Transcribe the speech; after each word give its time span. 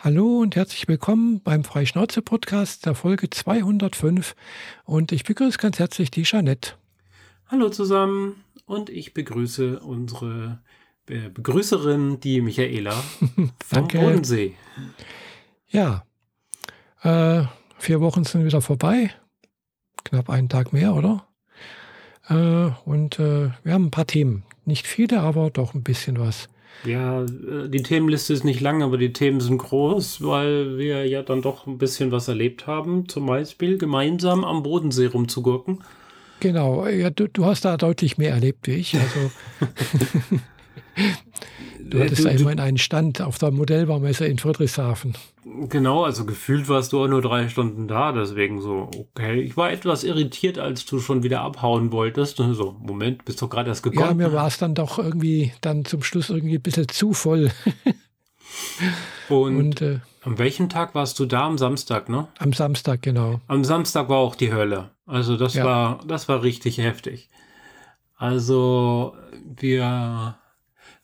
Hallo 0.00 0.38
und 0.38 0.54
herzlich 0.54 0.86
willkommen 0.86 1.40
beim 1.40 1.64
Freischnauze-Podcast 1.64 2.86
der 2.86 2.94
Folge 2.94 3.30
205 3.30 4.36
und 4.84 5.10
ich 5.10 5.24
begrüße 5.24 5.58
ganz 5.58 5.80
herzlich 5.80 6.12
die 6.12 6.22
Jeanette. 6.22 6.74
Hallo 7.48 7.68
zusammen 7.68 8.36
und 8.64 8.90
ich 8.90 9.12
begrüße 9.12 9.80
unsere 9.80 10.60
Begrüßerin, 11.06 12.20
die 12.20 12.40
Michaela 12.40 12.92
vom 13.34 13.50
Danke. 13.70 13.98
Bodensee. 13.98 14.54
Ja, 15.66 16.04
äh, 17.02 17.42
vier 17.78 18.00
Wochen 18.00 18.22
sind 18.22 18.44
wieder 18.44 18.60
vorbei, 18.60 19.10
knapp 20.04 20.30
einen 20.30 20.48
Tag 20.48 20.72
mehr, 20.72 20.94
oder? 20.94 21.26
Äh, 22.28 22.70
und 22.88 23.18
äh, 23.18 23.50
wir 23.64 23.72
haben 23.72 23.86
ein 23.86 23.90
paar 23.90 24.06
Themen, 24.06 24.44
nicht 24.64 24.86
viele, 24.86 25.18
aber 25.18 25.50
doch 25.50 25.74
ein 25.74 25.82
bisschen 25.82 26.20
was. 26.20 26.48
Ja, 26.84 27.22
äh, 27.22 27.68
die 27.68 27.82
Themenliste 27.82 28.32
ist 28.32 28.44
nicht 28.44 28.60
lang, 28.60 28.82
aber 28.82 28.98
die 28.98 29.12
Themen 29.12 29.40
sind 29.40 29.58
groß, 29.58 30.22
weil 30.22 30.78
wir 30.78 31.06
ja 31.06 31.22
dann 31.22 31.42
doch 31.42 31.66
ein 31.66 31.78
bisschen 31.78 32.12
was 32.12 32.28
erlebt 32.28 32.66
haben. 32.66 33.08
Zum 33.08 33.26
Beispiel 33.26 33.78
gemeinsam 33.78 34.44
am 34.44 34.62
Bodensee 34.62 35.06
rumzugurken. 35.06 35.82
Genau, 36.40 36.86
ja, 36.86 37.10
du, 37.10 37.28
du 37.28 37.44
hast 37.44 37.64
da 37.64 37.76
deutlich 37.76 38.16
mehr 38.16 38.30
erlebt 38.30 38.66
wie 38.68 38.74
ich. 38.74 38.94
Also 38.94 39.30
du 41.90 42.00
hattest 42.00 42.24
du, 42.24 42.28
ja 42.28 42.34
immerhin 42.34 42.60
einen 42.60 42.78
Stand 42.78 43.20
auf 43.20 43.38
der 43.38 43.50
Modellbaumesse 43.50 44.26
in 44.26 44.38
Friedrichshafen. 44.38 45.14
Genau, 45.68 46.04
also 46.04 46.24
gefühlt 46.24 46.68
warst 46.68 46.92
du 46.92 47.02
auch 47.02 47.08
nur 47.08 47.22
drei 47.22 47.48
Stunden 47.48 47.88
da, 47.88 48.12
deswegen 48.12 48.60
so, 48.60 48.90
okay. 48.96 49.40
Ich 49.40 49.56
war 49.56 49.72
etwas 49.72 50.04
irritiert, 50.04 50.58
als 50.58 50.84
du 50.86 51.00
schon 51.00 51.22
wieder 51.22 51.40
abhauen 51.40 51.90
wolltest. 51.92 52.36
So, 52.36 52.76
Moment, 52.80 53.24
bist 53.24 53.40
doch 53.42 53.48
gerade 53.50 53.70
erst 53.70 53.82
gekommen. 53.82 54.06
Ja, 54.06 54.14
mir 54.14 54.32
war 54.32 54.46
es 54.46 54.58
dann 54.58 54.74
doch 54.74 54.98
irgendwie 54.98 55.52
dann 55.60 55.84
zum 55.84 56.02
Schluss 56.02 56.30
irgendwie 56.30 56.56
ein 56.56 56.62
bisschen 56.62 56.88
zu 56.88 57.12
voll. 57.12 57.50
Und, 59.28 59.56
Und 59.56 59.82
äh, 59.82 60.00
an 60.24 60.38
welchem 60.38 60.68
Tag 60.68 60.94
warst 60.94 61.18
du 61.18 61.26
da? 61.26 61.46
Am 61.46 61.58
Samstag, 61.58 62.08
ne? 62.08 62.28
am 62.38 62.52
Samstag, 62.52 63.02
genau. 63.02 63.40
Am 63.46 63.62
Samstag 63.64 64.08
war 64.08 64.18
auch 64.18 64.34
die 64.34 64.52
Hölle. 64.52 64.90
Also 65.06 65.36
das 65.36 65.54
Ja. 65.54 65.64
war, 65.64 66.00
das 66.06 66.28
war 66.28 66.42
richtig 66.42 66.78
heftig. 66.78 67.28
Also 68.16 69.14
wir, 69.44 70.37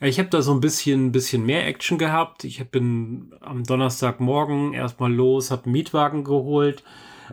ich 0.09 0.19
habe 0.19 0.29
da 0.29 0.43
so 0.43 0.53
ein 0.53 0.61
bisschen, 0.61 1.13
bisschen 1.13 1.45
mehr 1.45 1.67
Action 1.67 1.99
gehabt. 1.99 2.45
Ich 2.45 2.63
bin 2.71 3.35
am 3.41 3.65
Donnerstagmorgen 3.65 4.75
erstmal 4.75 5.13
los, 5.13 5.51
habe 5.51 5.65
einen 5.65 5.73
Mietwagen 5.73 6.25
geholt. 6.25 6.83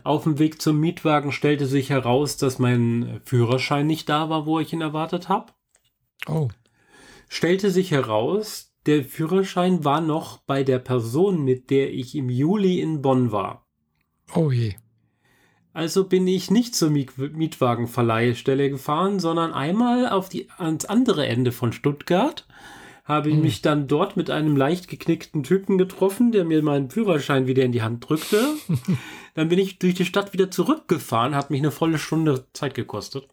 Auf 0.03 0.23
dem 0.23 0.39
Weg 0.39 0.61
zum 0.61 0.79
Mietwagen 0.79 1.31
stellte 1.31 1.65
sich 1.65 1.89
heraus, 1.89 2.37
dass 2.37 2.59
mein 2.59 3.21
Führerschein 3.25 3.87
nicht 3.87 4.07
da 4.09 4.29
war, 4.29 4.45
wo 4.45 4.59
ich 4.59 4.71
ihn 4.73 4.81
erwartet 4.81 5.27
habe. 5.27 5.51
Oh, 6.27 6.49
Stellte 7.27 7.71
sich 7.71 7.91
heraus, 7.91 8.73
der 8.85 9.05
Führerschein 9.05 9.85
war 9.85 10.01
noch 10.01 10.39
bei 10.39 10.63
der 10.63 10.79
Person, 10.79 11.43
mit 11.43 11.69
der 11.69 11.93
ich 11.93 12.15
im 12.15 12.29
Juli 12.29 12.81
in 12.81 13.01
Bonn 13.01 13.31
war. 13.31 13.67
oh 14.35 14.51
je. 14.51 14.75
Also 15.73 16.03
bin 16.05 16.27
ich 16.27 16.51
nicht 16.51 16.75
zur 16.75 16.89
Miet- 16.89 17.17
Mietwagenverleihstelle 17.17 18.69
gefahren, 18.69 19.19
sondern 19.19 19.53
einmal 19.53 20.09
auf 20.09 20.27
die, 20.29 20.47
ans 20.57 20.85
andere 20.85 21.25
Ende 21.27 21.51
von 21.51 21.71
Stuttgart. 21.71 22.45
Habe 23.05 23.29
ich 23.29 23.35
Hm. 23.35 23.41
mich 23.41 23.61
dann 23.61 23.87
dort 23.87 24.15
mit 24.17 24.29
einem 24.29 24.55
leicht 24.55 24.87
geknickten 24.87 25.43
Typen 25.43 25.77
getroffen, 25.77 26.31
der 26.31 26.45
mir 26.45 26.61
meinen 26.61 26.89
Führerschein 26.89 27.47
wieder 27.47 27.63
in 27.63 27.71
die 27.71 27.81
Hand 27.81 28.07
drückte. 28.07 28.37
dann 29.33 29.49
bin 29.49 29.59
ich 29.59 29.79
durch 29.79 29.95
die 29.95 30.05
Stadt 30.05 30.33
wieder 30.33 30.51
zurückgefahren, 30.51 31.35
hat 31.35 31.49
mich 31.51 31.61
eine 31.61 31.71
volle 31.71 31.97
Stunde 31.97 32.45
Zeit 32.53 32.73
gekostet. 32.73 33.27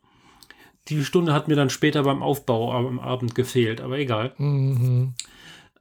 Die 0.89 1.05
Stunde 1.05 1.35
hat 1.35 1.49
mir 1.49 1.57
dann 1.57 1.71
später 1.71 2.03
beim 2.05 2.23
Aufbau 2.23 2.73
am 2.73 2.99
Abend 2.99 3.35
gefehlt, 3.35 3.81
aber 3.83 3.99
egal. 3.99 4.33
Mhm. 4.39 5.13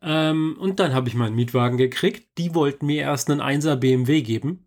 Ähm, 0.01 0.57
und 0.59 0.79
dann 0.79 0.93
habe 0.93 1.07
ich 1.07 1.15
meinen 1.15 1.35
Mietwagen 1.35 1.77
gekriegt. 1.77 2.27
Die 2.37 2.53
wollten 2.53 2.85
mir 2.87 3.01
erst 3.03 3.31
einen 3.31 3.41
1er 3.41 3.77
BMW 3.77 4.21
geben. 4.21 4.66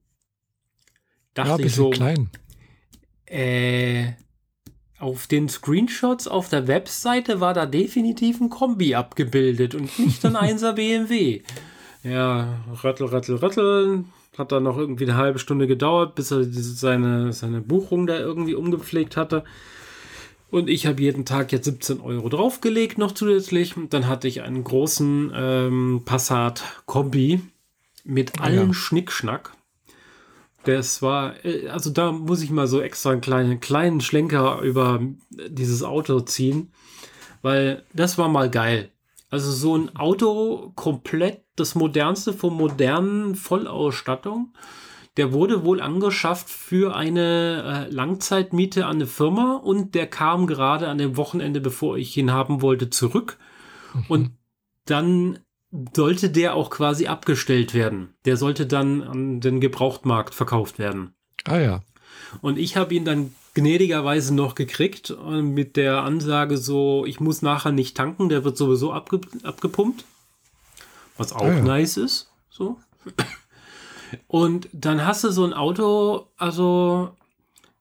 Ja, 1.37 1.45
Dachte 1.45 1.63
ein 1.63 1.67
ich 1.67 1.75
so, 1.75 1.91
klein. 1.91 2.29
äh, 3.27 4.13
auf 4.99 5.27
den 5.27 5.49
Screenshots 5.49 6.29
auf 6.29 6.49
der 6.49 6.67
Webseite 6.69 7.41
war 7.41 7.55
da 7.55 7.65
definitiv 7.67 8.41
ein 8.41 8.51
Kombi 8.51 8.95
abgebildet 8.95 9.75
und 9.75 9.99
nicht 9.99 10.25
ein 10.27 10.37
1er 10.37 10.73
BMW. 10.73 11.43
Ja, 12.03 12.61
röttel, 12.83 13.07
röttel, 13.07 13.37
röttel. 13.37 14.05
Hat 14.39 14.53
dann 14.53 14.63
noch 14.63 14.77
irgendwie 14.79 15.05
eine 15.05 15.17
halbe 15.17 15.39
Stunde 15.39 15.67
gedauert, 15.67 16.15
bis 16.15 16.31
er 16.31 16.45
seine, 16.45 17.33
seine 17.33 17.61
Buchung 17.61 18.07
da 18.07 18.19
irgendwie 18.19 18.55
umgepflegt 18.55 19.17
hatte. 19.17 19.45
Und 20.51 20.69
ich 20.69 20.87
habe 20.87 21.01
jeden 21.03 21.25
Tag 21.25 21.53
jetzt 21.53 21.65
17 21.67 22.01
Euro 22.01 22.29
draufgelegt 22.29 22.99
noch 22.99 23.13
zusätzlich. 23.13 23.77
Und 23.77 23.93
dann 23.95 24.07
hatte 24.09 24.29
ich 24.29 24.43
einen 24.43 24.65
großen 24.65 25.33
ähm, 25.35 26.03
Passat 26.05 26.63
Kombi 26.87 27.41
mit 28.05 28.41
Ah, 28.41 28.45
allen 28.45 28.69
ja. 28.69 28.75
Schnickschnack. 28.75 29.53
Das 30.65 31.03
war, 31.03 31.45
äh, 31.45 31.69
also 31.69 31.91
da 31.91 32.13
muss 32.13 32.43
ich 32.43 32.51
mal 32.51 32.67
so 32.67 32.81
extra 32.81 33.11
einen 33.11 33.21
kleinen, 33.21 33.61
kleinen 33.61 34.01
Schlenker 34.01 34.61
über 34.61 35.01
dieses 35.31 35.83
Auto 35.83 36.21
ziehen, 36.21 36.73
weil 37.43 37.85
das 37.95 38.19
war 38.19 38.29
mal 38.29 38.51
geil. 38.51 38.91
Also 39.31 39.53
so 39.53 39.77
ein 39.77 39.95
Auto 39.97 40.73
komplett 40.75 41.45
das 41.57 41.75
modernste 41.75 42.33
vom 42.33 42.57
modernen 42.57 43.37
Vollausstattung. 43.37 44.53
Der 45.17 45.33
wurde 45.33 45.65
wohl 45.65 45.81
angeschafft 45.81 46.49
für 46.49 46.95
eine 46.95 47.87
äh, 47.89 47.93
Langzeitmiete 47.93 48.87
an 48.87 48.97
eine 48.97 49.07
Firma 49.07 49.57
und 49.57 49.95
der 49.95 50.07
kam 50.07 50.47
gerade 50.47 50.89
an 50.89 50.99
dem 50.99 51.17
Wochenende, 51.17 51.61
bevor 51.61 51.97
ich 51.97 52.17
ihn 52.17 52.33
haben 52.33 52.63
wollte, 52.63 52.91
zurück. 52.91 53.39
Und 54.09 54.33
dann 54.85 55.41
sollte 55.95 56.31
der 56.31 56.55
auch 56.55 56.71
quasi 56.71 57.07
abgestellt 57.07 57.75
werden. 57.75 58.15
Der 58.25 58.37
sollte 58.37 58.67
dann 58.67 59.03
an 59.03 59.41
den 59.41 59.61
Gebrauchtmarkt 59.61 60.35
verkauft 60.35 60.79
werden. 60.79 61.15
Ah 61.45 61.59
ja. 61.59 61.83
Und 62.43 62.59
ich 62.59 62.77
habe 62.77 62.95
ihn 62.95 63.05
dann 63.05 63.35
gnädigerweise 63.55 64.35
noch 64.35 64.55
gekriegt 64.55 65.11
äh, 65.11 65.43
mit 65.43 65.77
der 65.77 66.03
Ansage 66.03 66.57
so, 66.57 67.05
ich 67.07 67.21
muss 67.21 67.43
nachher 67.43 67.73
nicht 67.73 67.97
tanken, 67.97 68.29
der 68.29 68.45
wird 68.45 68.57
sowieso 68.57 68.93
abge 68.93 69.21
abgepumpt. 69.43 70.05
Was 71.17 71.33
auch 71.33 71.43
Ah 71.43 71.55
ja. 71.55 71.63
nice 71.63 71.97
ist. 71.97 72.31
So. 72.51 72.79
Und 74.27 74.69
dann 74.73 75.05
hast 75.05 75.25
du 75.25 75.31
so 75.31 75.45
ein 75.45 75.53
Auto, 75.53 76.27
also 76.37 77.17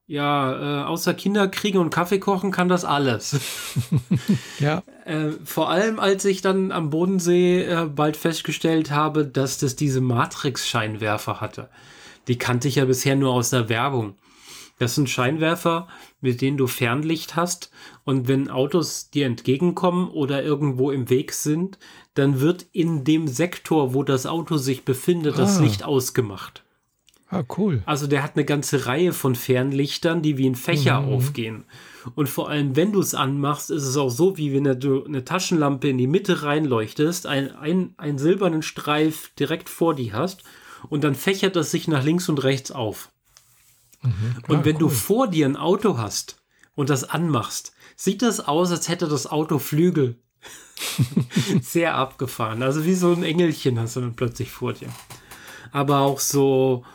ja, 0.10 0.82
äh, 0.82 0.86
außer 0.86 1.14
Kinder 1.14 1.48
kriegen 1.48 1.78
und 1.78 1.92
Kaffee 1.92 2.20
kochen 2.20 2.52
kann 2.52 2.68
das 2.68 2.84
alles. 2.84 3.40
Ja, 4.60 4.84
Äh, 5.06 5.32
vor 5.46 5.70
allem, 5.70 6.00
als 6.00 6.26
ich 6.26 6.42
dann 6.42 6.72
am 6.72 6.90
Bodensee 6.90 7.64
äh, 7.64 7.86
bald 7.86 8.18
festgestellt 8.18 8.92
habe, 8.92 9.26
dass 9.26 9.58
das 9.60 9.76
diese 9.76 10.02
Matrix-Scheinwerfer 10.02 11.40
hatte. 11.42 11.70
Die 12.28 12.38
kannte 12.38 12.68
ich 12.68 12.76
ja 12.76 12.86
bisher 12.86 13.16
nur 13.16 13.32
aus 13.34 13.50
der 13.52 13.70
Werbung. 13.70 14.16
Das 14.80 14.96
sind 14.96 15.10
Scheinwerfer, 15.10 15.88
mit 16.22 16.42
denen 16.42 16.58
du 16.58 16.68
Fernlicht 16.68 17.36
hast 17.36 17.70
und 18.04 18.28
wenn 18.28 18.50
Autos 18.50 19.10
dir 19.10 19.26
entgegenkommen 19.26 20.10
oder 20.10 20.42
irgendwo 20.44 20.90
im 20.92 21.10
Weg 21.10 21.34
sind, 21.34 21.78
dann 22.14 22.40
wird 22.40 22.66
in 22.72 23.04
dem 23.04 23.28
Sektor, 23.28 23.94
wo 23.94 24.04
das 24.04 24.26
Auto 24.26 24.58
sich 24.58 24.86
befindet, 24.86 25.38
das 25.38 25.58
Ah. 25.58 25.62
Licht 25.62 25.84
ausgemacht. 25.84 26.64
Ah, 27.30 27.44
cool. 27.58 27.82
Also 27.86 28.08
der 28.08 28.24
hat 28.24 28.36
eine 28.36 28.46
ganze 28.46 28.86
Reihe 28.86 29.14
von 29.14 29.36
Fernlichtern, 29.36 30.22
die 30.22 30.38
wie 30.38 30.48
in 30.48 30.56
Fächer 30.56 31.00
aufgehen. 31.00 31.66
Und 32.16 32.30
vor 32.30 32.50
allem, 32.50 32.76
wenn 32.76 32.92
du 32.92 33.00
es 33.02 33.14
anmachst, 33.14 33.70
ist 33.70 33.84
es 33.84 33.98
auch 33.98 34.10
so, 34.10 34.38
wie 34.38 34.54
wenn 34.54 34.80
du 34.80 35.04
eine 35.06 35.26
Taschenlampe 35.26 35.90
in 35.90 35.98
die 35.98 36.08
Mitte 36.08 36.44
reinleuchtest, 36.44 37.28
ein, 37.28 37.56
ein, 37.56 37.94
einen 37.98 38.18
silbernen 38.18 38.62
Streif 38.62 39.32
direkt 39.38 39.70
vor 39.70 39.96
dir 39.96 40.14
hast 40.14 40.44
und 40.90 41.04
dann 41.04 41.16
fächert 41.16 41.56
das 41.56 41.72
sich 41.72 41.88
nach 41.88 42.04
links 42.04 42.30
und 42.30 42.44
rechts 42.44 42.72
auf. 42.72 43.10
Und 44.48 44.60
Ah, 44.60 44.66
wenn 44.66 44.78
du 44.78 44.86
cool. 44.86 44.92
vor 44.92 45.28
dir 45.28 45.46
ein 45.46 45.58
Auto 45.58 45.98
hast 45.98 46.42
und 46.74 46.90
das 46.90 47.04
anmachst, 47.04 47.74
sieht 47.98 48.22
das 48.22 48.40
aus, 48.40 48.72
als 48.72 48.88
hätte 48.88 49.08
das 49.10 49.28
Auto 49.28 49.60
Flügel. 49.60 50.16
Sehr 51.62 51.96
abgefahren. 51.96 52.64
Also 52.64 52.86
wie 52.86 52.94
so 52.96 53.12
ein 53.12 53.24
Engelchen 53.24 53.78
hast 53.78 53.98
du 53.98 54.02
dann 54.02 54.16
plötzlich 54.16 54.52
vor 54.52 54.72
dir. 54.72 54.88
Aber 55.74 56.00
auch 56.00 56.20
so, 56.22 56.86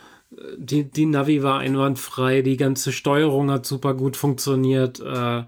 die, 0.56 0.90
die 0.90 1.06
Navi 1.06 1.42
war 1.42 1.60
einwandfrei, 1.60 2.42
die 2.42 2.56
ganze 2.56 2.92
Steuerung 2.92 3.50
hat 3.50 3.66
super 3.66 3.94
gut 3.94 4.16
funktioniert. 4.16 5.00
Äh, 5.00 5.44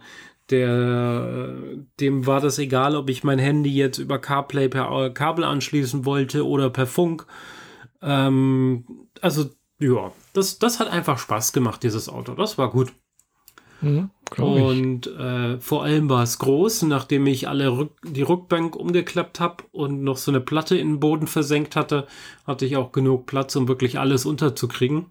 der, 0.50 1.56
dem 1.98 2.26
war 2.26 2.40
das 2.40 2.58
egal, 2.58 2.94
ob 2.94 3.10
ich 3.10 3.24
mein 3.24 3.38
Handy 3.38 3.74
jetzt 3.74 3.98
über 3.98 4.18
CarPlay 4.18 4.68
per 4.68 5.10
Kabel 5.10 5.44
anschließen 5.44 6.04
wollte 6.04 6.46
oder 6.46 6.70
per 6.70 6.86
Funk. 6.86 7.26
Ähm, 8.00 9.08
also, 9.20 9.50
ja, 9.80 10.12
das, 10.32 10.58
das 10.58 10.78
hat 10.78 10.88
einfach 10.88 11.18
Spaß 11.18 11.52
gemacht, 11.52 11.82
dieses 11.82 12.08
Auto. 12.08 12.34
Das 12.34 12.58
war 12.58 12.70
gut. 12.70 12.92
Mhm. 13.80 14.10
Und 14.38 15.06
äh, 15.06 15.60
vor 15.60 15.84
allem 15.84 16.08
war 16.08 16.22
es 16.22 16.38
groß, 16.38 16.82
nachdem 16.82 17.26
ich 17.26 17.48
alle 17.48 17.76
Rück 17.76 17.92
die 18.04 18.22
Rückbank 18.22 18.74
umgeklappt 18.74 19.38
habe 19.38 19.64
und 19.70 20.02
noch 20.02 20.16
so 20.16 20.32
eine 20.32 20.40
Platte 20.40 20.76
in 20.76 20.94
den 20.94 21.00
Boden 21.00 21.28
versenkt 21.28 21.76
hatte, 21.76 22.06
hatte 22.46 22.66
ich 22.66 22.76
auch 22.76 22.90
genug 22.90 23.26
Platz, 23.26 23.54
um 23.54 23.68
wirklich 23.68 23.98
alles 23.98 24.26
unterzukriegen. 24.26 25.06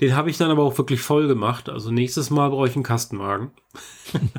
Den 0.00 0.16
habe 0.16 0.30
ich 0.30 0.38
dann 0.38 0.50
aber 0.50 0.64
auch 0.64 0.78
wirklich 0.78 1.02
voll 1.02 1.28
gemacht. 1.28 1.68
Also 1.68 1.90
nächstes 1.90 2.30
Mal 2.30 2.48
brauche 2.48 2.68
ich 2.68 2.74
einen 2.74 2.84
Kastenwagen. 2.84 3.50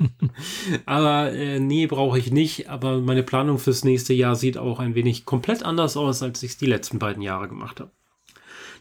aber 0.87 1.31
äh, 1.33 1.59
nee, 1.59 1.85
brauche 1.85 2.17
ich 2.17 2.31
nicht. 2.31 2.67
Aber 2.67 2.99
meine 2.99 3.21
Planung 3.21 3.59
fürs 3.59 3.83
nächste 3.83 4.15
Jahr 4.15 4.35
sieht 4.35 4.57
auch 4.57 4.79
ein 4.79 4.95
wenig 4.95 5.25
komplett 5.25 5.61
anders 5.61 5.97
aus, 5.97 6.23
als 6.23 6.41
ich 6.41 6.51
es 6.51 6.57
die 6.57 6.65
letzten 6.65 6.97
beiden 6.97 7.21
Jahre 7.21 7.47
gemacht 7.47 7.79
habe. 7.79 7.91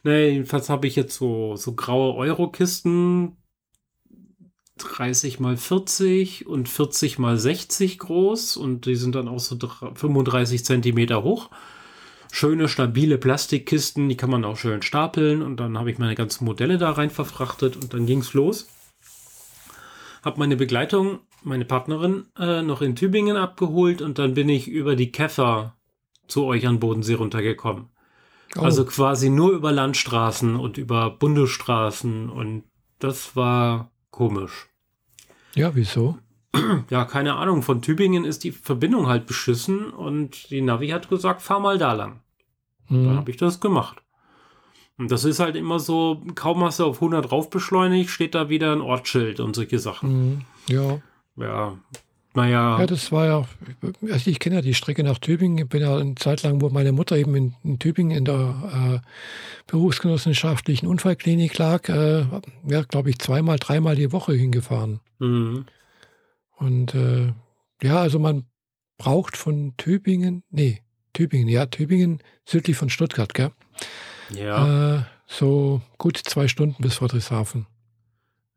Naja, 0.04 0.28
jedenfalls 0.28 0.70
habe 0.70 0.86
ich 0.86 0.96
jetzt 0.96 1.14
so, 1.14 1.54
so 1.56 1.74
graue 1.74 2.14
Euro-Kisten, 2.14 3.36
30 4.84 5.40
mal 5.40 5.56
40 5.56 6.46
und 6.46 6.68
40 6.68 7.18
mal 7.18 7.38
60 7.38 7.98
groß 7.98 8.56
und 8.56 8.86
die 8.86 8.96
sind 8.96 9.14
dann 9.14 9.28
auch 9.28 9.40
so 9.40 9.56
35 9.58 10.64
Zentimeter 10.64 11.22
hoch. 11.22 11.50
Schöne, 12.32 12.68
stabile 12.68 13.18
Plastikkisten, 13.18 14.08
die 14.08 14.16
kann 14.16 14.30
man 14.30 14.44
auch 14.44 14.56
schön 14.56 14.82
stapeln 14.82 15.42
und 15.42 15.58
dann 15.58 15.78
habe 15.78 15.90
ich 15.90 15.98
meine 15.98 16.14
ganzen 16.14 16.44
Modelle 16.44 16.78
da 16.78 16.92
rein 16.92 17.10
verfrachtet 17.10 17.76
und 17.76 17.92
dann 17.92 18.06
ging 18.06 18.20
es 18.20 18.34
los. 18.34 18.68
Habe 20.22 20.38
meine 20.38 20.56
Begleitung, 20.56 21.20
meine 21.42 21.64
Partnerin, 21.64 22.26
äh, 22.38 22.62
noch 22.62 22.82
in 22.82 22.94
Tübingen 22.94 23.36
abgeholt 23.36 24.02
und 24.02 24.18
dann 24.18 24.34
bin 24.34 24.48
ich 24.48 24.68
über 24.68 24.94
die 24.94 25.10
Käfer 25.10 25.76
zu 26.28 26.44
euch 26.44 26.66
an 26.66 26.78
Bodensee 26.78 27.14
runtergekommen. 27.14 27.88
Oh. 28.56 28.60
Also 28.60 28.84
quasi 28.84 29.30
nur 29.30 29.52
über 29.52 29.72
Landstraßen 29.72 30.56
und 30.56 30.78
über 30.78 31.10
Bundesstraßen 31.10 32.30
und 32.30 32.64
das 32.98 33.34
war 33.36 33.90
komisch. 34.10 34.69
Ja, 35.54 35.74
wieso? 35.74 36.18
Ja, 36.90 37.04
keine 37.04 37.34
Ahnung. 37.34 37.62
Von 37.62 37.80
Tübingen 37.80 38.24
ist 38.24 38.42
die 38.44 38.52
Verbindung 38.52 39.06
halt 39.06 39.26
beschissen 39.26 39.90
und 39.90 40.50
die 40.50 40.62
Navi 40.62 40.88
hat 40.88 41.08
gesagt, 41.08 41.42
fahr 41.42 41.60
mal 41.60 41.78
da 41.78 41.92
lang. 41.92 42.20
Mhm. 42.88 43.04
Dann 43.04 43.16
habe 43.16 43.30
ich 43.30 43.36
das 43.36 43.60
gemacht. 43.60 44.02
Und 44.98 45.10
das 45.10 45.24
ist 45.24 45.40
halt 45.40 45.56
immer 45.56 45.78
so, 45.78 46.22
kaum 46.34 46.62
hast 46.62 46.80
du 46.80 46.84
auf 46.84 46.96
100 46.96 47.30
drauf 47.30 47.48
beschleunigt, 47.48 48.10
steht 48.10 48.34
da 48.34 48.48
wieder 48.48 48.72
ein 48.72 48.82
Ortsschild 48.82 49.40
und 49.40 49.56
solche 49.56 49.78
Sachen. 49.78 50.10
Mhm. 50.10 50.40
Ja. 50.68 51.00
Ja, 51.36 51.78
naja. 52.34 52.78
Ja, 52.78 52.86
das 52.86 53.10
war 53.10 53.26
ja, 53.26 53.44
also 54.02 54.30
ich 54.30 54.38
kenne 54.38 54.56
ja 54.56 54.62
die 54.62 54.74
Strecke 54.74 55.02
nach 55.02 55.18
Tübingen. 55.18 55.58
Ich 55.58 55.68
bin 55.68 55.82
ja 55.82 55.96
eine 55.96 56.14
Zeit 56.14 56.42
lang, 56.42 56.60
wo 56.60 56.68
meine 56.68 56.92
Mutter 56.92 57.16
eben 57.16 57.34
in, 57.34 57.54
in 57.64 57.78
Tübingen 57.78 58.16
in 58.16 58.24
der 58.24 59.02
äh, 59.02 59.06
berufsgenossenschaftlichen 59.66 60.86
Unfallklinik 60.86 61.58
lag, 61.58 61.88
äh, 61.88 62.24
ja, 62.66 62.82
glaube 62.82 63.10
ich, 63.10 63.18
zweimal, 63.18 63.58
dreimal 63.58 63.96
die 63.96 64.12
Woche 64.12 64.32
hingefahren. 64.32 65.00
Mhm. 65.18 65.66
Und 66.56 66.94
äh, 66.94 67.32
ja, 67.82 68.00
also 68.00 68.18
man 68.18 68.44
braucht 68.96 69.36
von 69.36 69.74
Tübingen, 69.76 70.44
nee, 70.50 70.82
Tübingen, 71.12 71.48
ja, 71.48 71.66
Tübingen 71.66 72.22
südlich 72.44 72.76
von 72.76 72.90
Stuttgart, 72.90 73.34
gell? 73.34 73.50
Ja. 74.32 74.98
Äh, 74.98 75.02
so 75.26 75.80
gut 75.98 76.16
zwei 76.16 76.48
Stunden 76.48 76.82
bis 76.82 76.96
Friedrichshafen. 76.96 77.66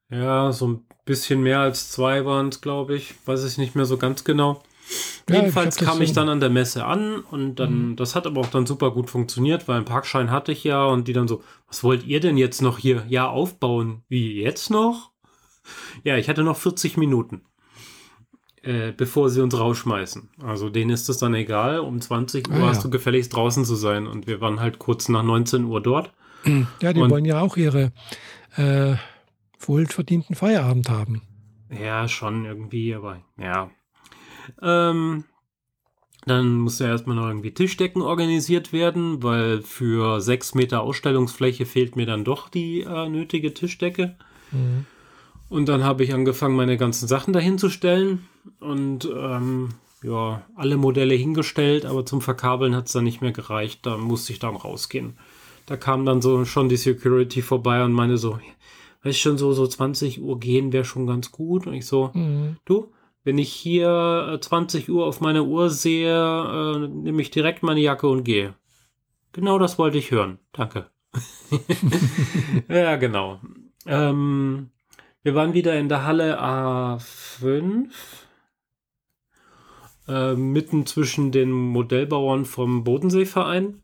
Ja, 0.09 0.51
so 0.51 0.67
ein 0.67 0.85
bisschen 1.05 1.41
mehr 1.41 1.59
als 1.59 1.91
zwei 1.91 2.25
waren 2.25 2.49
es, 2.49 2.61
glaube 2.61 2.95
ich. 2.95 3.15
Weiß 3.25 3.43
ich 3.43 3.57
nicht 3.57 3.75
mehr 3.75 3.85
so 3.85 3.97
ganz 3.97 4.23
genau. 4.23 4.63
Ja, 5.29 5.37
Jedenfalls 5.37 5.79
ich 5.79 5.87
kam 5.87 6.01
ich 6.01 6.11
dann 6.11 6.29
an 6.29 6.39
der 6.39 6.49
Messe 6.49 6.85
an 6.85 7.19
und 7.19 7.55
dann, 7.55 7.91
mhm. 7.91 7.95
das 7.95 8.15
hat 8.15 8.27
aber 8.27 8.41
auch 8.41 8.47
dann 8.47 8.65
super 8.65 8.91
gut 8.91 9.09
funktioniert, 9.09 9.67
weil 9.67 9.77
einen 9.77 9.85
Parkschein 9.85 10.31
hatte 10.31 10.51
ich 10.51 10.63
ja 10.63 10.85
und 10.85 11.07
die 11.07 11.13
dann 11.13 11.27
so, 11.27 11.41
was 11.67 11.83
wollt 11.83 12.05
ihr 12.05 12.19
denn 12.19 12.37
jetzt 12.37 12.61
noch 12.61 12.77
hier? 12.77 13.05
Ja, 13.07 13.29
aufbauen. 13.29 14.03
Wie, 14.09 14.41
jetzt 14.41 14.69
noch? 14.69 15.11
Ja, 16.03 16.17
ich 16.17 16.27
hatte 16.27 16.43
noch 16.43 16.57
40 16.57 16.97
Minuten, 16.97 17.43
äh, 18.63 18.91
bevor 18.91 19.29
sie 19.29 19.41
uns 19.41 19.57
rausschmeißen. 19.57 20.29
Also 20.43 20.69
denen 20.69 20.91
ist 20.91 21.07
es 21.07 21.19
dann 21.19 21.33
egal, 21.33 21.79
um 21.79 22.01
20 22.01 22.49
Uhr 22.49 22.55
ah, 22.55 22.67
hast 22.67 22.79
ja. 22.79 22.83
du 22.83 22.89
gefälligst 22.89 23.33
draußen 23.33 23.63
zu 23.63 23.75
sein 23.75 24.05
und 24.05 24.27
wir 24.27 24.41
waren 24.41 24.59
halt 24.59 24.77
kurz 24.77 25.07
nach 25.07 25.23
19 25.23 25.63
Uhr 25.63 25.79
dort. 25.79 26.11
Ja, 26.81 26.91
die 26.91 26.99
und, 26.99 27.09
wollen 27.09 27.23
ja 27.23 27.39
auch 27.39 27.55
ihre 27.55 27.93
äh, 28.57 28.95
wohlverdienten 29.67 30.35
Feierabend 30.35 30.89
haben. 30.89 31.21
Ja, 31.69 32.07
schon 32.07 32.45
irgendwie, 32.45 32.93
aber 32.93 33.21
ja. 33.37 33.69
Ähm, 34.61 35.23
dann 36.25 36.59
muss 36.59 36.79
ja 36.79 36.87
erstmal 36.87 37.15
noch 37.15 37.27
irgendwie 37.27 37.53
Tischdecken 37.53 38.01
organisiert 38.01 38.71
werden, 38.71 39.23
weil 39.23 39.61
für 39.61 40.21
sechs 40.21 40.55
Meter 40.55 40.81
Ausstellungsfläche 40.81 41.65
fehlt 41.65 41.95
mir 41.95 42.05
dann 42.05 42.23
doch 42.23 42.49
die 42.49 42.81
äh, 42.81 43.09
nötige 43.09 43.53
Tischdecke. 43.53 44.15
Mhm. 44.51 44.85
Und 45.49 45.69
dann 45.69 45.83
habe 45.83 46.03
ich 46.03 46.13
angefangen, 46.13 46.55
meine 46.55 46.77
ganzen 46.77 47.07
Sachen 47.07 47.33
dahin 47.33 47.57
zu 47.57 47.69
stellen 47.69 48.27
und 48.59 49.05
ähm, 49.05 49.69
ja, 50.01 50.41
alle 50.55 50.77
Modelle 50.77 51.13
hingestellt, 51.13 51.85
aber 51.85 52.05
zum 52.05 52.21
Verkabeln 52.21 52.75
hat 52.75 52.87
es 52.87 52.93
dann 52.93 53.03
nicht 53.03 53.21
mehr 53.21 53.31
gereicht. 53.31 53.85
Da 53.85 53.97
musste 53.97 54.33
ich 54.33 54.39
dann 54.39 54.55
rausgehen. 54.55 55.17
Da 55.65 55.77
kam 55.77 56.05
dann 56.05 56.21
so 56.21 56.43
schon 56.45 56.69
die 56.69 56.77
Security 56.77 57.41
vorbei 57.41 57.83
und 57.83 57.93
meine 57.93 58.17
so, 58.17 58.39
weißt 59.03 59.19
schon 59.19 59.37
so, 59.37 59.53
so 59.53 59.67
20 59.67 60.21
Uhr 60.21 60.39
gehen 60.39 60.73
wäre 60.73 60.85
schon 60.85 61.07
ganz 61.07 61.31
gut. 61.31 61.67
Und 61.67 61.73
ich 61.73 61.85
so, 61.85 62.11
mhm. 62.13 62.57
du, 62.65 62.91
wenn 63.23 63.37
ich 63.37 63.51
hier 63.51 64.37
20 64.39 64.87
äh, 64.87 64.91
Uhr 64.91 65.05
auf 65.05 65.21
meiner 65.21 65.45
Uhr 65.45 65.69
sehe, 65.69 66.13
äh, 66.13 66.87
nehme 66.87 67.21
ich 67.21 67.31
direkt 67.31 67.63
meine 67.63 67.81
Jacke 67.81 68.07
und 68.07 68.23
gehe. 68.23 68.55
Genau 69.31 69.59
das 69.59 69.77
wollte 69.77 69.97
ich 69.97 70.11
hören. 70.11 70.39
Danke. 70.51 70.89
ja, 72.69 72.95
genau. 72.95 73.39
Ähm, 73.85 74.69
wir 75.21 75.35
waren 75.35 75.53
wieder 75.53 75.77
in 75.77 75.89
der 75.89 76.05
Halle 76.05 76.41
A5. 76.41 77.89
Äh, 80.07 80.35
mitten 80.35 80.85
zwischen 80.85 81.31
den 81.31 81.49
Modellbauern 81.49 82.43
vom 82.43 82.83
Bodenseeverein, 82.83 83.81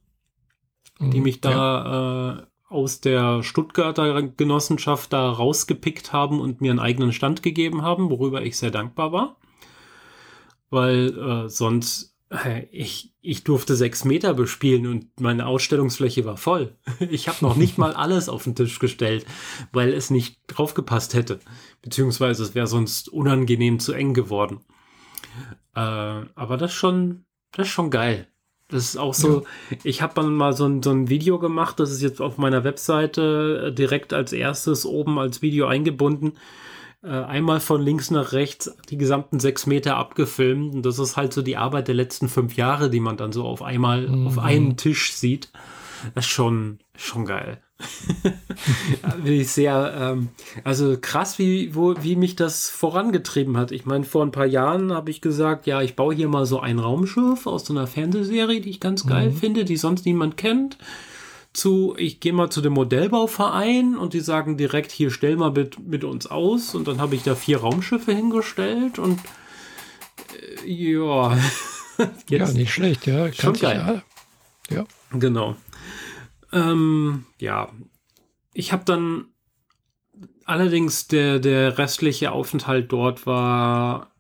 die 1.00 1.18
mhm, 1.18 1.24
mich 1.24 1.40
da 1.40 1.52
ja. 1.52 2.40
äh, 2.40 2.46
aus 2.70 3.02
der 3.02 3.44
Stuttgarter 3.44 4.22
Genossenschaft 4.22 5.12
da 5.12 5.30
rausgepickt 5.32 6.14
haben 6.14 6.40
und 6.40 6.62
mir 6.62 6.72
einen 6.72 6.80
eigenen 6.80 7.12
Stand 7.12 7.44
gegeben 7.44 7.82
haben, 7.82 8.10
worüber 8.10 8.44
ich 8.44 8.58
sehr 8.58 8.72
dankbar 8.72 9.12
war. 9.12 9.38
Weil 10.70 11.18
äh, 11.18 11.50
sonst, 11.50 12.16
äh, 12.30 12.66
ich, 12.72 13.16
ich 13.22 13.44
durfte 13.44 13.76
sechs 13.76 14.06
Meter 14.06 14.36
bespielen 14.36 14.86
und 14.86 15.20
meine 15.20 15.48
Ausstellungsfläche 15.48 16.26
war 16.26 16.38
voll. 16.38 16.78
Ich 17.10 17.28
habe 17.28 17.40
noch 17.42 17.56
nicht 17.56 17.80
mal 17.80 17.94
alles 17.94 18.30
auf 18.30 18.44
den 18.44 18.56
Tisch 18.56 18.78
gestellt, 18.78 19.26
weil 19.74 19.92
es 19.92 20.12
nicht 20.12 20.40
draufgepasst 20.46 21.16
hätte. 21.16 21.40
Beziehungsweise 21.82 22.44
es 22.44 22.54
wäre 22.54 22.68
sonst 22.68 23.10
unangenehm 23.10 23.80
zu 23.80 23.94
eng 23.94 24.14
geworden. 24.14 24.60
Äh, 25.76 25.80
aber 25.80 26.58
das 26.58 26.72
schon, 26.72 27.26
das 27.52 27.68
ist 27.68 27.74
schon 27.74 27.90
geil. 27.90 28.29
Das 28.70 28.84
ist 28.84 28.98
auch 28.98 29.16
so, 29.16 29.42
ja. 29.72 29.78
ich 29.84 30.02
habe 30.02 30.14
dann 30.14 30.34
mal 30.34 30.54
so 30.54 30.66
ein, 30.66 30.84
so 30.84 30.92
ein 30.92 31.10
Video 31.10 31.40
gemacht, 31.40 31.80
das 31.80 31.92
ist 31.92 32.02
jetzt 32.02 32.22
auf 32.22 32.38
meiner 32.38 32.64
Webseite 32.64 33.68
äh, 33.68 33.74
direkt 33.74 34.14
als 34.14 34.32
erstes 34.32 34.86
oben 34.86 35.18
als 35.18 35.42
Video 35.42 35.66
eingebunden. 35.66 36.34
Äh, 37.02 37.10
einmal 37.10 37.62
von 37.62 37.82
links 37.82 38.12
nach 38.12 38.34
rechts 38.34 38.76
die 38.90 38.98
gesamten 38.98 39.40
sechs 39.40 39.66
Meter 39.66 39.98
abgefilmt. 39.98 40.76
Und 40.76 40.86
das 40.86 41.00
ist 41.00 41.18
halt 41.18 41.34
so 41.34 41.42
die 41.42 41.58
Arbeit 41.58 41.88
der 41.88 41.96
letzten 41.96 42.30
fünf 42.30 42.56
Jahre, 42.56 42.90
die 42.90 43.00
man 43.00 43.18
dann 43.18 43.32
so 43.32 43.46
auf 43.46 43.64
einmal 43.64 44.08
mhm. 44.08 44.28
auf 44.28 44.38
einen 44.38 44.78
Tisch 44.78 45.14
sieht. 45.14 45.52
Das 46.14 46.26
ist 46.26 46.32
schon, 46.32 46.80
schon 46.96 47.26
geil. 47.26 47.62
Bin 49.24 49.34
ich 49.34 49.52
sehr, 49.52 49.94
ähm, 49.98 50.30
also 50.64 50.98
krass, 51.00 51.40
wie, 51.40 51.74
wo, 51.76 51.96
wie 52.02 52.16
mich 52.16 52.36
das 52.36 52.70
vorangetrieben 52.70 53.56
hat. 53.58 53.72
Ich 53.72 53.86
meine, 53.86 54.04
vor 54.04 54.24
ein 54.24 54.32
paar 54.32 54.46
Jahren 54.46 54.92
habe 54.92 55.12
ich 55.12 55.22
gesagt, 55.22 55.66
ja, 55.66 55.82
ich 55.82 55.96
baue 55.96 56.14
hier 56.14 56.28
mal 56.28 56.46
so 56.46 56.60
ein 56.60 56.80
Raumschiff 56.80 57.48
aus 57.48 57.66
so 57.66 57.74
einer 57.74 57.88
Fernsehserie, 57.88 58.62
die 58.62 58.70
ich 58.70 58.80
ganz 58.80 59.06
geil 59.06 59.30
mhm. 59.30 59.36
finde, 59.36 59.66
die 59.66 59.78
sonst 59.78 60.06
niemand 60.06 60.36
kennt. 60.36 60.78
Zu, 61.54 61.96
ich 61.98 62.20
gehe 62.20 62.34
mal 62.34 62.50
zu 62.50 62.62
dem 62.62 62.74
Modellbauverein 62.74 63.98
und 63.98 64.14
die 64.14 64.20
sagen 64.20 64.56
direkt, 64.58 64.92
hier 64.92 65.10
stell 65.10 65.36
mal 65.36 65.52
mit, 65.52 65.80
mit 65.80 66.04
uns 66.04 66.28
aus. 66.28 66.76
Und 66.76 66.88
dann 66.88 67.00
habe 67.00 67.16
ich 67.16 67.24
da 67.24 67.34
vier 67.34 67.60
Raumschiffe 67.60 68.14
hingestellt 68.14 69.00
und 69.00 69.20
äh, 70.64 70.70
ja. 70.70 71.38
ja, 72.30 72.52
nicht 72.52 72.74
schlecht, 72.74 73.08
ja. 73.08 73.32
Schon 73.34 73.54
geil. 73.54 74.04
Ja. 74.70 74.78
ja. 74.78 74.86
Genau. 75.18 75.56
Ähm, 76.52 77.26
ja, 77.40 77.72
ich 78.54 78.72
habe 78.72 78.84
dann 78.86 79.26
allerdings 80.46 81.08
der, 81.08 81.40
der 81.40 81.78
restliche 81.78 82.32
Aufenthalt 82.32 82.92
dort 82.92 83.26
war 83.26 84.12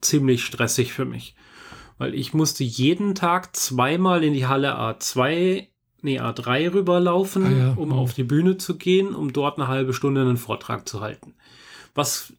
ziemlich 0.00 0.44
stressig 0.44 0.92
für 0.92 1.04
mich, 1.04 1.34
weil 1.98 2.14
ich 2.14 2.34
musste 2.34 2.64
jeden 2.64 3.14
Tag 3.14 3.54
zweimal 3.56 4.24
in 4.24 4.32
die 4.32 4.46
Halle 4.46 4.78
A2, 4.78 5.66
nee, 6.02 6.20
A3 6.20 6.72
rüberlaufen, 6.72 7.46
ah, 7.46 7.50
ja. 7.50 7.72
um 7.74 7.92
auf 7.92 8.14
die 8.14 8.24
Bühne 8.24 8.56
zu 8.56 8.76
gehen, 8.76 9.14
um 9.14 9.32
dort 9.32 9.58
eine 9.58 9.68
halbe 9.68 9.92
Stunde 9.92 10.22
einen 10.22 10.36
Vortrag 10.36 10.88
zu 10.88 11.00
halten. 11.00 11.34
Was 11.94 12.32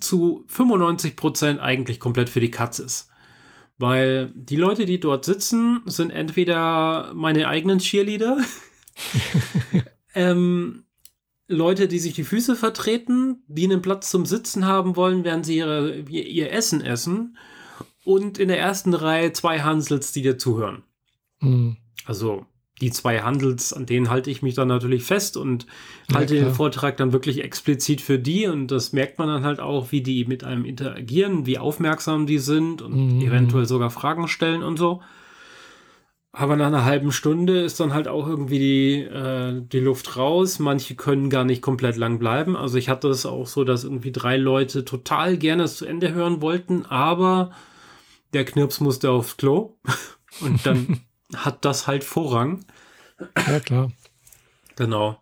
zu 0.00 0.44
95 0.48 1.16
Prozent 1.16 1.60
eigentlich 1.60 2.00
komplett 2.00 2.28
für 2.28 2.40
die 2.40 2.50
Katz 2.50 2.78
ist. 2.78 3.08
Weil 3.82 4.30
die 4.36 4.54
Leute, 4.54 4.86
die 4.86 5.00
dort 5.00 5.24
sitzen, 5.24 5.80
sind 5.86 6.10
entweder 6.10 7.12
meine 7.14 7.48
eigenen 7.48 7.80
Cheerleader, 7.80 8.38
ähm, 10.14 10.84
Leute, 11.48 11.88
die 11.88 11.98
sich 11.98 12.14
die 12.14 12.22
Füße 12.22 12.54
vertreten, 12.54 13.42
die 13.48 13.64
einen 13.64 13.82
Platz 13.82 14.08
zum 14.08 14.24
Sitzen 14.24 14.66
haben 14.66 14.94
wollen, 14.94 15.24
während 15.24 15.44
sie 15.44 15.56
ihre, 15.56 15.96
ihr 15.96 16.52
Essen 16.52 16.80
essen. 16.80 17.36
Und 18.04 18.38
in 18.38 18.46
der 18.46 18.60
ersten 18.60 18.94
Reihe 18.94 19.32
zwei 19.32 19.62
Hansels, 19.62 20.12
die 20.12 20.22
dir 20.22 20.38
zuhören. 20.38 20.84
Mhm. 21.40 21.76
Also 22.04 22.46
die 22.82 22.90
zwei 22.90 23.20
Handels, 23.22 23.72
an 23.72 23.86
denen 23.86 24.10
halte 24.10 24.30
ich 24.30 24.42
mich 24.42 24.54
dann 24.54 24.68
natürlich 24.68 25.04
fest 25.04 25.38
und 25.38 25.66
halte 26.12 26.34
klar. 26.34 26.48
den 26.50 26.54
Vortrag 26.54 26.98
dann 26.98 27.12
wirklich 27.14 27.42
explizit 27.42 28.02
für 28.02 28.18
die 28.18 28.46
und 28.46 28.66
das 28.70 28.92
merkt 28.92 29.18
man 29.18 29.28
dann 29.28 29.44
halt 29.44 29.60
auch, 29.60 29.90
wie 29.92 30.02
die 30.02 30.26
mit 30.26 30.44
einem 30.44 30.66
interagieren, 30.66 31.46
wie 31.46 31.56
aufmerksam 31.58 32.26
die 32.26 32.38
sind 32.38 32.82
und 32.82 33.16
Mhm. 33.16 33.20
eventuell 33.22 33.64
sogar 33.64 33.88
Fragen 33.90 34.28
stellen 34.28 34.62
und 34.62 34.78
so. 34.78 35.00
Aber 36.34 36.56
nach 36.56 36.68
einer 36.68 36.86
halben 36.86 37.12
Stunde 37.12 37.60
ist 37.60 37.78
dann 37.78 37.92
halt 37.92 38.08
auch 38.08 38.26
irgendwie 38.26 38.58
die, 38.58 39.00
äh, 39.02 39.60
die 39.70 39.80
Luft 39.80 40.16
raus. 40.16 40.58
Manche 40.58 40.94
können 40.94 41.28
gar 41.28 41.44
nicht 41.44 41.60
komplett 41.60 41.96
lang 41.98 42.18
bleiben. 42.18 42.56
Also 42.56 42.78
ich 42.78 42.88
hatte 42.88 43.08
es 43.08 43.26
auch 43.26 43.46
so, 43.46 43.64
dass 43.64 43.84
irgendwie 43.84 44.12
drei 44.12 44.38
Leute 44.38 44.86
total 44.86 45.36
gerne 45.36 45.64
es 45.64 45.76
zu 45.76 45.84
Ende 45.84 46.14
hören 46.14 46.40
wollten, 46.40 46.86
aber 46.86 47.50
der 48.32 48.46
Knirps 48.46 48.80
musste 48.80 49.10
aufs 49.10 49.36
Klo. 49.36 49.76
Und 50.40 50.64
dann 50.64 51.00
hat 51.36 51.64
das 51.64 51.86
halt 51.86 52.04
Vorrang. 52.04 52.64
Ja, 53.46 53.60
klar. 53.60 53.92
Genau. 54.76 55.20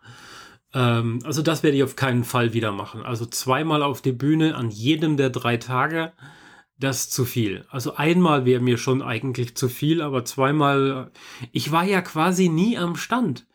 Ähm, 0.72 1.20
also 1.24 1.42
das 1.42 1.62
werde 1.62 1.76
ich 1.76 1.82
auf 1.82 1.96
keinen 1.96 2.24
Fall 2.24 2.52
wieder 2.52 2.72
machen. 2.72 3.02
Also 3.02 3.26
zweimal 3.26 3.82
auf 3.82 4.02
die 4.02 4.12
Bühne 4.12 4.54
an 4.54 4.70
jedem 4.70 5.16
der 5.16 5.30
drei 5.30 5.56
Tage, 5.56 6.12
das 6.78 7.00
ist 7.00 7.12
zu 7.12 7.24
viel. 7.24 7.66
Also 7.70 7.96
einmal 7.96 8.46
wäre 8.46 8.60
mir 8.60 8.78
schon 8.78 9.02
eigentlich 9.02 9.54
zu 9.54 9.68
viel, 9.68 10.00
aber 10.00 10.24
zweimal, 10.24 11.10
ich 11.52 11.72
war 11.72 11.84
ja 11.84 12.00
quasi 12.00 12.48
nie 12.48 12.78
am 12.78 12.96
Stand. 12.96 13.46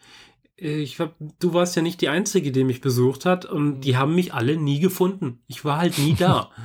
Ich 0.57 0.99
hab, 0.99 1.15
du 1.39 1.53
warst 1.53 1.75
ja 1.75 1.81
nicht 1.81 1.99
die 1.99 2.07
Einzige, 2.07 2.51
die 2.51 2.63
mich 2.63 2.79
besucht 2.79 3.25
hat 3.25 3.45
und 3.45 3.81
die 3.81 3.97
haben 3.97 4.15
mich 4.15 4.33
alle 4.33 4.55
nie 4.55 4.79
gefunden. 4.79 5.39
Ich 5.47 5.65
war 5.65 5.79
halt 5.79 5.97
nie 5.97 6.15
da. 6.15 6.51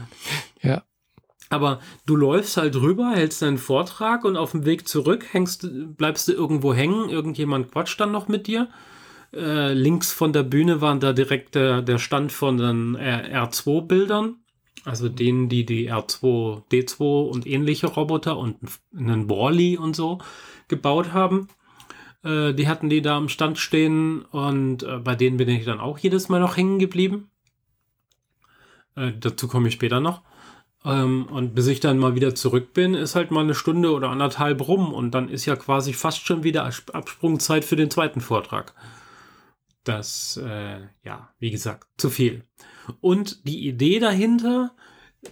Ja. 0.62 0.82
Aber 1.50 1.80
du 2.06 2.14
läufst 2.14 2.56
halt 2.56 2.76
rüber, 2.76 3.10
hältst 3.10 3.42
deinen 3.42 3.58
Vortrag 3.58 4.24
und 4.24 4.36
auf 4.36 4.52
dem 4.52 4.64
Weg 4.64 4.86
zurück 4.86 5.26
hängst, 5.32 5.68
bleibst 5.96 6.28
du 6.28 6.32
irgendwo 6.32 6.72
hängen, 6.72 7.10
irgendjemand 7.10 7.72
quatscht 7.72 8.00
dann 8.00 8.12
noch 8.12 8.28
mit 8.28 8.46
dir. 8.46 8.68
Äh, 9.34 9.72
links 9.72 10.12
von 10.12 10.32
der 10.32 10.44
Bühne 10.44 10.80
waren 10.80 11.00
da 11.00 11.12
direkt 11.12 11.56
der, 11.56 11.82
der 11.82 11.98
Stand 11.98 12.30
von 12.30 12.56
den 12.56 12.96
R2-Bildern, 12.96 14.36
also 14.84 15.08
denen, 15.08 15.48
die 15.48 15.66
die 15.66 15.90
R2, 15.90 16.62
D2 16.70 17.28
und 17.28 17.46
ähnliche 17.48 17.88
Roboter 17.88 18.38
und 18.38 18.56
einen 18.96 19.28
Wally 19.28 19.76
und 19.76 19.96
so 19.96 20.18
gebaut 20.68 21.12
haben. 21.12 21.48
Äh, 22.22 22.54
die 22.54 22.68
hatten 22.68 22.88
die 22.88 23.02
da 23.02 23.16
am 23.16 23.28
Stand 23.28 23.58
stehen 23.58 24.22
und 24.22 24.84
äh, 24.84 24.98
bei 24.98 25.16
denen 25.16 25.36
bin 25.36 25.48
ich 25.48 25.64
dann 25.64 25.80
auch 25.80 25.98
jedes 25.98 26.28
Mal 26.28 26.40
noch 26.40 26.56
hängen 26.56 26.78
geblieben. 26.78 27.28
Äh, 28.94 29.12
dazu 29.18 29.48
komme 29.48 29.66
ich 29.66 29.74
später 29.74 29.98
noch. 29.98 30.22
Ähm, 30.84 31.26
und 31.26 31.54
bis 31.54 31.66
ich 31.66 31.80
dann 31.80 31.98
mal 31.98 32.14
wieder 32.14 32.34
zurück 32.34 32.72
bin, 32.72 32.94
ist 32.94 33.14
halt 33.14 33.30
mal 33.30 33.44
eine 33.44 33.54
Stunde 33.54 33.92
oder 33.92 34.08
anderthalb 34.08 34.66
rum 34.66 34.94
und 34.94 35.10
dann 35.12 35.28
ist 35.28 35.44
ja 35.46 35.56
quasi 35.56 35.92
fast 35.92 36.26
schon 36.26 36.42
wieder 36.42 36.64
Abs- 36.64 36.88
Absprungzeit 36.90 37.64
für 37.64 37.76
den 37.76 37.90
zweiten 37.90 38.20
Vortrag. 38.20 38.74
Das, 39.84 40.38
äh, 40.42 40.80
ja, 41.04 41.32
wie 41.38 41.50
gesagt, 41.50 41.88
zu 41.96 42.10
viel. 42.10 42.44
Und 43.00 43.46
die 43.46 43.66
Idee 43.66 43.98
dahinter, 43.98 44.74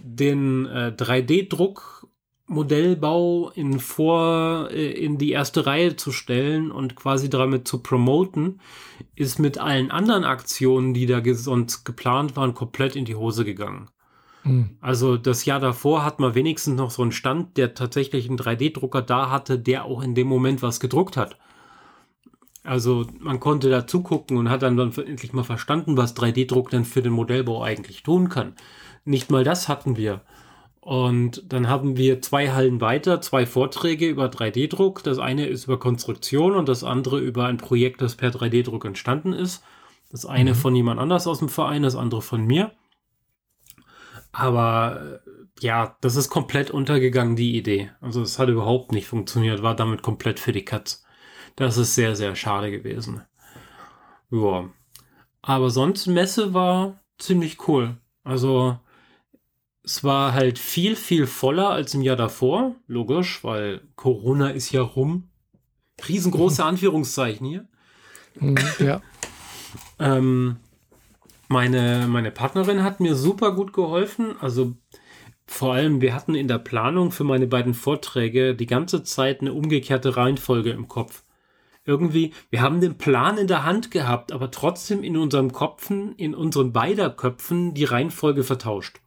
den 0.01 0.65
äh, 0.67 0.93
3D-Druck-Modellbau 0.95 3.49
in 3.51 3.79
vor 3.79 4.69
äh, 4.71 4.91
in 4.91 5.17
die 5.17 5.31
erste 5.31 5.65
Reihe 5.65 5.95
zu 5.95 6.11
stellen 6.11 6.71
und 6.71 6.95
quasi 6.95 7.29
damit 7.29 7.67
zu 7.67 7.81
promoten, 7.81 8.61
ist 9.15 9.39
mit 9.39 9.57
allen 9.57 9.89
anderen 9.91 10.25
Aktionen, 10.25 10.93
die 10.93 11.07
da 11.07 11.21
sonst 11.33 11.85
geplant 11.85 12.35
waren, 12.35 12.53
komplett 12.53 12.95
in 12.95 13.05
die 13.05 13.15
Hose 13.15 13.45
gegangen. 13.45 13.89
Hm. 14.49 14.69
Also 14.81 15.17
das 15.17 15.45
Jahr 15.45 15.59
davor 15.59 16.03
hat 16.03 16.19
man 16.19 16.35
wenigstens 16.35 16.75
noch 16.75 16.91
so 16.91 17.01
einen 17.01 17.11
Stand, 17.11 17.57
der 17.57 17.73
tatsächlich 17.73 18.27
einen 18.27 18.37
3D-Drucker 18.37 19.01
da 19.01 19.29
hatte, 19.29 19.59
der 19.59 19.85
auch 19.85 20.01
in 20.01 20.15
dem 20.15 20.27
Moment 20.27 20.61
was 20.61 20.79
gedruckt 20.79 21.17
hat. 21.17 21.37
Also 22.63 23.07
man 23.19 23.39
konnte 23.39 23.69
da 23.69 23.87
zugucken 23.87 24.37
und 24.37 24.49
hat 24.49 24.61
dann, 24.63 24.75
dann 24.75 24.91
endlich 24.93 25.33
mal 25.33 25.43
verstanden, 25.43 25.97
was 25.97 26.15
3D-Druck 26.15 26.69
denn 26.69 26.85
für 26.85 27.01
den 27.01 27.13
Modellbau 27.13 27.63
eigentlich 27.63 28.03
tun 28.03 28.29
kann. 28.29 28.53
Nicht 29.05 29.31
mal 29.31 29.43
das 29.43 29.67
hatten 29.69 29.95
wir. 29.97 30.21
Und 30.81 31.43
dann 31.51 31.67
haben 31.67 31.97
wir 31.97 32.21
zwei 32.21 32.51
Hallen 32.51 32.81
weiter, 32.81 33.21
zwei 33.21 33.45
Vorträge 33.45 34.07
über 34.07 34.25
3D-Druck. 34.25 35.03
Das 35.03 35.19
eine 35.19 35.45
ist 35.45 35.65
über 35.65 35.77
Konstruktion 35.77 36.55
und 36.55 36.67
das 36.67 36.83
andere 36.83 37.19
über 37.19 37.45
ein 37.45 37.57
Projekt, 37.57 38.01
das 38.01 38.15
per 38.15 38.31
3D-Druck 38.31 38.85
entstanden 38.85 39.33
ist. 39.33 39.63
Das 40.11 40.25
eine 40.25 40.51
Mhm. 40.51 40.55
von 40.55 40.75
jemand 40.75 40.99
anders 40.99 41.27
aus 41.27 41.39
dem 41.39 41.49
Verein, 41.49 41.83
das 41.83 41.95
andere 41.95 42.21
von 42.21 42.45
mir. 42.45 42.71
Aber 44.31 45.21
äh, 45.25 45.65
ja, 45.65 45.97
das 46.01 46.15
ist 46.15 46.29
komplett 46.29 46.71
untergegangen, 46.71 47.35
die 47.35 47.57
Idee. 47.57 47.91
Also 48.01 48.21
es 48.21 48.39
hat 48.39 48.49
überhaupt 48.49 48.91
nicht 48.91 49.07
funktioniert, 49.07 49.61
war 49.61 49.75
damit 49.75 50.01
komplett 50.01 50.39
für 50.39 50.51
die 50.51 50.65
Katz. 50.65 51.03
Das 51.55 51.77
ist 51.77 51.95
sehr, 51.95 52.15
sehr 52.15 52.35
schade 52.35 52.71
gewesen. 52.71 53.23
Ja. 54.31 54.69
Aber 55.41 55.69
sonst, 55.69 56.07
Messe 56.07 56.53
war 56.53 57.01
ziemlich 57.17 57.67
cool. 57.67 57.97
Also 58.23 58.79
es 59.83 60.03
war 60.03 60.33
halt 60.33 60.59
viel, 60.59 60.95
viel 60.95 61.25
voller 61.25 61.69
als 61.69 61.93
im 61.93 62.01
Jahr 62.01 62.15
davor. 62.15 62.75
Logisch, 62.87 63.43
weil 63.43 63.81
Corona 63.95 64.49
ist 64.49 64.71
ja 64.71 64.81
rum. 64.81 65.29
Riesengroße 66.07 66.63
Anführungszeichen 66.65 67.47
hier. 67.47 67.67
Hm, 68.37 68.55
Ja. 68.79 69.01
Ähm, 69.99 70.57
meine, 71.49 72.07
meine 72.07 72.31
Partnerin 72.31 72.83
hat 72.83 72.99
mir 72.99 73.15
super 73.15 73.53
gut 73.53 73.73
geholfen. 73.73 74.35
Also 74.39 74.75
vor 75.45 75.73
allem, 75.73 75.99
wir 75.99 76.13
hatten 76.13 76.35
in 76.35 76.47
der 76.47 76.59
Planung 76.59 77.11
für 77.11 77.23
meine 77.23 77.47
beiden 77.47 77.73
Vorträge 77.73 78.55
die 78.55 78.67
ganze 78.67 79.03
Zeit 79.03 79.41
eine 79.41 79.53
umgekehrte 79.53 80.15
Reihenfolge 80.15 80.69
im 80.69 80.87
Kopf. 80.87 81.23
Irgendwie, 81.85 82.33
wir 82.51 82.61
haben 82.61 82.81
den 82.81 82.99
Plan 82.99 83.39
in 83.39 83.47
der 83.47 83.63
Hand 83.63 83.89
gehabt, 83.89 84.31
aber 84.31 84.51
trotzdem 84.51 85.03
in 85.03 85.17
unserem 85.17 85.51
Kopfen, 85.51 86.13
in 86.15 86.35
unseren 86.35 86.71
beider 86.71 87.09
Köpfen 87.09 87.73
die 87.73 87.85
Reihenfolge 87.85 88.43
vertauscht. 88.43 89.01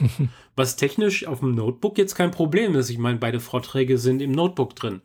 Was 0.56 0.76
technisch 0.76 1.26
auf 1.26 1.40
dem 1.40 1.54
Notebook 1.54 1.96
jetzt 1.96 2.14
kein 2.14 2.30
Problem 2.30 2.74
ist. 2.74 2.90
Ich 2.90 2.98
meine, 2.98 3.18
beide 3.18 3.40
Vorträge 3.40 3.96
sind 3.96 4.20
im 4.20 4.32
Notebook 4.32 4.76
drin. 4.76 5.00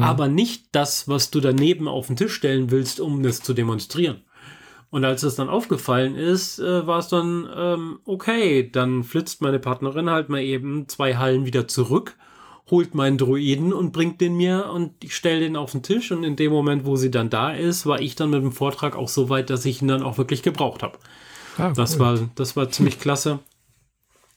Aber 0.00 0.28
nicht 0.28 0.66
das, 0.72 1.08
was 1.08 1.30
du 1.30 1.40
daneben 1.40 1.86
auf 1.86 2.08
den 2.08 2.16
Tisch 2.16 2.34
stellen 2.34 2.70
willst, 2.70 3.00
um 3.00 3.22
das 3.22 3.40
zu 3.40 3.54
demonstrieren. 3.54 4.24
Und 4.90 5.04
als 5.04 5.22
es 5.22 5.34
dann 5.34 5.50
aufgefallen 5.50 6.14
ist, 6.16 6.58
äh, 6.58 6.86
war 6.86 6.98
es 6.98 7.08
dann, 7.08 7.48
ähm, 7.54 7.98
okay, 8.04 8.70
dann 8.70 9.04
flitzt 9.04 9.42
meine 9.42 9.58
Partnerin 9.58 10.08
halt 10.08 10.30
mal 10.30 10.40
eben 10.40 10.88
zwei 10.88 11.16
Hallen 11.16 11.44
wieder 11.44 11.68
zurück, 11.68 12.16
holt 12.70 12.94
meinen 12.94 13.18
Druiden 13.18 13.72
und 13.74 13.92
bringt 13.92 14.20
den 14.20 14.36
mir 14.36 14.70
und 14.72 14.92
ich 15.04 15.14
stelle 15.14 15.40
den 15.40 15.56
auf 15.56 15.72
den 15.72 15.82
Tisch 15.82 16.10
und 16.10 16.24
in 16.24 16.36
dem 16.36 16.52
Moment, 16.52 16.86
wo 16.86 16.96
sie 16.96 17.10
dann 17.10 17.28
da 17.28 17.52
ist, 17.52 17.84
war 17.86 18.00
ich 18.00 18.14
dann 18.14 18.30
mit 18.30 18.42
dem 18.42 18.52
Vortrag 18.52 18.96
auch 18.96 19.08
so 19.08 19.28
weit, 19.28 19.50
dass 19.50 19.64
ich 19.66 19.82
ihn 19.82 19.88
dann 19.88 20.02
auch 20.02 20.16
wirklich 20.16 20.42
gebraucht 20.42 20.82
habe. 20.82 20.98
Ah, 21.58 21.72
Das 21.74 21.94
cool. 21.94 22.00
war, 22.00 22.18
das 22.34 22.56
war 22.56 22.70
ziemlich 22.70 22.98
klasse. 22.98 23.40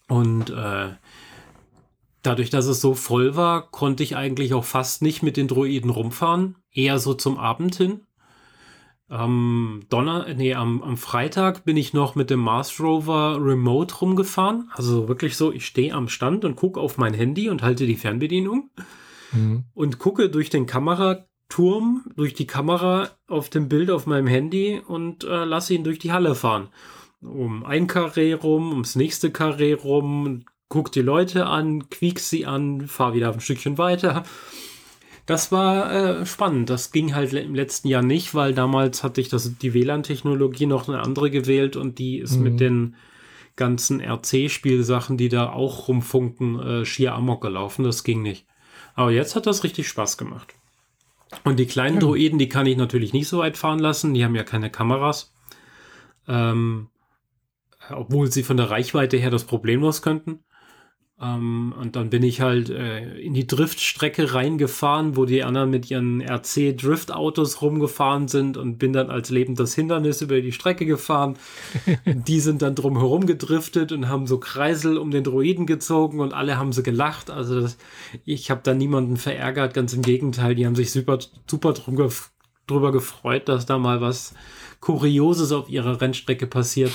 Und 0.08 0.50
äh, 0.50 0.90
dadurch, 2.24 2.50
dass 2.50 2.66
es 2.66 2.82
so 2.82 2.94
voll 2.94 3.36
war, 3.38 3.70
konnte 3.72 4.04
ich 4.04 4.16
eigentlich 4.18 4.54
auch 4.54 4.66
fast 4.66 5.02
nicht 5.02 5.24
mit 5.24 5.38
den 5.38 5.48
Droiden 5.48 5.90
rumfahren. 5.90 6.56
Eher 6.74 7.00
so 7.00 7.14
zum 7.14 7.38
Abend 7.38 7.76
hin. 7.76 8.02
Am 9.12 9.82
Donner, 9.90 10.34
nee, 10.36 10.54
am, 10.54 10.82
am 10.82 10.96
Freitag 10.96 11.66
bin 11.66 11.76
ich 11.76 11.94
noch 11.94 12.16
mit 12.16 12.30
dem 12.30 12.40
Mars 12.40 12.80
Rover 12.80 13.38
Remote 13.42 13.94
rumgefahren. 13.96 14.70
Also 14.74 15.10
wirklich 15.10 15.36
so, 15.36 15.52
ich 15.52 15.66
stehe 15.66 15.94
am 15.94 16.08
Stand 16.08 16.46
und 16.46 16.56
gucke 16.56 16.80
auf 16.80 16.98
mein 16.98 17.14
Handy 17.14 17.50
und 17.50 17.62
halte 17.62 17.86
die 17.86 17.98
Fernbedienung 17.98 18.70
Hm. 19.32 19.64
und 19.74 20.00
gucke 20.00 20.30
durch 20.30 20.50
den 20.50 20.66
Kameraturm, 20.66 22.06
durch 22.16 22.34
die 22.34 22.48
Kamera 22.48 23.10
auf 23.28 23.50
dem 23.50 23.70
Bild 23.70 23.90
auf 23.90 24.06
meinem 24.06 24.28
Handy 24.28 24.82
und 24.86 25.24
äh, 25.24 25.46
lasse 25.46 25.74
ihn 25.74 25.84
durch 25.84 26.00
die 26.00 26.12
Halle 26.12 26.36
fahren. 26.36 26.70
Um 27.22 27.66
ein 27.66 27.88
Karree 27.88 28.34
rum, 28.34 28.72
ums 28.72 28.96
nächste 28.96 29.32
Karree 29.32 29.74
rum, 29.74 30.44
guck 30.70 30.92
die 30.92 31.02
Leute 31.02 31.46
an, 31.46 31.90
quiek 31.90 32.20
sie 32.20 32.46
an, 32.46 32.88
fahr 32.88 33.14
wieder 33.14 33.32
ein 33.32 33.42
Stückchen 33.42 33.78
weiter. 33.78 34.24
Das 35.26 35.52
war 35.52 35.92
äh, 36.22 36.26
spannend. 36.26 36.70
Das 36.70 36.92
ging 36.92 37.14
halt 37.16 37.34
im 37.34 37.56
letzten 37.56 37.88
Jahr 37.88 38.02
nicht, 38.02 38.34
weil 38.36 38.54
damals 38.54 39.04
hatte 39.04 39.22
ich 39.22 39.30
das, 39.30 39.58
die 39.58 39.74
WLAN-Technologie 39.74 40.66
noch 40.66 40.88
eine 40.88 41.00
andere 41.00 41.30
gewählt 41.30 41.76
und 41.76 42.00
die 42.00 42.18
ist 42.20 42.38
Mhm. 42.38 42.44
mit 42.44 42.60
den 42.60 42.96
ganzen 43.56 44.02
RC-Spielsachen, 44.02 45.18
die 45.18 45.30
da 45.30 45.50
auch 45.52 45.88
rumfunken, 45.88 46.60
äh, 46.60 46.86
schier 46.86 47.14
amok 47.14 47.42
gelaufen. 47.42 47.84
Das 47.84 48.04
ging 48.04 48.22
nicht. 48.22 48.46
Aber 48.96 49.12
jetzt 49.12 49.36
hat 49.36 49.46
das 49.46 49.64
richtig 49.64 49.88
Spaß 49.88 50.18
gemacht. 50.18 50.54
Und 51.44 51.60
die 51.60 51.66
kleinen 51.68 51.96
Ja. 51.96 52.02
Droiden, 52.02 52.40
die 52.40 52.50
kann 52.50 52.66
ich 52.66 52.76
natürlich 52.76 53.14
nicht 53.14 53.28
so 53.28 53.40
weit 53.40 53.58
fahren 53.58 53.80
lassen. 53.80 54.14
Die 54.14 54.26
haben 54.26 54.36
ja 54.36 54.44
keine 54.44 54.70
Kameras. 54.70 55.34
Ähm, 56.28 56.88
obwohl 57.90 58.32
sie 58.32 58.44
von 58.44 58.58
der 58.58 58.70
Reichweite 58.70 59.18
her 59.18 59.30
das 59.30 59.44
problemlos 59.46 60.02
könnten. 60.02 60.40
Ähm, 61.22 61.74
und 61.80 61.96
dann 61.96 62.10
bin 62.10 62.24
ich 62.24 62.42
halt 62.42 62.70
äh, 62.70 63.20
in 63.20 63.34
die 63.34 63.46
Driftstrecke 63.46 64.34
reingefahren, 64.34 65.16
wo 65.16 65.26
die 65.26 65.44
anderen 65.44 65.70
mit 65.70 65.92
ihren 65.92 66.20
RC-Drift-Autos 66.20 67.62
rumgefahren 67.62 68.28
sind 68.28 68.58
und 68.58 68.80
bin 68.80 68.92
dann 68.92 69.12
als 69.12 69.30
lebendes 69.30 69.76
Hindernis 69.76 70.22
über 70.22 70.42
die 70.42 70.52
Strecke 70.52 70.86
gefahren. 70.86 71.38
die 72.06 72.40
sind 72.40 72.64
dann 72.64 72.74
drumherum 72.74 73.28
gedriftet 73.28 73.92
und 73.92 74.10
haben 74.10 74.26
so 74.26 74.40
Kreisel 74.40 74.98
um 74.98 75.12
den 75.12 75.24
Droiden 75.24 75.68
gezogen 75.68 76.20
und 76.20 76.34
alle 76.34 76.58
haben 76.58 76.74
sie 76.74 76.82
gelacht. 76.82 77.30
Also 77.30 77.62
das, 77.62 77.78
ich 78.26 78.50
habe 78.50 78.62
da 78.64 78.74
niemanden 78.74 79.18
verärgert, 79.18 79.76
ganz 79.76 79.94
im 79.94 80.02
Gegenteil, 80.02 80.56
die 80.56 80.66
haben 80.66 80.76
sich 80.76 80.92
super, 80.92 81.20
super 81.46 81.74
drum, 81.74 81.96
gef 81.96 82.32
drüber 82.68 82.92
gefreut, 82.92 83.50
dass 83.50 83.66
da 83.66 83.78
mal 83.78 84.02
was 84.02 84.34
Kurioses 84.80 85.52
auf 85.52 85.70
ihrer 85.70 86.00
Rennstrecke 86.00 86.48
passiert. 86.48 86.94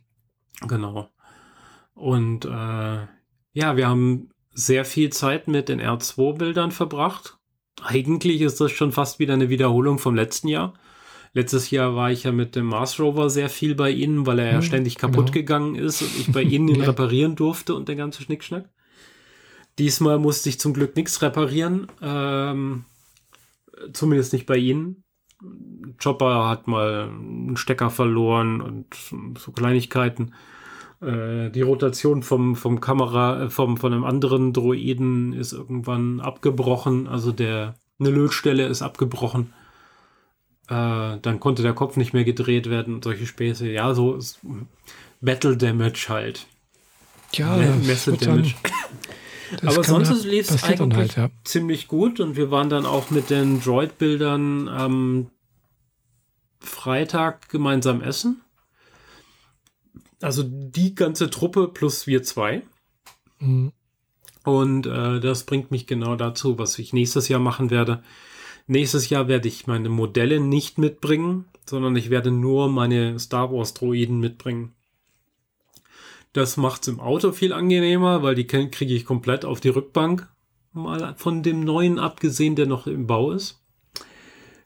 genau. 0.66 1.08
Und 1.94 2.46
äh, 2.46 3.06
ja, 3.54 3.76
wir 3.76 3.88
haben 3.88 4.28
sehr 4.52 4.84
viel 4.84 5.10
Zeit 5.10 5.48
mit 5.48 5.68
den 5.68 5.80
R2-Bildern 5.80 6.72
verbracht. 6.72 7.38
Eigentlich 7.82 8.40
ist 8.40 8.60
das 8.60 8.72
schon 8.72 8.92
fast 8.92 9.18
wieder 9.18 9.34
eine 9.34 9.48
Wiederholung 9.48 9.98
vom 9.98 10.14
letzten 10.14 10.48
Jahr. 10.48 10.74
Letztes 11.32 11.70
Jahr 11.70 11.96
war 11.96 12.12
ich 12.12 12.24
ja 12.24 12.32
mit 12.32 12.54
dem 12.54 12.66
Mars 12.66 13.00
Rover 13.00 13.30
sehr 13.30 13.48
viel 13.48 13.74
bei 13.74 13.90
Ihnen, 13.90 14.26
weil 14.26 14.38
er 14.38 14.46
ja 14.46 14.54
hm, 14.56 14.62
ständig 14.62 14.96
kaputt 14.96 15.26
genau. 15.26 15.32
gegangen 15.32 15.74
ist 15.74 16.02
und 16.02 16.10
ich 16.18 16.32
bei 16.32 16.42
Ihnen 16.42 16.68
ihn 16.68 16.82
reparieren 16.82 17.34
durfte 17.34 17.74
und 17.74 17.88
der 17.88 17.96
ganze 17.96 18.22
Schnickschnack. 18.22 18.68
Diesmal 19.78 20.18
musste 20.18 20.48
ich 20.48 20.60
zum 20.60 20.74
Glück 20.74 20.94
nichts 20.94 21.22
reparieren. 21.22 21.88
Ähm, 22.00 22.84
zumindest 23.92 24.32
nicht 24.32 24.46
bei 24.46 24.56
Ihnen. 24.56 25.02
Chopper 26.02 26.48
hat 26.48 26.68
mal 26.68 27.08
einen 27.08 27.56
Stecker 27.56 27.90
verloren 27.90 28.60
und 28.60 28.86
so 29.38 29.50
Kleinigkeiten. 29.50 30.34
Äh, 31.04 31.50
die 31.50 31.62
Rotation 31.62 32.22
vom, 32.22 32.56
vom 32.56 32.80
Kamera, 32.80 33.44
äh, 33.44 33.50
vom, 33.50 33.76
von 33.76 33.92
einem 33.92 34.04
anderen 34.04 34.52
Droiden 34.52 35.32
ist 35.32 35.52
irgendwann 35.52 36.20
abgebrochen. 36.20 37.06
Also 37.06 37.32
der, 37.32 37.74
eine 37.98 38.10
Lötstelle 38.10 38.66
ist 38.66 38.82
abgebrochen. 38.82 39.52
Äh, 40.68 41.18
dann 41.20 41.40
konnte 41.40 41.62
der 41.62 41.74
Kopf 41.74 41.96
nicht 41.96 42.14
mehr 42.14 42.24
gedreht 42.24 42.70
werden 42.70 42.94
und 42.94 43.04
solche 43.04 43.26
Späße. 43.26 43.68
Ja, 43.68 43.94
so 43.94 44.18
Battle 45.20 45.56
Damage 45.56 46.06
halt. 46.08 46.46
Ja, 47.32 47.56
Messe 47.84 48.14
Damage. 48.14 48.54
Aber 49.62 49.84
sonst 49.84 50.24
lief 50.24 50.50
es 50.50 50.64
eigentlich 50.64 51.16
halt, 51.16 51.16
ja. 51.16 51.30
ziemlich 51.44 51.86
gut 51.86 52.18
und 52.18 52.36
wir 52.36 52.50
waren 52.50 52.70
dann 52.70 52.86
auch 52.86 53.10
mit 53.10 53.30
den 53.30 53.60
Droid-Bildern 53.60 54.68
am 54.68 55.30
Freitag 56.60 57.48
gemeinsam 57.50 58.00
essen. 58.00 58.43
Also 60.24 60.42
die 60.42 60.94
ganze 60.94 61.28
Truppe 61.28 61.68
plus 61.68 62.06
wir 62.06 62.22
zwei. 62.22 62.62
Mhm. 63.40 63.72
Und 64.42 64.86
äh, 64.86 65.20
das 65.20 65.44
bringt 65.44 65.70
mich 65.70 65.86
genau 65.86 66.16
dazu, 66.16 66.58
was 66.58 66.78
ich 66.78 66.94
nächstes 66.94 67.28
Jahr 67.28 67.40
machen 67.40 67.70
werde. 67.70 68.02
Nächstes 68.66 69.10
Jahr 69.10 69.28
werde 69.28 69.48
ich 69.48 69.66
meine 69.66 69.90
Modelle 69.90 70.40
nicht 70.40 70.78
mitbringen, 70.78 71.44
sondern 71.66 71.94
ich 71.94 72.08
werde 72.08 72.30
nur 72.30 72.70
meine 72.70 73.18
Star 73.18 73.52
Wars 73.52 73.74
Droiden 73.74 74.18
mitbringen. 74.18 74.72
Das 76.32 76.56
macht 76.56 76.82
es 76.82 76.88
im 76.88 77.00
Auto 77.00 77.32
viel 77.32 77.52
angenehmer, 77.52 78.22
weil 78.22 78.34
die 78.34 78.46
kriege 78.46 78.94
ich 78.94 79.04
komplett 79.04 79.44
auf 79.44 79.60
die 79.60 79.68
Rückbank. 79.68 80.26
Mal 80.72 81.14
von 81.18 81.42
dem 81.42 81.60
neuen 81.60 81.98
abgesehen, 81.98 82.56
der 82.56 82.64
noch 82.66 82.86
im 82.86 83.06
Bau 83.06 83.30
ist. 83.30 83.62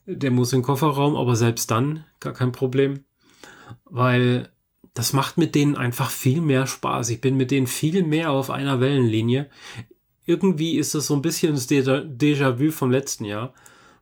Der 0.06 0.30
muss 0.30 0.52
in 0.52 0.60
den 0.60 0.66
Kofferraum, 0.66 1.16
aber 1.16 1.34
selbst 1.34 1.68
dann 1.72 2.04
gar 2.20 2.32
kein 2.32 2.52
Problem. 2.52 3.04
Weil 3.84 4.52
das 4.98 5.12
macht 5.12 5.38
mit 5.38 5.54
denen 5.54 5.76
einfach 5.76 6.10
viel 6.10 6.40
mehr 6.40 6.66
Spaß. 6.66 7.10
Ich 7.10 7.20
bin 7.20 7.36
mit 7.36 7.52
denen 7.52 7.68
viel 7.68 8.02
mehr 8.02 8.32
auf 8.32 8.50
einer 8.50 8.80
Wellenlinie. 8.80 9.48
Irgendwie 10.26 10.76
ist 10.76 10.96
das 10.96 11.06
so 11.06 11.14
ein 11.14 11.22
bisschen 11.22 11.54
das 11.54 11.68
Déjà-vu 11.68 12.72
vom 12.72 12.90
letzten 12.90 13.24
Jahr. 13.24 13.54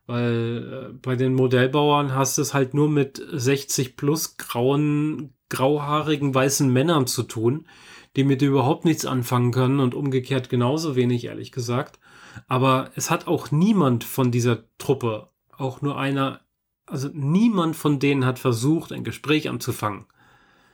Weil 0.07 0.89
äh, 0.89 0.93
bei 0.99 1.15
den 1.15 1.35
Modellbauern 1.35 2.15
hast 2.15 2.39
du 2.39 2.41
es 2.41 2.55
halt 2.55 2.73
nur 2.73 2.89
mit 2.89 3.21
60 3.31 3.95
plus 3.95 4.37
grauen, 4.37 5.35
grauhaarigen 5.49 6.33
weißen 6.33 6.67
Männern 6.67 7.05
zu 7.05 7.21
tun, 7.21 7.67
die 8.15 8.23
mit 8.23 8.41
überhaupt 8.41 8.83
nichts 8.83 9.05
anfangen 9.05 9.51
können 9.51 9.79
und 9.79 9.93
umgekehrt 9.93 10.49
genauso 10.49 10.95
wenig, 10.95 11.25
ehrlich 11.25 11.51
gesagt. 11.51 11.99
Aber 12.47 12.89
es 12.95 13.11
hat 13.11 13.27
auch 13.27 13.51
niemand 13.51 14.03
von 14.03 14.31
dieser 14.31 14.63
Truppe, 14.79 15.29
auch 15.55 15.83
nur 15.83 15.99
einer, 15.99 16.41
also 16.87 17.07
niemand 17.13 17.75
von 17.75 17.99
denen 17.99 18.25
hat 18.25 18.39
versucht, 18.39 18.91
ein 18.91 19.03
Gespräch 19.03 19.47
anzufangen. 19.47 20.07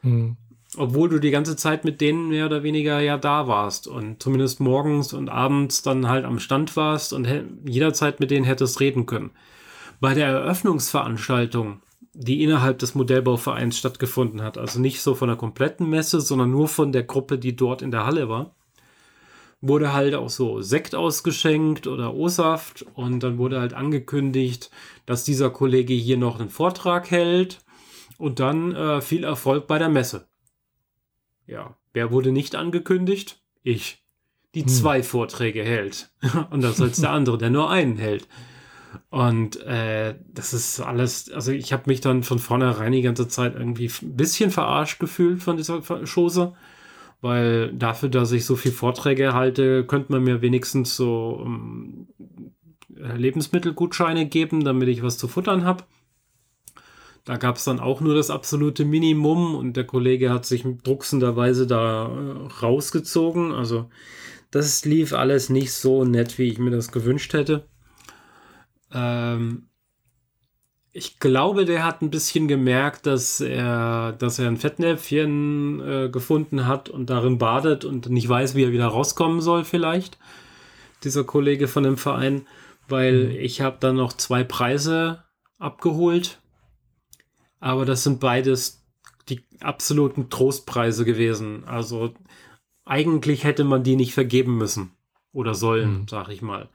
Mhm. 0.04 0.38
Obwohl 0.76 1.10
du 1.10 1.20
die 1.20 1.32
ganze 1.32 1.56
Zeit 1.56 1.86
mit 1.86 2.02
denen 2.02 2.30
mehr 2.30 2.48
oder 2.48 2.64
weniger 2.64 3.00
ja 3.00 3.18
da 3.18 3.48
warst 3.48 3.88
und 3.88 4.22
zumindest 4.22 4.60
morgens 4.60 5.14
und 5.14 5.30
abends 5.30 5.84
dann 5.84 6.08
halt 6.10 6.26
am 6.26 6.40
Stand 6.40 6.76
warst 6.76 7.14
und 7.14 7.28
jederzeit 7.66 8.20
mit 8.20 8.32
denen 8.32 8.46
hättest 8.46 8.80
reden 8.80 9.06
können. 9.06 9.32
Bei 10.00 10.16
der 10.16 10.28
Eröffnungsveranstaltung, 10.28 11.82
die 12.14 12.44
innerhalb 12.44 12.80
des 12.80 12.96
Modellbauvereins 12.96 13.78
stattgefunden 13.78 14.42
hat, 14.42 14.58
also 14.58 14.80
nicht 14.80 15.02
so 15.02 15.14
von 15.14 15.28
der 15.28 15.38
kompletten 15.38 15.90
Messe, 15.90 16.22
sondern 16.22 16.52
nur 16.52 16.68
von 16.68 16.92
der 16.92 17.04
Gruppe, 17.04 17.38
die 17.38 17.56
dort 17.56 17.84
in 17.84 17.92
der 17.92 18.06
Halle 18.06 18.28
war, 18.28 18.56
wurde 19.62 19.94
halt 19.94 20.16
auch 20.16 20.30
so 20.30 20.62
Sekt 20.62 20.96
ausgeschenkt 20.96 21.88
oder 21.88 22.14
O-Saft 22.14 22.84
und 22.96 23.22
dann 23.22 23.38
wurde 23.38 23.62
halt 23.62 23.74
angekündigt, 23.74 24.72
dass 25.06 25.24
dieser 25.24 25.52
Kollege 25.52 25.94
hier 25.94 26.18
noch 26.18 26.40
einen 26.40 26.50
Vortrag 26.50 27.12
hält 27.12 27.60
und 28.18 28.40
dann 28.40 28.76
äh, 28.76 29.02
viel 29.02 29.24
Erfolg 29.24 29.68
bei 29.68 29.80
der 29.80 29.90
Messe. 29.90 30.28
Ja, 31.46 31.76
wer 31.94 32.12
wurde 32.12 32.32
nicht 32.32 32.56
angekündigt? 32.56 33.42
Ich. 33.64 34.04
Die 34.56 34.62
hm. 34.62 34.68
zwei 34.68 35.04
Vorträge 35.04 35.64
hält. 35.64 36.12
Und 36.52 36.62
das 36.62 36.80
als 36.80 37.02
der 37.02 37.10
andere, 37.12 37.38
der 37.38 37.50
nur 37.50 37.70
einen 37.70 37.98
hält. 37.98 38.28
Und 39.10 39.62
äh, 39.62 40.16
das 40.32 40.54
ist 40.54 40.80
alles, 40.80 41.32
also 41.32 41.52
ich 41.52 41.74
habe 41.74 41.84
mich 41.88 42.02
dann 42.02 42.24
von 42.24 42.40
vornherein 42.40 42.92
die 42.92 43.02
ganze 43.02 43.28
Zeit 43.28 43.56
irgendwie 43.56 43.90
ein 44.02 44.16
bisschen 44.16 44.52
verarscht 44.52 45.00
gefühlt 45.00 45.42
von 45.42 45.58
dieser 45.58 45.82
Chose, 46.06 46.54
weil 47.22 47.74
dafür, 47.74 48.10
dass 48.10 48.32
ich 48.32 48.46
so 48.46 48.56
viel 48.56 48.72
Vorträge 48.72 49.34
halte, 49.34 49.86
könnte 49.86 50.12
man 50.12 50.24
mir 50.24 50.42
wenigstens 50.42 50.96
so 50.96 51.42
ähm, 51.44 52.08
Lebensmittelgutscheine 52.96 54.28
geben, 54.28 54.64
damit 54.64 54.90
ich 54.90 55.02
was 55.02 55.18
zu 55.18 55.28
futtern 55.28 55.66
habe. 55.66 55.84
Da 57.26 57.38
gab 57.38 57.56
es 57.56 57.64
dann 57.64 57.80
auch 57.80 58.02
nur 58.02 58.16
das 58.16 58.30
absolute 58.30 58.84
Minimum 58.84 59.56
und 59.56 59.78
der 59.78 59.86
Kollege 59.86 60.30
hat 60.32 60.46
sich 60.46 60.66
drucksenderweise 60.84 61.68
da 61.68 62.08
äh, 62.08 62.48
rausgezogen. 62.62 63.54
Also 63.54 63.90
das 64.52 64.84
lief 64.84 65.14
alles 65.14 65.50
nicht 65.50 65.72
so 65.74 66.04
nett, 66.04 66.38
wie 66.38 66.50
ich 66.50 66.60
mir 66.60 66.72
das 66.72 66.92
gewünscht 66.92 67.34
hätte. 67.34 67.66
Ähm, 68.94 69.70
ich 70.92 71.20
glaube, 71.20 71.66
der 71.66 71.86
hat 71.86 72.02
ein 72.02 72.12
bisschen 72.12 72.48
gemerkt, 72.48 73.08
dass 73.08 73.40
er, 73.40 74.12
dass 74.12 74.38
er 74.38 74.48
ein 74.48 74.58
Fettnäpfchen 74.58 75.80
äh, 75.80 76.10
gefunden 76.10 76.68
hat 76.68 76.90
und 76.90 77.10
darin 77.10 77.38
badet 77.38 77.86
und 77.86 78.10
nicht 78.10 78.28
weiß, 78.28 78.54
wie 78.54 78.66
er 78.66 78.74
wieder 78.74 78.88
rauskommen 78.88 79.40
soll, 79.40 79.64
vielleicht. 79.64 80.20
Dieser 81.04 81.24
Kollege 81.24 81.68
von 81.68 81.84
dem 81.84 81.98
Verein, 81.98 82.48
weil 82.88 83.30
mhm. 83.30 83.32
ich 83.32 83.62
habe 83.62 83.78
dann 83.80 83.96
noch 83.96 84.14
zwei 84.14 84.44
Preise 84.44 85.24
abgeholt 85.58 86.43
aber 87.64 87.86
das 87.86 88.04
sind 88.04 88.20
beides 88.20 88.84
die 89.30 89.40
absoluten 89.62 90.30
Trostpreise 90.30 91.06
gewesen. 91.06 91.64
Also 91.66 92.14
eigentlich 92.84 93.46
hätte 93.46 93.64
man 93.64 93.84
die 93.84 93.96
nicht 93.96 94.14
vergeben 94.14 94.58
müssen 94.58 94.92
oder 95.32 95.56
sollen, 95.56 96.02
mhm. 96.02 96.08
sag 96.10 96.28
ich 96.28 96.42
mal. 96.42 96.68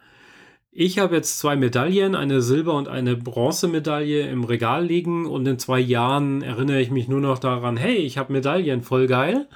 Ich 0.71 0.99
habe 0.99 1.15
jetzt 1.15 1.39
zwei 1.39 1.57
Medaillen, 1.57 2.15
eine 2.15 2.41
Silber- 2.41 2.73
und 2.73 2.89
eine 2.89 3.17
Bronzemedaille 3.17 4.31
im 4.31 4.45
Regal 4.45 4.87
liegen 4.87 5.27
und 5.27 5.47
in 5.47 5.59
zwei 5.59 5.79
Jahren 5.79 6.41
erinnere 6.41 6.81
ich 6.81 6.91
mich 6.91 7.07
nur 7.07 7.21
noch 7.21 7.39
daran, 7.39 7.77
hey, 7.77 7.97
ich 7.97 8.17
habe 8.17 8.33
Medaillen, 8.33 8.81
voll 8.81 9.09
geil. 9.09 9.47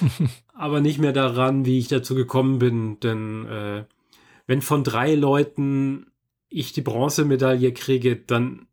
aber 0.54 0.80
nicht 0.80 0.98
mehr 0.98 1.12
daran, 1.12 1.66
wie 1.66 1.78
ich 1.78 1.88
dazu 1.88 2.14
gekommen 2.14 2.58
bin, 2.58 3.00
denn 3.00 3.44
äh, 3.46 3.84
wenn 4.46 4.62
von 4.62 4.82
drei 4.82 5.14
Leuten 5.14 6.06
ich 6.48 6.72
die 6.72 6.80
Bronzemedaille 6.80 7.72
kriege, 7.74 8.16
dann 8.16 8.66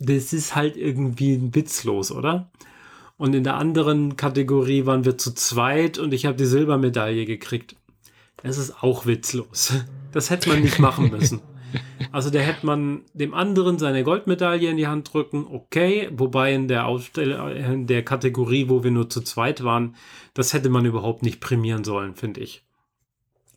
das 0.00 0.32
ist 0.32 0.56
halt 0.56 0.76
irgendwie 0.76 1.54
witzlos, 1.54 2.10
oder? 2.10 2.50
Und 3.16 3.34
in 3.34 3.44
der 3.44 3.56
anderen 3.56 4.16
Kategorie 4.16 4.86
waren 4.86 5.04
wir 5.04 5.18
zu 5.18 5.34
zweit 5.34 5.98
und 5.98 6.14
ich 6.14 6.24
habe 6.24 6.36
die 6.36 6.46
Silbermedaille 6.46 7.26
gekriegt. 7.26 7.76
Das 8.42 8.56
ist 8.56 8.82
auch 8.82 9.04
witzlos. 9.04 9.74
Das 10.12 10.30
hätte 10.30 10.48
man 10.48 10.62
nicht 10.62 10.78
machen 10.78 11.10
müssen. 11.18 11.42
Also 12.12 12.30
da 12.30 12.40
hätte 12.40 12.66
man 12.66 13.02
dem 13.12 13.34
anderen 13.34 13.78
seine 13.78 14.02
Goldmedaille 14.02 14.70
in 14.70 14.76
die 14.76 14.88
Hand 14.88 15.12
drücken, 15.12 15.46
okay, 15.48 16.08
wobei 16.12 16.54
in 16.54 16.66
der 16.66 16.86
Ausstelle, 16.86 17.54
in 17.54 17.86
der 17.86 18.04
Kategorie, 18.04 18.68
wo 18.68 18.82
wir 18.82 18.90
nur 18.90 19.08
zu 19.08 19.20
zweit 19.20 19.62
waren, 19.62 19.94
das 20.34 20.52
hätte 20.52 20.70
man 20.70 20.86
überhaupt 20.86 21.22
nicht 21.22 21.40
prämieren 21.40 21.84
sollen, 21.84 22.16
finde 22.16 22.40
ich. 22.40 22.64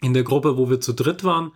In 0.01 0.13
der 0.13 0.23
Gruppe, 0.23 0.57
wo 0.57 0.69
wir 0.69 0.81
zu 0.81 0.93
dritt 0.93 1.23
waren, 1.23 1.53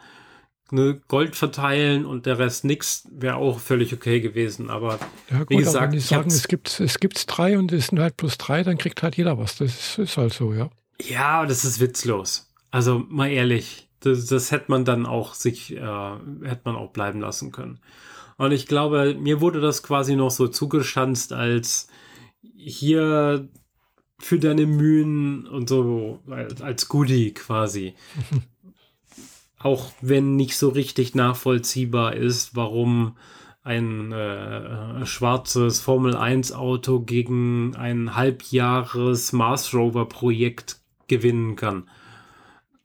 ne, 0.71 1.01
Gold 1.08 1.36
verteilen 1.36 2.06
und 2.06 2.25
der 2.25 2.39
Rest 2.39 2.65
nix, 2.65 3.08
wäre 3.12 3.36
auch 3.36 3.60
völlig 3.60 3.93
okay 3.93 4.19
gewesen. 4.19 4.69
Aber 4.69 4.99
ja, 5.30 5.39
gut, 5.39 5.49
wie 5.49 5.58
gesagt, 5.58 5.75
aber 5.77 5.86
wenn 5.86 5.91
die 5.91 5.99
sagen, 5.99 6.27
es 6.30 6.47
gibt 6.47 6.80
es 6.80 6.99
gibt's 6.99 7.25
drei 7.25 7.58
und 7.58 7.71
es 7.71 7.88
sind 7.88 7.99
halt 7.99 8.17
plus 8.17 8.38
drei, 8.38 8.63
dann 8.63 8.77
kriegt 8.77 9.03
halt 9.03 9.17
jeder 9.17 9.38
was. 9.38 9.58
Das 9.58 9.97
ist, 9.97 10.17
halt 10.17 10.34
so, 10.34 10.53
ja. 10.53 10.69
Ja, 11.01 11.45
das 11.45 11.65
ist 11.65 11.80
witzlos. 11.80 12.53
Also 12.71 13.03
mal 13.08 13.30
ehrlich, 13.30 13.89
das, 14.01 14.25
das 14.25 14.51
hätte 14.51 14.65
man 14.69 14.86
dann 14.86 15.06
auch 15.06 15.34
sich, 15.34 15.75
äh, 15.75 15.80
hätte 16.43 16.62
man 16.65 16.75
auch 16.75 16.91
bleiben 16.91 17.19
lassen 17.19 17.51
können. 17.51 17.80
Und 18.38 18.51
ich 18.51 18.67
glaube, 18.67 19.15
mir 19.19 19.41
wurde 19.41 19.62
das 19.62 19.82
quasi 19.82 20.15
noch 20.15 20.32
so 20.32 20.47
zugeschanzt 20.47 21.34
als 21.34 21.88
hier 22.56 23.49
für 24.19 24.39
deine 24.39 24.65
Mühen 24.65 25.47
und 25.47 25.69
so 25.69 26.19
als, 26.30 26.62
als 26.62 26.88
Goodie 26.88 27.34
quasi. 27.34 27.93
auch 29.59 29.91
wenn 30.01 30.35
nicht 30.35 30.57
so 30.57 30.69
richtig 30.69 31.15
nachvollziehbar 31.15 32.15
ist, 32.15 32.55
warum 32.55 33.17
ein 33.63 34.13
äh, 34.13 35.05
schwarzes 35.05 35.81
Formel 35.81 36.15
1 36.15 36.53
Auto 36.53 37.01
gegen 37.01 37.75
ein 37.75 38.15
halbjahres 38.15 39.33
Mars 39.33 39.73
Rover 39.73 40.07
Projekt 40.07 40.79
gewinnen 41.07 41.57
kann. 41.57 41.89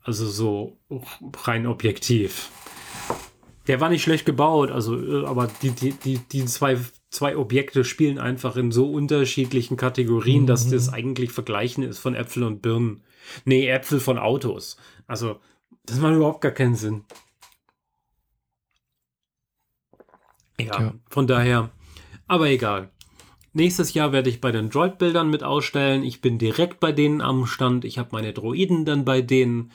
Also 0.02 0.26
so 0.26 0.78
rein 1.44 1.68
objektiv. 1.68 2.50
Der 3.68 3.80
war 3.80 3.90
nicht 3.90 4.02
schlecht 4.02 4.26
gebaut, 4.26 4.72
also 4.72 5.00
äh, 5.00 5.24
aber 5.24 5.48
die, 5.62 5.70
die, 5.70 5.92
die, 5.92 6.18
die 6.18 6.46
zwei, 6.46 6.78
zwei 7.11 7.37
Objekte 7.37 7.85
spielen 7.85 8.18
einfach 8.18 8.56
in 8.56 8.72
so 8.72 8.90
unterschiedlichen 8.90 9.76
Kategorien, 9.76 10.42
mhm. 10.42 10.46
dass 10.48 10.68
das 10.68 10.92
eigentlich 10.92 11.30
vergleichen 11.30 11.85
ist 11.85 12.00
von 12.00 12.16
Äpfel 12.16 12.42
und 12.42 12.61
Birnen. 12.61 13.02
Nee, 13.44 13.68
Äpfel 13.68 14.00
von 14.00 14.18
Autos. 14.18 14.76
Also, 15.06 15.38
das 15.85 15.99
macht 15.99 16.14
überhaupt 16.14 16.40
gar 16.40 16.53
keinen 16.53 16.75
Sinn. 16.75 17.05
Ja, 20.61 20.81
ja. 20.81 20.95
von 21.09 21.27
daher, 21.27 21.71
aber 22.27 22.49
egal. 22.49 22.90
Nächstes 23.55 23.92
Jahr 23.92 24.12
werde 24.12 24.31
ich 24.31 24.40
bei 24.40 24.51
den 24.51 24.71
Droid-Bildern 24.71 25.29
mit 25.29 25.42
ausstellen. 25.42 26.05
Ich 26.05 26.23
bin 26.23 26.38
direkt 26.38 26.81
bei 26.81 26.92
denen 26.92 27.21
am 27.21 27.47
Stand. 27.47 27.85
Ich 27.85 27.99
habe 27.99 28.09
meine 28.12 28.33
Droiden 28.33 28.87
dann 28.87 29.05
bei 29.05 29.21
denen. 29.21 29.73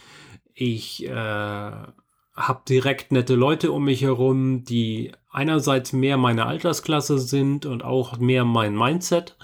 Ich 0.53 1.05
äh, 1.05 1.11
habe 1.11 2.61
direkt 2.67 3.11
nette 3.11 3.35
Leute 3.35 3.71
um 3.71 3.85
mich 3.85 4.01
herum, 4.01 4.63
die 4.63 5.11
einerseits 5.29 5.93
mehr 5.93 6.17
meine 6.17 6.47
Altersklasse 6.47 7.19
sind 7.19 7.67
und 7.67 7.83
auch 7.83 8.17
mehr 8.17 8.45
mein 8.45 8.75
Mindset. 8.75 9.37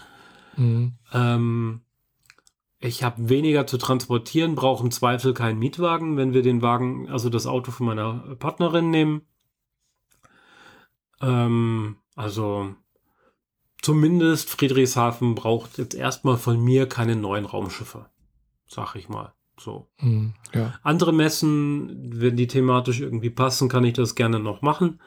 Mhm. 0.57 0.93
Ähm, 1.13 1.81
ich 2.83 3.01
habe 3.01 3.29
weniger 3.29 3.65
zu 3.65 3.77
transportieren, 3.77 4.55
brauche 4.55 4.83
im 4.83 4.91
Zweifel 4.91 5.33
keinen 5.33 5.57
Mietwagen, 5.57 6.17
wenn 6.17 6.33
wir 6.33 6.41
den 6.41 6.61
Wagen, 6.61 7.07
also 7.09 7.29
das 7.29 7.47
Auto 7.47 7.71
von 7.71 7.85
meiner 7.85 8.35
Partnerin 8.39 8.89
nehmen. 8.89 9.21
Ähm, 11.21 11.95
also 12.15 12.75
zumindest 13.81 14.49
Friedrichshafen 14.49 15.33
braucht 15.33 15.77
jetzt 15.77 15.95
erstmal 15.95 16.35
von 16.35 16.61
mir 16.61 16.87
keine 16.87 17.15
neuen 17.15 17.45
Raumschiffe, 17.45 18.07
sag 18.67 18.95
ich 18.95 19.07
mal. 19.07 19.33
So. 19.57 19.87
Mm, 19.99 20.31
ja. 20.53 20.73
Andere 20.83 21.13
Messen, 21.13 22.19
wenn 22.19 22.35
die 22.35 22.47
thematisch 22.47 22.99
irgendwie 22.99 23.29
passen, 23.29 23.69
kann 23.69 23.85
ich 23.85 23.93
das 23.93 24.15
gerne 24.15 24.39
noch 24.39 24.61
machen. 24.61 24.99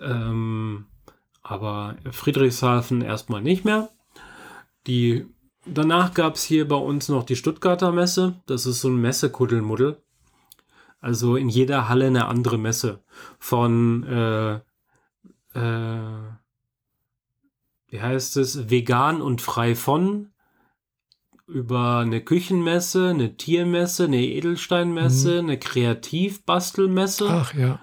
Ähm, 0.00 0.86
aber 1.42 1.96
Friedrichshafen 2.10 3.02
erstmal 3.02 3.42
nicht 3.42 3.66
mehr. 3.66 3.90
Die, 4.86 5.26
danach 5.66 6.14
gab 6.14 6.34
es 6.36 6.44
hier 6.44 6.66
bei 6.68 6.76
uns 6.76 7.08
noch 7.08 7.24
die 7.24 7.36
Stuttgarter 7.36 7.92
Messe. 7.92 8.40
Das 8.46 8.66
ist 8.66 8.80
so 8.80 8.88
ein 8.88 9.00
Messekuddelmuddel. 9.00 10.02
Also 11.00 11.36
in 11.36 11.48
jeder 11.48 11.88
Halle 11.88 12.06
eine 12.06 12.26
andere 12.26 12.58
Messe. 12.58 13.00
Von 13.38 14.04
äh, 14.04 14.60
äh, 15.54 16.32
wie 17.92 18.00
heißt 18.00 18.38
es, 18.38 18.70
vegan 18.70 19.20
und 19.20 19.42
frei 19.42 19.74
von, 19.74 20.30
über 21.46 21.98
eine 21.98 22.22
Küchenmesse, 22.22 23.10
eine 23.10 23.36
Tiermesse, 23.36 24.04
eine 24.04 24.22
Edelsteinmesse, 24.22 25.42
mhm. 25.42 25.48
eine 25.48 25.58
Kreativbastelmesse. 25.58 27.28
Ach 27.28 27.54
ja. 27.54 27.80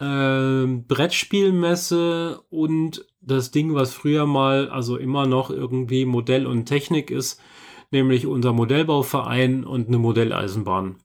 Äh, 0.00 0.66
Brettspielmesse 0.66 2.42
und 2.50 3.06
das 3.26 3.50
Ding, 3.50 3.74
was 3.74 3.92
früher 3.92 4.26
mal, 4.26 4.70
also 4.70 4.96
immer 4.96 5.26
noch 5.26 5.50
irgendwie 5.50 6.04
Modell 6.04 6.46
und 6.46 6.66
Technik 6.66 7.10
ist, 7.10 7.40
nämlich 7.90 8.26
unser 8.26 8.52
Modellbauverein 8.52 9.64
und 9.64 9.88
eine 9.88 9.98
Modelleisenbahn 9.98 10.96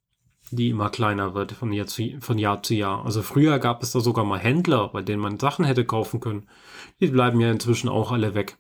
die 0.52 0.70
immer 0.70 0.90
kleiner 0.90 1.34
wird 1.34 1.54
von 1.54 1.72
Jahr, 1.72 1.88
zu, 1.88 2.18
von 2.20 2.38
Jahr 2.38 2.62
zu 2.62 2.76
Jahr. 2.76 3.06
Also 3.06 3.22
früher 3.22 3.58
gab 3.60 3.82
es 3.82 3.92
da 3.92 4.02
sogar 4.02 4.26
mal 4.26 4.40
Händler, 4.40 4.90
bei 4.90 5.02
denen 5.02 5.22
man 5.22 5.40
Sachen 5.40 5.66
hätte 5.66 5.86
kaufen 5.86 6.20
können. 6.20 6.48
Die 7.00 7.08
bleiben 7.08 7.40
ja 7.40 7.52
inzwischen 7.52 7.90
auch 7.90 8.12
alle 8.12 8.36
weg. 8.36 8.58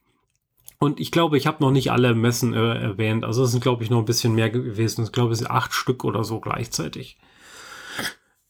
Und 0.80 1.00
ich 1.00 1.12
glaube, 1.12 1.38
ich 1.38 1.45
habe 1.45 1.63
noch 1.63 1.71
nicht 1.71 1.91
alle 1.91 2.15
Messen 2.15 2.54
äh, 2.54 2.74
erwähnt. 2.76 3.24
Also 3.24 3.43
es 3.43 3.52
sind, 3.52 3.62
glaube 3.62 3.84
ich, 3.84 3.89
noch 3.89 4.00
ein 4.00 4.06
bisschen 4.06 4.34
mehr 4.34 4.50
gewesen. 4.50 5.04
Ich 5.04 5.12
glaube, 5.12 5.34
es 5.34 5.39
sind 5.39 5.52
acht 5.52 5.74
Stück 5.74 6.04
oder 6.06 6.24
so 6.24 6.39
gleichzeitig. 6.39 7.19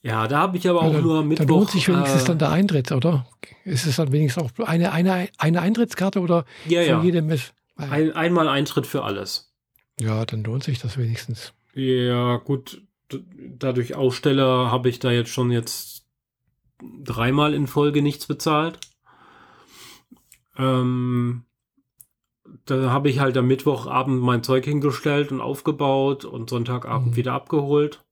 Ja, 0.04 0.28
da 0.28 0.40
habe 0.40 0.58
ich 0.58 0.68
aber 0.68 0.82
auch 0.82 0.94
ja, 0.94 1.02
nur 1.02 1.24
Mittwoch. 1.24 1.46
Da 1.46 1.54
lohnt 1.54 1.70
sich 1.70 1.88
wenigstens 1.88 2.24
äh, 2.24 2.26
dann 2.26 2.40
der 2.40 2.50
Eintritt, 2.50 2.92
oder? 2.92 3.28
Ist 3.66 3.86
es 3.86 3.98
dann 3.98 4.12
wenigstens 4.12 4.44
auch 4.44 4.68
eine, 4.68 4.92
eine, 4.92 5.30
eine 5.38 5.62
Eintrittskarte 5.62 6.22
oder 6.22 6.46
ja, 6.68 6.82
für 6.82 6.88
ja. 6.88 7.04
jede 7.04 7.22
Messe? 7.22 7.52
Ein, 7.76 8.12
einmal 8.14 8.48
Eintritt 8.48 8.88
für 8.88 9.04
alles. 9.04 9.54
Ja, 10.00 10.26
dann 10.26 10.44
lohnt 10.44 10.64
sich 10.64 10.80
das 10.80 10.98
wenigstens. 10.98 11.54
Ja, 11.76 12.38
gut 12.38 12.82
dadurch 13.38 13.96
Aussteller 13.96 14.72
habe 14.72 14.90
ich 14.90 15.00
da 15.00 15.12
jetzt 15.12 15.30
schon 15.30 15.52
jetzt 15.52 16.06
dreimal 16.82 17.54
in 17.54 17.68
Folge 17.68 18.02
nichts 18.02 18.28
bezahlt. 18.28 18.80
Ähm, 20.58 21.46
da 22.66 22.92
habe 22.92 23.10
ich 23.10 23.20
halt 23.20 23.38
am 23.38 23.48
Mittwochabend 23.48 24.22
mein 24.22 24.44
Zeug 24.44 24.66
hingestellt 24.66 25.32
und 25.32 25.42
aufgebaut 25.42 26.26
und 26.26 26.50
Sonntagabend 26.50 27.12
mhm. 27.12 27.16
wieder 27.16 27.34
abgeholt. 27.34 28.04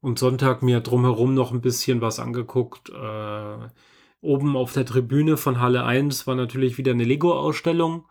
Und 0.00 0.18
Sonntag 0.18 0.62
mir 0.62 0.80
drumherum 0.80 1.34
noch 1.34 1.52
ein 1.52 1.60
bisschen 1.60 2.00
was 2.00 2.20
angeguckt. 2.20 2.90
Äh, 2.90 3.68
oben 4.20 4.56
auf 4.56 4.72
der 4.72 4.86
Tribüne 4.86 5.36
von 5.36 5.60
Halle 5.60 5.84
1 5.84 6.26
war 6.26 6.34
natürlich 6.34 6.78
wieder 6.78 6.92
eine 6.92 7.04
Lego-Ausstellung, 7.04 8.04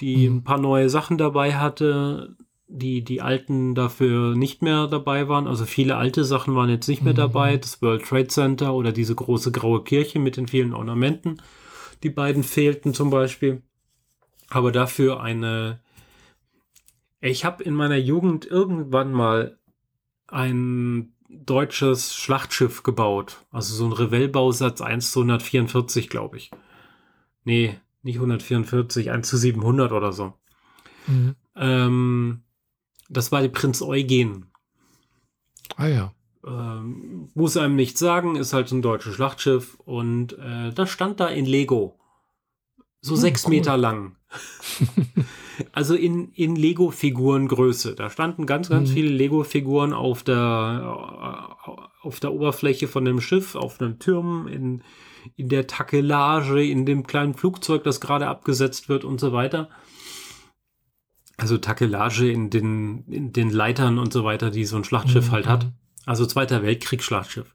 die 0.00 0.28
mhm. 0.28 0.36
ein 0.36 0.44
paar 0.44 0.58
neue 0.58 0.90
Sachen 0.90 1.18
dabei 1.18 1.54
hatte 1.54 2.36
die, 2.72 3.04
die 3.04 3.20
alten 3.20 3.74
dafür 3.74 4.34
nicht 4.34 4.62
mehr 4.62 4.86
dabei 4.86 5.28
waren. 5.28 5.46
Also 5.46 5.66
viele 5.66 5.96
alte 5.96 6.24
Sachen 6.24 6.54
waren 6.54 6.70
jetzt 6.70 6.88
nicht 6.88 7.02
mehr 7.02 7.12
mhm. 7.12 7.18
dabei. 7.18 7.56
Das 7.56 7.82
World 7.82 8.04
Trade 8.04 8.28
Center 8.28 8.74
oder 8.74 8.92
diese 8.92 9.14
große 9.14 9.52
graue 9.52 9.84
Kirche 9.84 10.18
mit 10.18 10.36
den 10.36 10.48
vielen 10.48 10.72
Ornamenten. 10.72 11.40
Die 12.02 12.10
beiden 12.10 12.42
fehlten 12.42 12.94
zum 12.94 13.10
Beispiel. 13.10 13.62
Aber 14.48 14.72
dafür 14.72 15.20
eine. 15.20 15.80
Ich 17.20 17.44
habe 17.44 17.62
in 17.62 17.74
meiner 17.74 17.96
Jugend 17.96 18.46
irgendwann 18.46 19.12
mal 19.12 19.58
ein 20.26 21.11
deutsches 21.32 22.14
Schlachtschiff 22.14 22.82
gebaut. 22.82 23.44
Also 23.50 23.74
so 23.74 23.86
ein 23.86 23.92
Revell-Bausatz 23.92 24.80
1 24.80 25.12
zu 25.12 25.20
144, 25.20 26.08
glaube 26.08 26.36
ich. 26.36 26.50
Nee, 27.44 27.78
nicht 28.02 28.16
144, 28.16 29.10
1 29.10 29.28
zu 29.28 29.36
700 29.36 29.92
oder 29.92 30.12
so. 30.12 30.34
Mhm. 31.06 31.34
Ähm, 31.56 32.42
das 33.08 33.32
war 33.32 33.42
die 33.42 33.48
Prinz 33.48 33.82
Eugen. 33.82 34.46
Ah 35.76 35.86
ja. 35.86 36.14
Ähm, 36.46 37.28
muss 37.34 37.56
einem 37.56 37.76
nichts 37.76 38.00
sagen, 38.00 38.36
ist 38.36 38.52
halt 38.52 38.70
ein 38.72 38.82
deutsches 38.82 39.14
Schlachtschiff 39.14 39.78
und 39.80 40.38
äh, 40.38 40.72
das 40.72 40.90
stand 40.90 41.20
da 41.20 41.28
in 41.28 41.46
Lego. 41.46 41.98
So 43.00 43.14
hm, 43.14 43.20
sechs 43.20 43.44
cool. 43.44 43.50
Meter 43.50 43.76
lang. 43.76 44.16
also 45.72 45.94
in, 45.94 46.30
in 46.32 46.56
Lego-Figurengröße. 46.56 47.94
Da 47.94 48.10
standen 48.10 48.46
ganz, 48.46 48.68
ganz 48.68 48.90
mhm. 48.90 48.94
viele 48.94 49.08
Lego-Figuren 49.10 49.92
auf 49.92 50.22
der, 50.22 50.36
äh, 51.64 51.70
auf 52.02 52.20
der 52.20 52.32
Oberfläche 52.32 52.88
von 52.88 53.04
dem 53.04 53.20
Schiff, 53.20 53.54
auf 53.54 53.80
einem 53.80 53.98
Türmen, 53.98 54.48
in, 54.48 54.82
in 55.36 55.48
der 55.48 55.66
Takelage, 55.66 56.64
in 56.64 56.86
dem 56.86 57.06
kleinen 57.06 57.34
Flugzeug, 57.34 57.84
das 57.84 58.00
gerade 58.00 58.26
abgesetzt 58.26 58.88
wird 58.88 59.04
und 59.04 59.20
so 59.20 59.32
weiter 59.32 59.68
also 61.42 61.58
Takelage 61.58 62.30
in 62.30 62.50
den, 62.50 63.04
in 63.08 63.32
den 63.32 63.50
Leitern 63.50 63.98
und 63.98 64.12
so 64.12 64.24
weiter, 64.24 64.50
die 64.50 64.64
so 64.64 64.76
ein 64.76 64.84
Schlachtschiff 64.84 65.28
mhm. 65.28 65.32
halt 65.32 65.46
hat. 65.48 65.66
Also 66.06 66.26
Zweiter 66.26 66.62
Weltkriegsschlachtschiff. 66.62 67.54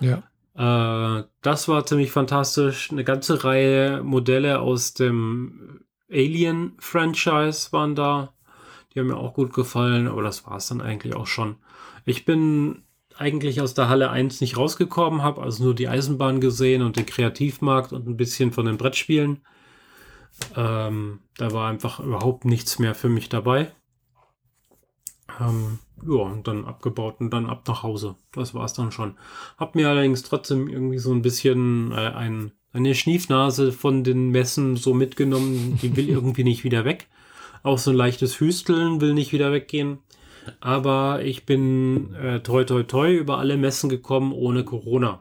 Ja. 0.00 0.22
Äh, 0.54 1.24
das 1.42 1.68
war 1.68 1.86
ziemlich 1.86 2.10
fantastisch. 2.10 2.90
Eine 2.90 3.04
ganze 3.04 3.44
Reihe 3.44 4.02
Modelle 4.02 4.60
aus 4.60 4.94
dem 4.94 5.80
Alien-Franchise 6.10 7.72
waren 7.72 7.94
da. 7.94 8.34
Die 8.92 9.00
haben 9.00 9.08
mir 9.08 9.16
auch 9.16 9.34
gut 9.34 9.52
gefallen, 9.52 10.08
aber 10.08 10.22
das 10.22 10.46
war 10.46 10.56
es 10.56 10.68
dann 10.68 10.80
eigentlich 10.80 11.14
auch 11.14 11.26
schon. 11.26 11.56
Ich 12.04 12.24
bin 12.24 12.84
eigentlich 13.16 13.60
aus 13.60 13.74
der 13.74 13.88
Halle 13.88 14.10
1 14.10 14.40
nicht 14.40 14.56
rausgekommen, 14.56 15.22
habe 15.22 15.42
also 15.42 15.64
nur 15.64 15.74
die 15.74 15.88
Eisenbahn 15.88 16.40
gesehen 16.40 16.82
und 16.82 16.96
den 16.96 17.06
Kreativmarkt 17.06 17.92
und 17.92 18.06
ein 18.06 18.16
bisschen 18.16 18.52
von 18.52 18.66
den 18.66 18.76
Brettspielen. 18.76 19.42
Ähm, 20.54 21.20
da 21.36 21.52
war 21.52 21.68
einfach 21.68 22.00
überhaupt 22.00 22.44
nichts 22.44 22.78
mehr 22.78 22.94
für 22.94 23.08
mich 23.08 23.28
dabei. 23.28 23.72
Ähm, 25.40 25.78
ja, 26.06 26.22
und 26.22 26.46
dann 26.46 26.64
abgebaut 26.64 27.16
und 27.20 27.30
dann 27.30 27.46
ab 27.46 27.66
nach 27.66 27.82
Hause. 27.82 28.16
Das 28.32 28.54
war 28.54 28.64
es 28.64 28.74
dann 28.74 28.92
schon. 28.92 29.16
Hab 29.56 29.74
mir 29.74 29.88
allerdings 29.88 30.22
trotzdem 30.22 30.68
irgendwie 30.68 30.98
so 30.98 31.12
ein 31.12 31.22
bisschen 31.22 31.92
äh, 31.92 32.12
ein, 32.12 32.52
eine 32.76 32.94
Schniefnase 32.94 33.72
von 33.72 34.04
den 34.04 34.30
Messen 34.30 34.76
so 34.76 34.94
mitgenommen. 34.94 35.78
Die 35.82 35.96
will 35.96 36.08
irgendwie 36.08 36.44
nicht 36.44 36.64
wieder 36.64 36.84
weg. 36.84 37.08
Auch 37.62 37.78
so 37.78 37.90
ein 37.90 37.96
leichtes 37.96 38.38
Hüsteln 38.38 39.00
will 39.00 39.14
nicht 39.14 39.32
wieder 39.32 39.52
weggehen. 39.52 39.98
Aber 40.60 41.22
ich 41.24 41.44
bin 41.44 42.14
äh, 42.14 42.40
toi 42.40 42.64
toi 42.64 42.84
toi 42.84 43.12
über 43.12 43.38
alle 43.38 43.56
Messen 43.56 43.88
gekommen 43.88 44.32
ohne 44.32 44.64
Corona. 44.64 45.20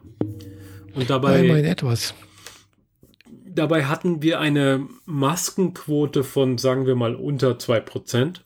Und 0.93 1.09
dabei. 1.09 1.43
Immerhin 1.43 1.65
etwas. 1.65 2.13
Dabei 3.47 3.85
hatten 3.85 4.21
wir 4.21 4.39
eine 4.39 4.87
Maskenquote 5.05 6.23
von, 6.23 6.57
sagen 6.57 6.85
wir 6.85 6.95
mal, 6.95 7.15
unter 7.15 7.51
2%. 7.51 8.41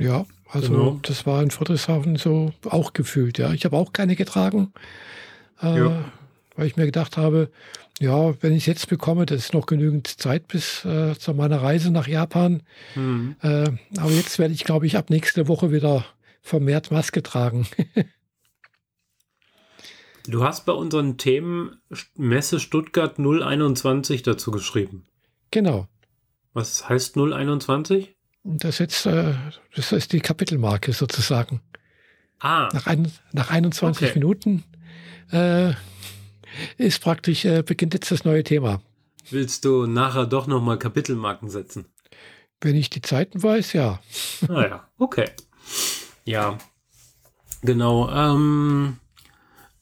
Ja, 0.00 0.26
also 0.48 0.72
genau. 0.72 1.00
das 1.02 1.26
war 1.26 1.42
in 1.42 1.52
Friedrichshafen 1.52 2.16
so 2.16 2.52
auch 2.64 2.92
gefühlt, 2.92 3.38
ja. 3.38 3.52
Ich 3.52 3.64
habe 3.64 3.76
auch 3.76 3.92
keine 3.92 4.16
getragen. 4.16 4.72
Äh, 5.62 5.78
ja. 5.78 6.04
weil 6.56 6.66
ich 6.66 6.76
mir 6.76 6.86
gedacht 6.86 7.16
habe, 7.16 7.50
ja, 8.00 8.42
wenn 8.42 8.52
ich 8.52 8.64
es 8.64 8.66
jetzt 8.66 8.88
bekomme, 8.88 9.24
das 9.26 9.38
ist 9.38 9.54
noch 9.54 9.66
genügend 9.66 10.08
Zeit 10.08 10.48
bis 10.48 10.84
äh, 10.84 11.16
zu 11.16 11.32
meiner 11.34 11.62
Reise 11.62 11.90
nach 11.90 12.08
Japan. 12.08 12.62
Mhm. 12.94 13.36
Äh, 13.40 13.70
aber 13.96 14.10
jetzt 14.10 14.38
werde 14.38 14.54
ich, 14.54 14.64
glaube 14.64 14.86
ich, 14.86 14.96
ab 14.96 15.10
nächste 15.10 15.46
Woche 15.48 15.70
wieder 15.70 16.04
vermehrt 16.42 16.90
Maske 16.90 17.22
tragen. 17.22 17.66
du 20.26 20.42
hast 20.42 20.66
bei 20.66 20.72
unseren 20.72 21.18
Themen 21.18 21.80
Messe 22.16 22.58
Stuttgart 22.58 23.18
021 23.18 24.22
dazu 24.22 24.50
geschrieben. 24.50 25.06
Genau. 25.50 25.86
Was 26.52 26.88
heißt 26.88 27.16
021? 27.16 28.14
Das, 28.42 28.78
jetzt, 28.78 29.06
äh, 29.06 29.34
das 29.74 29.92
ist 29.92 30.12
die 30.12 30.20
Kapitelmarke 30.20 30.92
sozusagen. 30.92 31.60
Ah. 32.40 32.68
Nach, 32.72 32.86
ein, 32.86 33.10
nach 33.32 33.50
21 33.50 34.08
okay. 34.08 34.18
Minuten 34.18 34.64
äh, 35.30 35.72
ist 36.78 37.00
praktisch, 37.00 37.44
äh, 37.44 37.62
beginnt 37.62 37.94
jetzt 37.94 38.10
das 38.10 38.24
neue 38.24 38.44
Thema. 38.44 38.80
Willst 39.30 39.64
du 39.64 39.86
nachher 39.86 40.26
doch 40.26 40.46
nochmal 40.46 40.78
Kapitelmarken 40.78 41.48
setzen? 41.48 41.86
Wenn 42.60 42.76
ich 42.76 42.90
die 42.90 43.02
Zeiten 43.02 43.42
weiß, 43.42 43.72
ja. 43.72 44.00
Ah 44.48 44.62
ja, 44.62 44.88
okay. 44.98 45.30
Ja, 46.24 46.58
genau. 47.62 48.10
Ähm, 48.10 48.98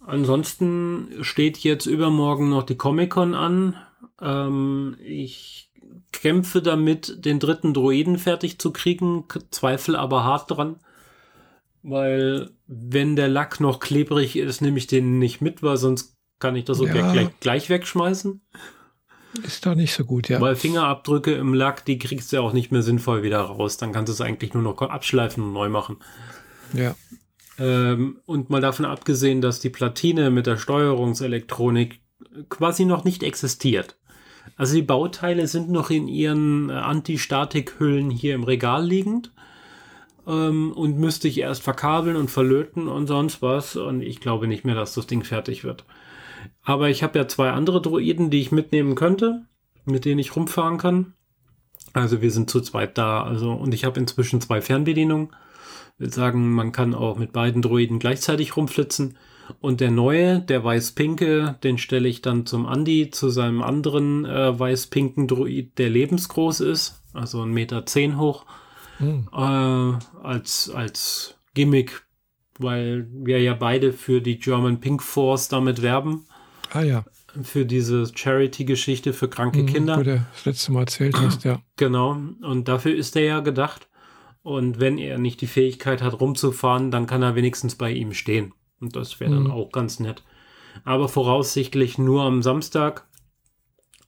ansonsten 0.01 1.09
steht 1.21 1.59
jetzt 1.59 1.87
übermorgen 1.87 2.49
noch 2.49 2.65
die 2.65 2.77
Comic-Con 2.77 3.35
an. 3.35 3.77
Ähm, 4.21 4.97
ich 5.01 5.71
kämpfe 6.13 6.63
damit, 6.63 7.25
den 7.25 7.39
dritten 7.39 7.75
Droiden 7.75 8.19
fertig 8.19 8.59
zu 8.59 8.73
kriegen, 8.73 9.25
zweifle 9.51 9.99
aber 9.99 10.25
hart 10.25 10.51
dran. 10.51 10.77
Weil, 11.83 12.51
wenn 12.67 13.17
der 13.17 13.29
Lack 13.29 13.59
noch 13.59 13.81
klebrig 13.81 14.37
ist, 14.37 14.61
nehme 14.61 14.79
ich 14.79 14.87
den 14.87 15.19
nicht 15.19 15.41
mit, 15.41 15.63
weil 15.63 15.77
sonst 15.77 16.12
kann 16.43 16.57
ich 16.57 16.65
das 16.65 16.77
so 16.77 16.87
ja. 16.87 17.13
gleich, 17.13 17.29
gleich 17.41 17.71
wegschmeißen. 17.71 18.43
Ist 19.45 19.65
doch 19.65 19.75
nicht 19.75 19.95
so 19.95 20.05
gut, 20.05 20.29
ja. 20.29 20.41
Weil 20.41 20.57
Fingerabdrücke 20.57 21.33
im 21.33 21.55
Lack, 21.55 21.87
die 21.87 21.99
kriegst 21.99 22.31
du 22.33 22.37
ja 22.37 22.43
auch 22.43 22.53
nicht 22.53 22.71
mehr 22.71 22.83
sinnvoll 22.83 23.23
wieder 23.23 23.41
raus. 23.41 23.79
Dann 23.79 23.93
kannst 23.93 24.11
du 24.11 24.13
es 24.13 24.21
eigentlich 24.21 24.53
nur 24.53 24.63
noch 24.63 24.83
abschleifen 24.83 25.43
und 25.43 25.53
neu 25.55 25.71
machen. 25.71 25.97
Ja. 26.75 26.95
Ähm, 27.59 28.19
und 28.27 28.51
mal 28.51 28.61
davon 28.61 28.85
abgesehen, 28.85 29.41
dass 29.41 29.61
die 29.61 29.71
Platine 29.71 30.31
mit 30.31 30.47
der 30.47 30.59
Steuerungselektronik 30.59 32.01
quasi 32.51 32.85
noch 32.85 33.05
nicht 33.05 33.23
existiert. 33.23 33.97
Also 34.57 34.75
die 34.75 34.83
Bauteile 34.83 35.47
sind 35.47 35.71
noch 35.71 35.91
in 35.91 36.09
ihren 36.09 36.69
äh, 36.69 36.75
Anti-Statik-Hüllen 36.75 38.11
hier 38.11 38.35
im 38.35 38.45
Regal 38.45 38.85
liegend 38.85 39.33
ähm, 40.27 40.73
und 40.73 40.99
müsste 40.99 41.29
ich 41.29 41.39
erst 41.39 41.63
verkabeln 41.63 42.17
und 42.17 42.31
verlöten 42.31 42.89
und 42.89 43.07
sonst 43.07 43.41
was. 43.41 43.77
Und 43.77 44.03
ich 44.03 44.21
glaube 44.21 44.47
nicht 44.47 44.65
mehr, 44.65 44.75
dass 44.75 44.95
das 44.95 45.07
Ding 45.07 45.25
fertig 45.25 45.65
wird. 45.65 45.85
Aber 46.63 46.91
ich 46.91 47.03
habe 47.03 47.19
ja 47.19 47.27
zwei 47.29 47.51
andere 47.51 47.83
Droiden, 47.83 48.31
die 48.31 48.41
ich 48.41 48.53
mitnehmen 48.53 48.95
könnte, 48.95 49.47
mit 49.85 50.05
denen 50.05 50.21
ich 50.21 50.37
rumfahren 50.37 50.79
kann. 50.79 51.15
Also 51.93 52.23
wir 52.23 52.31
sind 52.31 52.51
zu 52.51 52.61
zweit 52.61 52.97
da. 52.99 53.23
Also 53.23 53.53
und 53.53 53.75
ich 53.75 53.85
habe 53.85 53.99
inzwischen 53.99 54.41
zwei 54.41 54.61
Fernbedienungen. 54.61 55.31
Ich 55.95 56.01
will 56.01 56.13
sagen, 56.13 56.53
man 56.53 56.73
kann 56.73 56.95
auch 56.95 57.19
mit 57.19 57.33
beiden 57.33 57.63
Droiden 57.63 57.99
gleichzeitig 57.99 58.57
rumflitzen. 58.57 59.17
Und 59.61 59.81
der 59.81 59.91
neue, 59.91 60.41
der 60.41 60.65
weiß-pinke, 60.65 61.57
den 61.63 61.79
stelle 61.79 62.09
ich 62.09 62.23
dann 62.23 62.47
zum 62.47 62.67
Andi, 62.67 63.11
zu 63.11 63.29
seinem 63.29 63.63
anderen 63.63 64.25
äh, 64.25 64.59
weiß-pinken 64.59 65.29
Droid, 65.29 65.79
der 65.79 65.91
lebensgroß 65.91 66.61
ist, 66.61 67.03
also 67.13 67.43
1,10 67.43 67.47
Meter 67.47 67.87
zehn 67.87 68.19
hoch 68.19 68.47
mhm. 68.99 69.29
äh, 69.33 69.37
als, 70.23 70.71
als 70.71 71.37
Gimmick, 71.55 72.03
weil 72.59 73.09
wir 73.13 73.41
ja 73.41 73.55
beide 73.55 73.93
für 73.93 74.21
die 74.21 74.39
German 74.39 74.81
Pink 74.81 75.03
Force 75.03 75.49
damit 75.49 75.83
werben. 75.83 76.27
Ah 76.73 76.83
ja. 76.83 77.05
Für 77.43 77.67
diese 77.67 78.11
Charity-Geschichte 78.15 79.13
für 79.13 79.29
kranke 79.29 79.63
mhm, 79.63 79.67
Kinder. 79.67 79.99
Wo 79.99 80.03
du 80.03 80.27
das 80.33 80.45
letzte 80.45 80.73
Mal 80.73 80.81
erzählt 80.81 81.17
hast, 81.19 81.45
ja. 81.45 81.61
Genau. 81.77 82.13
Und 82.13 82.69
dafür 82.69 82.95
ist 82.95 83.15
er 83.17 83.25
ja 83.25 83.41
gedacht. 83.41 83.89
Und 84.43 84.81
wenn 84.81 84.99
er 84.99 85.19
nicht 85.19 85.41
die 85.41 85.47
Fähigkeit 85.47 86.03
hat, 86.03 86.21
rumzufahren, 86.21 86.91
dann 86.91 87.07
kann 87.07 87.23
er 87.23 87.35
wenigstens 87.35 87.77
bei 87.77 87.93
ihm 87.93 88.13
stehen. 88.13 88.55
Und 88.81 88.97
das 88.97 89.21
wäre 89.21 89.31
dann 89.31 89.45
mhm. 89.45 89.51
auch 89.51 89.71
ganz 89.71 90.01
nett. 90.01 90.25
Aber 90.85 91.09
voraussichtlich 91.09 91.99
nur 91.99 92.23
am 92.23 92.43
Samstag. 92.43 93.07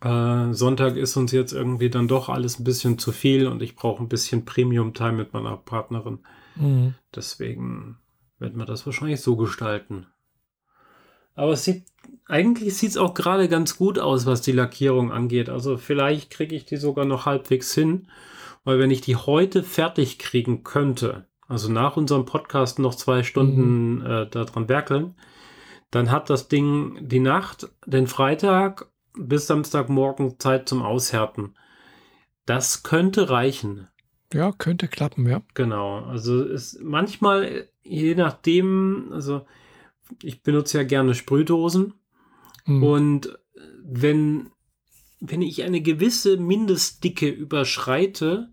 Äh, 0.01 0.53
Sonntag 0.53 0.97
ist 0.97 1.17
uns 1.17 1.33
jetzt 1.33 1.53
irgendwie 1.53 1.91
dann 1.91 2.09
doch 2.09 2.29
alles 2.29 2.59
ein 2.59 2.65
bisschen 2.65 2.99
zu 2.99 3.13
viel 3.13 3.47
und 3.47 3.63
ich 3.63 3.77
brauche 3.77 4.03
ein 4.03 4.09
bisschen 4.09 4.45
Premium-Time 4.45 5.13
mit 5.13 5.33
meiner 5.35 5.57
Partnerin. 5.57 6.21
Mhm. 6.57 6.95
Deswegen 7.15 7.99
werden 8.39 8.59
wir 8.59 8.67
das 8.67 8.87
wahrscheinlich 8.87 9.21
so 9.21 9.37
gestalten. 9.37 10.07
Aber 11.35 11.53
es 11.53 11.65
sieht, 11.65 11.85
eigentlich 12.27 12.77
sieht 12.77 12.91
es 12.91 12.97
auch 12.97 13.15
gerade 13.15 13.49
ganz 13.49 13.77
gut 13.77 13.99
aus, 13.99 14.27
was 14.27 14.41
die 14.41 14.53
Lackierung 14.53 15.13
angeht. 15.13 15.49
Also 15.49 15.77
vielleicht 15.77 16.31
kriege 16.31 16.57
ich 16.57 16.65
die 16.65 16.77
sogar 16.77 17.05
noch 17.05 17.27
halbwegs 17.27 17.75
hin, 17.75 18.09
weil 18.65 18.79
wenn 18.79 18.91
ich 18.91 19.03
die 19.03 19.17
heute 19.17 19.63
fertig 19.63 20.19
kriegen 20.19 20.65
könnte, 20.65 21.27
also 21.49 21.71
nach 21.71 21.97
unserem 21.97 22.25
Podcast 22.25 22.79
noch 22.79 22.95
zwei 22.95 23.23
Stunden 23.23 23.97
mhm. 23.97 24.07
äh, 24.07 24.27
daran 24.27 24.69
werkeln, 24.69 25.15
dann 25.91 26.11
hat 26.11 26.31
das 26.31 26.49
Ding 26.49 26.99
die 27.01 27.21
Nacht, 27.21 27.69
den 27.87 28.07
Freitag 28.07 28.91
bis 29.17 29.47
Samstagmorgen 29.47 30.41
Zeit 30.41 30.69
zum 30.69 30.83
Aushärten. 30.83 31.55
Das 32.47 32.83
könnte 32.83 33.31
reichen. 33.31 33.89
Ja, 34.33 34.53
könnte 34.53 34.89
klappen, 34.89 35.29
ja. 35.29 35.43
Genau. 35.55 36.01
Also 36.01 36.43
ist 36.43 36.81
manchmal, 36.83 37.69
je 37.83 38.15
nachdem, 38.15 39.11
also 39.13 39.47
ich 40.23 40.43
benutze 40.43 40.79
ja 40.79 40.85
gerne 40.85 41.15
Sprühdosen. 41.15 41.95
Mhm. 42.67 42.83
Und 42.83 43.39
wenn, 43.83 44.51
wenn 45.21 45.43
ich 45.43 45.63
eine 45.63 45.81
gewisse 45.81 46.37
Mindestdicke 46.37 47.29
überschreite, 47.29 48.51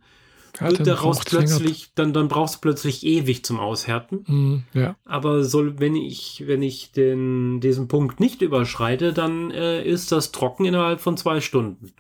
ja, 0.60 0.70
wird 0.70 0.86
daraus 0.86 1.24
plötzlich, 1.24 1.92
dann, 1.96 2.14
dann 2.14 2.28
brauchst 2.28 2.56
du 2.56 2.60
plötzlich 2.60 3.06
ewig 3.06 3.46
zum 3.46 3.60
Aushärten. 3.60 4.24
Mhm, 4.28 4.64
ja. 4.74 4.96
Aber 5.06 5.44
soll, 5.44 5.80
wenn 5.80 5.96
ich, 5.96 6.44
wenn 6.46 6.62
ich 6.62 6.92
den, 6.92 7.62
diesen 7.62 7.88
Punkt 7.88 8.20
nicht 8.20 8.42
überschreite, 8.42 9.14
dann 9.14 9.52
äh, 9.52 9.84
ist 9.84 10.12
das 10.12 10.32
trocken 10.32 10.66
innerhalb 10.66 11.00
von 11.00 11.16
zwei 11.18 11.40
Stunden. 11.42 11.94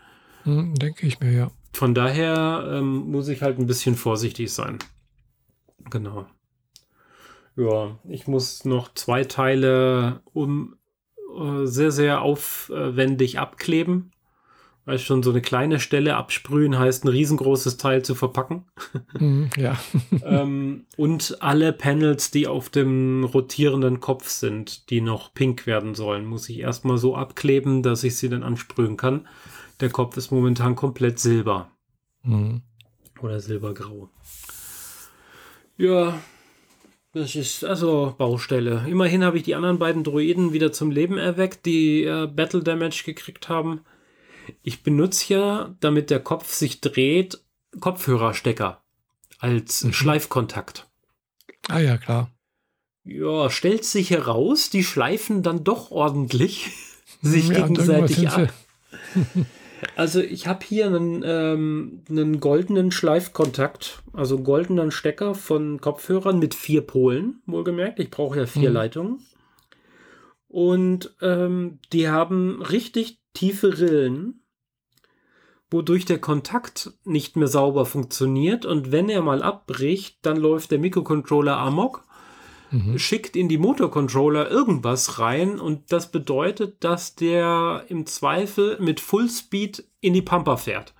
Mhm, 0.43 0.75
denke 0.75 1.07
ich 1.07 1.19
mir, 1.19 1.31
ja. 1.31 1.51
Von 1.73 1.95
daher 1.95 2.67
ähm, 2.69 3.09
muss 3.11 3.29
ich 3.29 3.41
halt 3.41 3.57
ein 3.57 3.67
bisschen 3.67 3.95
vorsichtig 3.95 4.51
sein. 4.51 4.79
Genau. 5.89 6.25
Ja, 7.55 7.97
ich 8.07 8.27
muss 8.27 8.65
noch 8.65 8.93
zwei 8.93 9.23
Teile 9.23 10.21
um 10.33 10.73
äh, 10.73 10.80
sehr, 11.63 11.91
sehr 11.91 12.21
aufwendig 12.21 13.39
abkleben. 13.39 14.11
Weil 14.83 14.97
schon 14.97 15.21
so 15.21 15.29
eine 15.29 15.41
kleine 15.41 15.79
Stelle 15.79 16.15
absprühen 16.15 16.79
heißt, 16.79 17.05
ein 17.05 17.09
riesengroßes 17.09 17.77
Teil 17.77 18.03
zu 18.03 18.15
verpacken. 18.15 18.65
Mm, 19.19 19.47
ja. 19.57 19.77
ähm, 20.25 20.85
und 20.97 21.37
alle 21.41 21.73
Panels, 21.73 22.31
die 22.31 22.47
auf 22.47 22.69
dem 22.69 23.23
rotierenden 23.25 23.99
Kopf 23.99 24.29
sind, 24.29 24.89
die 24.89 25.01
noch 25.01 25.33
pink 25.33 25.67
werden 25.67 25.95
sollen, 25.95 26.25
muss 26.25 26.49
ich 26.49 26.59
erstmal 26.59 26.97
so 26.97 27.15
abkleben, 27.15 27.83
dass 27.83 28.03
ich 28.03 28.15
sie 28.15 28.29
dann 28.29 28.41
ansprühen 28.41 28.97
kann. 28.97 29.27
Der 29.81 29.89
Kopf 29.89 30.17
ist 30.17 30.31
momentan 30.31 30.75
komplett 30.75 31.19
silber. 31.19 31.69
Mm. 32.23 32.57
Oder 33.21 33.39
silbergrau. 33.39 34.09
Ja, 35.77 36.19
das 37.13 37.35
ist 37.35 37.63
also 37.63 38.15
Baustelle. 38.17 38.85
Immerhin 38.87 39.23
habe 39.23 39.37
ich 39.37 39.43
die 39.43 39.55
anderen 39.55 39.79
beiden 39.79 40.03
Droiden 40.03 40.53
wieder 40.53 40.71
zum 40.71 40.91
Leben 40.91 41.17
erweckt, 41.17 41.65
die 41.65 42.03
äh, 42.03 42.27
Battle 42.27 42.63
Damage 42.63 43.03
gekriegt 43.05 43.49
haben. 43.49 43.81
Ich 44.63 44.83
benutze 44.83 45.33
ja, 45.33 45.75
damit 45.79 46.09
der 46.09 46.21
Kopf 46.21 46.53
sich 46.53 46.81
dreht, 46.81 47.41
Kopfhörerstecker 47.79 48.81
als 49.39 49.83
mhm. 49.83 49.93
Schleifkontakt. 49.93 50.89
Ah 51.67 51.79
ja, 51.79 51.97
klar. 51.97 52.31
Ja, 53.03 53.49
stellt 53.49 53.83
sich 53.83 54.11
heraus, 54.11 54.69
die 54.69 54.83
schleifen 54.83 55.43
dann 55.43 55.63
doch 55.63 55.91
ordentlich 55.91 56.71
sich 57.21 57.49
ja, 57.49 57.67
gegenseitig 57.67 58.29
ab. 58.29 58.53
Also 59.95 60.19
ich 60.19 60.47
habe 60.47 60.65
hier 60.65 60.87
einen, 60.87 61.23
ähm, 61.25 62.03
einen 62.09 62.39
goldenen 62.39 62.91
Schleifkontakt, 62.91 64.03
also 64.13 64.35
einen 64.35 64.43
goldenen 64.43 64.91
Stecker 64.91 65.35
von 65.35 65.81
Kopfhörern 65.81 66.39
mit 66.39 66.55
vier 66.55 66.81
Polen, 66.81 67.41
wohlgemerkt. 67.45 67.99
Ich 67.99 68.11
brauche 68.11 68.39
ja 68.39 68.45
vier 68.45 68.69
mhm. 68.69 68.75
Leitungen. 68.75 69.19
Und 70.47 71.15
ähm, 71.21 71.79
die 71.93 72.09
haben 72.09 72.61
richtig 72.61 73.19
tiefe 73.33 73.79
Rillen, 73.79 74.43
wodurch 75.69 76.03
der 76.03 76.19
Kontakt 76.19 76.91
nicht 77.05 77.37
mehr 77.37 77.47
sauber 77.47 77.85
funktioniert. 77.85 78.65
Und 78.65 78.91
wenn 78.91 79.07
er 79.09 79.21
mal 79.21 79.41
abbricht, 79.41 80.17
dann 80.23 80.37
läuft 80.37 80.71
der 80.71 80.79
Mikrocontroller 80.79 81.57
amok, 81.57 82.03
mhm. 82.71 82.97
schickt 82.97 83.35
in 83.35 83.49
die 83.49 83.57
Motorcontroller 83.57 84.49
irgendwas 84.49 85.19
rein. 85.19 85.59
Und 85.59 85.91
das 85.91 86.11
bedeutet, 86.11 86.83
dass 86.83 87.15
der 87.15 87.85
im 87.89 88.05
Zweifel 88.05 88.77
mit 88.79 88.99
Fullspeed 88.99 89.83
in 89.99 90.13
die 90.13 90.21
Pampa 90.21 90.57
fährt. 90.57 90.93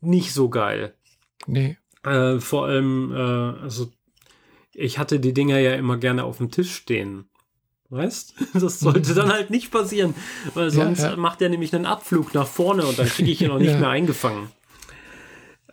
nicht 0.00 0.32
so 0.32 0.48
geil. 0.48 0.94
Nee. 1.46 1.78
Äh, 2.02 2.38
vor 2.38 2.66
allem, 2.66 3.12
äh, 3.12 3.62
also 3.62 3.90
ich 4.74 4.98
hatte 4.98 5.20
die 5.20 5.32
Dinger 5.32 5.58
ja 5.58 5.74
immer 5.74 5.96
gerne 5.96 6.24
auf 6.24 6.38
dem 6.38 6.50
Tisch 6.50 6.74
stehen 6.74 7.28
Weißt? 7.94 8.34
Das 8.54 8.80
sollte 8.80 9.14
dann 9.14 9.32
halt 9.32 9.50
nicht 9.50 9.70
passieren, 9.70 10.14
weil 10.54 10.70
sonst 10.70 11.00
ja, 11.00 11.10
ja. 11.10 11.16
macht 11.16 11.40
er 11.42 11.48
nämlich 11.48 11.74
einen 11.74 11.86
Abflug 11.86 12.34
nach 12.34 12.46
vorne 12.46 12.84
und 12.84 12.98
dann 12.98 13.06
kriege 13.06 13.30
ich 13.30 13.40
ihn 13.40 13.50
auch 13.50 13.58
nicht 13.58 13.70
ja. 13.72 13.78
mehr 13.78 13.90
eingefangen. 13.90 14.48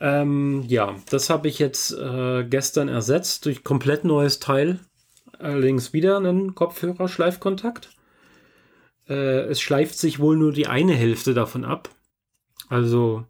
Ähm, 0.02 0.64
ja, 0.68 0.96
das 1.12 1.30
habe 1.30 1.48
ich 1.48 1.60
jetzt 1.60 1.92
äh, 1.92 2.44
gestern 2.44 2.88
ersetzt 2.88 3.46
durch 3.46 3.64
komplett 3.64 4.04
neues 4.04 4.40
Teil. 4.40 4.80
Allerdings 5.38 5.94
wieder 5.94 6.18
einen 6.18 6.56
Kopfhörer-Schleifkontakt. 6.56 7.92
Äh, 9.08 9.42
es 9.42 9.62
schleift 9.62 10.00
sich 10.00 10.20
wohl 10.20 10.38
nur 10.38 10.54
die 10.54 10.66
eine 10.66 10.94
Hälfte 10.94 11.36
davon 11.36 11.64
ab. 11.64 11.90
Also 12.68 13.26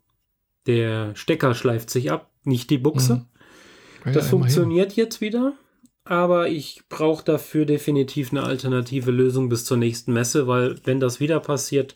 der 0.66 1.14
Stecker 1.16 1.56
schleift 1.56 1.90
sich 1.90 2.10
ab, 2.10 2.32
nicht 2.46 2.70
die 2.70 2.78
Buchse. 2.78 3.16
Mhm. 3.16 3.26
Ja, 4.06 4.12
das 4.14 4.30
funktioniert 4.30 4.94
jetzt 4.94 5.20
wieder, 5.20 5.54
aber 6.06 6.48
ich 6.48 6.84
brauche 6.88 7.26
dafür 7.26 7.66
definitiv 7.66 8.32
eine 8.32 8.44
alternative 8.44 9.12
Lösung 9.12 9.50
bis 9.50 9.66
zur 9.66 9.78
nächsten 9.78 10.14
Messe, 10.14 10.48
weil 10.48 10.80
wenn 10.86 11.00
das 11.00 11.20
wieder 11.20 11.40
passiert, 11.40 11.96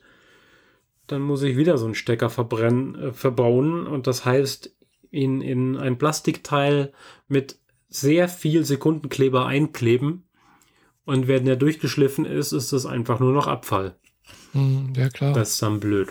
dann 1.08 1.22
muss 1.22 1.44
ich 1.44 1.58
wieder 1.58 1.78
so 1.78 1.86
einen 1.86 1.96
Stecker 1.96 2.30
verbrennen, 2.30 2.96
äh, 2.96 3.14
verbauen 3.14 3.88
und 3.88 4.08
das 4.08 4.26
heißt 4.26 4.76
in, 5.12 5.42
in 5.42 5.78
ein 5.78 5.98
Plastikteil 5.98 6.92
mit 7.28 7.60
sehr 7.88 8.28
viel 8.28 8.66
Sekundenkleber 8.66 9.46
einkleben 9.46 10.24
und 11.06 11.28
wenn 11.28 11.46
der 11.46 11.56
durchgeschliffen 11.56 12.26
ist, 12.26 12.52
ist 12.52 12.74
das 12.74 12.86
einfach 12.86 13.20
nur 13.20 13.32
noch 13.32 13.48
Abfall. 13.48 13.96
Mhm, 14.54 14.94
ja, 14.96 15.10
klar. 15.10 15.34
Das 15.34 15.52
ist 15.52 15.62
dann 15.62 15.80
blöd. 15.80 16.10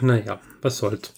Naja, 0.00 0.40
was 0.62 0.78
soll's. 0.78 1.12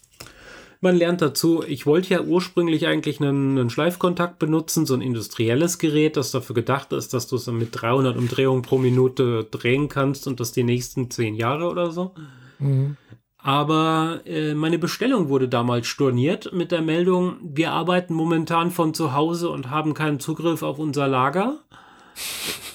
Man 0.80 0.96
lernt 0.96 1.22
dazu, 1.22 1.64
ich 1.66 1.86
wollte 1.86 2.12
ja 2.12 2.20
ursprünglich 2.20 2.86
eigentlich 2.86 3.18
einen, 3.18 3.56
einen, 3.56 3.70
Schleifkontakt 3.70 4.38
benutzen, 4.38 4.84
so 4.84 4.92
ein 4.92 5.00
industrielles 5.00 5.78
Gerät, 5.78 6.18
das 6.18 6.30
dafür 6.30 6.54
gedacht 6.54 6.92
ist, 6.92 7.14
dass 7.14 7.26
du 7.26 7.36
es 7.36 7.46
mit 7.46 7.70
300 7.72 8.18
Umdrehungen 8.18 8.60
pro 8.60 8.76
Minute 8.76 9.44
drehen 9.50 9.88
kannst 9.88 10.26
und 10.26 10.40
das 10.40 10.52
die 10.52 10.62
nächsten 10.62 11.10
zehn 11.10 11.36
Jahre 11.36 11.70
oder 11.70 11.90
so. 11.90 12.12
Mhm. 12.58 12.96
Aber 13.38 14.20
äh, 14.24 14.54
meine 14.54 14.78
Bestellung 14.78 15.28
wurde 15.28 15.48
damals 15.48 15.86
storniert 15.86 16.52
mit 16.54 16.72
der 16.72 16.80
Meldung, 16.80 17.36
wir 17.42 17.72
arbeiten 17.72 18.14
momentan 18.14 18.70
von 18.70 18.94
zu 18.94 19.12
Hause 19.12 19.50
und 19.50 19.68
haben 19.68 19.92
keinen 19.92 20.18
Zugriff 20.18 20.62
auf 20.62 20.78
unser 20.78 21.08
Lager. 21.08 21.58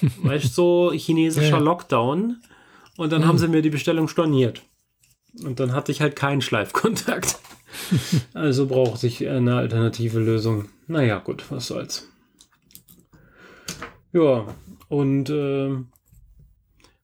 weißt 0.22 0.46
du, 0.46 0.90
so 0.90 0.92
chinesischer 0.92 1.58
ja. 1.58 1.58
Lockdown. 1.58 2.36
Und 2.96 3.12
dann 3.12 3.22
mhm. 3.22 3.26
haben 3.26 3.38
sie 3.38 3.48
mir 3.48 3.62
die 3.62 3.70
Bestellung 3.70 4.06
storniert. 4.06 4.62
Und 5.42 5.58
dann 5.58 5.72
hatte 5.72 5.90
ich 5.90 6.00
halt 6.00 6.16
keinen 6.16 6.42
Schleifkontakt. 6.42 7.38
also 8.34 8.66
brauchte 8.66 9.06
ich 9.06 9.28
eine 9.28 9.56
alternative 9.56 10.18
Lösung. 10.18 10.68
Naja, 10.86 11.18
gut, 11.18 11.44
was 11.50 11.66
soll's. 11.66 12.08
Ja, 14.12 14.46
und 14.88 15.30
äh, 15.30 15.76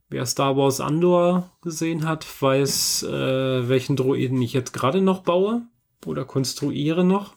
wer 0.09 0.25
Star 0.27 0.57
Wars 0.57 0.81
Andor 0.81 1.51
gesehen 1.62 2.09
hat, 2.09 2.27
weiß, 2.40 3.05
äh, 3.05 3.69
welchen 3.69 3.95
Droiden 3.97 4.42
ich 4.42 4.53
jetzt 4.53 4.73
gerade 4.73 5.01
noch 5.01 5.23
baue 5.23 5.62
oder 6.05 6.25
konstruiere 6.25 7.05
noch. 7.05 7.37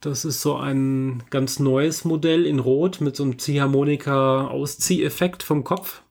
Das 0.00 0.24
ist 0.24 0.40
so 0.40 0.56
ein 0.56 1.22
ganz 1.30 1.60
neues 1.60 2.04
Modell 2.04 2.44
in 2.44 2.58
Rot 2.58 3.00
mit 3.00 3.14
so 3.14 3.22
einem 3.22 3.38
Ziehharmonika-Auszieheffekt 3.38 5.44
vom 5.44 5.62
Kopf. 5.62 6.02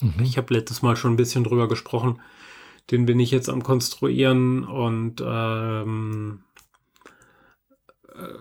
Mhm. 0.00 0.22
Ich 0.22 0.36
habe 0.36 0.52
letztes 0.52 0.82
Mal 0.82 0.96
schon 0.96 1.14
ein 1.14 1.16
bisschen 1.16 1.44
drüber 1.44 1.68
gesprochen. 1.68 2.20
Den 2.90 3.06
bin 3.06 3.20
ich 3.20 3.30
jetzt 3.30 3.48
am 3.48 3.62
Konstruieren 3.62 4.64
und 4.64 5.22
ähm, 5.24 6.42
äh, 8.14 8.34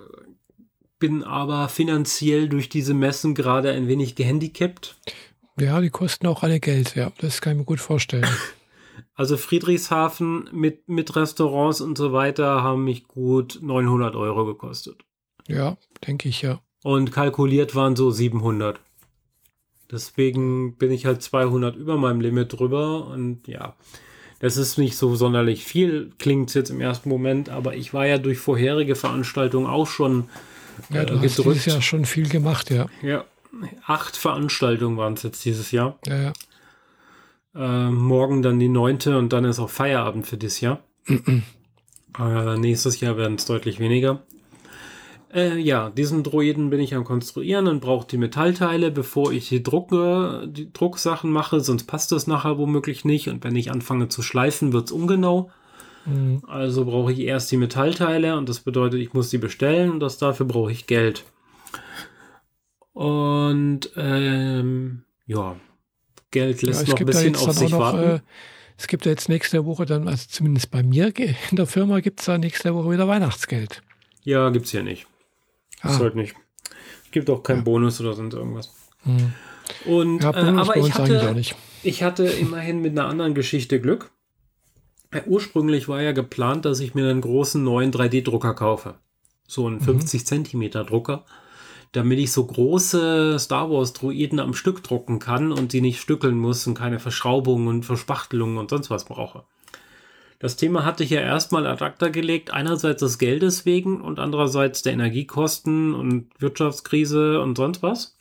bin 0.99 1.23
aber 1.23 1.69
finanziell 1.69 2.49
durch 2.49 2.69
diese 2.69 2.93
Messen 2.93 3.35
gerade 3.35 3.71
ein 3.71 3.87
wenig 3.87 4.15
gehandicapt. 4.15 4.97
Ja, 5.59 5.81
die 5.81 5.89
kosten 5.89 6.27
auch 6.27 6.43
alle 6.43 6.59
Geld, 6.59 6.95
ja. 6.95 7.11
Das 7.19 7.41
kann 7.41 7.53
ich 7.53 7.59
mir 7.59 7.65
gut 7.65 7.79
vorstellen. 7.79 8.27
Also 9.13 9.35
Friedrichshafen 9.35 10.47
mit, 10.51 10.89
mit 10.89 11.15
Restaurants 11.15 11.81
und 11.81 11.97
so 11.97 12.13
weiter 12.13 12.61
haben 12.61 12.83
mich 12.83 13.07
gut 13.07 13.57
900 13.63 14.15
Euro 14.15 14.45
gekostet. 14.45 15.03
Ja, 15.47 15.77
denke 16.05 16.29
ich 16.29 16.43
ja. 16.43 16.61
Und 16.83 17.11
kalkuliert 17.11 17.73
waren 17.73 17.95
so 17.95 18.11
700. 18.11 18.79
Deswegen 19.91 20.75
bin 20.77 20.91
ich 20.91 21.05
halt 21.07 21.23
200 21.23 21.75
über 21.75 21.97
meinem 21.97 22.21
Limit 22.21 22.53
drüber 22.53 23.07
und 23.07 23.47
ja, 23.47 23.75
das 24.39 24.57
ist 24.57 24.77
nicht 24.77 24.97
so 24.97 25.15
sonderlich 25.15 25.63
viel, 25.63 26.11
klingt 26.19 26.49
es 26.49 26.53
jetzt 26.53 26.69
im 26.69 26.81
ersten 26.81 27.09
Moment, 27.09 27.49
aber 27.49 27.75
ich 27.75 27.93
war 27.93 28.05
ja 28.05 28.19
durch 28.19 28.37
vorherige 28.37 28.95
Veranstaltungen 28.95 29.67
auch 29.67 29.87
schon 29.87 30.29
ja, 30.89 31.05
du 31.05 31.15
äh, 31.15 31.19
hast 31.19 31.37
gedrückt. 31.37 31.55
dieses 31.55 31.65
Jahr 31.65 31.81
schon 31.81 32.05
viel 32.05 32.29
gemacht, 32.29 32.69
ja. 32.69 32.87
Ja, 33.01 33.25
acht 33.85 34.17
Veranstaltungen 34.17 34.97
waren 34.97 35.13
es 35.13 35.23
jetzt 35.23 35.45
dieses 35.45 35.71
Jahr. 35.71 35.99
Ja, 36.05 36.21
ja. 36.21 36.33
Äh, 37.55 37.89
morgen 37.89 38.41
dann 38.41 38.59
die 38.59 38.69
neunte 38.69 39.17
und 39.17 39.33
dann 39.33 39.45
ist 39.45 39.59
auch 39.59 39.69
Feierabend 39.69 40.27
für 40.27 40.37
dieses 40.37 40.61
Jahr. 40.61 40.79
äh, 41.07 42.57
nächstes 42.57 42.99
Jahr 42.99 43.17
werden 43.17 43.35
es 43.35 43.45
deutlich 43.45 43.79
weniger. 43.79 44.23
Äh, 45.33 45.57
ja, 45.57 45.89
diesen 45.89 46.23
Droiden 46.23 46.69
bin 46.69 46.79
ich 46.79 46.95
am 46.95 47.03
Konstruieren 47.03 47.67
und 47.67 47.81
brauche 47.81 48.07
die 48.07 48.17
Metallteile, 48.17 48.91
bevor 48.91 49.31
ich 49.31 49.49
die, 49.49 49.61
Drucke, 49.61 50.47
die 50.47 50.71
Drucksachen 50.71 51.31
mache, 51.31 51.59
sonst 51.59 51.85
passt 51.85 52.11
das 52.11 52.27
nachher 52.27 52.57
womöglich 52.57 53.03
nicht. 53.03 53.27
Und 53.27 53.43
wenn 53.43 53.55
ich 53.55 53.71
anfange 53.71 54.07
zu 54.07 54.21
schleifen, 54.21 54.71
wird 54.71 54.85
es 54.85 54.91
ungenau. 54.91 55.49
Mhm. 56.05 56.43
Also 56.47 56.85
brauche 56.85 57.11
ich 57.11 57.19
erst 57.19 57.51
die 57.51 57.57
Metallteile 57.57 58.37
und 58.37 58.47
das 58.47 58.61
bedeutet, 58.61 59.01
ich 59.01 59.13
muss 59.13 59.29
die 59.29 59.37
bestellen 59.37 59.91
und 59.91 59.99
das 59.99 60.17
dafür 60.17 60.45
brauche 60.45 60.71
ich 60.71 60.87
Geld. 60.87 61.25
Und 62.97 63.91
ähm, 63.95 65.03
ja, 65.27 65.55
Geld 66.31 66.63
lässt 66.63 66.87
ja, 66.87 66.93
noch 66.93 66.99
ein 66.99 67.05
bisschen 67.05 67.35
auf 67.35 67.51
sich 67.51 67.69
noch, 67.69 67.79
warten. 67.79 67.99
Äh, 67.99 68.19
es 68.75 68.87
gibt 68.87 69.05
ja 69.05 69.11
jetzt 69.11 69.29
nächste 69.29 69.67
Woche 69.67 69.85
dann, 69.85 70.07
also 70.07 70.25
zumindest 70.27 70.71
bei 70.71 70.81
mir 70.81 71.13
in 71.15 71.35
der 71.57 71.67
Firma 71.67 71.99
gibt 71.99 72.21
es 72.21 72.25
da 72.25 72.39
nächste 72.39 72.73
Woche 72.73 72.89
wieder 72.89 73.07
Weihnachtsgeld. 73.07 73.83
Ja, 74.23 74.49
gibt 74.49 74.65
es 74.65 74.71
hier 74.71 74.81
nicht. 74.81 75.05
Ah. 75.81 75.91
Ist 75.91 75.99
halt 75.99 76.15
nicht. 76.15 76.33
Es 77.05 77.11
gibt 77.11 77.29
auch 77.29 77.43
keinen 77.43 77.59
ja. 77.59 77.63
Bonus 77.65 78.01
oder 78.01 78.13
sonst 78.13 78.33
irgendwas. 78.33 78.73
Hm. 79.03 79.31
Und, 79.85 80.23
ja, 80.23 80.31
äh, 80.31 80.57
aber 80.57 80.77
ich 80.77 80.91
hatte, 80.95 81.43
ich 81.83 82.01
hatte 82.01 82.23
immerhin 82.23 82.81
mit 82.81 82.93
einer 82.93 83.07
anderen 83.07 83.35
Geschichte 83.35 83.79
Glück. 83.79 84.09
Äh, 85.11 85.21
ursprünglich 85.27 85.87
war 85.87 86.01
ja 86.01 86.13
geplant, 86.13 86.65
dass 86.65 86.79
ich 86.79 86.95
mir 86.95 87.07
einen 87.07 87.21
großen 87.21 87.63
neuen 87.63 87.91
3D-Drucker 87.91 88.55
kaufe. 88.55 88.95
So 89.45 89.67
einen 89.67 89.81
50 89.81 90.21
mhm. 90.21 90.25
Zentimeter 90.25 90.83
Drucker 90.83 91.25
damit 91.91 92.19
ich 92.19 92.31
so 92.31 92.45
große 92.45 93.37
Star 93.39 93.69
Wars 93.69 93.93
Droiden 93.93 94.39
am 94.39 94.53
Stück 94.53 94.83
drucken 94.83 95.19
kann 95.19 95.51
und 95.51 95.71
sie 95.71 95.81
nicht 95.81 95.99
stückeln 95.99 96.37
muss 96.37 96.67
und 96.67 96.73
keine 96.73 96.99
Verschraubungen 96.99 97.67
und 97.67 97.83
Verspachtelungen 97.83 98.57
und 98.57 98.69
sonst 98.69 98.89
was 98.89 99.05
brauche. 99.05 99.43
Das 100.39 100.55
Thema 100.55 100.85
hatte 100.85 101.03
ich 101.03 101.09
ja 101.09 101.21
erstmal 101.21 101.65
ad 101.65 101.83
acta 101.83 102.09
gelegt, 102.09 102.51
einerseits 102.51 102.99
des 102.99 103.17
Geldes 103.17 103.65
wegen 103.65 104.01
und 104.01 104.19
andererseits 104.19 104.83
der 104.83 104.93
Energiekosten 104.93 105.95
und 105.95 106.29
Wirtschaftskrise 106.39 107.41
und 107.41 107.57
sonst 107.57 107.81
was. 107.81 108.15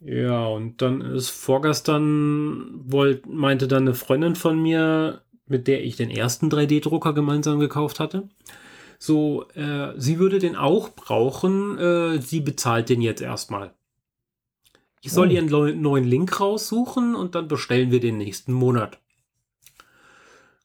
Ja, 0.00 0.44
und 0.46 0.82
dann 0.82 1.00
ist 1.00 1.30
vorgestern, 1.30 2.82
wollt, 2.84 3.24
meinte 3.26 3.66
dann 3.66 3.84
eine 3.84 3.94
Freundin 3.94 4.34
von 4.34 4.60
mir, 4.60 5.22
mit 5.46 5.66
der 5.66 5.82
ich 5.82 5.96
den 5.96 6.10
ersten 6.10 6.50
3D-Drucker 6.50 7.14
gemeinsam 7.14 7.58
gekauft 7.58 8.00
hatte, 8.00 8.28
so, 9.04 9.48
äh, 9.50 9.92
sie 9.96 10.18
würde 10.18 10.38
den 10.38 10.56
auch 10.56 10.94
brauchen. 10.94 11.78
Äh, 11.78 12.22
sie 12.22 12.40
bezahlt 12.40 12.88
den 12.88 13.02
jetzt 13.02 13.20
erstmal. 13.20 13.74
Ich 15.02 15.12
soll 15.12 15.28
oh. 15.28 15.30
ihren 15.30 15.82
neuen 15.82 16.04
Link 16.04 16.40
raussuchen 16.40 17.14
und 17.14 17.34
dann 17.34 17.46
bestellen 17.46 17.90
wir 17.90 18.00
den 18.00 18.16
nächsten 18.16 18.54
Monat. 18.54 18.98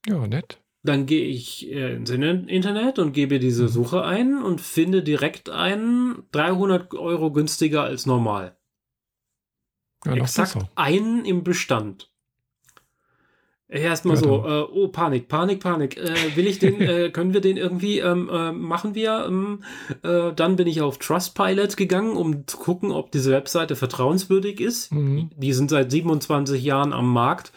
Ja, 0.07 0.25
nett. 0.25 0.61
Dann 0.83 1.05
gehe 1.05 1.25
ich 1.25 1.69
äh, 1.69 1.95
ins 1.95 2.09
Internet 2.09 2.99
und 2.99 3.11
gebe 3.11 3.39
diese 3.39 3.63
mhm. 3.63 3.67
Suche 3.67 4.05
ein 4.05 4.41
und 4.41 4.61
finde 4.61 5.03
direkt 5.03 5.49
einen 5.49 6.23
300 6.31 6.93
Euro 6.93 7.33
günstiger 7.33 7.83
als 7.83 8.05
normal. 8.05 8.55
Ja, 10.05 10.13
Exakt 10.13 10.57
einen 10.75 11.25
im 11.25 11.43
Bestand. 11.43 12.09
Erstmal 13.71 14.17
so, 14.17 14.43
äh, 14.47 14.65
oh, 14.73 14.87
Panik, 14.87 15.27
Panik, 15.27 15.59
Panik. 15.59 15.95
Äh, 15.95 16.35
will 16.35 16.47
ich 16.47 16.57
den, 16.57 16.81
äh, 16.81 17.09
können 17.13 17.33
wir 17.33 17.41
den 17.41 17.55
irgendwie, 17.55 17.99
ähm, 17.99 18.27
äh, 18.27 18.51
machen 18.51 18.95
wir? 18.95 19.25
Ähm, 19.27 19.63
äh, 20.01 20.33
dann 20.33 20.55
bin 20.55 20.65
ich 20.65 20.81
auf 20.81 20.97
Trustpilot 20.97 21.77
gegangen, 21.77 22.17
um 22.17 22.47
zu 22.47 22.57
gucken, 22.57 22.91
ob 22.91 23.11
diese 23.11 23.31
Webseite 23.31 23.75
vertrauenswürdig 23.75 24.59
ist. 24.59 24.91
Mhm. 24.91 25.29
Die 25.37 25.53
sind 25.53 25.69
seit 25.69 25.91
27 25.91 26.63
Jahren 26.63 26.93
am 26.93 27.13
Markt. 27.13 27.51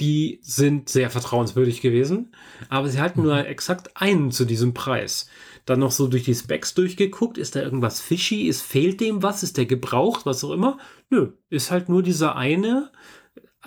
Die 0.00 0.38
sind 0.42 0.88
sehr 0.88 1.10
vertrauenswürdig 1.10 1.82
gewesen, 1.82 2.32
aber 2.68 2.88
sie 2.88 3.00
halten 3.00 3.20
mhm. 3.20 3.26
nur 3.26 3.46
exakt 3.46 3.90
einen 3.96 4.30
zu 4.30 4.46
diesem 4.46 4.72
Preis. 4.72 5.28
Dann 5.66 5.80
noch 5.80 5.90
so 5.90 6.06
durch 6.06 6.22
die 6.22 6.34
Specs 6.34 6.72
durchgeguckt, 6.72 7.36
ist 7.36 7.54
da 7.54 7.60
irgendwas 7.60 8.00
fishy, 8.00 8.46
ist, 8.46 8.62
fehlt 8.62 9.02
dem 9.02 9.22
was, 9.22 9.42
ist 9.42 9.58
der 9.58 9.66
gebraucht, 9.66 10.24
was 10.24 10.42
auch 10.42 10.52
immer? 10.52 10.78
Nö, 11.10 11.32
ist 11.50 11.70
halt 11.70 11.90
nur 11.90 12.02
dieser 12.02 12.36
eine 12.36 12.90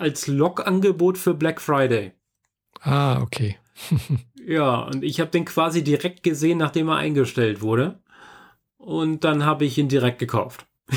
als 0.02 0.26
Log-Angebot 0.26 1.16
für 1.16 1.32
Black 1.34 1.60
Friday. 1.60 2.12
Ah, 2.80 3.20
okay. 3.22 3.56
ja, 4.46 4.80
und 4.82 5.02
ich 5.04 5.20
habe 5.20 5.30
den 5.30 5.44
quasi 5.44 5.82
direkt 5.82 6.22
gesehen, 6.22 6.58
nachdem 6.58 6.88
er 6.88 6.96
eingestellt 6.96 7.62
wurde. 7.62 8.00
Und 8.76 9.24
dann 9.24 9.44
habe 9.46 9.64
ich 9.64 9.78
ihn 9.78 9.88
direkt 9.88 10.18
gekauft. 10.18 10.66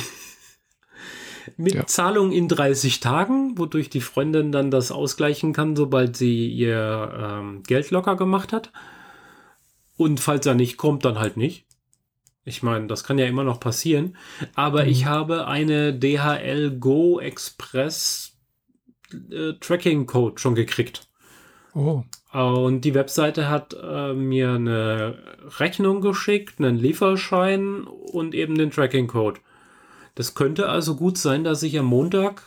Mit 1.57 1.73
Ja. 1.75 1.85
Zahlung 1.85 2.31
in 2.31 2.47
30 2.47 2.99
Tagen, 2.99 3.57
wodurch 3.57 3.89
die 3.89 4.01
Freundin 4.01 4.51
dann 4.51 4.71
das 4.71 4.91
ausgleichen 4.91 5.53
kann, 5.53 5.75
sobald 5.75 6.17
sie 6.17 6.47
ihr 6.47 7.13
ähm, 7.17 7.61
Geld 7.63 7.91
locker 7.91 8.15
gemacht 8.15 8.51
hat. 8.51 8.71
Und 9.95 10.19
falls 10.19 10.45
er 10.45 10.55
nicht 10.55 10.77
kommt, 10.77 11.05
dann 11.05 11.19
halt 11.19 11.37
nicht. 11.37 11.65
Ich 12.43 12.61
meine, 12.63 12.87
das 12.87 13.03
kann 13.03 13.17
ja 13.19 13.25
immer 13.27 13.43
noch 13.43 13.59
passieren. 13.59 14.17
Aber 14.55 14.83
Mhm. 14.83 14.89
ich 14.89 15.05
habe 15.05 15.47
eine 15.47 15.93
DHL 15.93 16.77
Go 16.79 17.19
Express 17.19 18.34
äh, 19.31 19.53
Tracking 19.59 20.05
Code 20.05 20.39
schon 20.39 20.55
gekriegt. 20.55 21.07
Oh, 21.73 22.03
Und 22.31 22.81
die 22.81 22.93
Webseite 22.93 23.49
hat 23.49 23.73
äh, 23.81 24.13
mir 24.13 24.51
eine 24.53 25.17
Rechnung 25.59 25.99
geschickt, 26.01 26.59
einen 26.59 26.77
Lieferschein 26.77 27.83
und 27.85 28.33
eben 28.33 28.57
den 28.57 28.71
Tracking-Code. 28.71 29.39
Das 30.15 30.35
könnte 30.35 30.69
also 30.69 30.95
gut 30.95 31.17
sein, 31.17 31.43
dass 31.43 31.63
ich 31.63 31.77
am 31.77 31.85
Montag 31.87 32.41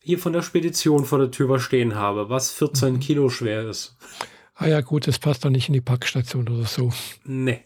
hier 0.00 0.18
von 0.18 0.32
der 0.32 0.42
Spedition 0.42 1.04
vor 1.04 1.18
der 1.18 1.30
Tür 1.30 1.60
stehen 1.60 1.94
habe, 1.94 2.28
was 2.28 2.50
14 2.52 2.94
Mhm. 2.94 3.00
Kilo 3.00 3.28
schwer 3.28 3.68
ist. 3.68 3.96
ah 4.56 4.66
ja 4.66 4.80
gut, 4.80 5.06
das 5.06 5.18
passt 5.20 5.44
doch 5.44 5.50
nicht 5.50 5.68
in 5.68 5.74
die 5.74 5.80
Packstation 5.80 6.48
oder 6.48 6.64
so. 6.64 6.92
Nee. 7.24 7.60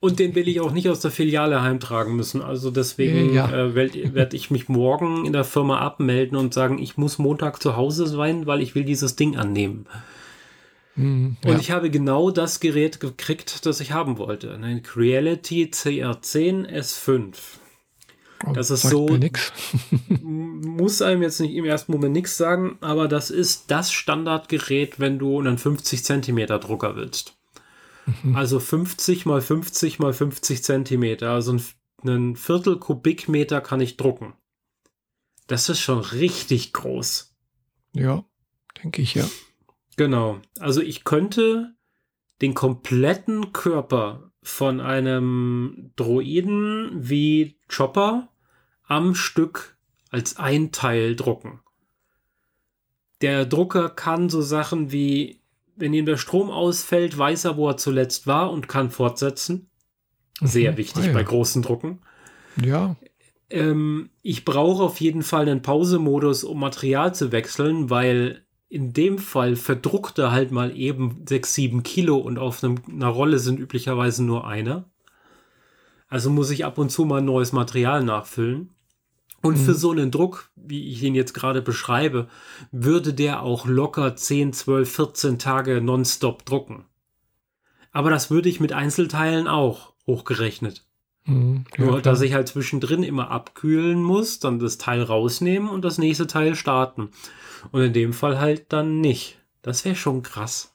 Und 0.00 0.18
den 0.18 0.34
will 0.34 0.48
ich 0.48 0.60
auch 0.60 0.72
nicht 0.72 0.88
aus 0.88 1.00
der 1.00 1.10
Filiale 1.10 1.62
heimtragen 1.62 2.14
müssen. 2.16 2.42
Also 2.42 2.70
deswegen 2.70 3.34
Ja. 3.34 3.50
äh, 3.50 3.74
werde 3.74 4.14
werd 4.14 4.34
ich 4.34 4.50
mich 4.50 4.68
morgen 4.68 5.24
in 5.26 5.32
der 5.32 5.44
Firma 5.44 5.78
abmelden 5.78 6.36
und 6.36 6.52
sagen, 6.54 6.78
ich 6.78 6.96
muss 6.96 7.18
Montag 7.18 7.62
zu 7.62 7.76
Hause 7.76 8.06
sein, 8.06 8.46
weil 8.46 8.60
ich 8.62 8.74
will 8.74 8.84
dieses 8.84 9.16
Ding 9.16 9.36
annehmen. 9.36 9.86
Hm, 10.94 11.36
Und 11.44 11.52
ja. 11.52 11.58
ich 11.58 11.70
habe 11.70 11.88
genau 11.90 12.30
das 12.30 12.60
Gerät 12.60 13.00
gekriegt, 13.00 13.64
das 13.64 13.80
ich 13.80 13.92
haben 13.92 14.18
wollte. 14.18 14.52
Ein 14.54 14.82
Creality 14.82 15.70
CR10 15.72 16.66
S5. 16.68 17.34
Oh, 18.46 18.52
das 18.52 18.70
ist 18.70 18.82
so- 18.88 19.06
Muss 20.22 21.02
einem 21.02 21.22
jetzt 21.22 21.40
nicht 21.40 21.54
im 21.54 21.64
ersten 21.64 21.92
Moment 21.92 22.14
nichts 22.14 22.36
sagen, 22.36 22.78
aber 22.80 23.06
das 23.08 23.30
ist 23.30 23.70
das 23.70 23.92
Standardgerät, 23.92 24.98
wenn 24.98 25.18
du 25.18 25.38
einen 25.38 25.58
50 25.58 26.04
Zentimeter 26.04 26.58
Drucker 26.58 26.96
willst. 26.96 27.34
Also 28.34 28.60
50 28.60 29.26
mal 29.26 29.40
50 29.40 29.98
mal 29.98 30.12
50 30.12 30.62
Zentimeter, 30.62 31.30
also 31.30 31.52
ein, 31.52 31.62
einen 32.02 32.36
Viertel 32.36 32.78
Kubikmeter 32.78 33.60
kann 33.60 33.80
ich 33.80 33.96
drucken. 33.96 34.34
Das 35.46 35.68
ist 35.68 35.80
schon 35.80 36.00
richtig 36.00 36.72
groß. 36.72 37.34
Ja, 37.94 38.24
denke 38.82 39.02
ich 39.02 39.14
ja. 39.14 39.28
Genau. 39.96 40.40
Also 40.58 40.80
ich 40.80 41.04
könnte 41.04 41.74
den 42.40 42.54
kompletten 42.54 43.52
Körper 43.52 44.32
von 44.42 44.80
einem 44.80 45.92
Droiden 45.96 46.90
wie 46.94 47.58
Chopper 47.68 48.28
am 48.84 49.14
Stück 49.14 49.76
als 50.10 50.36
ein 50.36 50.72
Teil 50.72 51.16
drucken. 51.16 51.60
Der 53.20 53.44
Drucker 53.44 53.90
kann 53.90 54.30
so 54.30 54.40
Sachen 54.40 54.92
wie, 54.92 55.39
wenn 55.80 55.94
ihm 55.94 56.06
der 56.06 56.16
Strom 56.16 56.50
ausfällt, 56.50 57.16
weiß 57.16 57.44
er, 57.46 57.56
wo 57.56 57.68
er 57.68 57.76
zuletzt 57.76 58.26
war 58.26 58.50
und 58.52 58.68
kann 58.68 58.90
fortsetzen. 58.90 59.70
Sehr 60.40 60.72
Mhm. 60.72 60.76
wichtig 60.76 61.04
Ah, 61.04 61.06
ja. 61.08 61.12
bei 61.12 61.22
großen 61.22 61.62
Drucken. 61.62 62.00
Ja, 62.62 62.96
Ähm, 63.52 64.10
ich 64.22 64.44
brauche 64.44 64.82
auf 64.84 65.00
jeden 65.00 65.22
Fall 65.22 65.48
einen 65.48 65.62
Pausemodus, 65.62 66.44
um 66.44 66.60
Material 66.60 67.12
zu 67.14 67.32
wechseln, 67.32 67.90
weil 67.90 68.44
in 68.68 68.92
dem 68.92 69.18
Fall 69.18 69.56
verdruckt 69.56 70.18
er 70.18 70.30
halt 70.30 70.52
mal 70.52 70.76
eben 70.76 71.24
6, 71.28 71.54
7 71.54 71.82
Kilo 71.82 72.16
und 72.18 72.38
auf 72.38 72.62
einem, 72.62 72.76
einer 72.88 73.08
Rolle 73.08 73.40
sind 73.40 73.58
üblicherweise 73.58 74.22
nur 74.22 74.46
eine. 74.46 74.84
Also 76.08 76.30
muss 76.30 76.50
ich 76.50 76.64
ab 76.64 76.78
und 76.78 76.90
zu 76.90 77.04
mal 77.04 77.22
neues 77.22 77.52
Material 77.52 78.04
nachfüllen. 78.04 78.70
Und 79.42 79.56
Mhm. 79.56 79.64
für 79.64 79.74
so 79.74 79.90
einen 79.90 80.10
Druck, 80.10 80.50
wie 80.54 80.90
ich 80.90 81.02
ihn 81.02 81.14
jetzt 81.14 81.32
gerade 81.32 81.62
beschreibe, 81.62 82.28
würde 82.72 83.14
der 83.14 83.42
auch 83.42 83.66
locker 83.66 84.14
10, 84.14 84.52
12, 84.52 84.90
14 84.92 85.38
Tage 85.38 85.80
nonstop 85.80 86.44
drucken. 86.44 86.84
Aber 87.92 88.10
das 88.10 88.30
würde 88.30 88.48
ich 88.48 88.60
mit 88.60 88.72
Einzelteilen 88.72 89.48
auch 89.48 89.92
hochgerechnet. 90.06 90.84
hm, 91.24 91.64
ja, 91.76 91.84
Nur, 91.84 92.00
dass 92.02 92.20
ich 92.22 92.32
halt 92.34 92.48
zwischendrin 92.48 93.02
immer 93.02 93.30
abkühlen 93.30 94.02
muss, 94.02 94.38
dann 94.40 94.58
das 94.58 94.78
Teil 94.78 95.02
rausnehmen 95.02 95.68
und 95.68 95.84
das 95.84 95.98
nächste 95.98 96.26
Teil 96.26 96.54
starten. 96.54 97.10
Und 97.72 97.82
in 97.82 97.92
dem 97.92 98.12
Fall 98.14 98.40
halt 98.40 98.72
dann 98.72 99.00
nicht. 99.00 99.38
Das 99.62 99.84
wäre 99.84 99.96
schon 99.96 100.22
krass. 100.22 100.72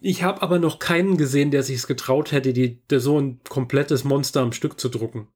Ich 0.00 0.22
habe 0.22 0.40
aber 0.42 0.58
noch 0.58 0.78
keinen 0.78 1.16
gesehen, 1.16 1.50
der 1.50 1.62
sich's 1.62 1.86
getraut 1.86 2.32
hätte, 2.32 2.52
die, 2.52 2.78
der 2.88 3.00
so 3.00 3.20
ein 3.20 3.40
komplettes 3.48 4.04
Monster 4.04 4.40
am 4.40 4.52
Stück 4.52 4.78
zu 4.80 4.88
drucken. 4.88 5.28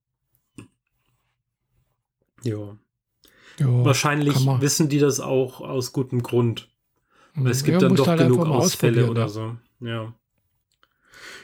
Ja. 2.44 2.76
ja, 3.58 3.84
Wahrscheinlich 3.84 4.36
wissen 4.60 4.88
die 4.88 4.98
das 4.98 5.20
auch 5.20 5.60
aus 5.60 5.92
gutem 5.92 6.22
Grund. 6.22 6.68
Weil 7.34 7.50
es 7.50 7.60
hm, 7.60 7.66
gibt 7.66 7.82
ja, 7.82 7.88
dann 7.88 7.96
doch 7.96 8.06
halt 8.06 8.20
genug 8.20 8.46
Ausfälle 8.46 9.10
oder 9.10 9.22
ja. 9.22 9.28
so. 9.28 9.56
Ja. 9.80 10.14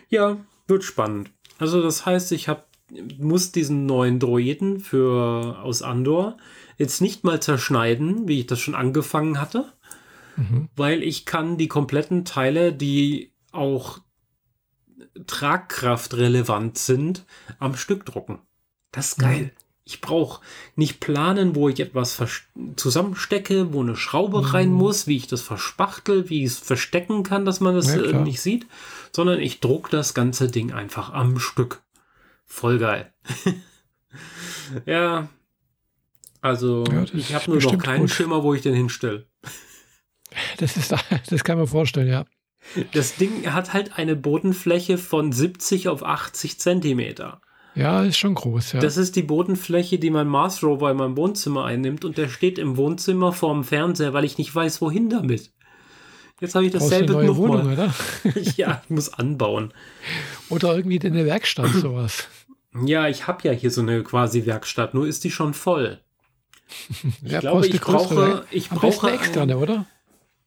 Ja, 0.08 0.36
wird 0.66 0.84
spannend. 0.84 1.30
Also 1.58 1.82
das 1.82 2.06
heißt, 2.06 2.32
ich 2.32 2.48
hab, 2.48 2.68
muss 3.18 3.52
diesen 3.52 3.86
neuen 3.86 4.18
Droiden 4.18 4.80
für 4.80 5.58
aus 5.62 5.82
Andor 5.82 6.36
jetzt 6.78 7.00
nicht 7.00 7.24
mal 7.24 7.40
zerschneiden, 7.40 8.28
wie 8.28 8.40
ich 8.40 8.46
das 8.46 8.60
schon 8.60 8.74
angefangen 8.74 9.40
hatte, 9.40 9.72
Mhm. 10.36 10.68
weil 10.74 11.02
ich 11.02 11.26
kann 11.26 11.58
die 11.58 11.68
kompletten 11.68 12.24
Teile, 12.24 12.72
die 12.72 13.32
auch 13.52 13.98
tragkraftrelevant 15.26 16.78
sind, 16.78 17.26
am 17.58 17.76
Stück 17.76 18.06
drucken. 18.06 18.40
Das 18.92 19.08
ist 19.12 19.18
geil. 19.18 19.52
Ich 19.90 20.00
brauche 20.00 20.40
nicht 20.76 21.00
planen, 21.00 21.54
wo 21.56 21.68
ich 21.68 21.80
etwas 21.80 22.22
zusammenstecke, 22.76 23.72
wo 23.72 23.82
eine 23.82 23.96
Schraube 23.96 24.38
Mhm. 24.40 24.44
rein 24.46 24.72
muss, 24.72 25.06
wie 25.08 25.16
ich 25.16 25.26
das 25.26 25.42
verspachtel, 25.42 26.30
wie 26.30 26.40
ich 26.44 26.52
es 26.52 26.58
verstecken 26.58 27.22
kann, 27.24 27.44
dass 27.44 27.60
man 27.60 27.74
das 27.74 27.88
Ja, 27.94 28.00
äh, 28.02 28.22
nicht 28.22 28.40
sieht, 28.40 28.66
sondern 29.12 29.40
ich 29.40 29.60
druck 29.60 29.90
das 29.90 30.14
ganze 30.14 30.48
Ding 30.48 30.72
einfach 30.72 31.12
am 31.12 31.38
Stück. 31.40 31.82
Voll 32.46 32.78
geil. 32.78 33.12
ja. 34.86 35.28
Also, 36.40 36.84
Ja, 36.90 37.04
ich 37.12 37.34
habe 37.34 37.50
nur 37.50 37.60
noch 37.60 37.78
keinen 37.78 38.02
gut. 38.02 38.10
Schimmer, 38.10 38.42
wo 38.42 38.54
ich 38.54 38.62
den 38.62 38.74
hinstelle. 38.74 39.26
Das, 40.58 40.76
ist, 40.76 40.94
das 41.30 41.42
kann 41.42 41.58
man 41.58 41.66
vorstellen, 41.66 42.06
ja. 42.06 42.24
Das 42.92 43.16
Ding 43.16 43.52
hat 43.52 43.72
halt 43.72 43.98
eine 43.98 44.14
Bodenfläche 44.14 44.96
von 44.96 45.32
70 45.32 45.88
auf 45.88 46.04
80 46.04 46.60
Zentimeter. 46.60 47.40
Ja, 47.74 48.02
ist 48.02 48.18
schon 48.18 48.34
groß, 48.34 48.72
ja. 48.72 48.80
Das 48.80 48.96
ist 48.96 49.16
die 49.16 49.22
Bodenfläche, 49.22 49.98
die 49.98 50.10
mein 50.10 50.26
Mars 50.26 50.62
Rover 50.62 50.90
in 50.90 50.96
meinem 50.96 51.16
Wohnzimmer 51.16 51.64
einnimmt 51.64 52.04
und 52.04 52.18
der 52.18 52.28
steht 52.28 52.58
im 52.58 52.76
Wohnzimmer 52.76 53.32
vorm 53.32 53.64
Fernseher, 53.64 54.12
weil 54.12 54.24
ich 54.24 54.38
nicht 54.38 54.54
weiß, 54.54 54.80
wohin 54.80 55.08
damit. 55.08 55.52
Jetzt 56.40 56.54
habe 56.54 56.64
ich 56.64 56.72
dasselbe 56.72 57.12
neue 57.12 57.36
Wohnung, 57.36 57.68
nochmal. 57.68 57.92
oder? 58.24 58.40
ja, 58.56 58.82
ich 58.84 58.90
muss 58.90 59.12
anbauen. 59.12 59.72
Oder 60.48 60.74
irgendwie 60.74 60.96
in 60.96 61.12
der 61.14 61.26
Werkstatt 61.26 61.70
sowas. 61.74 62.28
Ja, 62.84 63.08
ich 63.08 63.26
habe 63.26 63.46
ja 63.46 63.52
hier 63.52 63.70
so 63.70 63.82
eine 63.82 64.02
quasi 64.02 64.46
Werkstatt, 64.46 64.94
nur 64.94 65.06
ist 65.06 65.24
die 65.24 65.30
schon 65.30 65.54
voll. 65.54 66.00
Ich 67.22 67.32
ja, 67.32 67.40
glaube, 67.40 67.66
ich 67.66 67.72
eine 67.72 67.80
größere. 67.80 68.14
brauche, 68.14 68.44
ich 68.50 68.70
Am 68.70 68.78
besten 68.78 69.00
brauche 69.00 69.06
eine 69.08 69.16
externe, 69.16 69.58
oder? 69.58 69.86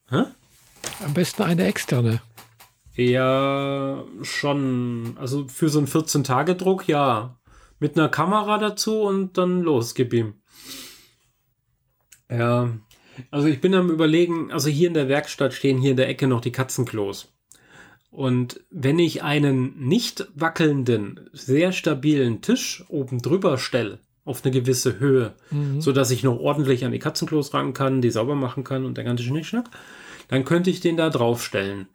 Hä? 0.09 0.23
Am 1.05 1.13
besten 1.13 1.43
eine 1.43 1.65
externe. 1.65 2.21
Ja, 2.95 4.03
schon. 4.21 5.15
Also 5.19 5.47
für 5.47 5.69
so 5.69 5.79
einen 5.79 5.87
14-Tage-Druck, 5.87 6.87
ja. 6.87 7.37
Mit 7.79 7.97
einer 7.97 8.09
Kamera 8.09 8.57
dazu 8.59 9.01
und 9.01 9.37
dann 9.37 9.61
los, 9.61 9.93
gib 9.95 10.13
ihm. 10.13 10.35
Ja, 12.29 12.69
also 13.29 13.47
ich 13.47 13.61
bin 13.61 13.75
am 13.75 13.89
überlegen, 13.89 14.51
also 14.51 14.69
hier 14.69 14.87
in 14.87 14.93
der 14.93 15.09
Werkstatt 15.09 15.53
stehen 15.53 15.79
hier 15.79 15.91
in 15.91 15.97
der 15.97 16.07
Ecke 16.07 16.27
noch 16.27 16.41
die 16.41 16.51
Katzenklos. 16.51 17.33
Und 18.09 18.61
wenn 18.69 18.99
ich 18.99 19.23
einen 19.23 19.87
nicht 19.87 20.27
wackelnden, 20.35 21.29
sehr 21.33 21.71
stabilen 21.71 22.41
Tisch 22.41 22.85
oben 22.87 23.21
drüber 23.21 23.57
stelle, 23.57 23.99
auf 24.23 24.43
eine 24.43 24.51
gewisse 24.51 24.99
Höhe, 24.99 25.33
Mhm. 25.51 25.81
so 25.81 25.91
dass 25.91 26.11
ich 26.11 26.23
noch 26.23 26.39
ordentlich 26.39 26.85
an 26.85 26.91
die 26.91 26.99
Katzenklos 26.99 27.53
ran 27.53 27.73
kann, 27.73 28.01
die 28.01 28.11
sauber 28.11 28.35
machen 28.35 28.63
kann 28.63 28.85
und 28.85 28.97
der 28.97 29.03
ganze 29.03 29.23
Schnickschnack, 29.23 29.69
dann 30.29 30.45
könnte 30.45 30.69
ich 30.69 30.79
den 30.79 30.95
da 30.95 31.09
draufstellen. 31.09 31.87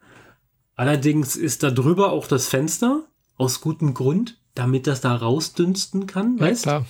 Allerdings 0.79 1.35
ist 1.35 1.61
da 1.63 1.71
drüber 1.71 2.13
auch 2.13 2.25
das 2.25 2.47
Fenster, 2.47 3.03
aus 3.35 3.59
gutem 3.59 3.93
Grund, 3.93 4.37
damit 4.55 4.87
das 4.87 5.01
da 5.01 5.13
rausdünsten 5.13 6.07
kann, 6.07 6.37
ja, 6.37 6.43
weißt 6.45 6.63
klar. 6.63 6.85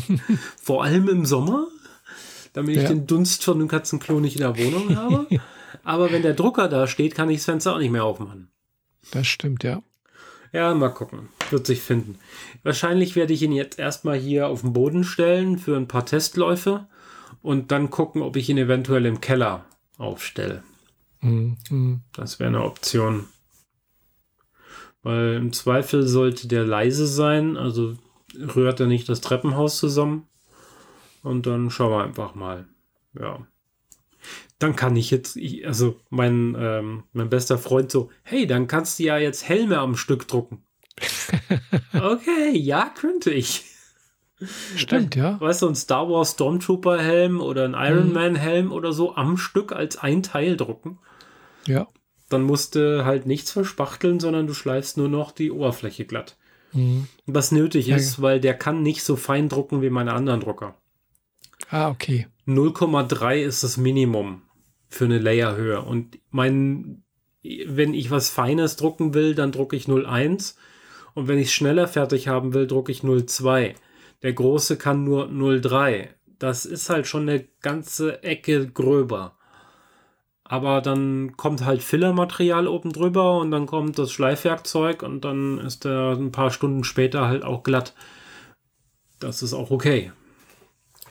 Vor 0.62 0.82
allem 0.82 1.06
im 1.10 1.26
Sommer, 1.26 1.66
damit 2.54 2.76
ich 2.76 2.82
Ja. 2.84 2.88
den 2.88 3.06
Dunst 3.06 3.44
von 3.44 3.58
dem 3.58 3.68
Katzenklo 3.68 4.20
nicht 4.20 4.36
in 4.36 4.40
der 4.40 4.56
Wohnung 4.56 4.96
habe. 4.96 5.26
Aber 5.84 6.10
wenn 6.12 6.22
der 6.22 6.32
Drucker 6.32 6.68
da 6.68 6.86
steht, 6.86 7.14
kann 7.14 7.28
ich 7.28 7.36
das 7.40 7.44
Fenster 7.44 7.74
auch 7.74 7.78
nicht 7.78 7.90
mehr 7.90 8.04
aufmachen. 8.04 8.48
Das 9.10 9.26
stimmt, 9.26 9.64
ja. 9.64 9.82
Ja, 10.54 10.72
mal 10.72 10.88
gucken. 10.88 11.28
Wird 11.50 11.66
sich 11.66 11.82
finden. 11.82 12.18
Wahrscheinlich 12.62 13.16
werde 13.16 13.34
ich 13.34 13.42
ihn 13.42 13.52
jetzt 13.52 13.78
erstmal 13.78 14.16
hier 14.16 14.48
auf 14.48 14.62
den 14.62 14.72
Boden 14.72 15.04
stellen 15.04 15.58
für 15.58 15.76
ein 15.76 15.88
paar 15.88 16.06
Testläufe 16.06 16.86
und 17.42 17.70
dann 17.70 17.90
gucken, 17.90 18.22
ob 18.22 18.36
ich 18.36 18.48
ihn 18.48 18.56
eventuell 18.56 19.04
im 19.04 19.20
Keller 19.20 19.66
aufstelle. 19.98 20.62
Mhm. 21.20 22.00
Das 22.12 22.38
wäre 22.38 22.48
eine 22.48 22.64
Option. 22.64 23.26
Weil 25.02 25.34
im 25.34 25.52
Zweifel 25.52 26.06
sollte 26.06 26.48
der 26.48 26.64
leise 26.64 27.06
sein, 27.06 27.56
also 27.56 27.96
rührt 28.36 28.80
er 28.80 28.86
nicht 28.86 29.08
das 29.08 29.20
Treppenhaus 29.20 29.78
zusammen. 29.78 30.26
Und 31.22 31.46
dann 31.46 31.70
schauen 31.70 31.92
wir 31.92 32.04
einfach 32.04 32.34
mal. 32.34 32.66
Ja. 33.18 33.46
Dann 34.58 34.74
kann 34.74 34.96
ich 34.96 35.10
jetzt, 35.10 35.36
ich, 35.36 35.66
also 35.66 36.00
mein, 36.08 36.56
ähm, 36.58 37.04
mein 37.12 37.28
bester 37.28 37.58
Freund 37.58 37.90
so, 37.90 38.10
hey, 38.22 38.46
dann 38.46 38.66
kannst 38.66 38.98
du 38.98 39.04
ja 39.04 39.18
jetzt 39.18 39.48
Helme 39.48 39.78
am 39.78 39.96
Stück 39.96 40.26
drucken. 40.26 40.64
okay, 41.92 42.56
ja, 42.56 42.88
könnte 42.88 43.32
ich. 43.32 43.75
Stimmt, 44.76 45.16
ja. 45.16 45.40
Weißt 45.40 45.62
du, 45.62 45.68
ein 45.68 45.74
Star 45.74 46.08
Wars 46.08 46.32
Stormtrooper 46.32 46.98
Helm 46.98 47.40
oder 47.40 47.64
ein 47.64 47.74
Iron 47.74 48.08
mhm. 48.08 48.14
Man 48.14 48.36
Helm 48.36 48.72
oder 48.72 48.92
so 48.92 49.16
am 49.16 49.36
Stück 49.38 49.72
als 49.72 49.96
ein 49.96 50.22
Teil 50.22 50.56
drucken. 50.56 50.98
Ja. 51.66 51.88
Dann 52.28 52.42
musst 52.42 52.74
du 52.74 53.04
halt 53.04 53.26
nichts 53.26 53.52
verspachteln, 53.52 54.20
sondern 54.20 54.46
du 54.46 54.54
schleifst 54.54 54.96
nur 54.96 55.08
noch 55.08 55.32
die 55.32 55.50
Oberfläche 55.50 56.04
glatt. 56.04 56.36
Mhm. 56.72 57.06
Was 57.26 57.52
nötig 57.52 57.86
ja. 57.86 57.96
ist, 57.96 58.20
weil 58.20 58.40
der 58.40 58.54
kann 58.54 58.82
nicht 58.82 59.02
so 59.02 59.16
fein 59.16 59.48
drucken 59.48 59.80
wie 59.82 59.90
meine 59.90 60.12
anderen 60.12 60.40
Drucker. 60.40 60.74
Ah, 61.70 61.88
okay. 61.88 62.26
0,3 62.46 63.36
ist 63.38 63.64
das 63.64 63.76
Minimum 63.76 64.42
für 64.88 65.04
eine 65.04 65.18
Layerhöhe. 65.18 65.80
Und 65.80 66.18
mein, 66.30 67.02
wenn 67.42 67.94
ich 67.94 68.10
was 68.10 68.30
Feines 68.30 68.76
drucken 68.76 69.14
will, 69.14 69.34
dann 69.34 69.52
drucke 69.52 69.76
ich 69.76 69.86
0,1. 69.86 70.54
Und 71.14 71.28
wenn 71.28 71.38
ich 71.38 71.48
es 71.48 71.54
schneller 71.54 71.88
fertig 71.88 72.28
haben 72.28 72.54
will, 72.54 72.66
drucke 72.66 72.92
ich 72.92 73.00
0,2. 73.00 73.74
Der 74.26 74.32
große 74.32 74.76
kann 74.76 75.04
nur 75.04 75.28
0,3. 75.28 76.08
Das 76.40 76.66
ist 76.66 76.90
halt 76.90 77.06
schon 77.06 77.28
eine 77.28 77.44
ganze 77.60 78.24
Ecke 78.24 78.66
gröber. 78.66 79.36
Aber 80.42 80.80
dann 80.80 81.36
kommt 81.36 81.64
halt 81.64 81.80
Fillermaterial 81.80 82.66
oben 82.66 82.92
drüber 82.92 83.38
und 83.38 83.52
dann 83.52 83.66
kommt 83.66 84.00
das 84.00 84.10
Schleifwerkzeug 84.10 85.04
und 85.04 85.24
dann 85.24 85.58
ist 85.58 85.86
er 85.86 86.16
ein 86.16 86.32
paar 86.32 86.50
Stunden 86.50 86.82
später 86.82 87.28
halt 87.28 87.44
auch 87.44 87.62
glatt. 87.62 87.94
Das 89.20 89.44
ist 89.44 89.54
auch 89.54 89.70
okay. 89.70 90.10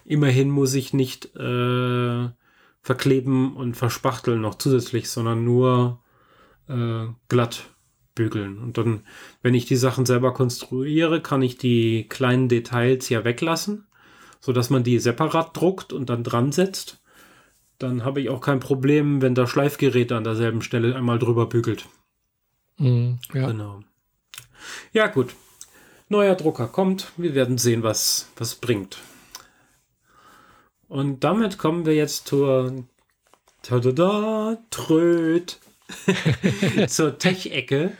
Immerhin 0.04 0.50
muss 0.50 0.74
ich 0.74 0.94
nicht 0.94 1.38
äh, 1.38 2.30
verkleben 2.82 3.56
und 3.56 3.78
verspachteln 3.78 4.42
noch 4.42 4.56
zusätzlich, 4.56 5.10
sondern 5.10 5.46
nur 5.46 6.04
äh, 6.68 7.06
glatt 7.30 7.75
bügeln. 8.16 8.58
Und 8.58 8.78
dann, 8.78 9.02
wenn 9.42 9.54
ich 9.54 9.66
die 9.66 9.76
Sachen 9.76 10.06
selber 10.06 10.34
konstruiere, 10.34 11.22
kann 11.22 11.42
ich 11.42 11.58
die 11.58 12.08
kleinen 12.10 12.50
Details 12.50 13.10
ja 13.10 13.24
weglassen, 13.24 13.86
sodass 14.40 14.70
man 14.70 14.84
die 14.84 15.00
separat 15.00 15.56
druckt 15.56 15.94
und 15.94 16.10
dann 16.10 16.24
dran 16.24 16.52
setzt 16.52 17.00
dann 17.80 18.06
habe 18.06 18.22
ich 18.22 18.30
auch 18.30 18.42
kein 18.42 18.60
Problem, 18.60 19.22
wenn 19.22 19.36
das 19.36 19.50
Schleifgerät 19.50 20.12
an 20.12 20.24
derselben 20.24 20.62
Stelle 20.62 20.96
einmal 20.96 21.20
drüber 21.20 21.48
bügelt. 21.48 21.88
Mm, 22.78 23.14
ja. 23.34 23.48
Genau. 23.48 23.84
Ja, 24.94 25.08
gut. 25.08 25.36
Neuer 26.08 26.36
Drucker 26.36 26.68
kommt. 26.68 27.12
Wir 27.18 27.36
werden 27.36 27.58
sehen, 27.58 27.84
was 27.84 28.30
was 28.38 28.56
bringt. 28.56 29.00
Und 30.88 31.24
damit 31.24 31.58
kommen 31.58 31.86
wir 31.86 31.96
jetzt 31.96 32.28
zur 32.28 32.86
Tada, 33.62 34.58
Tröd. 34.70 35.60
zur 36.88 37.18
Tech-Ecke. 37.18 37.92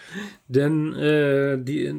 Denn 0.48 0.94
äh, 0.96 1.58
die 1.62 1.94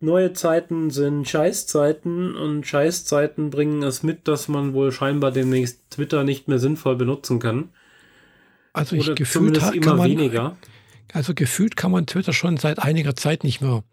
neue 0.00 0.32
Zeiten 0.32 0.90
sind 0.90 1.28
Scheißzeiten 1.28 2.34
und 2.36 2.66
Scheißzeiten 2.66 3.50
bringen 3.50 3.82
es 3.82 4.02
mit, 4.02 4.26
dass 4.28 4.48
man 4.48 4.74
wohl 4.74 4.92
scheinbar 4.92 5.30
demnächst 5.32 5.90
Twitter 5.90 6.24
nicht 6.24 6.48
mehr 6.48 6.58
sinnvoll 6.58 6.96
benutzen 6.96 7.38
kann. 7.38 7.70
Also 8.72 8.96
ich 8.96 9.04
Oder 9.04 9.14
gefühlt 9.14 9.56
zumindest 9.56 9.74
immer 9.74 9.96
man, 9.96 10.10
weniger. 10.10 10.56
Also 11.12 11.34
gefühlt 11.34 11.76
kann 11.76 11.92
man 11.92 12.06
Twitter 12.06 12.32
schon 12.32 12.56
seit 12.56 12.78
einiger 12.78 13.14
Zeit 13.14 13.44
nicht 13.44 13.60
mehr 13.60 13.84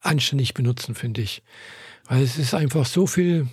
anständig 0.00 0.54
benutzen, 0.54 0.94
finde 0.94 1.22
ich. 1.22 1.42
Weil 2.06 2.22
es 2.22 2.38
ist 2.38 2.54
einfach 2.54 2.86
so 2.86 3.06
viel 3.06 3.46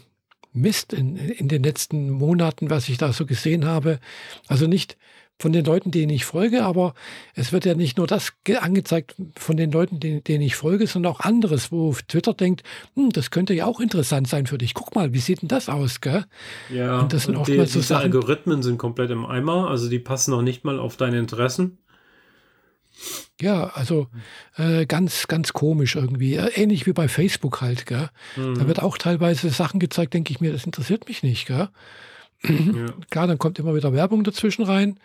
Mist 0.52 0.94
in, 0.94 1.16
in 1.16 1.48
den 1.48 1.64
letzten 1.64 2.10
Monaten, 2.10 2.70
was 2.70 2.90
ich 2.90 2.98
da 2.98 3.14
so 3.14 3.26
gesehen 3.26 3.66
habe. 3.66 4.00
Also 4.48 4.68
nicht, 4.68 4.98
von 5.40 5.54
den 5.54 5.64
Leuten, 5.64 5.92
denen 5.92 6.12
ich 6.12 6.26
folge, 6.26 6.64
aber 6.64 6.94
es 7.34 7.54
wird 7.54 7.66
ja 7.66 7.74
nicht 7.74 7.98
nur 7.98 8.08
das 8.08 8.34
angezeigt 8.60 9.16
von 9.38 9.56
den 9.56 9.72
Leuten, 9.72 10.00
denen, 10.00 10.24
denen 10.24 10.44
ich 10.44 10.56
folge, 10.56 10.86
sondern 10.86 11.14
auch 11.14 11.22
anderes, 11.22 11.72
wo 11.72 11.96
Twitter 12.08 12.34
denkt, 12.34 12.64
hm, 12.96 13.12
das 13.12 13.32
könnte 13.32 13.54
ja 13.54 13.66
auch 13.66 13.80
interessant 13.80 14.28
sein 14.28 14.48
für 14.48 14.58
dich. 14.58 14.74
Guck 14.74 14.96
mal, 14.96 15.14
wie 15.14 15.20
sieht 15.20 15.42
denn 15.42 15.48
das 15.48 15.70
aus, 15.70 16.02
gell? 16.02 16.26
Ja, 16.70 17.00
und 17.00 17.14
das 17.14 17.24
sind 17.24 17.38
oftmals 17.38 17.72
die, 17.72 17.80
so 17.80 17.82
Sachen. 17.82 18.04
Algorithmen 18.04 18.62
sind 18.62 18.78
komplett 18.78 19.12
im 19.12 19.26
Eimer, 19.26 19.70
also 19.70 19.90
die 19.90 20.00
passen 20.00 20.34
auch 20.34 20.42
nicht 20.42 20.66
mal 20.66 20.78
auf 20.78 20.98
deine 20.98 21.18
Interessen. 21.18 21.78
Ja, 23.40 23.68
also 23.68 24.08
äh, 24.58 24.86
ganz, 24.86 25.28
ganz 25.28 25.54
komisch 25.54 25.96
irgendwie. 25.96 26.36
Äh, 26.36 26.52
ähnlich 26.56 26.86
wie 26.86 26.92
bei 26.92 27.08
Facebook 27.08 27.62
halt, 27.62 27.86
gell? 27.86 28.10
Mhm. 28.36 28.56
Da 28.56 28.68
wird 28.68 28.82
auch 28.82 28.98
teilweise 28.98 29.50
Sachen 29.50 29.80
gezeigt, 29.80 30.14
denke 30.14 30.34
ich 30.34 30.42
mir, 30.42 30.52
das 30.52 30.66
interessiert 30.66 31.08
mich 31.08 31.24
nicht, 31.24 31.48
gell? 31.48 31.70
Ja. 32.44 32.86
Klar, 33.10 33.28
dann 33.28 33.38
kommt 33.38 33.60
immer 33.60 33.76
wieder 33.76 33.94
Werbung 33.94 34.24
dazwischen 34.24 34.64
rein, 34.64 34.98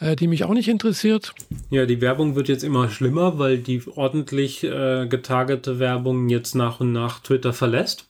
äh, 0.00 0.16
die 0.16 0.26
mich 0.26 0.44
auch 0.44 0.52
nicht 0.52 0.68
interessiert. 0.68 1.34
Ja, 1.70 1.86
die 1.86 2.00
Werbung 2.00 2.34
wird 2.36 2.48
jetzt 2.48 2.64
immer 2.64 2.90
schlimmer, 2.90 3.38
weil 3.38 3.58
die 3.58 3.82
ordentlich 3.94 4.64
äh, 4.64 5.06
getargete 5.06 5.78
Werbung 5.78 6.28
jetzt 6.28 6.54
nach 6.54 6.80
und 6.80 6.92
nach 6.92 7.20
Twitter 7.20 7.52
verlässt. 7.52 8.08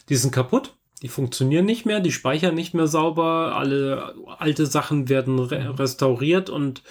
die 0.09 0.16
sind 0.16 0.33
kaputt. 0.33 0.74
Die 1.03 1.09
funktionieren 1.09 1.64
nicht 1.64 1.87
mehr, 1.87 2.01
die 2.01 2.12
speichern 2.12 2.55
nicht 2.55 2.74
mehr 2.74 2.87
sauber, 2.87 3.57
alle 3.57 4.14
alte 4.39 4.66
Sachen 4.66 5.09
werden 5.09 5.39
re 5.39 5.78
restauriert 5.78 6.51
und 6.51 6.83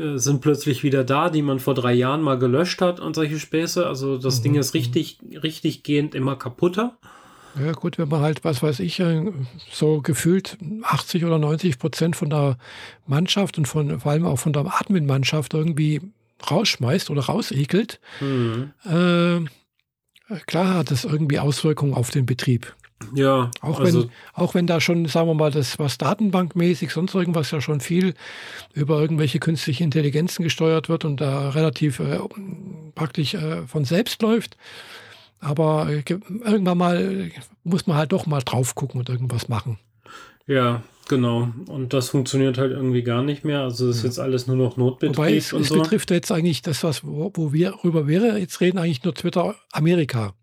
äh, 0.00 0.18
sind 0.18 0.40
plötzlich 0.40 0.82
wieder 0.82 1.04
da, 1.04 1.30
die 1.30 1.42
man 1.42 1.60
vor 1.60 1.74
drei 1.74 1.92
Jahren 1.92 2.22
mal 2.22 2.38
gelöscht 2.38 2.80
hat 2.80 3.00
und 3.00 3.14
solche 3.14 3.38
Späße. 3.38 3.86
Also 3.86 4.18
das 4.18 4.38
mhm. 4.38 4.42
Ding 4.42 4.54
ist 4.56 4.74
richtig, 4.74 5.18
richtig 5.42 5.82
gehend 5.82 6.14
immer 6.14 6.36
kaputter. 6.36 6.96
Ja 7.58 7.72
gut, 7.72 7.98
wenn 7.98 8.08
man 8.08 8.20
halt, 8.20 8.44
was 8.44 8.62
weiß 8.62 8.80
ich, 8.80 9.00
äh, 9.00 9.32
so 9.70 10.00
gefühlt 10.00 10.56
80 10.82 11.24
oder 11.24 11.38
90 11.38 11.78
Prozent 11.78 12.16
von 12.16 12.30
der 12.30 12.58
Mannschaft 13.06 13.58
und 13.58 13.66
von, 13.66 14.00
vor 14.00 14.12
allem 14.12 14.26
auch 14.26 14.38
von 14.38 14.52
der 14.52 14.66
Admin-Mannschaft 14.66 15.54
irgendwie 15.54 16.00
rausschmeißt 16.50 17.10
oder 17.10 17.22
rausekelt, 17.22 18.00
mhm. 18.20 18.72
äh, 18.84 19.40
klar 20.46 20.74
hat 20.74 20.90
das 20.90 21.04
irgendwie 21.04 21.38
Auswirkungen 21.38 21.94
auf 21.94 22.10
den 22.10 22.24
Betrieb. 22.24 22.74
Ja, 23.14 23.50
auch 23.62 23.80
also 23.80 24.02
wenn, 24.02 24.10
auch 24.34 24.54
wenn 24.54 24.66
da 24.66 24.80
schon, 24.80 25.06
sagen 25.06 25.28
wir 25.28 25.34
mal, 25.34 25.50
das 25.50 25.78
was 25.78 25.98
datenbankmäßig, 25.98 26.90
sonst 26.90 27.14
irgendwas 27.14 27.50
ja 27.50 27.60
schon 27.60 27.80
viel 27.80 28.14
über 28.74 29.00
irgendwelche 29.00 29.38
künstliche 29.38 29.84
Intelligenzen 29.84 30.42
gesteuert 30.42 30.88
wird 30.88 31.04
und 31.04 31.20
da 31.20 31.50
relativ 31.50 31.98
äh, 32.00 32.18
praktisch 32.94 33.34
äh, 33.34 33.66
von 33.66 33.84
selbst 33.84 34.22
läuft. 34.22 34.56
Aber 35.40 35.88
äh, 35.90 36.02
irgendwann 36.08 36.78
mal 36.78 37.30
muss 37.64 37.86
man 37.86 37.96
halt 37.96 38.12
doch 38.12 38.26
mal 38.26 38.42
drauf 38.42 38.74
gucken 38.74 39.00
und 39.00 39.08
irgendwas 39.08 39.48
machen. 39.48 39.78
Ja, 40.46 40.82
genau. 41.08 41.48
Und 41.68 41.92
das 41.94 42.10
funktioniert 42.10 42.58
halt 42.58 42.72
irgendwie 42.72 43.02
gar 43.02 43.22
nicht 43.22 43.44
mehr. 43.44 43.60
Also 43.60 43.88
das 43.88 43.98
ist 43.98 44.02
jetzt 44.02 44.18
alles 44.20 44.46
nur 44.46 44.56
noch 44.56 44.76
Notbetrieb. 44.76 45.16
Wobei 45.16 45.36
es, 45.36 45.52
es 45.52 45.68
so. 45.68 45.76
betrifft 45.76 46.10
jetzt 46.10 46.30
eigentlich 46.30 46.60
das, 46.62 46.84
was, 46.84 47.04
wo, 47.04 47.30
wo 47.34 47.52
wir 47.52 47.70
darüber 47.70 48.06
wir 48.06 48.38
jetzt 48.38 48.60
reden, 48.60 48.78
eigentlich 48.78 49.04
nur 49.04 49.14
Twitter 49.14 49.54
Amerika 49.72 50.34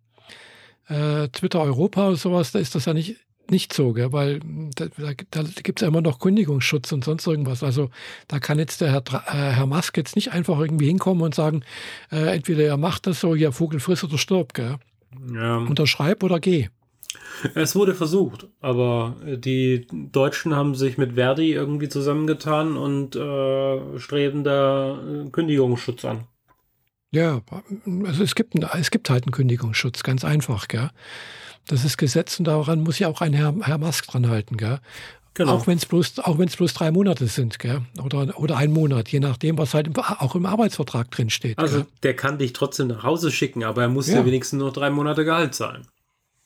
äh, 0.88 1.28
Twitter 1.30 1.62
Europa 1.62 2.08
oder 2.08 2.18
sowas, 2.18 2.52
da 2.52 2.60
ist 2.60 2.76
das 2.76 2.86
ja 2.86 2.94
nicht, 2.94 3.18
nicht 3.50 3.74
so, 3.74 3.94
gell? 3.94 4.12
weil 4.12 4.40
da, 4.76 4.86
da, 4.98 5.14
da 5.32 5.44
gibt 5.64 5.80
es 5.80 5.82
ja 5.82 5.88
immer 5.88 6.02
noch 6.02 6.20
Kündigungsschutz 6.20 6.92
und 6.92 7.04
sonst 7.04 7.28
irgendwas. 7.28 7.64
Also 7.64 7.90
da 8.28 8.40
kann 8.40 8.60
jetzt 8.60 8.82
der 8.82 8.92
Herr, 8.92 9.04
äh, 9.28 9.54
Herr 9.56 9.66
Musk 9.66 9.98
jetzt 9.98 10.16
nicht 10.16 10.32
einfach 10.34 10.60
irgendwie 10.60 10.88
hinkommen 10.88 11.24
und 11.24 11.36
sagen, 11.36 11.64
äh, 12.12 12.36
entweder 12.36 12.64
er 12.64 12.78
macht 12.78 13.08
das 13.08 13.20
so, 13.20 13.36
ja, 13.36 13.52
Vogel 13.52 13.80
frisst 13.80 14.04
oder 14.04 14.18
stirbt, 14.18 14.54
gell? 14.54 14.78
Ja. 15.34 15.58
Unterschreib 15.58 16.24
oder 16.24 16.40
geh. 16.40 16.68
Es 17.54 17.76
wurde 17.76 17.94
versucht, 17.94 18.48
aber 18.62 19.16
die 19.24 19.88
Deutschen 19.92 20.56
haben 20.56 20.76
sich 20.76 20.98
mit 20.98 21.14
Verdi 21.14 21.54
irgendwie 21.54 21.88
zusammengetan 21.88 22.78
und 22.78 23.16
äh, 23.16 24.00
streben 24.00 24.44
da 24.44 25.00
Kündigungsschutz 25.32 26.04
an. 26.06 26.26
Ja, 27.12 27.42
also 28.06 28.24
es 28.24 28.36
gibt, 28.36 28.54
es 28.56 28.92
gibt 28.92 29.10
halt 29.10 29.24
einen 29.24 29.32
Kündigungsschutz, 29.32 30.04
ganz 30.04 30.26
einfach, 30.26 30.68
gell? 30.68 30.90
Das 31.68 31.84
ist 31.84 31.98
Gesetz 31.98 32.40
und 32.40 32.46
daran 32.46 32.82
muss 32.82 33.00
ja 33.00 33.08
auch 33.08 33.22
ein 33.22 33.34
Herr, 33.34 33.54
Herr 33.62 33.78
Musk 33.78 34.08
dran 34.08 34.30
halten, 34.30 34.58
gell? 34.58 34.80
Genau. 35.34 35.54
Auch 35.54 35.68
wenn 35.68 35.78
es 35.78 35.86
bloß, 35.86 36.20
auch 36.20 36.40
wenn 36.40 36.48
es 36.48 36.56
bloß 36.56 36.74
drei 36.74 36.92
Monate 36.92 37.28
sind, 37.28 37.60
gell? 37.60 37.82
Oder, 38.04 38.40
oder 38.40 38.58
ein 38.58 38.72
Monat, 38.72 39.10
je 39.10 39.20
nachdem, 39.20 39.58
was 39.58 39.74
halt 39.74 39.88
im, 39.88 39.96
auch 39.96 40.36
im 40.36 40.46
Arbeitsvertrag 40.46 41.12
drin 41.12 41.30
steht. 41.30 41.60
Also 41.60 41.80
gell? 41.80 41.88
der 42.04 42.16
kann 42.16 42.40
dich 42.40 42.54
trotzdem 42.54 42.88
nach 42.88 43.04
Hause 43.04 43.32
schicken, 43.32 43.64
aber 43.64 43.84
er 43.84 43.90
muss 43.90 44.08
ja. 44.08 44.20
dir 44.20 44.26
wenigstens 44.26 44.60
nur 44.60 44.72
drei 44.72 44.90
Monate 44.90 45.26
Gehalt 45.26 45.54
zahlen. 45.54 45.88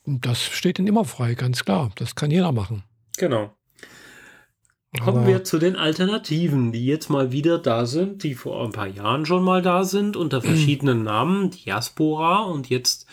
Das 0.06 0.44
steht 0.44 0.78
ihm 0.78 0.88
immer 0.88 1.06
frei, 1.06 1.36
ganz 1.36 1.64
klar. 1.64 1.92
Das 1.96 2.16
kann 2.16 2.32
jeder 2.32 2.52
machen. 2.52 2.84
Genau. 3.18 3.56
Kommen 5.00 5.26
wir 5.26 5.46
zu 5.46 5.58
den 5.58 5.78
Alternativen, 5.78 6.74
die 6.74 6.86
jetzt 6.86 7.10
mal 7.10 7.32
wieder 7.32 7.58
da 7.58 7.86
sind, 7.86 8.24
die 8.24 8.36
vor 8.36 8.66
ein 8.66 8.74
paar 8.74 8.88
Jahren 8.88 9.26
schon 9.26 9.44
mal 9.44 9.62
da 9.62 9.86
sind, 9.86 10.18
unter 10.18 10.42
verschiedenen 10.42 11.04
Namen, 11.04 11.52
Diaspora 11.52 12.42
und 12.42 12.70
jetzt 12.70 13.06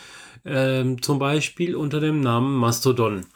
ähm, 0.45 1.01
zum 1.03 1.19
Beispiel 1.19 1.77
unter 1.77 2.01
dem 2.01 2.21
Namen 2.21 2.57
Mastodon. 2.57 3.27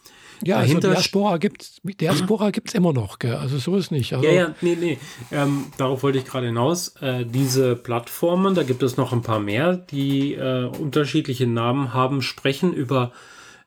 Ja, 0.44 0.56
also 0.56 0.80
Diaspora 0.80 1.38
gibt 1.38 1.62
es 1.62 1.80
Diaspora 1.84 2.50
gibt's 2.50 2.74
immer 2.74 2.92
noch, 2.92 3.20
gell? 3.20 3.36
also 3.36 3.58
so 3.58 3.76
ist 3.76 3.92
nicht. 3.92 4.12
Also 4.12 4.26
ja, 4.26 4.32
ja, 4.32 4.54
nee, 4.60 4.76
nee. 4.78 4.98
Ähm, 5.30 5.66
darauf 5.78 6.02
wollte 6.02 6.18
ich 6.18 6.24
gerade 6.24 6.46
hinaus. 6.46 6.96
Äh, 7.00 7.24
diese 7.24 7.76
Plattformen, 7.76 8.56
da 8.56 8.64
gibt 8.64 8.82
es 8.82 8.96
noch 8.96 9.12
ein 9.12 9.22
paar 9.22 9.38
mehr, 9.38 9.76
die 9.76 10.34
äh, 10.34 10.64
unterschiedliche 10.64 11.46
Namen 11.46 11.94
haben, 11.94 12.22
sprechen 12.22 12.72
über 12.72 13.12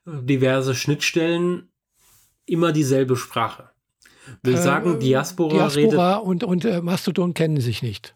äh, 0.06 0.12
diverse 0.22 0.76
Schnittstellen 0.76 1.70
immer 2.46 2.74
dieselbe 2.74 3.16
Sprache. 3.16 3.70
Will 4.44 4.56
äh, 4.56 4.58
sagen, 4.58 5.00
Diaspora, 5.00 5.70
Diaspora 5.70 6.16
und, 6.16 6.44
und 6.44 6.66
äh, 6.66 6.82
Mastodon 6.82 7.34
kennen 7.34 7.60
sich 7.60 7.82
nicht. 7.84 8.16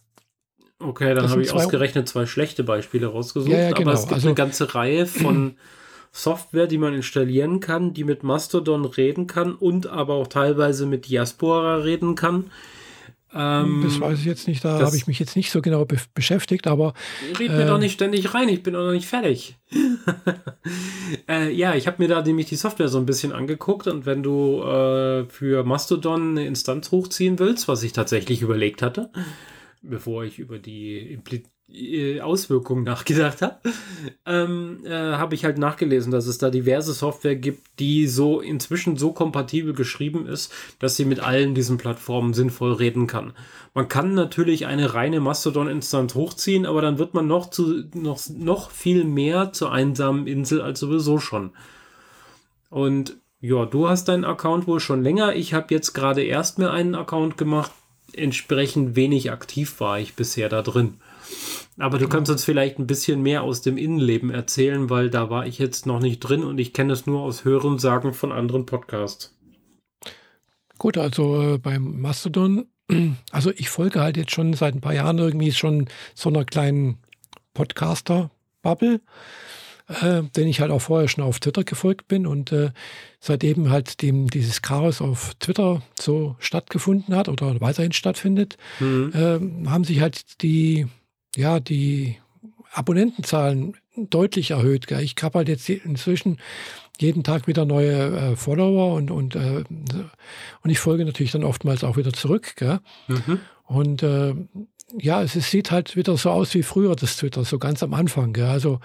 Okay, 0.79 1.13
dann 1.13 1.29
habe 1.29 1.41
ich 1.41 1.51
ausgerechnet 1.51 2.07
zwei 2.07 2.25
schlechte 2.25 2.63
Beispiele 2.63 3.07
rausgesucht. 3.07 3.51
Ja, 3.51 3.59
ja, 3.59 3.71
genau. 3.71 3.91
Aber 3.91 3.99
es 3.99 4.03
gibt 4.03 4.13
also, 4.13 4.27
eine 4.29 4.35
ganze 4.35 4.75
Reihe 4.75 5.05
von 5.05 5.55
Software, 6.11 6.67
die 6.67 6.77
man 6.77 6.93
installieren 6.93 7.59
kann, 7.59 7.93
die 7.93 8.05
mit 8.05 8.23
Mastodon 8.23 8.85
reden 8.85 9.27
kann 9.27 9.53
und 9.53 9.87
aber 9.87 10.15
auch 10.15 10.27
teilweise 10.27 10.85
mit 10.85 11.07
Diaspora 11.07 11.77
reden 11.77 12.15
kann. 12.15 12.51
Ähm, 13.33 13.81
das 13.83 13.99
weiß 13.99 14.19
ich 14.19 14.25
jetzt 14.25 14.47
nicht, 14.47 14.65
da 14.65 14.79
habe 14.79 14.97
ich 14.97 15.05
mich 15.05 15.19
jetzt 15.19 15.35
nicht 15.35 15.51
so 15.51 15.61
genau 15.61 15.85
be 15.85 15.97
beschäftigt, 16.15 16.65
aber. 16.65 16.93
Red 17.39 17.51
mir 17.51 17.63
äh, 17.63 17.67
doch 17.67 17.77
nicht 17.77 17.93
ständig 17.93 18.33
rein, 18.33 18.49
ich 18.49 18.63
bin 18.63 18.73
doch 18.73 18.85
noch 18.85 18.91
nicht 18.91 19.07
fertig. 19.07 19.57
äh, 21.29 21.51
ja, 21.51 21.75
ich 21.75 21.85
habe 21.85 22.01
mir 22.01 22.07
da 22.07 22.21
nämlich 22.23 22.47
die 22.47 22.55
Software 22.55 22.89
so 22.89 22.97
ein 22.97 23.05
bisschen 23.05 23.31
angeguckt 23.31 23.87
und 23.87 24.05
wenn 24.07 24.23
du 24.23 24.63
äh, 24.63 25.25
für 25.25 25.63
Mastodon 25.63 26.31
eine 26.31 26.47
Instanz 26.47 26.91
hochziehen 26.91 27.37
willst, 27.37 27.67
was 27.67 27.83
ich 27.83 27.93
tatsächlich 27.93 28.41
überlegt 28.41 28.81
hatte, 28.81 29.11
bevor 29.81 30.23
ich 30.23 30.39
über 30.39 30.57
die 30.57 30.97
Impli 30.97 31.43
Auswirkungen 32.21 32.83
nachgedacht 32.85 33.41
habe, 33.41 33.59
ähm, 34.25 34.79
äh, 34.85 34.89
habe 34.89 35.35
ich 35.35 35.45
halt 35.45 35.57
nachgelesen, 35.57 36.11
dass 36.11 36.27
es 36.27 36.37
da 36.37 36.49
diverse 36.49 36.93
Software 36.93 37.35
gibt, 37.35 37.61
die 37.79 38.07
so 38.07 38.41
inzwischen 38.41 38.97
so 38.97 39.11
kompatibel 39.11 39.73
geschrieben 39.73 40.27
ist, 40.27 40.51
dass 40.79 40.95
sie 40.95 41.05
mit 41.05 41.19
allen 41.19 41.55
diesen 41.55 41.77
Plattformen 41.77 42.33
sinnvoll 42.33 42.73
reden 42.73 43.07
kann. 43.07 43.33
Man 43.73 43.87
kann 43.87 44.13
natürlich 44.13 44.65
eine 44.65 44.93
reine 44.93 45.19
Mastodon-Instanz 45.19 46.15
hochziehen, 46.15 46.65
aber 46.65 46.81
dann 46.81 46.97
wird 46.97 47.13
man 47.13 47.27
noch 47.27 47.49
zu 47.49 47.83
noch, 47.93 48.19
noch 48.29 48.71
viel 48.71 49.03
mehr 49.03 49.53
zur 49.53 49.71
einsamen 49.71 50.27
Insel 50.27 50.61
als 50.61 50.79
sowieso 50.79 51.19
schon. 51.19 51.51
Und 52.69 53.17
ja, 53.41 53.65
du 53.65 53.87
hast 53.87 54.09
deinen 54.09 54.25
Account 54.25 54.67
wohl 54.67 54.79
schon 54.79 55.01
länger. 55.01 55.35
Ich 55.35 55.53
habe 55.53 55.73
jetzt 55.73 55.93
gerade 55.93 56.23
erst 56.23 56.59
mir 56.59 56.71
einen 56.71 56.95
Account 56.95 57.37
gemacht. 57.37 57.71
Entsprechend 58.13 58.95
wenig 58.95 59.31
aktiv 59.31 59.79
war 59.79 59.99
ich 59.99 60.15
bisher 60.15 60.49
da 60.49 60.61
drin. 60.61 60.95
Aber 61.77 61.97
du 61.97 62.07
kannst 62.09 62.29
uns 62.29 62.43
vielleicht 62.43 62.77
ein 62.77 62.87
bisschen 62.87 63.21
mehr 63.21 63.43
aus 63.43 63.61
dem 63.61 63.77
Innenleben 63.77 64.31
erzählen, 64.31 64.89
weil 64.89 65.09
da 65.09 65.29
war 65.29 65.47
ich 65.47 65.59
jetzt 65.59 65.85
noch 65.85 65.99
nicht 65.99 66.19
drin 66.19 66.43
und 66.43 66.57
ich 66.57 66.73
kenne 66.73 66.93
es 66.93 67.05
nur 67.05 67.21
aus 67.21 67.45
Hören 67.45 67.79
sagen 67.79 68.13
von 68.13 68.31
anderen 68.31 68.65
Podcasts. 68.65 69.35
Gut, 70.77 70.97
also 70.97 71.41
äh, 71.41 71.57
beim 71.57 72.01
Mastodon, 72.01 72.65
also 73.31 73.51
ich 73.55 73.69
folge 73.69 74.01
halt 74.01 74.17
jetzt 74.17 74.31
schon 74.31 74.53
seit 74.53 74.75
ein 74.75 74.81
paar 74.81 74.93
Jahren 74.93 75.17
irgendwie 75.17 75.51
schon 75.51 75.87
so 76.15 76.29
einer 76.29 76.45
kleinen 76.45 76.97
Podcaster-Bubble, 77.53 79.01
äh, 79.87 80.23
den 80.23 80.47
ich 80.47 80.61
halt 80.61 80.71
auch 80.71 80.81
vorher 80.81 81.07
schon 81.07 81.23
auf 81.23 81.39
Twitter 81.39 81.63
gefolgt 81.63 82.07
bin 82.07 82.27
und 82.27 82.51
äh, 82.51 82.71
seitdem 83.19 83.69
halt 83.69 84.01
dem 84.01 84.29
dieses 84.29 84.61
Chaos 84.61 85.01
auf 85.01 85.33
Twitter 85.39 85.81
so 85.99 86.35
stattgefunden 86.39 87.15
hat 87.15 87.27
oder 87.27 87.59
weiterhin 87.59 87.91
stattfindet, 87.91 88.57
mhm. 88.79 89.11
äh, 89.13 89.69
haben 89.69 89.83
sich 89.83 89.99
halt 89.99 90.41
die 90.41 90.87
ja, 91.39 91.59
die 91.59 92.17
Abonnentenzahlen 92.73 93.75
deutlich 93.95 94.51
erhöht. 94.51 94.87
Gell? 94.87 95.01
Ich 95.01 95.15
habe 95.21 95.39
halt 95.39 95.47
jetzt 95.47 95.69
inzwischen 95.69 96.37
jeden 96.99 97.23
Tag 97.23 97.47
wieder 97.47 97.65
neue 97.65 97.93
äh, 97.93 98.35
Follower 98.35 98.93
und, 98.93 99.09
und, 99.09 99.35
äh, 99.35 99.63
und 100.61 100.69
ich 100.69 100.79
folge 100.79 101.05
natürlich 101.05 101.31
dann 101.31 101.43
oftmals 101.43 101.83
auch 101.83 101.97
wieder 101.97 102.11
zurück. 102.11 102.55
Mhm. 103.07 103.39
Und 103.65 104.03
äh, 104.03 104.35
ja, 104.97 105.23
es, 105.23 105.35
es, 105.35 105.49
sieht 105.49 105.71
halt 105.71 105.95
wieder 105.95 106.17
so 106.17 106.29
aus 106.29 106.53
wie 106.53 106.63
früher, 106.63 106.95
das 106.95 107.15
Twitter, 107.17 107.45
so 107.45 107.57
ganz 107.57 107.81
am 107.83 107.93
Anfang. 107.93 108.33
Gell? 108.33 108.45
Also 108.45 108.79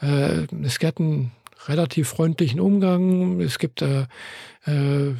äh, 0.00 0.46
es 0.62 0.78
gibt 0.78 1.00
einen 1.00 1.32
relativ 1.66 2.08
freundlichen 2.08 2.60
Umgang. 2.60 3.40
Es 3.40 3.58
gibt, 3.58 3.82
äh, 3.82 4.06
äh, 4.66 5.14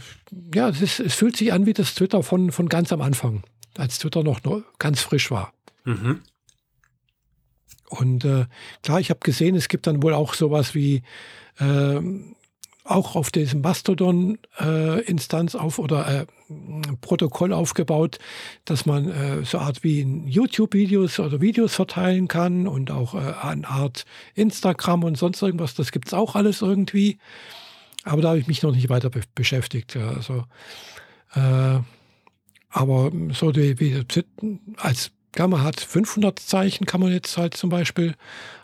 ja, 0.54 0.68
es, 0.68 0.80
ist, 0.82 1.00
es 1.00 1.14
fühlt 1.14 1.36
sich 1.36 1.52
an 1.52 1.66
wie 1.66 1.72
das 1.72 1.94
Twitter 1.96 2.22
von, 2.22 2.52
von 2.52 2.68
ganz 2.68 2.92
am 2.92 3.02
Anfang, 3.02 3.42
als 3.76 3.98
Twitter 3.98 4.22
noch, 4.22 4.44
noch 4.44 4.62
ganz 4.78 5.00
frisch 5.00 5.32
war. 5.32 5.52
Mhm. 5.84 6.20
Und 7.88 8.24
äh, 8.24 8.46
klar, 8.82 9.00
ich 9.00 9.10
habe 9.10 9.20
gesehen, 9.20 9.56
es 9.56 9.68
gibt 9.68 9.86
dann 9.86 10.02
wohl 10.02 10.14
auch 10.14 10.34
sowas 10.34 10.74
wie 10.74 11.02
äh, 11.58 12.00
auch 12.84 13.16
auf 13.16 13.30
diesem 13.30 13.60
Mastodon-Instanz 13.62 15.54
äh, 15.54 15.58
auf 15.58 15.78
oder 15.78 16.06
äh, 16.22 16.26
Protokoll 17.00 17.52
aufgebaut, 17.52 18.18
dass 18.64 18.86
man 18.86 19.10
äh, 19.10 19.44
so 19.44 19.58
Art 19.58 19.82
wie 19.82 20.02
YouTube-Videos 20.26 21.18
oder 21.18 21.40
Videos 21.40 21.74
verteilen 21.74 22.28
kann 22.28 22.68
und 22.68 22.90
auch 22.90 23.14
äh, 23.14 23.34
eine 23.42 23.68
Art 23.68 24.04
Instagram 24.34 25.02
und 25.04 25.18
sonst 25.18 25.42
irgendwas. 25.42 25.74
Das 25.74 25.90
gibt's 25.90 26.14
auch 26.14 26.36
alles 26.36 26.62
irgendwie. 26.62 27.18
Aber 28.04 28.22
da 28.22 28.28
habe 28.28 28.38
ich 28.38 28.46
mich 28.46 28.62
noch 28.62 28.72
nicht 28.72 28.88
weiter 28.88 29.10
be 29.10 29.22
beschäftigt. 29.34 29.96
Ja, 29.96 30.10
also, 30.10 30.44
äh, 31.34 31.80
aber 32.70 33.10
so 33.32 33.54
wie, 33.56 33.80
wie 33.80 34.04
als 34.76 35.10
Gamma 35.36 35.62
hat 35.62 35.80
500 35.80 36.38
Zeichen, 36.38 36.86
kann 36.86 37.00
man 37.00 37.12
jetzt 37.12 37.36
halt 37.36 37.56
zum 37.56 37.70
Beispiel 37.70 38.14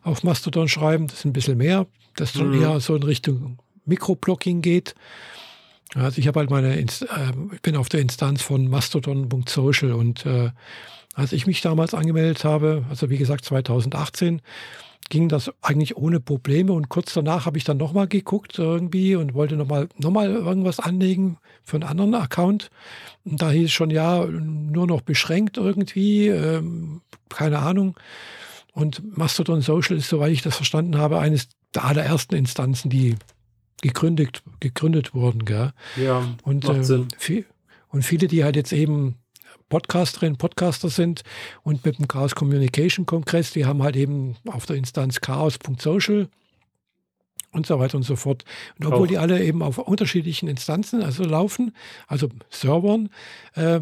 auf 0.02 0.24
Mastodon 0.24 0.68
schreiben. 0.68 1.06
Das 1.06 1.20
ist 1.20 1.24
ein 1.24 1.32
bisschen 1.32 1.58
mehr, 1.58 1.86
das 2.16 2.32
dann 2.32 2.48
mhm. 2.48 2.60
eher 2.60 2.80
so 2.80 2.96
in 2.96 3.04
Richtung 3.04 3.58
Mikroblocking 3.84 4.62
geht. 4.62 4.94
Also 5.94 6.18
ich 6.18 6.26
habe 6.26 6.40
halt 6.40 6.50
meine, 6.50 6.74
Inst 6.76 7.02
äh, 7.02 7.32
ich 7.52 7.60
bin 7.62 7.76
auf 7.76 7.88
der 7.88 8.00
Instanz 8.00 8.42
von 8.42 8.68
mastodon.social 8.68 9.92
und 9.92 10.26
äh, 10.26 10.50
als 11.14 11.32
ich 11.32 11.46
mich 11.46 11.60
damals 11.60 11.92
angemeldet 11.92 12.44
habe, 12.44 12.84
also 12.88 13.10
wie 13.10 13.18
gesagt 13.18 13.44
2018, 13.44 14.40
ging 15.10 15.28
das 15.28 15.50
eigentlich 15.60 15.96
ohne 15.96 16.20
Probleme 16.20 16.72
und 16.72 16.88
kurz 16.88 17.12
danach 17.12 17.46
habe 17.46 17.58
ich 17.58 17.64
dann 17.64 17.76
nochmal 17.76 18.08
geguckt 18.08 18.58
irgendwie 18.58 19.14
und 19.14 19.34
wollte 19.34 19.56
nochmal 19.56 19.88
noch 19.98 20.10
mal 20.10 20.30
irgendwas 20.30 20.80
anlegen 20.80 21.38
für 21.62 21.76
einen 21.76 21.84
anderen 21.84 22.14
Account. 22.14 22.70
Und 23.24 23.42
da 23.42 23.50
hieß 23.50 23.66
es 23.66 23.72
schon, 23.72 23.90
ja, 23.90 24.24
nur 24.24 24.86
noch 24.86 25.02
beschränkt 25.02 25.58
irgendwie, 25.58 26.28
ähm, 26.28 27.02
keine 27.28 27.58
Ahnung. 27.58 27.94
Und 28.72 29.16
Mastodon 29.16 29.60
Social 29.60 29.96
ist, 29.96 30.08
soweit 30.08 30.32
ich 30.32 30.42
das 30.42 30.56
verstanden 30.56 30.96
habe, 30.96 31.18
eines 31.18 31.48
der 31.74 31.84
allerersten 31.84 32.34
Instanzen, 32.34 32.88
die 32.88 33.16
gegründet, 33.82 34.42
gegründet 34.60 35.14
wurden. 35.14 35.44
Gell? 35.44 35.72
Ja, 35.96 36.24
und, 36.42 36.64
macht 36.64 36.78
äh, 36.78 36.84
Sinn. 36.84 37.08
Viel, 37.18 37.44
und 37.88 38.02
viele, 38.02 38.28
die 38.28 38.44
halt 38.44 38.56
jetzt 38.56 38.72
eben 38.72 39.16
Podcasterinnen, 39.72 40.36
Podcaster 40.36 40.90
sind 40.90 41.22
und 41.62 41.82
mit 41.86 41.98
dem 41.98 42.06
Chaos 42.06 42.34
Communication 42.34 43.06
Kongress, 43.06 43.52
die 43.52 43.64
haben 43.64 43.82
halt 43.82 43.96
eben 43.96 44.36
auf 44.46 44.66
der 44.66 44.76
Instanz 44.76 45.22
chaos.social 45.22 46.28
und 47.52 47.66
so 47.66 47.78
weiter 47.78 47.96
und 47.96 48.02
so 48.02 48.14
fort. 48.16 48.44
Und 48.78 48.84
obwohl 48.84 49.04
Auch. 49.04 49.06
die 49.06 49.16
alle 49.16 49.42
eben 49.42 49.62
auf 49.62 49.78
unterschiedlichen 49.78 50.46
Instanzen 50.46 51.02
also 51.02 51.24
laufen, 51.24 51.74
also 52.06 52.28
Servern, 52.50 53.08
äh, 53.54 53.80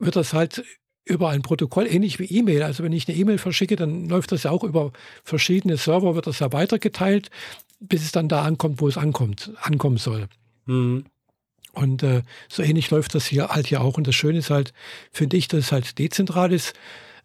wird 0.00 0.16
das 0.16 0.32
halt 0.32 0.64
über 1.04 1.28
ein 1.28 1.42
Protokoll, 1.42 1.86
ähnlich 1.86 2.18
wie 2.18 2.24
E-Mail. 2.24 2.64
Also 2.64 2.82
wenn 2.82 2.92
ich 2.92 3.06
eine 3.06 3.16
E-Mail 3.16 3.38
verschicke, 3.38 3.76
dann 3.76 4.08
läuft 4.08 4.32
das 4.32 4.42
ja 4.42 4.50
auch 4.50 4.64
über 4.64 4.90
verschiedene 5.22 5.76
Server, 5.76 6.16
wird 6.16 6.26
das 6.26 6.40
ja 6.40 6.52
weitergeteilt, 6.52 7.30
bis 7.78 8.02
es 8.02 8.10
dann 8.10 8.28
da 8.28 8.42
ankommt, 8.42 8.80
wo 8.80 8.88
es 8.88 8.98
ankommt, 8.98 9.52
ankommen 9.60 9.98
soll. 9.98 10.26
Mhm. 10.66 11.04
Und 11.72 12.02
äh, 12.02 12.22
so 12.48 12.62
ähnlich 12.62 12.90
läuft 12.90 13.14
das 13.14 13.26
hier 13.26 13.48
halt 13.48 13.70
ja 13.70 13.80
auch. 13.80 13.96
Und 13.96 14.06
das 14.06 14.14
Schöne 14.14 14.38
ist 14.38 14.50
halt, 14.50 14.72
finde 15.10 15.36
ich, 15.36 15.48
dass 15.48 15.60
es 15.60 15.72
halt 15.72 15.98
dezentral 15.98 16.52
ist. 16.52 16.74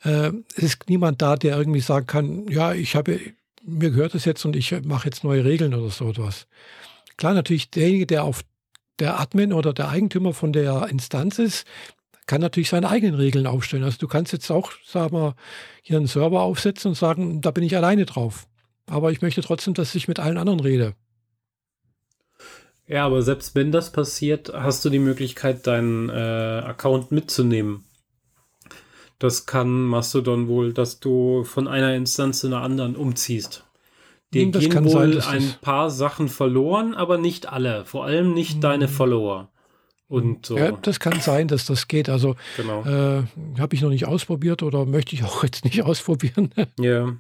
Äh, 0.04 0.32
es 0.56 0.64
ist 0.64 0.90
niemand 0.90 1.22
da, 1.22 1.36
der 1.36 1.58
irgendwie 1.58 1.82
sagen 1.82 2.08
kann, 2.08 2.48
ja, 2.48 2.74
ich 2.74 2.96
habe, 2.96 3.20
mir 3.64 3.92
gehört 3.92 4.14
das 4.14 4.26
jetzt 4.26 4.46
und 4.46 4.56
ich 4.56 4.74
mache 4.84 5.06
jetzt 5.06 5.24
neue 5.24 5.44
Regeln 5.44 5.74
oder 5.74 5.90
so 5.90 6.10
etwas. 6.10 6.48
Klar, 7.18 7.34
natürlich 7.34 7.72
derjenige, 7.72 8.08
der 8.08 8.24
auf 8.24 8.42
der 9.00 9.20
Admin 9.20 9.54
oder 9.54 9.74
der 9.74 9.90
Eigentümer 9.90 10.34
von 10.34 10.54
der 10.54 10.88
Instanz 10.90 11.40
ist, 11.40 11.66
kann 12.26 12.42
natürlich 12.42 12.70
seine 12.70 12.90
eigenen 12.90 13.16
Regeln 13.16 13.48
aufstellen. 13.48 13.84
Also 13.84 13.98
du 13.98 14.08
kannst 14.08 14.34
jetzt 14.34 14.52
auch, 14.52 14.72
sagen 14.86 15.16
wir, 15.16 15.36
hier 15.82 15.98
einen 15.98 16.08
Server 16.08 16.42
aufsetzen 16.42 16.90
und 16.90 16.96
sagen, 16.96 17.42
da 17.42 17.52
bin 17.52 17.64
ich 17.64 17.76
alleine 17.76 18.06
drauf. 18.06 18.48
Aber 18.86 19.12
ich 19.12 19.22
möchte 19.22 19.42
trotzdem, 19.42 19.74
dass 19.74 19.96
ich 19.96 20.08
mit 20.08 20.20
allen 20.20 20.38
anderen 20.38 20.60
rede. 20.60 20.94
Ja, 22.88 23.06
aber 23.06 23.22
selbst 23.22 23.54
wenn 23.54 23.72
das 23.72 23.92
passiert, 23.92 24.52
hast 24.54 24.84
du 24.86 24.90
die 24.90 25.00
Möglichkeit, 25.00 25.68
deinen 25.68 26.10
äh, 26.10 26.14
Account 26.14 27.12
mitzunehmen. 27.12 27.84
Das 29.20 29.46
kann 29.46 29.84
Mastodon 29.84 30.48
wohl, 30.48 30.74
dass 30.74 31.00
du 31.00 31.44
von 31.44 31.68
einer 31.68 31.96
Instanz 31.96 32.40
zu 32.40 32.48
einer 32.48 32.62
anderen 32.62 32.96
umziehst. 32.96 33.66
Dir 34.34 34.44
hm, 34.44 34.52
das 34.52 34.64
gehen 34.64 34.86
wohl 34.86 35.22
sein, 35.22 35.42
ein 35.42 35.56
paar 35.62 35.90
Sachen 35.90 36.30
verloren, 36.30 36.94
aber 36.94 37.18
nicht 37.18 37.52
alle. 37.52 37.86
Vor 37.86 38.06
allem 38.06 38.34
nicht 38.34 38.56
hm. 38.56 38.62
deine 38.62 38.88
Follower. 38.88 39.50
Und 40.10 40.46
so. 40.46 40.58
Ja, 40.58 40.72
das 40.72 41.02
kann 41.02 41.20
sein, 41.20 41.50
dass 41.50 41.66
das 41.66 41.90
geht. 41.90 42.08
Also 42.08 42.36
genau. 42.56 42.84
äh, 42.84 43.24
habe 43.60 43.76
ich 43.76 43.82
noch 43.82 43.90
nicht 43.90 44.06
ausprobiert 44.06 44.64
oder 44.64 44.86
möchte 44.86 45.16
ich 45.16 45.24
auch 45.24 45.44
jetzt 45.44 45.66
nicht 45.66 45.82
ausprobieren. 45.84 46.54
Ja. 46.80 47.14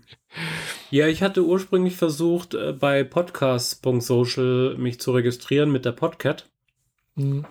Ja, 0.89 1.07
ich 1.07 1.21
hatte 1.21 1.43
ursprünglich 1.43 1.95
versucht, 1.97 2.53
äh, 2.53 2.73
bei 2.73 3.03
podcast.social 3.03 4.75
mich 4.77 4.99
zu 4.99 5.11
registrieren 5.11 5.71
mit 5.71 5.85
der 5.85 5.91
Podcat. 5.91 6.49
Mhm. 7.15 7.45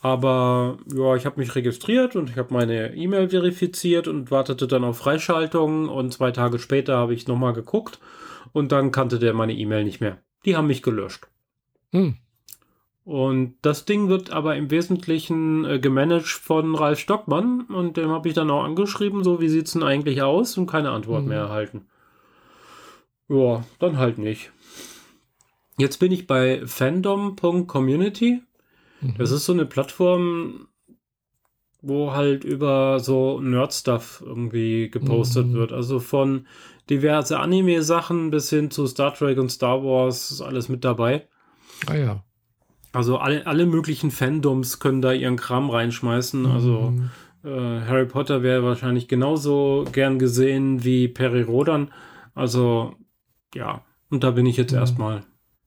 Aber 0.00 0.78
ja, 0.92 1.14
ich 1.14 1.26
habe 1.26 1.38
mich 1.38 1.54
registriert 1.54 2.16
und 2.16 2.28
ich 2.28 2.36
habe 2.36 2.52
meine 2.52 2.94
E-Mail 2.96 3.28
verifiziert 3.28 4.08
und 4.08 4.32
wartete 4.32 4.66
dann 4.66 4.82
auf 4.82 4.98
Freischaltung 4.98 5.88
und 5.88 6.12
zwei 6.12 6.32
Tage 6.32 6.58
später 6.58 6.96
habe 6.96 7.14
ich 7.14 7.28
nochmal 7.28 7.52
geguckt 7.52 8.00
und 8.52 8.72
dann 8.72 8.90
kannte 8.90 9.20
der 9.20 9.32
meine 9.32 9.54
E-Mail 9.54 9.84
nicht 9.84 10.00
mehr. 10.00 10.18
Die 10.44 10.56
haben 10.56 10.66
mich 10.66 10.82
gelöscht. 10.82 11.28
Hm. 11.92 12.16
Und 13.04 13.54
das 13.62 13.84
Ding 13.84 14.08
wird 14.08 14.30
aber 14.30 14.56
im 14.56 14.70
Wesentlichen 14.72 15.64
äh, 15.64 15.78
gemanagt 15.78 16.26
von 16.26 16.74
Ralf 16.74 16.98
Stockmann 16.98 17.62
und 17.68 17.96
dem 17.96 18.10
habe 18.10 18.28
ich 18.28 18.34
dann 18.34 18.50
auch 18.50 18.64
angeschrieben, 18.64 19.22
so 19.22 19.40
wie 19.40 19.48
sieht 19.48 19.66
es 19.66 19.72
denn 19.72 19.84
eigentlich 19.84 20.22
aus 20.22 20.56
und 20.58 20.66
keine 20.66 20.90
Antwort 20.90 21.22
Mhm. 21.22 21.28
mehr 21.28 21.40
erhalten. 21.42 21.86
Ja, 23.32 23.64
dann 23.78 23.96
halt 23.96 24.18
nicht. 24.18 24.52
Jetzt 25.78 25.98
bin 25.98 26.12
ich 26.12 26.26
bei 26.26 26.60
fandom.community. 26.66 28.42
Mhm. 29.00 29.14
Das 29.18 29.30
ist 29.30 29.46
so 29.46 29.52
eine 29.52 29.64
Plattform, 29.64 30.68
wo 31.80 32.12
halt 32.12 32.44
über 32.44 33.00
so 33.00 33.40
Nerd-Stuff 33.40 34.22
irgendwie 34.24 34.90
gepostet 34.90 35.46
Mhm. 35.48 35.54
wird. 35.54 35.72
Also 35.72 35.98
von 35.98 36.46
diverse 36.90 37.38
Anime-Sachen 37.40 38.30
bis 38.30 38.50
hin 38.50 38.70
zu 38.70 38.86
Star 38.86 39.14
Trek 39.14 39.38
und 39.38 39.48
Star 39.50 39.82
Wars 39.82 40.30
ist 40.30 40.42
alles 40.42 40.68
mit 40.68 40.84
dabei. 40.84 41.26
Ah 41.86 41.94
ja. 41.96 42.24
Also 42.92 43.16
alle, 43.16 43.46
alle 43.46 43.64
möglichen 43.64 44.10
Fandoms 44.10 44.78
können 44.78 45.00
da 45.00 45.12
ihren 45.12 45.36
Kram 45.36 45.70
reinschmeißen. 45.70 46.44
Also 46.44 46.92
Mhm. 46.92 47.10
äh, 47.44 47.80
Harry 47.80 48.06
Potter 48.06 48.42
wäre 48.42 48.62
wahrscheinlich 48.62 49.08
genauso 49.08 49.84
gern 49.90 50.18
gesehen 50.18 50.84
wie 50.84 51.08
Perry 51.08 51.42
Rodan. 51.42 51.90
Also 52.34 52.94
ja, 53.54 53.82
und 54.10 54.22
da 54.24 54.30
bin 54.32 54.46
ich 54.46 54.56
jetzt 54.56 54.72
Mhm. 54.72 54.78
erstmal 54.78 55.24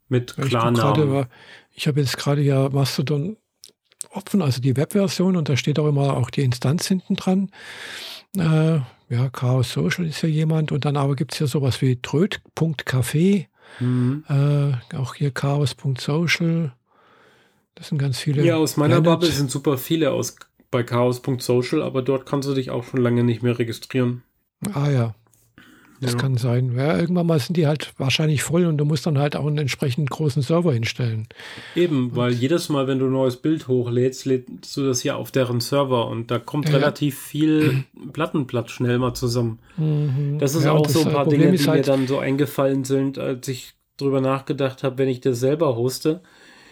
mit 0.10 0.36
Ja, 0.38 0.46
Klarnamen. 0.46 1.26
ich 1.72 1.88
habe 1.88 2.00
jetzt 2.00 2.18
gerade 2.18 2.42
ja 2.42 2.70
Mastodon 2.70 3.38
offen, 4.12 4.42
also 4.42 4.62
die 4.62 4.78
Webversion, 4.78 5.36
und 5.36 5.50
da 5.50 5.58
steht 5.58 5.80
auch 5.80 5.88
immer 5.88 6.16
auch 6.18 6.30
die 6.30 6.42
Instanz 6.44 6.88
hinten 6.88 7.16
dran. 7.16 7.50
Äh, 8.38 8.80
ja, 9.10 9.30
Chaos 9.32 9.72
Social 9.74 10.06
ist 10.06 10.22
ja 10.22 10.30
jemand, 10.30 10.72
und 10.72 10.86
dann 10.86 10.98
aber 10.98 11.16
gibt 11.16 11.34
es 11.34 11.40
ja 11.40 11.48
sowas 11.48 11.82
wie 11.82 11.96
tröd.café, 12.02 13.48
Mhm. 13.80 14.24
äh, 14.30 14.96
auch 14.96 15.16
hier 15.16 15.32
chaos.social. 15.32 16.74
Das 17.76 17.90
sind 17.90 17.98
ganz 17.98 18.20
viele. 18.20 18.44
Ja, 18.46 18.56
aus 18.58 18.78
meiner 18.78 19.02
Planet. 19.02 19.20
Bubble 19.22 19.32
sind 19.36 19.52
super 19.52 19.78
viele 19.78 20.12
aus 20.12 20.36
bei 20.72 20.84
chaos.social, 20.84 21.82
aber 21.82 22.02
dort 22.02 22.26
kannst 22.26 22.48
du 22.48 22.54
dich 22.54 22.70
auch 22.70 22.84
schon 22.84 23.02
lange 23.02 23.24
nicht 23.24 23.42
mehr 23.44 23.58
registrieren. 23.60 24.24
Ah 24.74 24.90
ja, 24.90 25.16
das 26.02 26.14
Ja. 26.14 26.18
kann 26.18 26.38
sein. 26.38 26.74
Ja, 26.78 26.98
irgendwann 26.98 27.26
mal 27.28 27.39
sind 27.39 27.58
die 27.58 27.68
halt 27.68 27.93
wahrscheinlich 27.98 28.43
voll 28.43 28.66
und 28.66 28.78
du 28.78 28.86
musst 28.86 29.06
dann 29.06 29.18
halt 29.18 29.36
auch 29.36 29.46
einen 29.46 29.58
entsprechend 29.60 30.10
großen 30.10 30.41
Server 30.41 30.74
hinstellen. 30.74 31.28
Eben, 31.76 32.16
weil 32.16 32.34
jedes 32.34 32.70
Mal, 32.70 32.88
wenn 32.88 33.00
du 33.00 33.06
ein 33.06 33.12
neues 33.12 33.38
Bild 33.38 33.68
hochlädst, 33.68 34.26
lädst 34.26 34.76
du 34.76 34.86
das 34.86 35.04
ja 35.04 35.16
auf 35.16 35.32
deren 35.32 35.62
Server 35.62 36.08
und 36.08 36.32
da 36.32 36.39
kommt 36.39 36.68
Ja, 36.70 36.76
relativ 36.76 37.18
viel 37.20 37.84
Plattenplatz 38.14 38.72
schnell 38.72 38.98
mal 38.98 39.14
zusammen. 39.14 39.60
Mhm. 39.78 40.38
Das 40.39 40.56
ist 40.56 40.66
auch 40.68 40.82
und 40.82 40.89
so 40.91 41.02
ein 41.02 41.08
äh, 41.08 41.12
paar 41.12 41.24
Problem 41.24 41.41
Dinge, 41.41 41.58
die 41.58 41.68
halt, 41.68 41.86
mir 41.86 41.91
dann 41.91 42.08
so 42.08 42.20
eingefallen 42.20 42.84
sind, 42.84 43.18
als 43.18 43.48
ich 43.48 43.74
drüber 43.98 44.20
nachgedacht 44.22 44.84
habe, 44.84 44.98
wenn 44.98 45.08
ich 45.08 45.22
das 45.22 45.39
selber 45.39 45.76
hoste, 45.78 46.22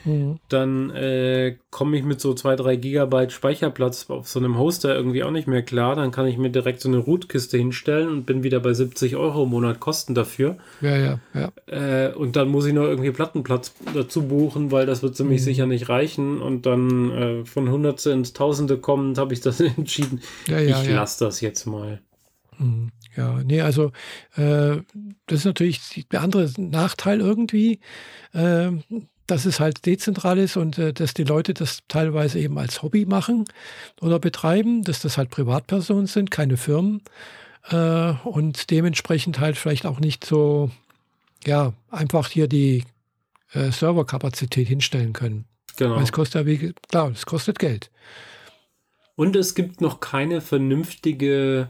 Mhm. 0.06 0.40
dann 0.50 0.90
äh, 0.92 1.58
komme 1.70 1.98
ich 1.98 2.04
mit 2.04 2.20
so 2.20 2.34
2, 2.34 2.56
3 2.58 2.76
Gigabyte 2.76 3.32
Speicherplatz 3.32 4.10
auf 4.10 4.28
so 4.28 4.40
einem 4.40 4.58
Hoster 4.58 4.94
irgendwie 4.96 5.24
auch 5.24 5.32
nicht 5.32 5.48
mehr 5.48 5.62
klar. 5.62 5.96
Dann 5.96 6.12
kann 6.12 6.28
ich 6.28 6.38
mir 6.38 6.50
direkt 6.50 6.82
so 6.82 6.90
eine 6.90 6.98
Root-Kiste 6.98 7.58
hinstellen 7.58 8.10
und 8.10 8.26
bin 8.26 8.44
wieder 8.44 8.60
bei 8.60 8.74
70 8.74 9.16
Euro 9.16 9.44
im 9.44 9.50
Monat 9.50 9.80
Kosten 9.80 10.14
dafür. 10.16 10.58
Ja, 10.82 10.98
ja, 10.98 11.20
ja. 11.34 11.52
Äh, 11.68 12.14
und 12.14 12.36
dann 12.36 12.50
muss 12.50 12.66
ich 12.66 12.74
noch 12.74 12.84
irgendwie 12.84 13.12
Plattenplatz 13.12 13.74
dazu 13.94 14.28
buchen, 14.28 14.72
weil 14.72 14.86
das 14.86 15.04
wird 15.04 15.16
ziemlich 15.16 15.42
Mhm. 15.42 15.46
sicher 15.46 15.66
nicht 15.68 15.90
reichen. 15.90 16.42
Und 16.42 16.66
dann 16.66 17.12
äh, 17.12 17.46
von 17.46 17.70
Hundertste 17.70 18.12
ins 18.12 18.34
Tausende 18.34 18.78
kommend 18.78 19.18
habe 19.18 19.34
ich 19.34 19.42
das 19.42 19.60
entschieden. 19.62 20.22
ja, 20.48 20.60
ja, 20.60 20.82
ich 20.82 20.88
ja. 20.90 20.96
lasse 20.96 21.24
das 21.26 21.40
jetzt 21.42 21.66
mal. 21.66 22.02
Mhm. 22.58 22.92
Ja, 23.16 23.42
nee, 23.44 23.62
also 23.62 23.92
äh, 24.36 24.78
das 25.28 25.40
ist 25.40 25.46
natürlich 25.46 26.08
der 26.12 26.22
andere 26.22 26.50
Nachteil 26.58 27.20
irgendwie, 27.22 27.80
äh, 28.34 28.72
dass 29.28 29.46
es 29.46 29.60
halt 29.60 29.86
dezentral 29.86 30.38
ist 30.38 30.58
und 30.58 30.78
äh, 30.78 30.94
dass 30.94 31.14
die 31.14 31.24
Leute 31.24 31.54
das 31.54 31.80
teilweise 31.88 32.40
eben 32.40 32.58
als 32.58 32.82
Hobby 32.84 33.06
machen 33.06 33.46
oder 34.02 34.20
betreiben, 34.20 34.84
dass 34.84 35.02
das 35.02 35.18
halt 35.18 35.30
Privatpersonen 35.30 36.08
sind, 36.08 36.32
keine 36.32 36.58
Firmen 36.58 37.02
äh, 37.70 38.14
und 38.24 38.70
dementsprechend 38.72 39.40
halt 39.40 39.58
vielleicht 39.58 39.86
auch 39.86 40.00
nicht 40.00 40.26
so, 40.26 40.72
ja, 41.46 41.74
einfach 41.90 42.30
hier 42.30 42.48
die 42.48 42.84
äh, 43.54 43.72
Serverkapazität 43.72 44.68
hinstellen 44.68 45.14
können. 45.14 45.46
Genau. 45.78 45.96
Weil 45.96 46.04
es 46.04 46.12
kostet 46.12 46.42
ja, 46.42 46.46
wie, 46.46 46.74
klar, 46.90 47.12
es 47.12 47.26
kostet 47.26 47.60
Geld. 47.60 47.90
Und 49.16 49.36
es 49.36 49.56
gibt 49.56 49.80
noch 49.80 50.00
keine 50.00 50.42
vernünftige 50.42 51.70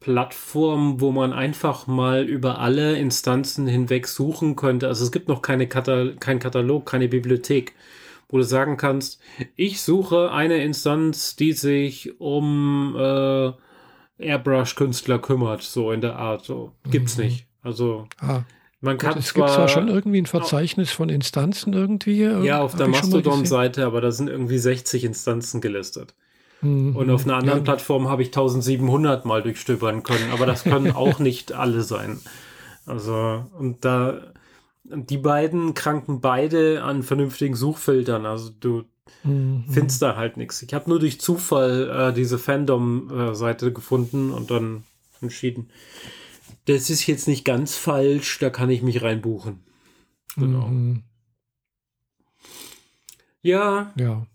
Plattform, 0.00 1.00
wo 1.00 1.12
man 1.12 1.32
einfach 1.32 1.86
mal 1.86 2.24
über 2.24 2.58
alle 2.58 2.96
Instanzen 2.96 3.66
hinweg 3.66 4.06
suchen 4.08 4.56
könnte. 4.56 4.88
Also 4.88 5.04
es 5.04 5.12
gibt 5.12 5.28
noch 5.28 5.42
keine 5.42 5.66
Kata 5.68 6.08
kein 6.20 6.38
Katalog, 6.38 6.86
keine 6.86 7.08
Bibliothek, 7.08 7.74
wo 8.28 8.38
du 8.38 8.44
sagen 8.44 8.76
kannst, 8.76 9.20
ich 9.56 9.80
suche 9.82 10.30
eine 10.32 10.62
Instanz, 10.64 11.36
die 11.36 11.52
sich 11.52 12.20
um 12.20 12.96
äh, 12.98 13.52
Airbrush-Künstler 14.18 15.18
kümmert, 15.18 15.62
so 15.62 15.90
in 15.92 16.00
der 16.00 16.16
Art. 16.16 16.44
So 16.44 16.72
gibt's 16.90 17.16
Mhm. 17.18 17.24
nicht. 17.24 17.46
Also 17.62 18.06
Ah, 18.20 18.42
man 18.80 18.98
kann 18.98 19.18
es 19.18 19.32
gibt 19.34 19.48
zwar 19.48 19.68
schon 19.68 19.88
irgendwie 19.88 20.20
ein 20.20 20.26
Verzeichnis 20.26 20.90
von 20.92 21.08
Instanzen 21.08 21.72
irgendwie. 21.72 22.22
äh, 22.22 22.44
ja 22.44 22.60
auf 22.60 22.76
der. 22.76 22.88
Mastodon-Seite, 22.88 23.86
aber 23.86 24.00
da 24.00 24.10
sind 24.12 24.28
irgendwie 24.28 24.58
60 24.58 25.04
Instanzen 25.04 25.60
gelistet. 25.60 26.14
Mhm. 26.60 26.96
Und 26.96 27.10
auf 27.10 27.24
einer 27.24 27.36
anderen 27.36 27.60
ja, 27.60 27.64
Plattform 27.64 28.08
habe 28.08 28.22
ich 28.22 28.28
1700 28.28 29.24
mal 29.24 29.42
durchstöbern 29.42 30.02
können, 30.02 30.30
aber 30.32 30.46
das 30.46 30.64
können 30.64 30.92
auch 30.94 31.18
nicht 31.18 31.52
alle 31.52 31.82
sein. 31.82 32.20
Also, 32.86 33.44
und 33.58 33.84
da, 33.84 34.32
die 34.84 35.18
beiden 35.18 35.74
kranken 35.74 36.20
beide 36.20 36.82
an 36.82 37.02
vernünftigen 37.02 37.54
Suchfiltern. 37.54 38.26
Also, 38.26 38.50
du 38.58 38.84
mhm. 39.22 39.64
findest 39.68 40.02
da 40.02 40.16
halt 40.16 40.36
nichts. 40.36 40.62
Ich 40.62 40.74
habe 40.74 40.88
nur 40.90 40.98
durch 40.98 41.20
Zufall 41.20 42.10
äh, 42.10 42.12
diese 42.14 42.38
Fandom-Seite 42.38 43.72
gefunden 43.72 44.30
und 44.30 44.50
dann 44.50 44.84
entschieden, 45.20 45.70
das 46.66 46.90
ist 46.90 47.06
jetzt 47.06 47.28
nicht 47.28 47.44
ganz 47.44 47.76
falsch, 47.76 48.38
da 48.38 48.50
kann 48.50 48.70
ich 48.70 48.82
mich 48.82 49.02
reinbuchen. 49.02 49.60
Genau. 50.36 50.68
Mhm. 50.68 51.02
Ja, 53.42 53.92
Ja. 53.96 54.26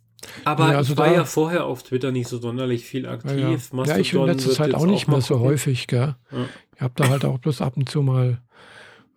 Aber 0.45 0.71
Ja, 0.71 0.77
also 0.77 0.93
ich 0.93 0.97
war 0.97 1.07
da- 1.07 1.13
ja 1.13 1.25
vorher 1.25 1.65
auf 1.65 1.83
Twitter 1.83 2.11
nicht 2.11 2.27
so 2.27 2.37
sonderlich 2.39 2.85
viel 2.85 3.05
aktiv. 3.07 3.37
ja. 3.71 3.83
ja, 3.85 3.97
ich 3.97 4.13
in 4.13 4.25
letzter 4.25 4.51
Zeit 4.51 4.73
auch 4.73 4.85
nicht 4.85 5.07
mal 5.07 5.15
mehr 5.17 5.21
so 5.21 5.35
gucken. 5.35 5.49
häufig, 5.49 5.87
gell? 5.87 6.15
Ja. 6.31 6.45
Ich 6.75 6.81
habe 6.81 6.93
da 6.95 7.09
halt 7.09 7.25
auch 7.25 7.39
bloß 7.39 7.61
ab 7.61 7.75
und 7.77 7.89
zu 7.89 8.01
mal, 8.01 8.41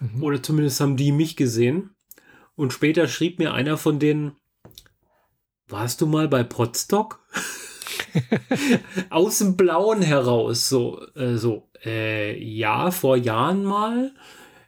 Mhm. 0.00 0.22
Oder 0.22 0.42
zumindest 0.42 0.80
haben 0.80 0.96
die 0.96 1.12
mich 1.12 1.36
gesehen. 1.36 1.90
Und 2.54 2.72
später 2.72 3.08
schrieb 3.08 3.38
mir 3.38 3.52
einer 3.52 3.76
von 3.76 3.98
denen, 3.98 4.36
warst 5.68 6.00
du 6.00 6.06
mal 6.06 6.28
bei 6.28 6.42
Podstock? 6.42 7.20
Aus 9.10 9.38
dem 9.38 9.56
Blauen 9.56 10.02
heraus, 10.02 10.68
so, 10.68 11.00
äh, 11.14 11.36
so, 11.36 11.68
äh, 11.84 12.36
ja, 12.42 12.90
vor 12.90 13.16
Jahren 13.16 13.64
mal. 13.64 14.12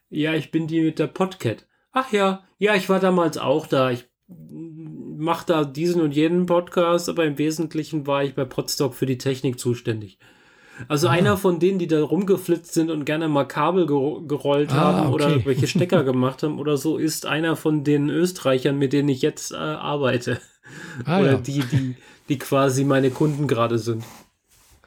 Ja, 0.09 0.34
ich 0.34 0.51
bin 0.51 0.66
die 0.66 0.82
mit 0.82 0.98
der 0.98 1.07
Podcat. 1.07 1.66
Ach 1.92 2.12
ja, 2.12 2.44
ja, 2.59 2.74
ich 2.74 2.88
war 2.88 3.01
damals 3.01 3.38
auch 3.38 3.66
da. 3.66 3.90
Ich 3.90 4.09
mache 5.21 5.47
da 5.47 5.64
diesen 5.64 6.01
und 6.01 6.14
jenen 6.14 6.47
Podcast, 6.47 7.09
aber 7.09 7.25
im 7.25 7.39
Wesentlichen 7.39 8.07
war 8.07 8.25
ich 8.25 8.35
bei 8.35 8.45
Podstock 8.45 8.95
für 8.95 9.07
die 9.07 9.18
Technik 9.18 9.61
zuständig. 9.61 10.18
Also 10.89 11.09
ah. 11.09 11.12
einer 11.12 11.37
von 11.37 11.59
denen, 11.59 11.79
die 11.79 11.87
da 11.87 12.03
rumgeflitzt 12.03 12.73
sind 12.73 12.91
und 12.91 13.05
gerne 13.05 13.29
mal 13.29 13.45
Kabel 13.45 13.87
gerollt 13.87 14.71
ah, 14.71 14.75
haben 14.75 15.12
okay. 15.12 15.14
oder 15.14 15.45
welche 15.45 15.66
Stecker 15.66 16.05
gemacht 16.05 16.43
haben 16.43 16.59
oder 16.59 16.77
so, 16.77 16.97
ist 16.97 17.27
einer 17.27 17.55
von 17.57 17.85
den 17.85 18.09
Österreichern, 18.09 18.79
mit 18.79 18.93
denen 18.93 19.09
ich 19.09 19.23
jetzt 19.23 19.53
äh, 19.53 19.57
arbeite. 19.57 20.41
Ah, 21.05 21.21
oder 21.21 21.33
ja. 21.33 21.39
die, 21.39 21.61
die, 21.61 21.97
die 22.29 22.39
quasi 22.39 22.85
meine 22.85 23.11
Kunden 23.11 23.47
gerade 23.47 23.79
sind. 23.79 24.05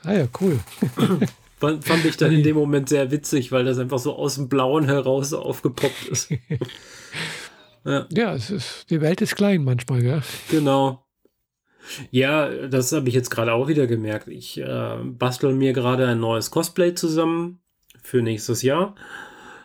Ah 0.04 0.14
ja, 0.14 0.28
cool. 0.42 0.60
fand, 1.60 1.86
fand 1.86 2.06
ich 2.06 2.18
dann 2.18 2.32
in 2.32 2.44
dem 2.44 2.56
Moment 2.56 2.90
sehr 2.90 3.12
witzig, 3.12 3.52
weil 3.52 3.66
das 3.66 3.78
einfach 3.78 4.00
so 4.00 4.16
aus 4.16 4.36
dem 4.36 4.50
Blauen 4.50 4.86
heraus 4.86 5.34
aufgepoppt 5.34 6.08
ist. 6.10 6.30
ja. 7.86 8.08
ja, 8.12 8.34
es 8.34 8.50
ist, 8.50 8.90
die 8.90 9.02
Welt 9.02 9.22
ist 9.22 9.36
klein 9.36 9.64
manchmal, 9.64 10.04
ja. 10.04 10.22
Genau. 10.50 11.06
Ja, 12.12 12.68
das 12.68 12.92
habe 12.94 13.10
ich 13.10 13.16
jetzt 13.16 13.30
gerade 13.30 13.54
auch 13.54 13.68
wieder 13.68 13.88
gemerkt. 13.88 14.28
Ich 14.28 14.58
äh, 14.60 14.98
bastel 15.04 15.54
mir 15.54 15.74
gerade 15.74 16.08
ein 16.08 16.20
neues 16.20 16.50
Cosplay 16.52 16.94
zusammen 16.94 17.60
für 18.02 18.22
nächstes 18.22 18.62
Jahr 18.62 18.96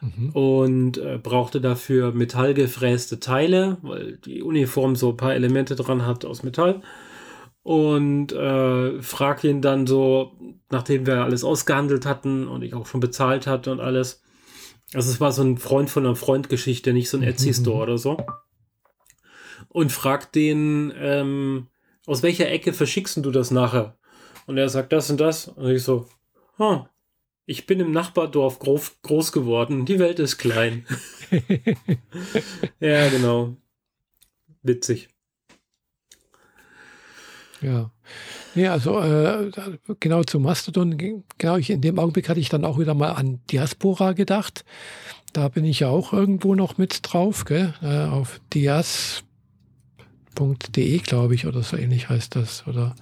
mhm. 0.01 0.31
und 0.31 0.99
äh, 0.99 1.19
brauchte 1.19 1.61
dafür 1.61 2.13
metallgefräste 2.13 3.21
Teile, 3.21 3.79
weil 3.83 4.17
die 4.17 4.43
Uniform 4.43 4.97
so 4.97 5.11
ein 5.11 5.17
paar 5.17 5.35
Elemente 5.35 5.77
dran 5.77 6.07
hat 6.07 6.25
aus 6.25 6.43
Metall. 6.43 6.83
Und 7.63 8.33
äh, 8.33 9.03
frag 9.03 9.45
ihn 9.45 9.61
dann 9.61 9.87
so, 9.87 10.33
nachdem 10.71 11.07
wir 11.07 11.25
alles 11.25 11.45
ausgehandelt 11.45 12.07
hatten 12.07 12.49
und 12.49 12.63
ich 12.63 12.75
auch 12.75 12.87
schon 12.87 13.01
bezahlt 13.01 13.47
hatte 13.47 13.71
und 13.71 13.81
alles. 13.81 14.23
Also 14.95 15.11
es 15.11 15.21
war 15.21 15.33
so 15.33 15.43
ein 15.43 15.59
Freund 15.59 15.91
von 15.91 16.07
einer 16.07 16.17
Freundgeschichte, 16.17 16.93
nicht 16.93 17.11
so 17.11 17.19
ein. 17.19 17.23
Etsy-Store 17.23 17.83
oder 17.83 17.99
so. 17.99 18.17
Und 19.69 19.93
fragt 19.93 20.35
den, 20.35 20.93
ähm, 20.97 21.67
aus 22.07 22.23
welcher 22.23 22.49
Ecke 22.51 22.73
verschickst 22.73 23.19
du 23.19 23.31
das 23.31 23.51
nachher? 23.51 23.99
Und 24.47 24.57
er 24.57 24.69
sagt 24.69 24.93
das 24.93 25.11
und 25.11 25.21
das. 25.21 25.49
Und 25.49 25.71
ich 25.71 25.83
so, 25.83 26.07
huh, 26.59 26.87
ich 27.45 27.67
bin 27.67 27.81
im 27.81 27.93
Nachbardorf 27.93 28.59
groß, 28.59 29.03
groß 29.03 29.33
geworden. 29.33 29.85
Die 29.85 29.99
Welt 29.99 30.19
ist 30.19 30.39
klein. 30.39 30.87
ja, 32.81 33.09
genau. 33.11 33.57
Witzig. 34.63 35.09
Ja. 37.61 37.91
Ja, 38.55 38.73
also 38.73 39.01
äh, 39.01 39.51
genau 40.01 40.25
zu 40.25 40.41
Mastodon, 40.41 40.97
genau, 41.39 41.57
ich, 41.57 41.71
in 41.71 41.81
dem 41.81 41.99
Augenblick 41.99 42.29
hatte 42.29 42.41
ich 42.41 42.49
dann 42.49 42.65
auch 42.65 42.79
wieder 42.79 42.95
mal 42.95 43.13
an 43.13 43.41
Diaspora 43.51 44.13
gedacht. 44.13 44.65
Da 45.33 45.49
bin 45.49 45.65
ich 45.65 45.81
ja 45.81 45.89
auch 45.89 46.13
irgendwo 46.13 46.55
noch 46.55 46.79
mit 46.79 47.01
drauf, 47.03 47.45
gell? 47.45 47.75
Äh, 47.83 48.07
auf 48.07 48.41
dias 48.55 49.25
dias.de, 50.39 50.99
glaube 50.99 51.35
ich, 51.35 51.47
oder 51.47 51.63
so 51.63 51.77
ähnlich 51.77 52.09
heißt 52.09 52.37
das. 52.37 52.67
Oder 52.67 52.95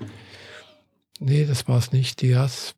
nee, 1.20 1.44
das 1.44 1.68
war 1.68 1.78
es 1.78 1.92
nicht. 1.92 2.22
Dias. 2.22 2.74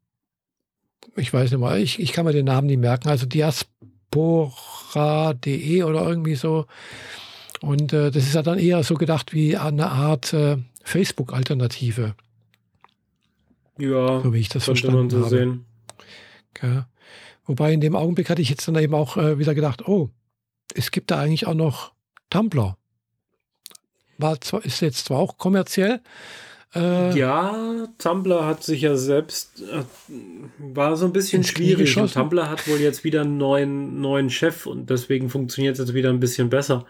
Ich 1.17 1.33
weiß 1.33 1.51
nicht 1.51 1.61
mal, 1.61 1.81
ich, 1.81 1.99
ich 2.01 2.13
kann 2.13 2.27
mir 2.27 2.33
den 2.33 2.47
Namen 2.47 2.67
nicht 2.67 2.79
merken. 2.79 3.09
Also 3.09 3.27
diaspora.de 3.27 5.83
oder 5.83 6.07
irgendwie 6.07 6.37
so. 6.37 6.67
Und 7.61 7.93
äh, 7.93 8.11
das 8.11 8.25
ist 8.25 8.35
ja 8.35 8.43
dann 8.43 8.59
eher 8.59 8.83
so 8.85 8.95
gedacht 8.95 9.33
wie 9.33 9.57
eine 9.57 9.91
Art 9.91 10.33
äh, 10.33 10.59
Facebook-Alternative. 10.83 12.15
Ja, 13.79 14.21
so 14.23 14.33
wie 14.33 14.41
ich 14.41 14.49
das 14.49 14.65
verstanden 14.65 15.11
so 15.11 15.19
habe. 15.19 15.29
Sehen. 15.29 15.65
Ja. 16.63 16.89
Wobei 17.45 17.73
in 17.73 17.81
dem 17.81 17.97
Augenblick 17.97 18.29
hatte 18.29 18.43
ich 18.43 18.51
jetzt 18.51 18.67
dann 18.69 18.77
eben 18.77 18.95
auch 18.95 19.17
äh, 19.17 19.39
wieder 19.39 19.55
gedacht, 19.55 19.87
oh, 19.87 20.11
es 20.75 20.91
gibt 20.91 21.11
da 21.11 21.21
eigentlich 21.21 21.47
auch 21.47 21.55
noch 21.55 21.93
Tumblr 22.31 22.77
war 24.19 24.41
zwar, 24.41 24.65
ist 24.65 24.81
jetzt 24.81 25.07
zwar 25.07 25.19
auch 25.19 25.39
kommerziell. 25.39 26.01
Äh, 26.75 27.19
ja, 27.19 27.89
Tumblr 27.97 28.45
hat 28.45 28.63
sich 28.63 28.83
ja 28.83 28.97
selbst, 28.97 29.63
äh, 29.63 29.85
war 30.59 30.97
so 30.97 31.07
ein 31.07 31.13
bisschen 31.13 31.43
schwierig. 31.45 31.95
Tumblr 31.95 32.51
hat 32.51 32.69
wohl 32.69 32.79
jetzt 32.79 33.05
wieder 33.05 33.23
einen 33.23 33.39
neuen, 33.39 34.01
neuen 34.03 34.29
Chef 34.29 34.67
und 34.67 34.91
deswegen 34.91 35.31
funktioniert 35.31 35.75
es 35.75 35.79
jetzt 35.79 35.95
wieder 35.95 36.11
ein 36.11 36.21
bisschen 36.21 36.51
besser. 36.51 36.85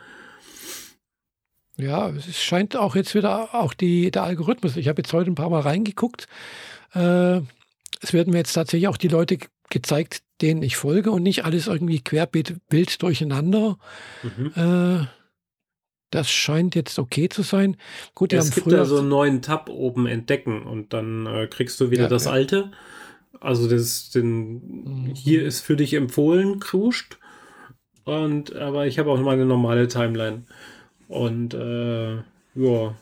Ja, 1.79 2.09
es 2.11 2.43
scheint 2.43 2.77
auch 2.77 2.97
jetzt 2.97 3.15
wieder 3.15 3.55
auch 3.55 3.73
die, 3.73 4.11
der 4.11 4.25
Algorithmus. 4.25 4.77
Ich 4.77 4.89
habe 4.89 5.01
jetzt 5.01 5.13
heute 5.13 5.31
ein 5.31 5.37
paar 5.37 5.51
Mal 5.51 5.61
reingeguckt. 5.61 6.27
Äh, 6.93 7.41
es 8.01 8.13
werden 8.13 8.33
mir 8.33 8.39
jetzt 8.39 8.53
tatsächlich 8.53 8.89
auch 8.89 8.97
die 8.97 9.09
Leute 9.09 9.39
gezeigt, 9.71 10.23
denen 10.41 10.63
ich 10.63 10.77
folge 10.77 11.11
und 11.13 11.23
nicht 11.23 11.45
alles 11.45 11.69
irgendwie 11.69 12.01
querbeet 12.01 12.57
wild 12.69 13.01
durcheinander. 13.03 13.79
Mhm. 14.23 14.53
Äh, 14.57 15.07
das 16.11 16.31
scheint 16.31 16.75
jetzt 16.75 16.99
okay 16.99 17.29
zu 17.29 17.43
sein. 17.43 17.77
Gut, 18.15 18.33
es 18.33 18.55
gibt 18.55 18.73
da 18.73 18.85
so 18.85 18.99
einen 18.99 19.09
neuen 19.09 19.43
Tab 19.43 19.69
oben 19.69 20.07
entdecken 20.07 20.63
und 20.63 20.93
dann 20.93 21.27
äh, 21.27 21.47
kriegst 21.47 21.81
du 21.81 21.91
wieder 21.91 22.05
ja, 22.05 22.09
das 22.09 22.25
ja. 22.25 22.33
alte. 22.33 22.71
Also 23.41 23.69
das, 23.69 24.11
den, 24.11 25.05
mhm. 25.05 25.15
hier 25.15 25.45
ist 25.45 25.61
für 25.61 25.77
dich 25.77 25.95
empfohlen, 25.95 26.61
kruscht. 26.61 27.19
Und 28.05 28.57
aber 28.57 28.87
ich 28.87 28.99
habe 28.99 29.11
auch 29.11 29.21
meine 29.21 29.45
normale 29.45 29.87
Timeline. 29.87 30.47
Und 31.09 31.55
äh, 31.55 32.17
ja, 32.55 32.95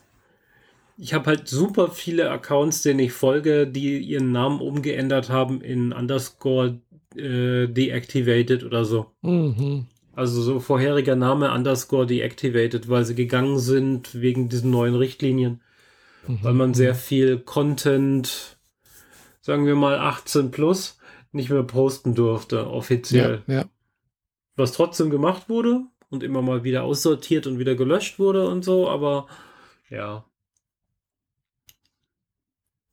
ich 0.96 1.12
habe 1.12 1.26
halt 1.26 1.48
super 1.48 1.90
viele 1.90 2.30
Accounts, 2.30 2.82
denen 2.82 3.00
ich 3.00 3.12
folge, 3.12 3.66
die 3.66 3.98
ihren 3.98 4.32
Namen 4.32 4.60
umgeändert 4.60 5.28
haben 5.28 5.60
in 5.60 5.92
underscore 5.92 6.80
äh, 7.14 7.66
deactivated 7.66 8.64
oder 8.64 8.84
so. 8.84 9.06
Mhm. 9.22 9.86
Also 10.14 10.40
so 10.40 10.60
vorheriger 10.60 11.16
Name 11.16 11.52
underscore 11.52 12.06
deactivated, 12.06 12.88
weil 12.88 13.04
sie 13.04 13.14
gegangen 13.14 13.58
sind 13.58 14.18
wegen 14.20 14.48
diesen 14.48 14.70
neuen 14.70 14.94
Richtlinien. 14.94 15.60
Mhm. 16.26 16.38
Weil 16.42 16.54
man 16.54 16.74
sehr 16.74 16.94
viel 16.94 17.38
Content, 17.38 18.56
sagen 19.42 19.66
wir 19.66 19.74
mal 19.74 19.98
18 19.98 20.50
plus, 20.50 20.98
nicht 21.32 21.50
mehr 21.50 21.64
posten 21.64 22.14
durfte, 22.14 22.70
offiziell. 22.70 23.42
Ja, 23.46 23.54
ja. 23.54 23.64
Was 24.54 24.72
trotzdem 24.72 25.10
gemacht 25.10 25.50
wurde 25.50 25.82
und 26.10 26.22
immer 26.22 26.42
mal 26.42 26.64
wieder 26.64 26.84
aussortiert 26.84 27.46
und 27.46 27.58
wieder 27.58 27.74
gelöscht 27.74 28.18
wurde 28.18 28.48
und 28.48 28.64
so, 28.64 28.88
aber 28.88 29.26
ja. 29.90 30.24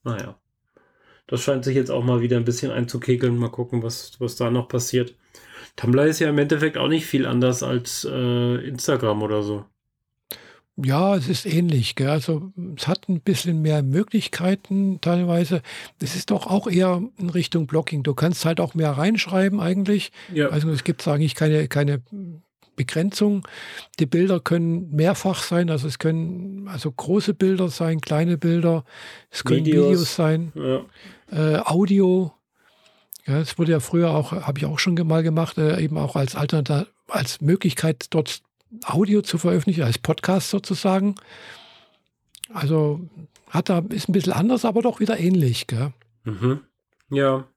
Naja. 0.03 0.39
Das 1.27 1.41
scheint 1.41 1.63
sich 1.63 1.75
jetzt 1.75 1.89
auch 1.89 2.03
mal 2.03 2.21
wieder 2.21 2.37
ein 2.37 2.45
bisschen 2.45 2.71
einzukegeln. 2.71 3.37
Mal 3.37 3.49
gucken, 3.49 3.81
was, 3.81 4.19
was 4.19 4.35
da 4.35 4.51
noch 4.51 4.67
passiert. 4.67 5.15
Tumblr 5.75 6.05
ist 6.05 6.19
ja 6.19 6.29
im 6.29 6.37
Endeffekt 6.37 6.77
auch 6.77 6.89
nicht 6.89 7.05
viel 7.05 7.25
anders 7.25 7.63
als 7.63 8.05
äh, 8.09 8.55
Instagram 8.67 9.23
oder 9.23 9.41
so. 9.41 9.65
Ja, 10.75 11.15
es 11.15 11.29
ist 11.29 11.45
ähnlich. 11.45 11.95
Gell? 11.95 12.09
Also 12.09 12.51
es 12.75 12.87
hat 12.87 13.07
ein 13.07 13.21
bisschen 13.21 13.61
mehr 13.61 13.83
Möglichkeiten 13.83 14.99
teilweise. 15.01 15.61
Es 15.99 16.15
ist 16.15 16.31
doch 16.31 16.47
auch 16.47 16.67
eher 16.67 17.01
in 17.17 17.29
Richtung 17.29 17.67
Blogging. 17.67 18.03
Du 18.03 18.15
kannst 18.15 18.43
halt 18.45 18.59
auch 18.59 18.73
mehr 18.73 18.91
reinschreiben 18.91 19.59
eigentlich. 19.59 20.11
Ja. 20.33 20.49
Also 20.49 20.69
es 20.69 20.83
gibt 20.83 21.07
eigentlich 21.07 21.35
keine, 21.35 21.67
keine 21.67 22.01
Begrenzung. 22.75 23.47
Die 23.99 24.05
Bilder 24.05 24.39
können 24.39 24.89
mehrfach 24.91 25.43
sein. 25.43 25.69
Also 25.69 25.87
es 25.87 25.99
können 25.99 26.67
also 26.67 26.91
große 26.91 27.33
Bilder 27.33 27.69
sein, 27.69 28.01
kleine 28.01 28.37
Bilder. 28.37 28.83
Es 29.29 29.43
können 29.43 29.65
Videos, 29.65 29.87
Videos 29.87 30.15
sein. 30.15 30.51
Ja. 30.55 30.85
Äh, 31.31 31.59
Audio. 31.59 32.33
Ja, 33.25 33.39
es 33.39 33.57
wurde 33.57 33.71
ja 33.71 33.79
früher 33.79 34.11
auch, 34.11 34.31
habe 34.31 34.59
ich 34.59 34.65
auch 34.65 34.79
schon 34.79 34.95
mal 34.95 35.23
gemacht, 35.23 35.57
äh, 35.57 35.81
eben 35.81 35.97
auch 35.97 36.15
als 36.15 36.35
Alternative, 36.35 36.87
als 37.07 37.41
Möglichkeit 37.41 38.07
dort 38.09 38.41
Audio 38.85 39.21
zu 39.21 39.37
veröffentlichen, 39.37 39.83
als 39.83 39.97
Podcast 39.97 40.49
sozusagen. 40.49 41.15
Also 42.53 43.07
hat 43.49 43.69
da, 43.69 43.83
ist 43.89 44.09
ein 44.09 44.13
bisschen 44.13 44.33
anders, 44.33 44.65
aber 44.65 44.81
doch 44.81 44.99
wieder 44.99 45.19
ähnlich, 45.19 45.67
gell? 45.67 45.93
Mhm. 46.23 46.61
Ja. 47.09 47.47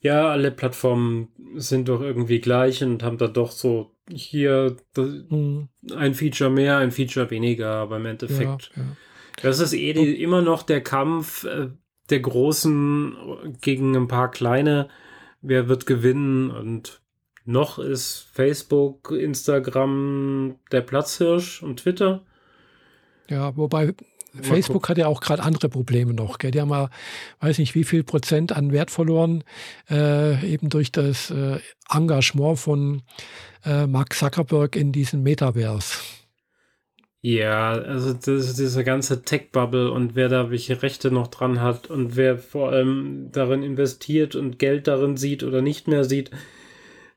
Ja, 0.00 0.28
alle 0.28 0.50
Plattformen 0.50 1.28
sind 1.56 1.88
doch 1.88 2.00
irgendwie 2.00 2.40
gleich 2.40 2.82
und 2.82 3.02
haben 3.02 3.18
da 3.18 3.26
doch 3.26 3.50
so 3.50 3.93
hier 4.10 4.76
mhm. 4.96 5.68
ein 5.94 6.14
Feature 6.14 6.50
mehr, 6.50 6.78
ein 6.78 6.90
Feature 6.90 7.30
weniger, 7.30 7.74
aber 7.74 7.96
im 7.96 8.06
Endeffekt. 8.06 8.70
Ja, 8.76 8.82
ja. 8.82 8.96
Das 9.42 9.60
ist 9.60 9.72
eh 9.72 9.92
die, 9.92 10.22
immer 10.22 10.42
noch 10.42 10.62
der 10.62 10.82
Kampf, 10.82 11.44
äh, 11.44 11.68
der 12.10 12.20
Großen 12.20 13.56
gegen 13.60 13.96
ein 13.96 14.08
paar 14.08 14.30
kleine. 14.30 14.88
Wer 15.40 15.68
wird 15.68 15.86
gewinnen? 15.86 16.50
Und 16.50 17.02
noch 17.44 17.78
ist 17.78 18.28
Facebook, 18.32 19.10
Instagram 19.10 20.56
der 20.70 20.82
Platzhirsch 20.82 21.62
und 21.62 21.80
Twitter. 21.80 22.24
Ja, 23.28 23.56
wobei 23.56 23.94
Facebook 24.42 24.88
hat 24.88 24.98
ja 24.98 25.06
auch 25.06 25.20
gerade 25.20 25.42
andere 25.42 25.68
Probleme 25.68 26.12
noch. 26.12 26.38
Gell? 26.38 26.50
Die 26.50 26.60
haben 26.60 26.70
ja, 26.70 26.90
weiß 27.40 27.58
nicht, 27.58 27.74
wie 27.74 27.84
viel 27.84 28.04
Prozent 28.04 28.52
an 28.52 28.72
Wert 28.72 28.90
verloren, 28.90 29.44
äh, 29.90 30.44
eben 30.46 30.68
durch 30.68 30.92
das 30.92 31.30
äh, 31.30 31.58
Engagement 31.90 32.58
von 32.58 33.02
äh, 33.64 33.86
Mark 33.86 34.14
Zuckerberg 34.14 34.76
in 34.76 34.92
diesem 34.92 35.22
Metaverse. 35.22 35.98
Ja, 37.26 37.72
also 37.72 38.12
das 38.12 38.50
ist 38.50 38.58
diese 38.58 38.84
ganze 38.84 39.22
Tech-Bubble 39.22 39.90
und 39.90 40.14
wer 40.14 40.28
da 40.28 40.50
welche 40.50 40.82
Rechte 40.82 41.10
noch 41.10 41.28
dran 41.28 41.62
hat 41.62 41.88
und 41.88 42.16
wer 42.16 42.36
vor 42.36 42.70
allem 42.70 43.30
darin 43.32 43.62
investiert 43.62 44.34
und 44.34 44.58
Geld 44.58 44.88
darin 44.88 45.16
sieht 45.16 45.42
oder 45.42 45.62
nicht 45.62 45.88
mehr 45.88 46.04
sieht, 46.04 46.30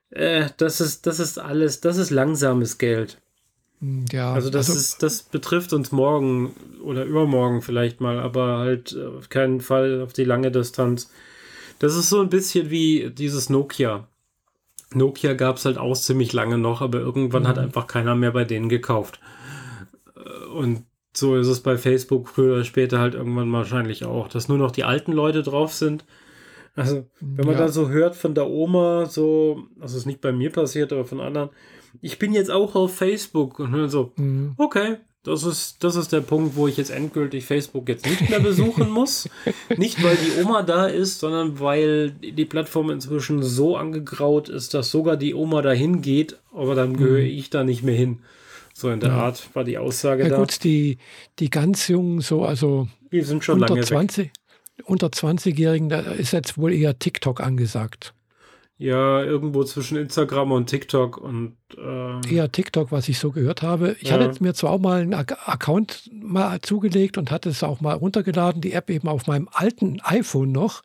äh, 0.08 0.46
das 0.56 0.80
ist, 0.80 1.06
das 1.06 1.20
ist 1.20 1.38
alles, 1.38 1.80
das 1.80 1.98
ist 1.98 2.08
langsames 2.08 2.78
Geld. 2.78 3.20
Hm, 3.80 4.06
ja, 4.12 4.32
also 4.32 4.50
das 4.50 4.68
also, 4.68 4.80
ist, 4.80 5.02
das 5.02 5.22
betrifft 5.22 5.72
uns 5.72 5.92
morgen 5.92 6.54
oder 6.82 7.04
übermorgen 7.04 7.62
vielleicht 7.62 8.00
mal, 8.00 8.18
aber 8.18 8.58
halt 8.58 8.96
auf 8.96 9.28
keinen 9.28 9.60
Fall 9.60 10.02
auf 10.02 10.12
die 10.12 10.24
lange 10.24 10.50
Distanz. 10.50 11.10
Das 11.78 11.96
ist 11.96 12.08
so 12.08 12.20
ein 12.20 12.28
bisschen 12.28 12.70
wie 12.70 13.10
dieses 13.10 13.50
Nokia. 13.50 14.08
Nokia 14.94 15.34
gab 15.34 15.56
es 15.56 15.64
halt 15.64 15.78
auch 15.78 15.94
ziemlich 15.94 16.32
lange 16.32 16.58
noch, 16.58 16.80
aber 16.80 16.98
irgendwann 16.98 17.42
mhm. 17.42 17.48
hat 17.48 17.58
einfach 17.58 17.86
keiner 17.86 18.14
mehr 18.14 18.32
bei 18.32 18.44
denen 18.44 18.68
gekauft. 18.68 19.20
Und 20.52 20.84
so 21.12 21.36
ist 21.36 21.46
es 21.46 21.60
bei 21.60 21.76
Facebook 21.76 22.28
früher 22.28 22.54
oder 22.54 22.64
später 22.64 22.98
halt 22.98 23.14
irgendwann 23.14 23.52
wahrscheinlich 23.52 24.04
auch, 24.04 24.28
dass 24.28 24.48
nur 24.48 24.58
noch 24.58 24.70
die 24.70 24.84
alten 24.84 25.12
Leute 25.12 25.42
drauf 25.42 25.74
sind. 25.74 26.04
Also, 26.74 27.06
wenn 27.20 27.46
man 27.46 27.56
ja. 27.56 27.62
da 27.62 27.68
so 27.68 27.88
hört 27.88 28.14
von 28.14 28.34
der 28.34 28.48
Oma, 28.48 29.06
so, 29.06 29.64
also 29.80 29.98
ist 29.98 30.06
nicht 30.06 30.20
bei 30.20 30.30
mir 30.30 30.50
passiert, 30.50 30.92
aber 30.92 31.04
von 31.04 31.20
anderen, 31.20 31.50
ich 32.00 32.18
bin 32.18 32.32
jetzt 32.32 32.50
auch 32.50 32.74
auf 32.74 32.94
Facebook 32.94 33.58
und 33.58 33.72
dann 33.72 33.88
so, 33.88 34.12
mhm. 34.16 34.54
okay, 34.56 34.96
das 35.24 35.42
ist, 35.42 35.84
das 35.84 35.96
ist 35.96 36.12
der 36.12 36.20
Punkt, 36.20 36.56
wo 36.56 36.68
ich 36.68 36.76
jetzt 36.76 36.90
endgültig 36.90 37.44
Facebook 37.44 37.88
jetzt 37.88 38.06
nicht 38.06 38.30
mehr 38.30 38.40
besuchen 38.40 38.88
muss. 38.88 39.28
nicht, 39.76 40.02
weil 40.02 40.16
die 40.16 40.40
Oma 40.42 40.62
da 40.62 40.86
ist, 40.86 41.20
sondern 41.20 41.60
weil 41.60 42.12
die 42.12 42.44
Plattform 42.44 42.90
inzwischen 42.90 43.42
so 43.42 43.76
angegraut 43.76 44.48
ist, 44.48 44.74
dass 44.74 44.90
sogar 44.90 45.16
die 45.16 45.34
Oma 45.34 45.60
dahin 45.60 46.00
geht, 46.02 46.38
aber 46.54 46.74
dann 46.74 46.96
gehöre 46.96 47.20
mhm. 47.20 47.26
ich 47.26 47.50
da 47.50 47.64
nicht 47.64 47.82
mehr 47.82 47.96
hin. 47.96 48.20
So 48.72 48.90
in 48.90 49.00
der 49.00 49.10
ja. 49.10 49.16
Art 49.16 49.48
war 49.54 49.64
die 49.64 49.76
Aussage 49.76 50.22
ja, 50.22 50.28
da. 50.28 50.36
gut, 50.36 50.62
die, 50.62 50.98
die 51.40 51.50
ganz 51.50 51.88
jungen, 51.88 52.20
so, 52.20 52.44
also 52.44 52.88
die 53.10 53.22
sind 53.22 53.44
schon 53.44 53.60
unter 53.60 53.74
lange 53.74 53.84
20, 53.84 54.26
weg. 54.26 54.32
unter 54.84 55.08
20-Jährigen, 55.08 55.88
da 55.88 56.00
ist 56.00 56.32
jetzt 56.32 56.56
wohl 56.56 56.72
eher 56.72 56.98
TikTok 56.98 57.40
angesagt. 57.40 58.14
Ja, 58.80 59.24
irgendwo 59.24 59.64
zwischen 59.64 59.98
Instagram 59.98 60.52
und 60.52 60.66
TikTok 60.66 61.18
und 61.18 61.56
äh, 61.76 62.32
eher 62.32 62.52
TikTok, 62.52 62.92
was 62.92 63.08
ich 63.08 63.18
so 63.18 63.32
gehört 63.32 63.60
habe. 63.62 63.96
Ich 64.00 64.10
ja. 64.10 64.20
hatte 64.20 64.40
mir 64.40 64.54
zwar 64.54 64.70
auch 64.70 64.78
mal 64.78 65.02
einen 65.02 65.14
Account 65.14 66.08
mal 66.12 66.60
zugelegt 66.60 67.18
und 67.18 67.32
hatte 67.32 67.48
es 67.48 67.64
auch 67.64 67.80
mal 67.80 67.94
runtergeladen, 67.94 68.60
die 68.60 68.72
App 68.72 68.88
eben 68.88 69.08
auf 69.08 69.26
meinem 69.26 69.48
alten 69.52 70.00
iPhone 70.02 70.52
noch. 70.52 70.84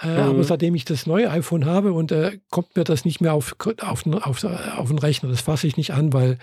Äh, 0.00 0.08
mhm. 0.08 0.30
Aber 0.30 0.44
seitdem 0.44 0.74
ich 0.74 0.86
das 0.86 1.06
neue 1.06 1.30
iPhone 1.30 1.66
habe 1.66 1.92
und 1.92 2.12
äh, 2.12 2.38
kommt 2.48 2.74
mir 2.76 2.84
das 2.84 3.04
nicht 3.04 3.20
mehr 3.20 3.34
auf, 3.34 3.54
auf, 3.82 4.06
auf, 4.06 4.44
auf 4.44 4.88
den 4.88 4.98
Rechner. 4.98 5.28
Das 5.28 5.42
fasse 5.42 5.66
ich 5.66 5.76
nicht 5.76 5.92
an, 5.92 6.14
weil 6.14 6.38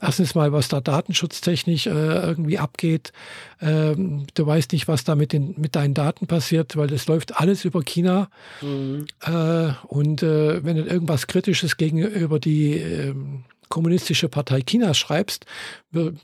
erstens 0.00 0.34
mal, 0.34 0.52
was 0.52 0.68
da 0.68 0.80
datenschutztechnisch 0.80 1.86
äh, 1.86 1.90
irgendwie 1.90 2.58
abgeht. 2.58 3.12
Ähm, 3.60 4.26
du 4.34 4.46
weißt 4.46 4.72
nicht, 4.72 4.88
was 4.88 5.04
da 5.04 5.14
mit, 5.14 5.32
den, 5.32 5.54
mit 5.58 5.76
deinen 5.76 5.94
Daten 5.94 6.26
passiert, 6.26 6.76
weil 6.76 6.88
das 6.88 7.06
läuft 7.06 7.40
alles 7.40 7.64
über 7.64 7.82
China. 7.82 8.28
Mhm. 8.60 9.06
Äh, 9.22 9.72
und 9.86 10.22
äh, 10.22 10.64
wenn 10.64 10.76
du 10.76 10.84
irgendwas 10.84 11.26
Kritisches 11.26 11.76
gegenüber 11.76 12.38
die 12.38 12.74
ähm, 12.74 13.44
kommunistische 13.68 14.28
Partei 14.28 14.60
Chinas 14.60 14.98
schreibst, 14.98 15.46
wird, 15.90 16.16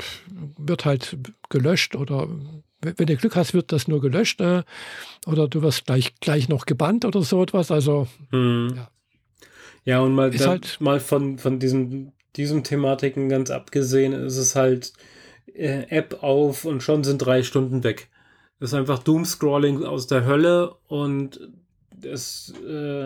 wird, 0.58 0.84
halt 0.84 1.16
gelöscht 1.48 1.96
oder 1.96 2.28
wenn 2.80 3.06
du 3.06 3.16
Glück 3.16 3.36
hast, 3.36 3.54
wird 3.54 3.72
das 3.72 3.88
nur 3.88 4.00
gelöscht 4.00 4.40
äh, 4.40 4.62
oder 5.26 5.48
du 5.48 5.62
wirst 5.62 5.86
gleich, 5.86 6.14
gleich 6.20 6.48
noch 6.48 6.66
gebannt 6.66 7.04
oder 7.04 7.22
so 7.22 7.42
etwas. 7.42 7.70
Also 7.70 8.08
mhm. 8.30 8.74
ja. 8.76 8.90
Ja, 9.84 10.00
und 10.00 10.14
mal, 10.14 10.30
halt, 10.30 10.78
mal 10.80 11.00
von, 11.00 11.38
von 11.38 11.58
diesen 11.58 12.12
diesen 12.37 12.64
Thematiken 12.64 13.28
ganz 13.28 13.51
abgesehen, 13.51 14.12
ist 14.12 14.37
es 14.37 14.57
halt 14.57 14.93
äh, 15.55 15.87
App 15.89 16.22
auf 16.22 16.64
und 16.64 16.83
schon 16.83 17.05
sind 17.05 17.18
drei 17.18 17.43
Stunden 17.43 17.85
weg. 17.85 18.09
Das 18.59 18.70
ist 18.70 18.78
einfach 18.78 18.99
Doomscrolling 19.01 19.85
aus 19.85 20.07
der 20.07 20.26
Hölle 20.26 20.74
und 20.87 21.41
es, 22.05 22.53
äh, 22.66 23.05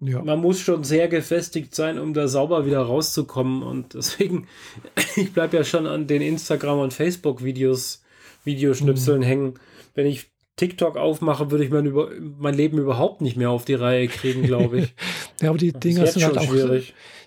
ja. 0.00 0.22
man 0.24 0.40
muss 0.40 0.60
schon 0.60 0.84
sehr 0.84 1.08
gefestigt 1.08 1.74
sein, 1.74 1.98
um 1.98 2.14
da 2.14 2.28
sauber 2.28 2.66
wieder 2.66 2.80
rauszukommen. 2.80 3.62
Und 3.62 3.94
deswegen, 3.94 4.48
ich 5.16 5.32
bleibe 5.32 5.56
ja 5.56 5.64
schon 5.64 5.86
an 5.86 6.06
den 6.06 6.22
Instagram- 6.22 6.80
und 6.80 6.94
Facebook-Videos, 6.94 8.02
Videoschnipseln 8.44 9.20
mhm. 9.20 9.24
hängen. 9.24 9.54
Wenn 9.94 10.06
ich 10.06 10.30
TikTok 10.56 10.96
aufmache, 10.96 11.50
würde 11.50 11.64
ich 11.64 11.70
mein, 11.70 11.86
über, 11.86 12.10
mein 12.38 12.54
Leben 12.54 12.78
überhaupt 12.78 13.20
nicht 13.20 13.36
mehr 13.36 13.50
auf 13.50 13.64
die 13.64 13.74
Reihe 13.74 14.08
kriegen, 14.08 14.42
glaube 14.42 14.80
ich. 14.80 14.94
ja, 15.40 15.50
aber 15.50 15.58
die 15.58 15.72
Dinger 15.72 16.06
sind 16.06 16.24
halt, 16.24 16.38
auch, 16.38 16.52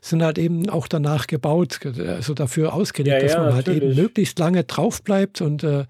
sind 0.02 0.24
halt 0.24 0.38
eben 0.39 0.70
auch 0.70 0.88
danach 0.88 1.28
gebaut, 1.28 1.80
also 1.86 2.34
dafür 2.34 2.74
ausgelegt, 2.74 3.22
ja, 3.22 3.22
dass 3.22 3.34
ja, 3.34 3.39
man 3.39 3.56
natürlich. 3.56 3.82
halt 3.82 3.91
eben 3.91 4.02
möglichst 4.02 4.39
lange 4.39 4.64
drauf 4.64 5.04
bleibt 5.04 5.41
und 5.41 5.64
äh, 5.64 5.86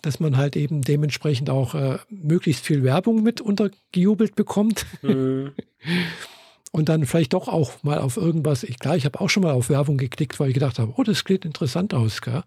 dass 0.00 0.20
man 0.20 0.36
halt 0.36 0.56
eben 0.56 0.82
dementsprechend 0.82 1.50
auch 1.50 1.74
äh, 1.74 1.98
möglichst 2.08 2.64
viel 2.64 2.82
Werbung 2.84 3.22
mit 3.22 3.40
untergejubelt 3.40 4.36
bekommt. 4.36 4.86
Mhm. 5.02 5.52
und 6.72 6.88
dann 6.88 7.04
vielleicht 7.04 7.32
doch 7.34 7.48
auch 7.48 7.82
mal 7.82 7.98
auf 7.98 8.16
irgendwas, 8.16 8.62
ich, 8.62 8.78
klar, 8.78 8.96
ich 8.96 9.04
habe 9.04 9.20
auch 9.20 9.30
schon 9.30 9.42
mal 9.42 9.52
auf 9.52 9.68
Werbung 9.68 9.98
geklickt, 9.98 10.38
weil 10.40 10.48
ich 10.48 10.54
gedacht 10.54 10.78
habe, 10.78 10.92
oh, 10.96 11.02
das 11.02 11.22
sieht 11.26 11.44
interessant 11.44 11.94
aus, 11.94 12.20
gell? 12.20 12.42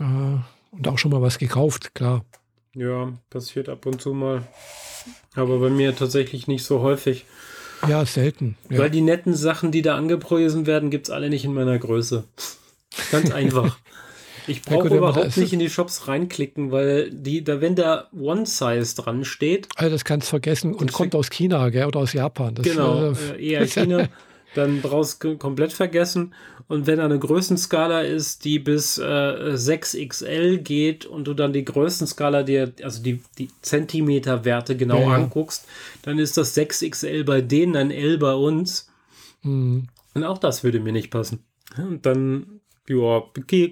Äh, 0.00 0.04
und 0.70 0.88
auch 0.88 0.98
schon 0.98 1.12
mal 1.12 1.22
was 1.22 1.38
gekauft, 1.38 1.94
klar. 1.94 2.24
Ja, 2.74 3.12
passiert 3.30 3.68
ab 3.68 3.86
und 3.86 4.00
zu 4.00 4.12
mal. 4.12 4.42
Aber 5.34 5.58
bei 5.60 5.70
mir 5.70 5.94
tatsächlich 5.94 6.48
nicht 6.48 6.64
so 6.64 6.80
häufig. 6.80 7.24
Ja, 7.88 8.04
selten. 8.06 8.56
Ja. 8.70 8.78
Weil 8.78 8.90
die 8.90 9.00
netten 9.00 9.34
Sachen, 9.34 9.72
die 9.72 9.82
da 9.82 9.96
angepriesen 9.96 10.66
werden, 10.66 10.90
gibt 10.90 11.06
es 11.08 11.10
alle 11.12 11.28
nicht 11.28 11.44
in 11.44 11.54
meiner 11.54 11.78
Größe. 11.78 12.24
Ganz 13.10 13.30
einfach. 13.30 13.76
Ich 14.46 14.60
brauche 14.60 14.90
ja, 14.90 14.96
überhaupt 14.96 15.38
nicht 15.38 15.54
in 15.54 15.58
die 15.58 15.70
Shops 15.70 16.06
reinklicken, 16.06 16.70
weil 16.70 17.10
die, 17.10 17.42
da 17.42 17.62
wenn 17.62 17.74
da 17.74 18.08
One 18.12 18.44
Size 18.44 18.94
dran 18.94 19.24
steht. 19.24 19.68
Also 19.76 19.90
das 19.90 20.04
kannst 20.04 20.26
du 20.26 20.30
vergessen 20.30 20.74
und 20.74 20.92
kommt 20.92 21.14
aus 21.14 21.30
China, 21.30 21.70
gell? 21.70 21.86
Oder 21.86 22.00
aus 22.00 22.12
Japan. 22.12 22.54
Das, 22.54 22.66
genau, 22.66 23.12
äh, 23.12 23.42
eher 23.42 23.66
China. 23.66 24.08
dann 24.54 24.82
brauchst 24.82 25.22
du 25.24 25.36
komplett 25.36 25.72
vergessen. 25.72 26.34
Und 26.66 26.86
wenn 26.86 26.98
da 26.98 27.04
eine 27.04 27.18
Größenskala 27.18 28.02
ist, 28.02 28.44
die 28.44 28.58
bis 28.58 28.96
äh, 28.98 29.02
6XL 29.02 30.58
geht 30.58 31.04
und 31.04 31.26
du 31.26 31.34
dann 31.34 31.52
die 31.52 31.64
Größenskala 31.64 32.42
dir, 32.42 32.72
also 32.82 33.02
die, 33.02 33.22
die 33.38 33.50
Zentimeterwerte 33.60 34.76
genau 34.76 35.00
ja, 35.00 35.14
anguckst, 35.14 35.66
dann 36.02 36.18
ist 36.18 36.36
das 36.36 36.56
6XL 36.56 37.24
bei 37.24 37.42
denen 37.42 37.76
ein 37.76 37.90
L 37.90 38.18
bei 38.18 38.32
uns. 38.32 38.90
Mhm. 39.42 39.88
Und 40.14 40.24
auch 40.24 40.38
das 40.38 40.64
würde 40.64 40.80
mir 40.80 40.92
nicht 40.92 41.10
passen. 41.10 41.44
Und 41.76 42.06
dann, 42.06 42.60
ja, 42.88 43.22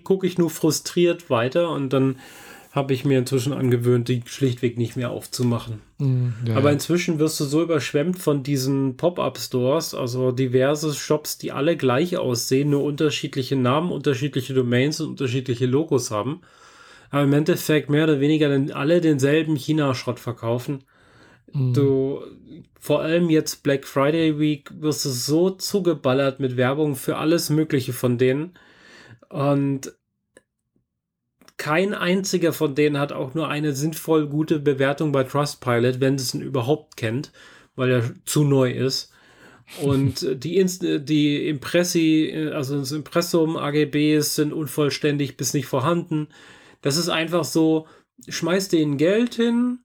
gucke 0.05 0.27
ich 0.27 0.37
nur 0.37 0.51
frustriert 0.51 1.31
weiter 1.31 1.71
und 1.71 1.93
dann 1.93 2.17
habe 2.73 2.95
ich 2.95 3.05
mir 3.05 3.19
inzwischen 3.19 3.53
angewöhnt, 3.53 4.09
die 4.09 4.23
schlichtweg 4.25 4.79
nicht 4.79 4.97
mehr 4.97 5.11
aufzumachen. 5.11 5.83
Mm, 5.99 6.29
ja, 6.47 6.57
Aber 6.57 6.73
inzwischen 6.73 7.19
wirst 7.19 7.39
du 7.39 7.45
so 7.45 7.63
überschwemmt 7.63 8.19
von 8.19 8.43
diesen 8.43 8.97
Pop-up-Stores, 8.97 9.95
also 9.95 10.33
diverse 10.33 10.95
Shops, 10.95 11.37
die 11.37 11.53
alle 11.53 11.77
gleich 11.77 12.17
aussehen, 12.17 12.71
nur 12.71 12.83
unterschiedliche 12.83 13.57
Namen, 13.57 13.93
unterschiedliche 13.93 14.55
Domains 14.55 15.03
und 15.03 15.11
unterschiedliche 15.11 15.67
Logos 15.67 16.11
haben. 16.11 16.41
Aber 17.11 17.25
im 17.25 17.35
Endeffekt 17.35 17.91
mehr 17.91 18.05
oder 18.05 18.21
weniger 18.21 18.49
alle 18.75 19.03
denselben 19.03 19.55
China-Schrott 19.55 20.19
verkaufen. 20.19 20.85
Mm. 21.53 21.75
Du, 21.75 22.23
vor 22.81 23.03
allem 23.03 23.29
jetzt 23.29 23.63
Black 23.63 23.87
Friday 23.87 24.39
Week, 24.39 24.71
wirst 24.81 25.05
du 25.05 25.11
so 25.11 25.51
zugeballert 25.51 26.41
mit 26.41 26.57
Werbung 26.57 26.97
für 26.97 27.19
alles 27.19 27.51
Mögliche 27.51 27.93
von 27.93 28.17
denen. 28.17 28.55
Und 29.29 29.93
kein 31.63 31.95
einziger 31.95 32.53
von 32.53 32.75
denen 32.75 32.99
hat 32.99 33.13
auch 33.13 33.35
nur 33.35 33.47
eine 33.47 33.73
sinnvoll 33.73 34.27
gute 34.27 34.59
Bewertung 34.59 35.13
bei 35.13 35.23
Trustpilot, 35.23 36.01
wenn 36.01 36.17
es 36.17 36.35
ihn 36.35 36.41
überhaupt 36.41 36.97
kennt, 36.97 37.31
weil 37.77 37.89
er 37.89 38.11
zu 38.25 38.43
neu 38.43 38.73
ist. 38.73 39.13
Und 39.81 40.43
die, 40.43 40.57
Inst 40.57 40.83
die 40.83 41.47
Impressi, 41.47 42.51
also 42.53 42.81
das 42.81 42.91
Impressum 42.91 43.57
AGBs 43.57 44.35
sind 44.35 44.53
unvollständig 44.53 45.37
bis 45.37 45.55
nicht 45.55 45.67
vorhanden. 45.67 46.27
Das 46.81 46.97
ist 46.97 47.09
einfach 47.09 47.45
so, 47.45 47.87
schmeißt 48.29 48.73
denen 48.73 48.97
Geld 48.97 49.35
hin, 49.35 49.82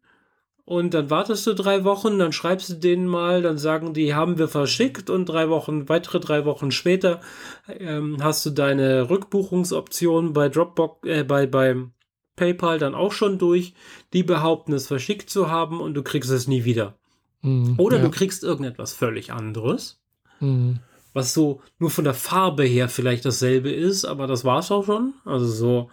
und 0.68 0.94
dann 0.94 1.10
wartest 1.10 1.48
du 1.48 1.56
drei 1.56 1.86
Wochen, 1.86 2.20
dann 2.20 2.34
schreibst 2.34 2.68
du 2.68 2.74
denen 2.74 3.08
mal, 3.08 3.42
dann 3.42 3.58
sagen 3.58 3.94
die, 3.94 4.14
haben 4.14 4.38
wir 4.38 4.50
verschickt 4.50 5.10
und 5.10 5.26
drei 5.26 5.50
Wochen, 5.50 5.88
weitere 5.88 6.20
drei 6.20 6.44
Wochen 6.44 6.72
später 6.72 7.22
ähm, 7.70 8.18
hast 8.22 8.46
du 8.46 8.50
deine 8.50 9.10
Rückbuchungsoption 9.10 10.34
bei 10.34 10.50
Dropbox, 10.50 11.08
äh, 11.08 11.24
bei, 11.24 11.46
beim 11.46 11.94
PayPal 12.36 12.80
dann 12.80 12.96
auch 12.96 13.14
schon 13.14 13.38
durch. 13.38 13.76
Die 14.12 14.24
behaupten 14.24 14.74
es 14.74 14.88
verschickt 14.88 15.30
zu 15.30 15.50
haben 15.50 15.80
und 15.80 15.94
du 15.94 16.04
kriegst 16.04 16.30
es 16.32 16.50
nie 16.50 16.66
wieder. 16.66 16.98
Mhm, 17.44 17.76
Oder 17.78 18.00
ja. 18.00 18.04
du 18.04 18.12
kriegst 18.12 18.44
irgendetwas 18.44 18.92
völlig 18.92 19.32
anderes. 19.32 20.02
Mhm. 20.42 20.80
Was 21.14 21.34
so 21.34 21.62
nur 21.80 21.92
von 21.92 22.04
der 22.04 22.14
Farbe 22.14 22.66
her 22.66 22.90
vielleicht 22.90 23.24
dasselbe 23.24 23.72
ist, 23.72 24.04
aber 24.04 24.28
das 24.28 24.44
war 24.44 24.60
es 24.60 24.70
auch 24.70 24.84
schon. 24.84 25.14
Also 25.24 25.48
so, 25.48 25.90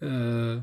äh, 0.00 0.62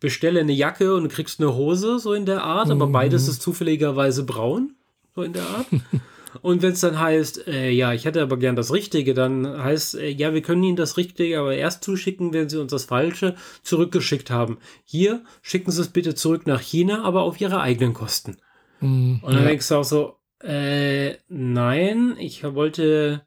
bestelle 0.00 0.40
eine 0.40 0.52
Jacke 0.52 0.94
und 0.94 1.08
kriegst 1.08 1.40
eine 1.40 1.54
Hose, 1.54 1.98
so 1.98 2.12
in 2.12 2.26
der 2.26 2.42
Art, 2.44 2.70
aber 2.70 2.86
Mhm. 2.86 2.92
beides 2.92 3.28
ist 3.28 3.42
zufälligerweise 3.42 4.24
braun, 4.24 4.74
so 5.14 5.22
in 5.22 5.32
der 5.32 5.44
Art. 5.44 5.66
Und 6.42 6.60
wenn 6.60 6.72
es 6.72 6.80
dann 6.80 7.00
heißt, 7.00 7.48
äh, 7.48 7.70
ja, 7.70 7.94
ich 7.94 8.04
hätte 8.04 8.20
aber 8.20 8.36
gern 8.36 8.54
das 8.54 8.72
Richtige, 8.72 9.14
dann 9.14 9.46
heißt, 9.62 9.94
äh, 9.94 10.10
ja, 10.10 10.34
wir 10.34 10.42
können 10.42 10.62
Ihnen 10.62 10.76
das 10.76 10.98
Richtige 10.98 11.40
aber 11.40 11.54
erst 11.54 11.82
zuschicken, 11.82 12.34
wenn 12.34 12.50
Sie 12.50 12.60
uns 12.60 12.70
das 12.70 12.84
Falsche 12.84 13.34
zurückgeschickt 13.62 14.30
haben. 14.30 14.58
Hier 14.84 15.24
schicken 15.40 15.70
Sie 15.70 15.80
es 15.80 15.88
bitte 15.88 16.14
zurück 16.14 16.46
nach 16.46 16.60
China, 16.60 17.02
aber 17.02 17.22
auf 17.22 17.40
Ihre 17.40 17.60
eigenen 17.60 17.94
Kosten. 17.94 18.36
Mhm. 18.80 19.20
Und 19.22 19.32
dann 19.32 19.42
ja. 19.42 19.48
denkst 19.48 19.68
du 19.68 19.74
auch 19.76 19.84
so, 19.84 20.16
äh, 20.44 21.14
nein, 21.28 22.14
ich 22.18 22.44
wollte 22.44 23.22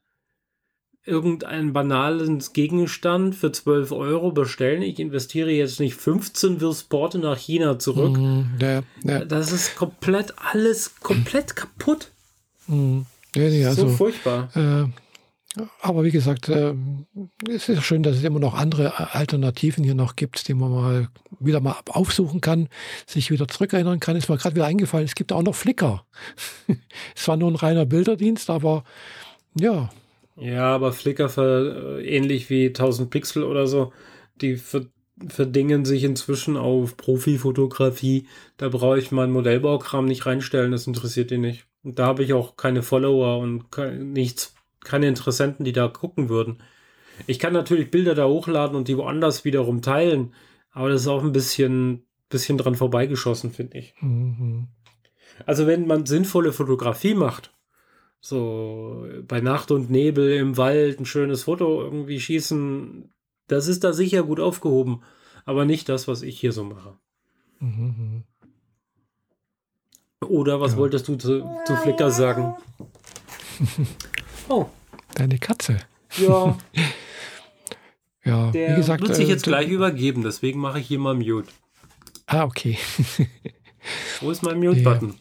irgendeinen 1.05 1.73
banalen 1.73 2.43
Gegenstand 2.53 3.35
für 3.35 3.51
12 3.51 3.91
Euro 3.91 4.31
bestellen. 4.31 4.81
Ich 4.83 4.99
investiere 4.99 5.51
jetzt 5.51 5.79
nicht 5.79 5.95
15 5.95 6.61
Wirsporte 6.61 7.17
nach 7.17 7.37
China 7.37 7.79
zurück. 7.79 8.17
Mhm. 8.17 8.51
Ja, 8.61 8.81
ja. 9.03 9.25
Das 9.25 9.51
ist 9.51 9.75
komplett 9.75 10.33
alles 10.37 10.99
komplett 10.99 11.55
kaputt. 11.55 12.11
Mhm. 12.67 13.05
Ja, 13.35 13.69
also, 13.69 13.87
so 13.87 13.95
furchtbar. 13.95 14.49
Äh, 14.55 14.89
aber 15.81 16.03
wie 16.03 16.11
gesagt, 16.11 16.47
äh, 16.49 16.73
es 17.49 17.67
ist 17.67 17.83
schön, 17.83 18.03
dass 18.03 18.15
es 18.17 18.23
immer 18.23 18.39
noch 18.39 18.53
andere 18.53 19.13
Alternativen 19.13 19.83
hier 19.83 19.95
noch 19.95 20.15
gibt, 20.15 20.47
die 20.47 20.53
man 20.53 20.71
mal 20.71 21.07
wieder 21.39 21.59
mal 21.59 21.75
aufsuchen 21.89 22.39
kann, 22.41 22.69
sich 23.05 23.31
wieder 23.31 23.47
zurückerinnern 23.47 23.99
kann. 23.99 24.15
Ist 24.15 24.29
mir 24.29 24.37
gerade 24.37 24.55
wieder 24.55 24.65
eingefallen, 24.65 25.05
es 25.05 25.15
gibt 25.15 25.33
auch 25.33 25.41
noch 25.41 25.55
Flickr. 25.55 26.05
es 27.15 27.27
war 27.27 27.37
nur 27.37 27.51
ein 27.51 27.55
reiner 27.55 27.85
Bilderdienst, 27.85 28.49
aber 28.49 28.83
ja, 29.59 29.89
Ja, 30.41 30.73
aber 30.73 30.91
Flickr 30.91 31.29
für, 31.29 31.99
äh, 31.99 32.17
ähnlich 32.17 32.49
wie 32.49 32.73
1000 32.73 33.11
Pixel 33.11 33.43
oder 33.43 33.67
so, 33.67 33.93
die 34.35 34.57
ver 34.57 34.87
verdingen 35.27 35.85
sich 35.85 36.03
inzwischen 36.03 36.57
auf 36.57 36.97
Profifotografie. 36.97 38.27
Da 38.57 38.69
brauche 38.69 38.97
ich 38.97 39.11
meinen 39.11 39.33
Modellbaukram 39.33 40.05
nicht 40.05 40.25
reinstellen, 40.25 40.71
das 40.71 40.87
interessiert 40.87 41.29
die 41.29 41.37
nicht. 41.37 41.67
Und 41.83 41.99
da 41.99 42.07
habe 42.07 42.23
ich 42.23 42.33
auch 42.33 42.55
keine 42.57 42.81
Follower 42.81 43.37
und 43.37 43.71
ke 43.71 43.91
nichts, 43.91 44.55
keine 44.83 45.07
Interessenten, 45.07 45.63
die 45.63 45.73
da 45.73 45.87
gucken 45.87 46.27
würden. 46.27 46.63
Ich 47.27 47.37
kann 47.37 47.53
natürlich 47.53 47.91
Bilder 47.91 48.15
da 48.15 48.25
hochladen 48.25 48.75
und 48.75 48.87
die 48.87 48.97
woanders 48.97 49.45
wiederum 49.45 49.83
teilen, 49.83 50.33
aber 50.71 50.89
das 50.89 51.01
ist 51.01 51.07
auch 51.07 51.23
ein 51.23 51.33
bisschen, 51.33 52.07
bisschen 52.29 52.57
dran 52.57 52.73
vorbeigeschossen, 52.73 53.51
finde 53.51 53.77
ich. 53.77 53.93
mhm. 53.99 54.69
Also 55.45 55.67
wenn 55.67 55.85
man 55.85 56.07
sinnvolle 56.07 56.51
Fotografie 56.51 57.13
macht, 57.13 57.53
so 58.22 59.05
bei 59.28 59.41
Nacht 59.41 59.72
und 59.72 59.89
Nebel 59.89 60.34
im 60.34 60.55
Wald 60.57 60.99
ein 60.99 61.05
schönes 61.05 61.43
Foto 61.43 61.82
irgendwie 61.82 62.19
schießen, 62.19 63.11
das 63.47 63.67
ist 63.67 63.84
da 63.84 63.91
sicher 63.93 64.24
gut 64.24 64.39
aufgehoben, 64.39 65.01
aber 65.45 65.65
nicht 65.65 65.89
das, 65.89 66.07
was 66.07 66.22
ich 66.22 66.39
hier 66.39 66.51
so 66.53 66.63
mache. 66.63 66.97
Mhm. 67.59 68.24
Oder 70.28 70.61
was 70.61 70.74
Ja. 70.74 70.78
wolltest 70.78 71.07
du 71.07 71.15
zu, 71.15 71.41
zu 71.65 71.76
Flickr 71.78 72.11
sagen? 72.11 72.55
Oh, 74.49 74.65
deine 75.13 75.38
Katze. 75.38 75.78
ja, 76.17 76.57
Ja, 78.26 78.51
der 78.51 78.72
wie 78.72 78.76
gesagt. 78.76 79.01
wird 79.01 79.15
sich 79.15 79.28
äh, 79.28 79.32
jetzt 79.32 79.43
gleich 79.43 79.69
übergeben, 79.69 80.24
deswegen 80.24 80.59
mache 80.59 80.80
ich 80.80 80.88
hier 80.88 80.99
mal 80.99 81.13
Mute. 81.15 81.47
Ah, 82.28 82.43
okay. 82.43 82.78
Wo 84.22 84.30
ist 84.32 84.43
mein 84.43 84.59
Mute-Button? 84.59 85.09
Ja, 85.09 85.15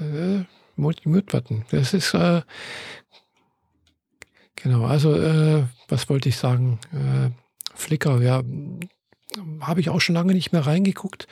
äh, 0.00 0.44
Mute-Button. 0.76 1.64
Das 1.70 1.94
ist, 1.94 2.14
äh, 2.14 2.42
genau, 4.56 4.84
also, 4.84 5.14
äh, 5.14 5.64
was 5.88 6.08
wollte 6.08 6.28
ich 6.28 6.36
sagen? 6.36 6.78
Äh, 6.92 7.30
Flickr, 7.74 8.20
ja, 8.22 8.42
habe 9.60 9.80
ich 9.80 9.88
auch 9.88 10.00
schon 10.00 10.14
lange 10.14 10.34
nicht 10.34 10.52
mehr 10.52 10.66
reingeguckt. 10.66 11.26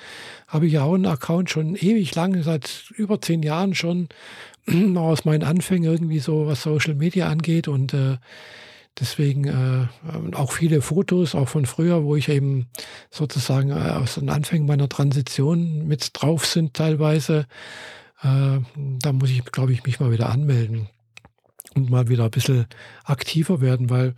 Habe 0.48 0.66
ich 0.66 0.74
ja 0.74 0.82
auch 0.82 0.94
einen 0.94 1.06
Account 1.06 1.50
schon 1.50 1.76
ewig 1.76 2.14
lang, 2.14 2.42
seit 2.42 2.90
über 2.96 3.20
zehn 3.20 3.42
Jahren 3.42 3.74
schon, 3.74 4.08
aus 4.96 5.24
meinen 5.24 5.44
Anfängen 5.44 5.90
irgendwie 5.90 6.18
so, 6.20 6.46
was 6.46 6.62
Social 6.62 6.94
Media 6.94 7.28
angeht 7.28 7.68
und 7.68 7.94
äh, 7.94 8.16
deswegen 9.00 9.44
äh, 9.44 9.86
auch 10.34 10.52
viele 10.52 10.82
Fotos, 10.82 11.34
auch 11.34 11.48
von 11.48 11.66
früher, 11.66 12.04
wo 12.04 12.16
ich 12.16 12.28
eben 12.28 12.68
sozusagen 13.10 13.70
äh, 13.70 13.74
aus 13.74 14.14
den 14.14 14.30
Anfängen 14.30 14.66
meiner 14.66 14.88
Transition 14.88 15.86
mit 15.86 16.10
drauf 16.12 16.46
sind 16.46 16.74
teilweise. 16.74 17.46
Äh, 18.22 18.58
da 18.74 19.12
muss 19.12 19.30
ich, 19.30 19.44
glaube 19.46 19.72
ich, 19.72 19.84
mich 19.84 20.00
mal 20.00 20.12
wieder 20.12 20.28
anmelden 20.28 20.88
und 21.74 21.90
mal 21.90 22.08
wieder 22.08 22.24
ein 22.24 22.30
bisschen 22.30 22.66
aktiver 23.04 23.60
werden, 23.60 23.90
weil 23.90 24.14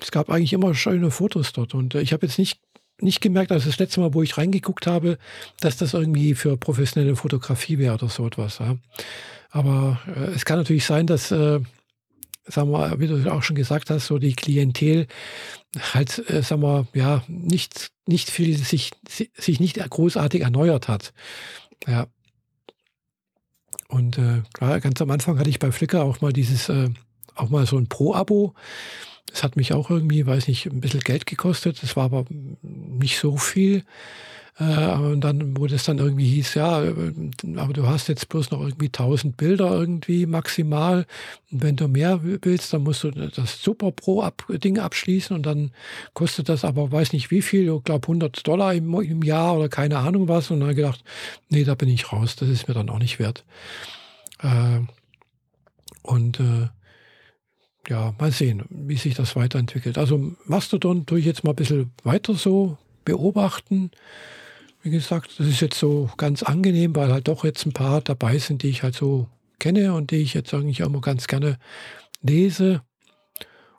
es 0.00 0.10
gab 0.10 0.30
eigentlich 0.30 0.52
immer 0.52 0.74
schöne 0.74 1.10
Fotos 1.10 1.52
dort. 1.52 1.74
Und 1.74 1.94
äh, 1.94 2.00
ich 2.00 2.12
habe 2.12 2.26
jetzt 2.26 2.38
nicht, 2.38 2.60
nicht 3.00 3.20
gemerkt, 3.20 3.52
also 3.52 3.66
das 3.66 3.78
letzte 3.78 4.00
Mal, 4.00 4.14
wo 4.14 4.22
ich 4.22 4.38
reingeguckt 4.38 4.86
habe, 4.86 5.18
dass 5.60 5.76
das 5.76 5.94
irgendwie 5.94 6.34
für 6.34 6.56
professionelle 6.56 7.16
Fotografie 7.16 7.78
wäre 7.78 7.94
oder 7.94 8.08
so 8.08 8.26
etwas. 8.26 8.58
Ja. 8.58 8.76
Aber 9.50 10.00
äh, 10.06 10.30
es 10.30 10.44
kann 10.44 10.58
natürlich 10.58 10.84
sein, 10.84 11.06
dass, 11.06 11.30
äh, 11.30 11.60
sagen 12.50 12.70
wir, 12.70 12.98
wie 12.98 13.06
du 13.06 13.32
auch 13.32 13.42
schon 13.42 13.56
gesagt 13.56 13.90
hast, 13.90 14.06
so 14.06 14.18
die 14.18 14.34
Klientel 14.34 15.06
halt, 15.94 16.30
äh, 16.30 16.42
sagen 16.42 16.62
wir, 16.62 16.86
ja, 16.94 17.22
nicht, 17.28 17.90
nicht 18.06 18.30
viel 18.30 18.56
sich, 18.56 18.90
sich 19.06 19.60
nicht 19.60 19.76
großartig 19.76 20.42
erneuert 20.42 20.88
hat. 20.88 21.12
Ja. 21.86 22.06
Und 23.88 24.18
äh, 24.18 24.42
klar, 24.52 24.80
ganz 24.80 25.00
am 25.00 25.10
Anfang 25.10 25.38
hatte 25.38 25.50
ich 25.50 25.58
bei 25.58 25.72
Flickr 25.72 26.04
auch 26.04 26.20
mal 26.20 26.32
dieses, 26.32 26.68
äh, 26.68 26.90
auch 27.34 27.48
mal 27.48 27.66
so 27.66 27.76
ein 27.76 27.88
Pro-Abo. 27.88 28.54
Das 29.26 29.42
hat 29.42 29.56
mich 29.56 29.72
auch 29.72 29.90
irgendwie, 29.90 30.26
weiß 30.26 30.48
nicht, 30.48 30.66
ein 30.66 30.80
bisschen 30.80 31.00
Geld 31.00 31.26
gekostet. 31.26 31.82
Das 31.82 31.96
war 31.96 32.04
aber 32.04 32.24
nicht 32.62 33.18
so 33.18 33.36
viel. 33.36 33.84
Äh, 34.60 34.92
und 34.92 35.22
dann, 35.22 35.56
wo 35.56 35.66
das 35.66 35.84
dann 35.84 35.98
irgendwie 35.98 36.28
hieß, 36.28 36.54
ja, 36.54 36.84
äh, 36.84 37.12
aber 37.56 37.72
du 37.72 37.86
hast 37.86 38.08
jetzt 38.08 38.28
bloß 38.28 38.50
noch 38.50 38.60
irgendwie 38.60 38.86
1000 38.86 39.36
Bilder 39.38 39.70
irgendwie 39.70 40.26
maximal. 40.26 41.06
Und 41.50 41.62
wenn 41.62 41.76
du 41.76 41.88
mehr 41.88 42.20
willst, 42.22 42.72
dann 42.74 42.82
musst 42.82 43.02
du 43.02 43.10
das 43.10 43.62
Super 43.62 43.90
Pro 43.90 44.22
-Ab 44.22 44.58
Ding 44.58 44.78
abschließen 44.78 45.34
und 45.34 45.46
dann 45.46 45.70
kostet 46.12 46.50
das 46.50 46.64
aber, 46.64 46.92
weiß 46.92 47.14
nicht 47.14 47.30
wie 47.30 47.40
viel, 47.40 47.74
ich 47.74 47.84
glaube 47.84 48.04
100 48.04 48.46
Dollar 48.46 48.74
im, 48.74 48.94
im 49.00 49.22
Jahr 49.22 49.56
oder 49.56 49.70
keine 49.70 49.96
Ahnung 49.96 50.28
was. 50.28 50.50
Und 50.50 50.60
dann 50.60 50.76
gedacht, 50.76 51.02
nee, 51.48 51.64
da 51.64 51.74
bin 51.74 51.88
ich 51.88 52.12
raus, 52.12 52.36
das 52.36 52.50
ist 52.50 52.68
mir 52.68 52.74
dann 52.74 52.90
auch 52.90 52.98
nicht 52.98 53.18
wert. 53.18 53.44
Äh, 54.42 54.80
und 56.02 56.38
äh, 56.38 56.68
ja, 57.88 58.14
mal 58.18 58.30
sehen, 58.30 58.64
wie 58.68 58.96
sich 58.96 59.14
das 59.14 59.36
weiterentwickelt. 59.36 59.96
Also 59.96 60.32
Mastodon 60.44 61.06
tue 61.06 61.18
ich 61.18 61.24
jetzt 61.24 61.44
mal 61.44 61.52
ein 61.52 61.56
bisschen 61.56 61.92
weiter 62.04 62.34
so 62.34 62.76
beobachten. 63.06 63.90
Wie 64.82 64.90
gesagt, 64.90 65.38
das 65.38 65.46
ist 65.46 65.60
jetzt 65.60 65.78
so 65.78 66.10
ganz 66.16 66.42
angenehm, 66.42 66.96
weil 66.96 67.12
halt 67.12 67.28
doch 67.28 67.44
jetzt 67.44 67.66
ein 67.66 67.72
paar 67.72 68.00
dabei 68.00 68.38
sind, 68.38 68.62
die 68.62 68.68
ich 68.68 68.82
halt 68.82 68.94
so 68.94 69.28
kenne 69.58 69.94
und 69.94 70.10
die 70.10 70.16
ich 70.16 70.34
jetzt 70.34 70.52
eigentlich 70.54 70.82
auch 70.82 70.86
immer 70.86 71.00
ganz 71.00 71.26
gerne 71.26 71.58
lese. 72.22 72.82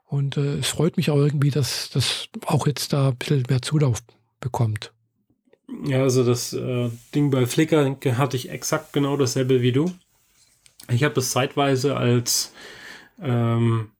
Und 0.06 0.38
äh, 0.38 0.58
es 0.58 0.68
freut 0.68 0.98
mich 0.98 1.10
auch 1.10 1.18
irgendwie, 1.18 1.50
dass 1.50 1.90
das 1.90 2.28
auch 2.46 2.68
jetzt 2.68 2.94
da 2.94 3.10
ein 3.10 3.16
bisschen 3.16 3.44
mehr 3.50 3.62
Zulauf 3.62 4.00
bekommt. 4.40 4.92
Ja, 5.86 6.04
also 6.04 6.24
das 6.24 6.54
äh, 6.54 6.90
Ding 7.16 7.32
bei 7.32 7.46
Flickr 7.46 7.96
hatte 8.18 8.38
ich 8.38 8.50
exakt 8.50 8.94
genau 8.94 9.16
dasselbe 9.18 9.62
wie 9.62 9.72
du. 9.72 9.92
Ich 10.90 11.04
habe 11.04 11.16
das 11.16 11.32
zeitweise 11.32 11.96
als 11.96 12.54
ähm, 13.22 13.92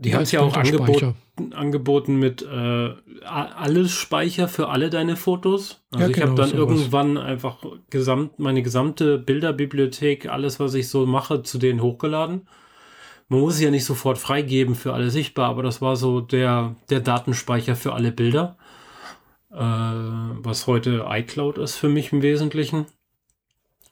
die 0.00 0.14
haben 0.14 0.22
es 0.22 0.32
ja 0.32 0.40
auch 0.40 0.56
angeboten, 0.56 1.14
angeboten 1.52 2.16
mit 2.16 2.42
äh, 2.42 2.90
alles 3.24 3.92
Speicher 3.92 4.48
für 4.48 4.68
alle 4.68 4.88
deine 4.88 5.14
Fotos. 5.16 5.82
Also 5.92 6.04
Ja, 6.04 6.10
ich 6.10 6.16
habe 6.22 6.30
genau, 6.30 6.42
dann 6.42 6.50
sowas. 6.50 6.58
irgendwann 6.60 7.18
einfach 7.18 7.58
gesamt, 7.90 8.38
meine 8.38 8.62
gesamte 8.62 9.18
Bilderbibliothek, 9.18 10.28
alles, 10.28 10.58
was 10.58 10.72
ich 10.74 10.88
so 10.88 11.04
mache, 11.04 11.42
zu 11.42 11.58
denen 11.58 11.82
hochgeladen. 11.82 12.48
Man 13.28 13.40
muss 13.40 13.54
es 13.54 13.60
ja 13.60 13.70
nicht 13.70 13.84
sofort 13.84 14.18
freigeben 14.18 14.74
für 14.74 14.94
alle 14.94 15.10
sichtbar, 15.10 15.50
aber 15.50 15.62
das 15.62 15.82
war 15.82 15.96
so 15.96 16.20
der, 16.20 16.74
der 16.88 17.00
Datenspeicher 17.00 17.76
für 17.76 17.92
alle 17.92 18.10
Bilder. 18.10 18.56
Äh, 19.52 19.56
was 19.58 20.66
heute 20.66 21.04
iCloud 21.08 21.58
ist 21.58 21.76
für 21.76 21.88
mich 21.88 22.12
im 22.12 22.22
Wesentlichen. 22.22 22.86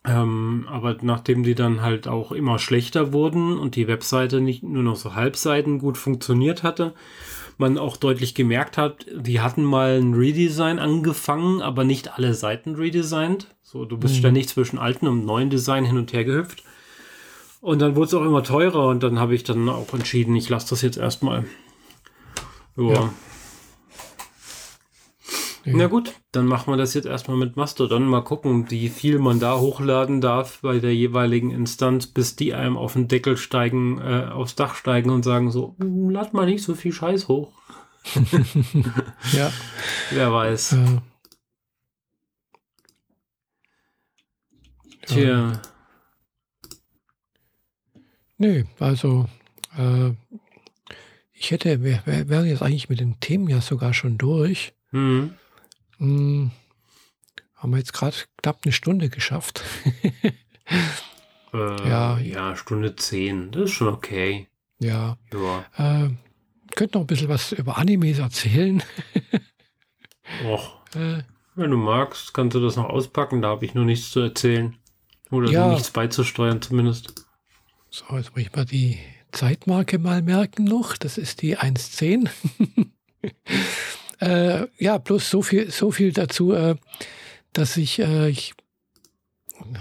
Ähm, 0.08 0.66
aber 0.70 0.96
nachdem 1.02 1.42
die 1.42 1.54
dann 1.54 1.82
halt 1.82 2.08
auch 2.08 2.32
immer 2.32 2.58
schlechter 2.58 3.12
wurden 3.12 3.58
und 3.58 3.76
die 3.76 3.88
Webseite 3.88 4.40
nicht 4.40 4.62
nur 4.62 4.82
noch 4.82 4.96
so 4.96 5.14
Halbseiten 5.14 5.78
gut 5.78 5.98
funktioniert 5.98 6.62
hatte, 6.62 6.94
man 7.58 7.76
auch 7.76 7.96
deutlich 7.96 8.34
gemerkt 8.34 8.78
hat, 8.78 9.04
die 9.14 9.40
hatten 9.40 9.64
mal 9.64 9.98
ein 9.98 10.14
Redesign 10.14 10.78
angefangen, 10.78 11.60
aber 11.60 11.84
nicht 11.84 12.16
alle 12.16 12.32
Seiten 12.32 12.76
redesigned. 12.76 13.48
So, 13.62 13.84
du 13.84 13.98
bist 13.98 14.14
Mhm. 14.14 14.18
ständig 14.20 14.48
zwischen 14.48 14.78
alten 14.78 15.08
und 15.08 15.26
neuen 15.26 15.50
Design 15.50 15.84
hin 15.84 15.98
und 15.98 16.12
her 16.12 16.24
gehüpft. 16.24 16.62
Und 17.60 17.82
dann 17.82 17.96
wurde 17.96 18.06
es 18.06 18.14
auch 18.14 18.24
immer 18.24 18.44
teurer 18.44 18.86
und 18.86 19.02
dann 19.02 19.18
habe 19.18 19.34
ich 19.34 19.42
dann 19.42 19.68
auch 19.68 19.92
entschieden, 19.92 20.36
ich 20.36 20.48
lasse 20.48 20.70
das 20.70 20.82
jetzt 20.82 20.96
erstmal. 20.96 21.44
Joa. 22.76 22.92
Ja. 22.94 23.12
Na 25.76 25.86
gut, 25.86 26.12
dann 26.32 26.46
machen 26.46 26.72
wir 26.72 26.76
das 26.76 26.94
jetzt 26.94 27.06
erstmal 27.06 27.36
mit 27.36 27.56
Mastodon. 27.56 28.06
Mal 28.06 28.22
gucken, 28.22 28.70
wie 28.70 28.88
viel 28.88 29.18
man 29.18 29.40
da 29.40 29.58
hochladen 29.58 30.20
darf 30.20 30.60
bei 30.60 30.78
der 30.78 30.94
jeweiligen 30.94 31.50
Instanz, 31.50 32.06
bis 32.06 32.36
die 32.36 32.54
einem 32.54 32.76
auf 32.76 32.92
den 32.92 33.08
Deckel 33.08 33.36
steigen, 33.36 33.98
äh, 33.98 34.28
aufs 34.32 34.54
Dach 34.54 34.74
steigen 34.74 35.10
und 35.10 35.22
sagen 35.24 35.50
so, 35.50 35.74
"Hm, 35.78 36.10
lad 36.10 36.34
mal 36.34 36.46
nicht 36.46 36.62
so 36.62 36.74
viel 36.74 36.92
Scheiß 36.92 37.28
hoch. 37.28 37.52
ja. 39.32 39.52
Wer 40.10 40.32
weiß. 40.32 40.72
Äh, 40.74 41.00
Tja. 45.06 45.60
Nö, 48.36 48.64
also 48.78 49.26
äh, 49.76 50.10
ich 51.32 51.50
hätte, 51.50 51.82
wir, 51.82 52.02
wir 52.04 52.28
wären 52.28 52.46
jetzt 52.46 52.62
eigentlich 52.62 52.88
mit 52.88 53.00
den 53.00 53.18
Themen 53.20 53.48
ja 53.48 53.60
sogar 53.60 53.94
schon 53.94 54.18
durch. 54.18 54.74
Hm. 54.90 55.34
Hm, 55.98 56.50
haben 57.56 57.70
wir 57.72 57.78
jetzt 57.78 57.92
gerade 57.92 58.16
knapp 58.40 58.60
eine 58.64 58.72
Stunde 58.72 59.08
geschafft. 59.08 59.62
Äh, 61.54 61.88
Ja. 61.88 62.18
ja, 62.18 62.56
Stunde 62.56 62.94
10. 62.94 63.52
Das 63.52 63.62
ist 63.64 63.70
schon 63.72 63.88
okay. 63.88 64.48
ja. 64.80 65.16
Ja. 65.32 65.64
Äh, 66.04 66.10
könnt 66.76 66.92
noch 66.92 67.00
ein 67.00 67.06
bisschen 67.06 67.30
was 67.30 67.52
über 67.52 67.78
Animes 67.78 68.18
erzählen. 68.18 68.82
Och, 70.44 70.74
Äh, 70.94 71.22
wenn 71.54 71.70
du 71.70 71.78
magst, 71.78 72.34
kannst 72.34 72.54
du 72.54 72.60
das 72.60 72.76
noch 72.76 72.84
auspacken. 72.90 73.40
Da 73.40 73.48
habe 73.48 73.64
ich 73.64 73.72
nur 73.74 73.86
nichts 73.86 74.10
zu 74.10 74.20
erzählen. 74.20 74.76
Oder 75.30 75.50
Ja. 75.50 75.68
nichts 75.68 75.90
beizusteuern 75.90 76.60
zumindest. 76.60 77.24
so, 77.88 78.04
jetzt 78.18 78.30
muss 78.32 78.42
ich 78.42 78.52
mal 78.52 78.66
die 78.66 78.98
Zeitmarke 79.32 79.98
mal 79.98 80.20
merken 80.20 80.64
noch. 80.64 80.98
Das 80.98 81.16
ist 81.16 81.40
die 81.40 81.56
1.10. 81.58 82.28
äh, 84.20 84.66
ja, 84.78 84.98
bloß 84.98 85.30
so 85.30 85.42
viel, 85.42 85.70
so 85.70 85.90
viel 85.90 86.12
dazu, 86.12 86.52
äh, 86.52 86.76
dass 87.52 87.76
ich, 87.76 87.98
äh, 87.98 88.28
ich 88.28 88.54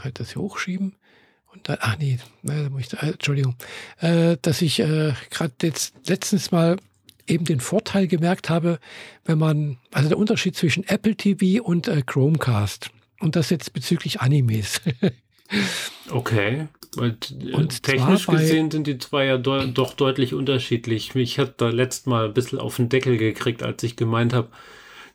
halt 0.03 0.19
das 0.19 0.33
hier 0.33 0.41
hochschieben. 0.41 0.95
Und 1.53 1.69
dann, 1.69 1.77
ach 1.81 1.97
nee, 1.97 2.19
da 2.43 2.69
muss 2.69 2.81
ich, 2.81 2.93
äh, 2.93 3.11
Entschuldigung, 3.11 3.55
dass 3.99 4.61
ich 4.61 4.79
äh, 4.79 5.13
gerade 5.29 5.53
jetzt 5.61 5.95
letztens 6.07 6.51
mal 6.51 6.77
eben 7.27 7.45
den 7.45 7.59
Vorteil 7.59 8.07
gemerkt 8.07 8.49
habe, 8.49 8.79
wenn 9.25 9.37
man, 9.37 9.77
also 9.91 10.09
der 10.09 10.17
Unterschied 10.17 10.55
zwischen 10.55 10.87
Apple 10.87 11.15
TV 11.15 11.63
und 11.63 11.87
äh, 11.87 12.01
Chromecast. 12.05 12.89
Und 13.19 13.35
das 13.35 13.49
jetzt 13.49 13.73
bezüglich 13.73 14.21
Animes. 14.21 14.81
Okay. 16.09 16.67
Äh, 16.99 17.13
Und 17.53 17.83
technisch 17.83 18.23
zwar 18.25 18.35
bei- 18.35 18.41
gesehen 18.41 18.71
sind 18.71 18.87
die 18.87 18.97
zwei 18.97 19.25
ja 19.25 19.37
deu 19.37 19.67
doch 19.67 19.93
deutlich 19.93 20.33
unterschiedlich. 20.33 21.15
Ich 21.15 21.39
hatte 21.39 21.53
da 21.57 21.69
letztes 21.69 22.05
Mal 22.05 22.25
ein 22.25 22.33
bisschen 22.33 22.59
auf 22.59 22.75
den 22.77 22.89
Deckel 22.89 23.17
gekriegt, 23.17 23.63
als 23.63 23.83
ich 23.83 23.95
gemeint 23.95 24.33
habe, 24.33 24.49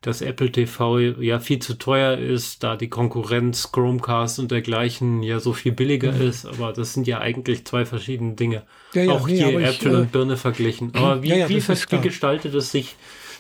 dass 0.01 0.21
Apple 0.21 0.51
TV 0.51 0.99
ja 0.99 1.39
viel 1.39 1.61
zu 1.61 1.75
teuer 1.75 2.19
ist, 2.19 2.65
da 2.65 2.75
die 2.77 2.89
Konkurrenz 2.89 3.71
Chromecast 3.71 4.41
und 4.41 4.51
dergleichen 4.51 5.23
ja 5.23 5.39
so 5.39 5.53
viel 5.53 5.71
billiger 5.73 6.13
ist. 6.13 6.45
Aber 6.45 6.73
das 6.73 6.93
sind 6.95 7.07
ja 7.07 7.21
eigentlich 7.21 7.65
zwei 7.65 7.85
verschiedene 7.87 8.35
Dinge. 8.35 8.65
Mhm. 8.95 8.99
Ja, 8.99 9.03
ja, 9.05 9.13
Auch 9.13 9.27
nee, 9.29 9.37
je 9.37 9.45
aber 9.45 9.61
ich, 9.61 9.67
Äpfel 9.69 9.95
äh, 9.95 9.97
und 9.99 10.11
Birne 10.13 10.37
verglichen. 10.37 10.93
Aber 10.95 11.23
wie, 11.23 11.29
Ja, 11.29 11.49
wie, 11.49 11.63
wie 11.63 12.01
gestaltet 12.01 12.53
es 12.55 12.73
sich 12.73 12.97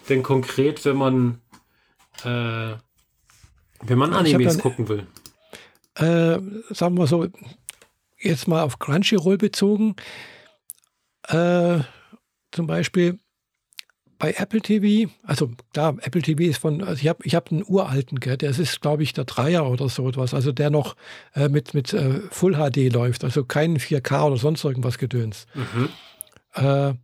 denn 0.08 0.22
konkret, 0.22 0.84
wenn 0.84 0.96
man 0.96 1.38
äh, 2.24 2.76
wenn 3.84 3.98
man 3.98 4.12
Animes 4.12 4.58
gucken 4.58 4.88
will? 4.88 5.06
äh, 5.96 6.38
sagen 6.72 6.96
wir 6.96 7.06
so, 7.08 7.26
jetzt 8.22 8.48
mal 8.48 8.62
auf 8.62 8.78
Crunchyroll 8.78 9.38
bezogen, 9.38 9.96
äh, 11.28 11.80
zum 12.50 12.66
Beispiel 12.66 13.18
bei 14.18 14.34
Apple 14.34 14.60
TV, 14.60 15.10
also 15.24 15.50
klar, 15.72 15.96
Apple 16.00 16.22
TV 16.22 16.42
ist 16.42 16.58
von, 16.58 16.80
also 16.84 17.00
ich 17.00 17.08
habe 17.08 17.24
ich 17.24 17.34
hab 17.34 17.50
einen 17.50 17.64
uralten, 17.66 18.20
gell, 18.20 18.36
der 18.36 18.50
ist, 18.50 18.80
glaube 18.80 19.02
ich, 19.02 19.12
der 19.12 19.24
Dreier 19.24 19.68
oder 19.68 19.88
so 19.88 20.08
etwas, 20.08 20.32
also 20.32 20.52
der 20.52 20.70
noch 20.70 20.94
äh, 21.34 21.48
mit, 21.48 21.74
mit 21.74 21.92
äh, 21.92 22.20
Full 22.30 22.54
HD 22.54 22.92
läuft, 22.92 23.24
also 23.24 23.44
kein 23.44 23.78
4K 23.78 24.26
oder 24.26 24.36
sonst 24.36 24.64
irgendwas 24.64 24.98
Gedöns. 24.98 25.46
Mhm. 25.54 25.88
Äh, 26.54 26.94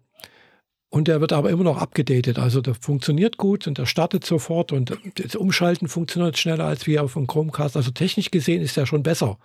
und 0.91 1.09
der 1.09 1.21
wird 1.21 1.33
aber 1.33 1.51
immer 1.51 1.65
noch 1.65 1.79
abgedatet. 1.79 2.39
Also 2.39 2.61
der 2.61 2.75
funktioniert 2.75 3.37
gut 3.37 3.67
und 3.67 3.79
der 3.79 3.87
startet 3.87 4.25
sofort 4.25 4.73
und 4.73 4.97
das 5.17 5.35
Umschalten 5.35 5.89
funktioniert 5.89 6.39
schneller 6.39 6.65
als 6.65 6.87
wie 6.87 6.99
auf 6.99 7.13
dem 7.15 7.27
Chromecast. 7.27 7.77
Also 7.77 7.91
technisch 7.91 8.31
gesehen 8.31 8.63
ist 8.63 8.77
der 8.77 8.87
schon 8.87 9.03
besser. 9.03 9.39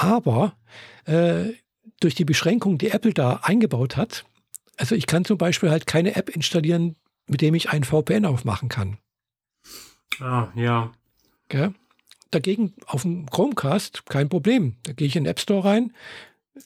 Aber 0.00 0.56
äh, 1.04 1.52
durch 2.00 2.14
die 2.14 2.24
Beschränkung, 2.24 2.78
die 2.78 2.90
Apple 2.90 3.12
da 3.12 3.40
eingebaut 3.42 3.98
hat, 3.98 4.24
also 4.78 4.94
ich 4.94 5.06
kann 5.06 5.26
zum 5.26 5.36
Beispiel 5.36 5.70
halt 5.70 5.86
keine 5.86 6.16
App 6.16 6.30
installieren, 6.30 6.96
mit 7.26 7.42
dem 7.42 7.54
ich 7.54 7.68
einen 7.68 7.84
VPN 7.84 8.24
aufmachen 8.24 8.70
kann. 8.70 8.96
Ah, 10.18 10.48
ja. 10.54 10.90
Gell? 11.48 11.74
Dagegen 12.30 12.72
auf 12.86 13.02
dem 13.02 13.26
Chromecast 13.26 14.06
kein 14.06 14.30
Problem. 14.30 14.76
Da 14.84 14.92
gehe 14.92 15.06
ich 15.06 15.16
in 15.16 15.24
den 15.24 15.30
App 15.30 15.40
Store 15.40 15.64
rein, 15.64 15.92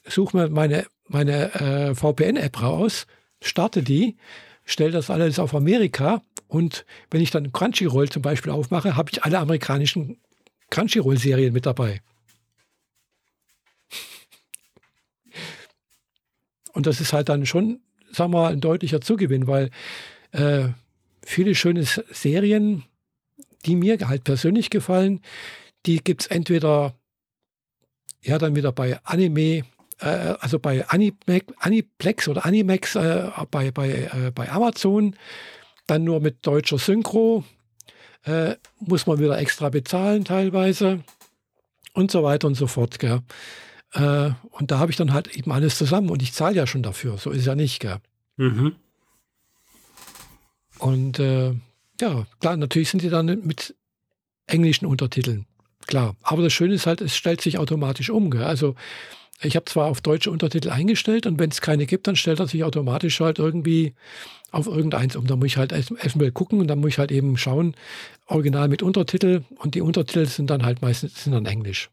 suche 0.07 0.37
mir 0.37 0.49
meine, 0.49 0.85
meine 1.09 1.53
äh, 1.55 1.93
VPN-App 1.93 2.61
raus, 2.61 3.05
starte 3.41 3.83
die, 3.83 4.15
stelle 4.63 4.91
das 4.91 5.09
alles 5.09 5.39
auf 5.39 5.53
Amerika 5.53 6.21
und 6.47 6.85
wenn 7.11 7.19
ich 7.19 7.31
dann 7.31 7.51
Crunchyroll 7.51 8.07
zum 8.07 8.21
Beispiel 8.21 8.53
aufmache, 8.53 8.95
habe 8.95 9.09
ich 9.11 9.25
alle 9.25 9.39
amerikanischen 9.39 10.21
Crunchyroll-Serien 10.69 11.51
mit 11.51 11.65
dabei. 11.65 12.01
Und 16.75 16.85
das 16.85 17.01
ist 17.01 17.13
halt 17.13 17.29
dann 17.29 17.45
schon, 17.45 17.79
sagen 18.11 18.31
mal, 18.31 18.51
ein 18.51 18.61
deutlicher 18.61 19.01
Zugewinn, 19.01 19.47
weil 19.47 19.71
äh, 20.31 20.67
viele 21.25 21.55
schöne 21.55 21.85
Serien, 21.85 22.83
die 23.65 23.75
mir 23.75 23.97
halt 24.07 24.25
persönlich 24.25 24.69
gefallen, 24.69 25.21
die 25.85 26.03
gibt 26.03 26.23
es 26.23 26.27
entweder 26.27 26.93
ja 28.21 28.37
dann 28.37 28.55
wieder 28.55 28.73
bei 28.73 28.99
Anime, 29.03 29.63
äh, 29.99 30.35
also 30.39 30.59
bei 30.59 30.85
Animac, 30.89 31.45
Aniplex 31.59 32.27
oder 32.27 32.45
Animax 32.45 32.95
äh, 32.95 33.31
bei, 33.49 33.71
bei, 33.71 33.89
äh, 33.89 34.31
bei 34.35 34.51
Amazon, 34.51 35.15
dann 35.87 36.03
nur 36.03 36.19
mit 36.19 36.45
deutscher 36.45 36.77
Synchro, 36.77 37.45
äh, 38.23 38.55
muss 38.79 39.07
man 39.07 39.19
wieder 39.19 39.37
extra 39.37 39.69
bezahlen 39.69 40.25
teilweise 40.25 41.03
und 41.93 42.11
so 42.11 42.21
weiter 42.23 42.47
und 42.47 42.55
so 42.55 42.67
fort. 42.67 42.99
Gell? 42.99 43.21
Äh, 43.95 44.31
und 44.51 44.71
da 44.71 44.79
habe 44.79 44.91
ich 44.91 44.97
dann 44.97 45.13
halt 45.13 45.35
eben 45.35 45.51
alles 45.51 45.77
zusammen 45.77 46.09
und 46.09 46.21
ich 46.21 46.33
zahle 46.33 46.55
ja 46.55 46.67
schon 46.67 46.83
dafür, 46.83 47.17
so 47.17 47.31
ist 47.31 47.39
es 47.39 47.45
ja 47.45 47.55
nicht. 47.55 47.79
Gell? 47.79 47.97
Mhm. 48.37 48.75
Und 50.79 51.19
äh, 51.19 51.53
ja, 52.01 52.27
klar, 52.39 52.57
natürlich 52.57 52.89
sind 52.89 53.01
die 53.01 53.09
dann 53.09 53.25
mit 53.25 53.73
englischen 54.47 54.85
Untertiteln. 54.85 55.45
Klar. 55.87 56.15
Aber 56.23 56.41
das 56.41 56.51
Schöne 56.51 56.73
ist 56.73 56.85
halt, 56.87 56.99
es 57.01 57.15
stellt 57.15 57.41
sich 57.41 57.57
automatisch 57.57 58.09
um. 58.09 58.29
Gell? 58.31 58.43
Also 58.43 58.75
ich 59.41 59.55
habe 59.55 59.65
zwar 59.65 59.87
auf 59.87 60.01
deutsche 60.01 60.31
Untertitel 60.31 60.69
eingestellt 60.69 61.25
und 61.25 61.39
wenn 61.39 61.51
es 61.51 61.61
keine 61.61 61.85
gibt, 61.85 62.07
dann 62.07 62.15
stellt 62.15 62.39
er 62.39 62.47
sich 62.47 62.63
automatisch 62.63 63.19
halt 63.19 63.39
irgendwie 63.39 63.93
auf 64.51 64.67
irgendeins 64.67 65.15
um. 65.15 65.27
Da 65.27 65.35
muss 65.35 65.47
ich 65.47 65.57
halt 65.57 65.71
erst- 65.71 65.91
erstmal 65.91 66.31
gucken 66.31 66.59
und 66.59 66.67
dann 66.67 66.79
muss 66.79 66.89
ich 66.89 66.99
halt 66.99 67.11
eben 67.11 67.37
schauen, 67.37 67.75
original 68.27 68.67
mit 68.67 68.83
Untertitel 68.83 69.43
und 69.57 69.75
die 69.75 69.81
Untertitel 69.81 70.25
sind 70.25 70.49
dann 70.49 70.63
halt 70.65 70.81
meistens 70.81 71.23
sind 71.23 71.33
dann 71.33 71.45
Englisch. 71.45 71.89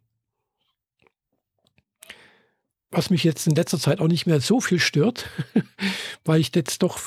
Was 2.92 3.10
mich 3.10 3.24
jetzt 3.24 3.46
in 3.46 3.54
letzter 3.54 3.78
Zeit 3.78 4.00
auch 4.00 4.06
nicht 4.08 4.26
mehr 4.26 4.40
so 4.40 4.60
viel 4.60 4.78
stört, 4.78 5.28
weil 6.24 6.40
ich 6.40 6.54
jetzt 6.54 6.82
doch 6.82 6.98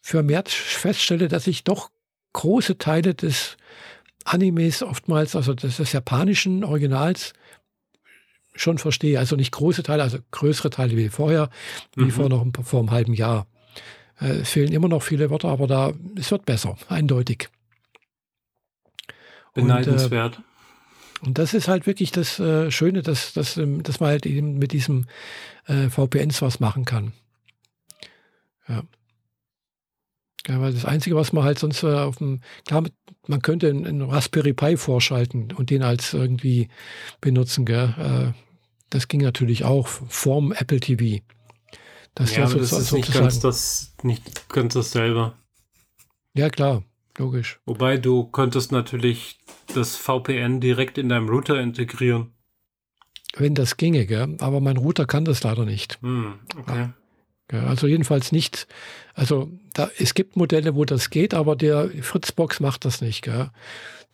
vermehrt 0.00 0.48
feststelle, 0.48 1.28
dass 1.28 1.46
ich 1.46 1.64
doch 1.64 1.90
große 2.32 2.78
Teile 2.78 3.14
des 3.14 3.56
Animes 4.24 4.82
oftmals, 4.82 5.36
also 5.36 5.54
des, 5.54 5.76
des 5.76 5.92
japanischen 5.92 6.64
Originals, 6.64 7.34
schon 8.54 8.78
verstehe. 8.78 9.18
Also 9.18 9.36
nicht 9.36 9.52
große 9.52 9.82
Teile, 9.82 10.02
also 10.02 10.18
größere 10.30 10.70
Teile 10.70 10.96
wie 10.96 11.08
vorher, 11.08 11.50
wie 11.94 12.04
Mhm. 12.04 12.10
vor 12.10 12.28
noch 12.28 12.42
ein, 12.42 12.52
vor 12.52 12.80
einem 12.80 12.90
halben 12.90 13.14
Jahr. 13.14 13.46
Äh, 14.20 14.40
es 14.40 14.50
fehlen 14.50 14.72
immer 14.72 14.88
noch 14.88 15.02
viele 15.02 15.30
Wörter, 15.30 15.48
aber 15.48 15.66
da 15.66 15.92
es 16.16 16.30
wird 16.30 16.46
besser, 16.46 16.76
eindeutig. 16.88 17.48
Und, 19.54 19.62
äh, 19.62 19.62
Beneidenswert. 19.62 20.40
Und 21.26 21.38
das 21.38 21.54
ist 21.54 21.68
halt 21.68 21.86
wirklich 21.86 22.12
das 22.12 22.38
äh, 22.38 22.70
Schöne, 22.70 23.02
dass, 23.02 23.32
dass, 23.32 23.56
ähm, 23.56 23.82
dass 23.82 24.00
man 24.00 24.10
halt 24.10 24.26
eben 24.26 24.58
mit 24.58 24.72
diesem 24.72 25.06
äh, 25.66 25.88
VPNs 25.88 26.42
was 26.42 26.60
machen 26.60 26.84
kann. 26.84 27.12
Ja. 28.68 28.82
Ja, 30.46 30.60
weil 30.60 30.74
das 30.74 30.84
Einzige, 30.84 31.16
was 31.16 31.32
man 31.32 31.44
halt 31.44 31.58
sonst 31.58 31.82
äh, 31.82 31.86
auf 31.86 32.16
dem, 32.16 32.40
klar, 32.66 32.84
man 33.26 33.40
könnte 33.40 33.70
einen, 33.70 34.02
Raspberry 34.02 34.52
Pi 34.52 34.76
vorschalten 34.76 35.52
und 35.52 35.70
den 35.70 35.82
als 35.82 36.12
irgendwie 36.12 36.68
benutzen, 37.22 37.64
gell? 37.64 37.94
Äh, 37.98 38.38
das 38.90 39.08
ging 39.08 39.22
natürlich 39.22 39.64
auch 39.64 39.88
vorm 39.88 40.52
Apple 40.52 40.80
TV. 40.80 41.24
Das 42.14 42.32
ja, 42.32 42.40
ja, 42.40 42.44
aber 42.44 42.58
das 42.58 42.72
ist 42.72 42.92
nicht 42.92 43.12
ganz 43.12 43.40
das, 43.40 43.94
nicht 44.02 44.48
ganz 44.50 44.74
dasselbe. 44.74 45.32
ja, 46.34 46.50
klar, 46.50 46.84
logisch. 47.18 47.60
Wobei 47.66 47.96
du 47.96 48.24
könntest 48.24 48.72
natürlich 48.72 49.38
das 49.74 49.96
VPN 49.96 50.60
direkt 50.60 50.98
in 50.98 51.08
deinem 51.08 51.28
Router 51.28 51.60
integrieren. 51.60 52.32
Wenn 53.36 53.54
das 53.54 53.76
ginge, 53.76 54.06
gell? 54.06 54.36
aber 54.40 54.60
mein 54.60 54.76
Router 54.76 55.06
kann 55.06 55.24
das 55.24 55.42
leider 55.42 55.64
nicht. 55.64 55.98
Hm, 56.02 56.34
okay. 56.58 56.90
Ja, 57.52 57.66
also 57.66 57.86
jedenfalls 57.86 58.32
nicht. 58.32 58.66
Also 59.14 59.50
da, 59.74 59.90
es 59.98 60.14
gibt 60.14 60.36
Modelle, 60.36 60.74
wo 60.74 60.84
das 60.84 61.10
geht, 61.10 61.34
aber 61.34 61.56
der 61.56 61.90
Fritzbox 62.00 62.60
macht 62.60 62.84
das 62.84 63.00
nicht. 63.00 63.22
Gell? 63.22 63.50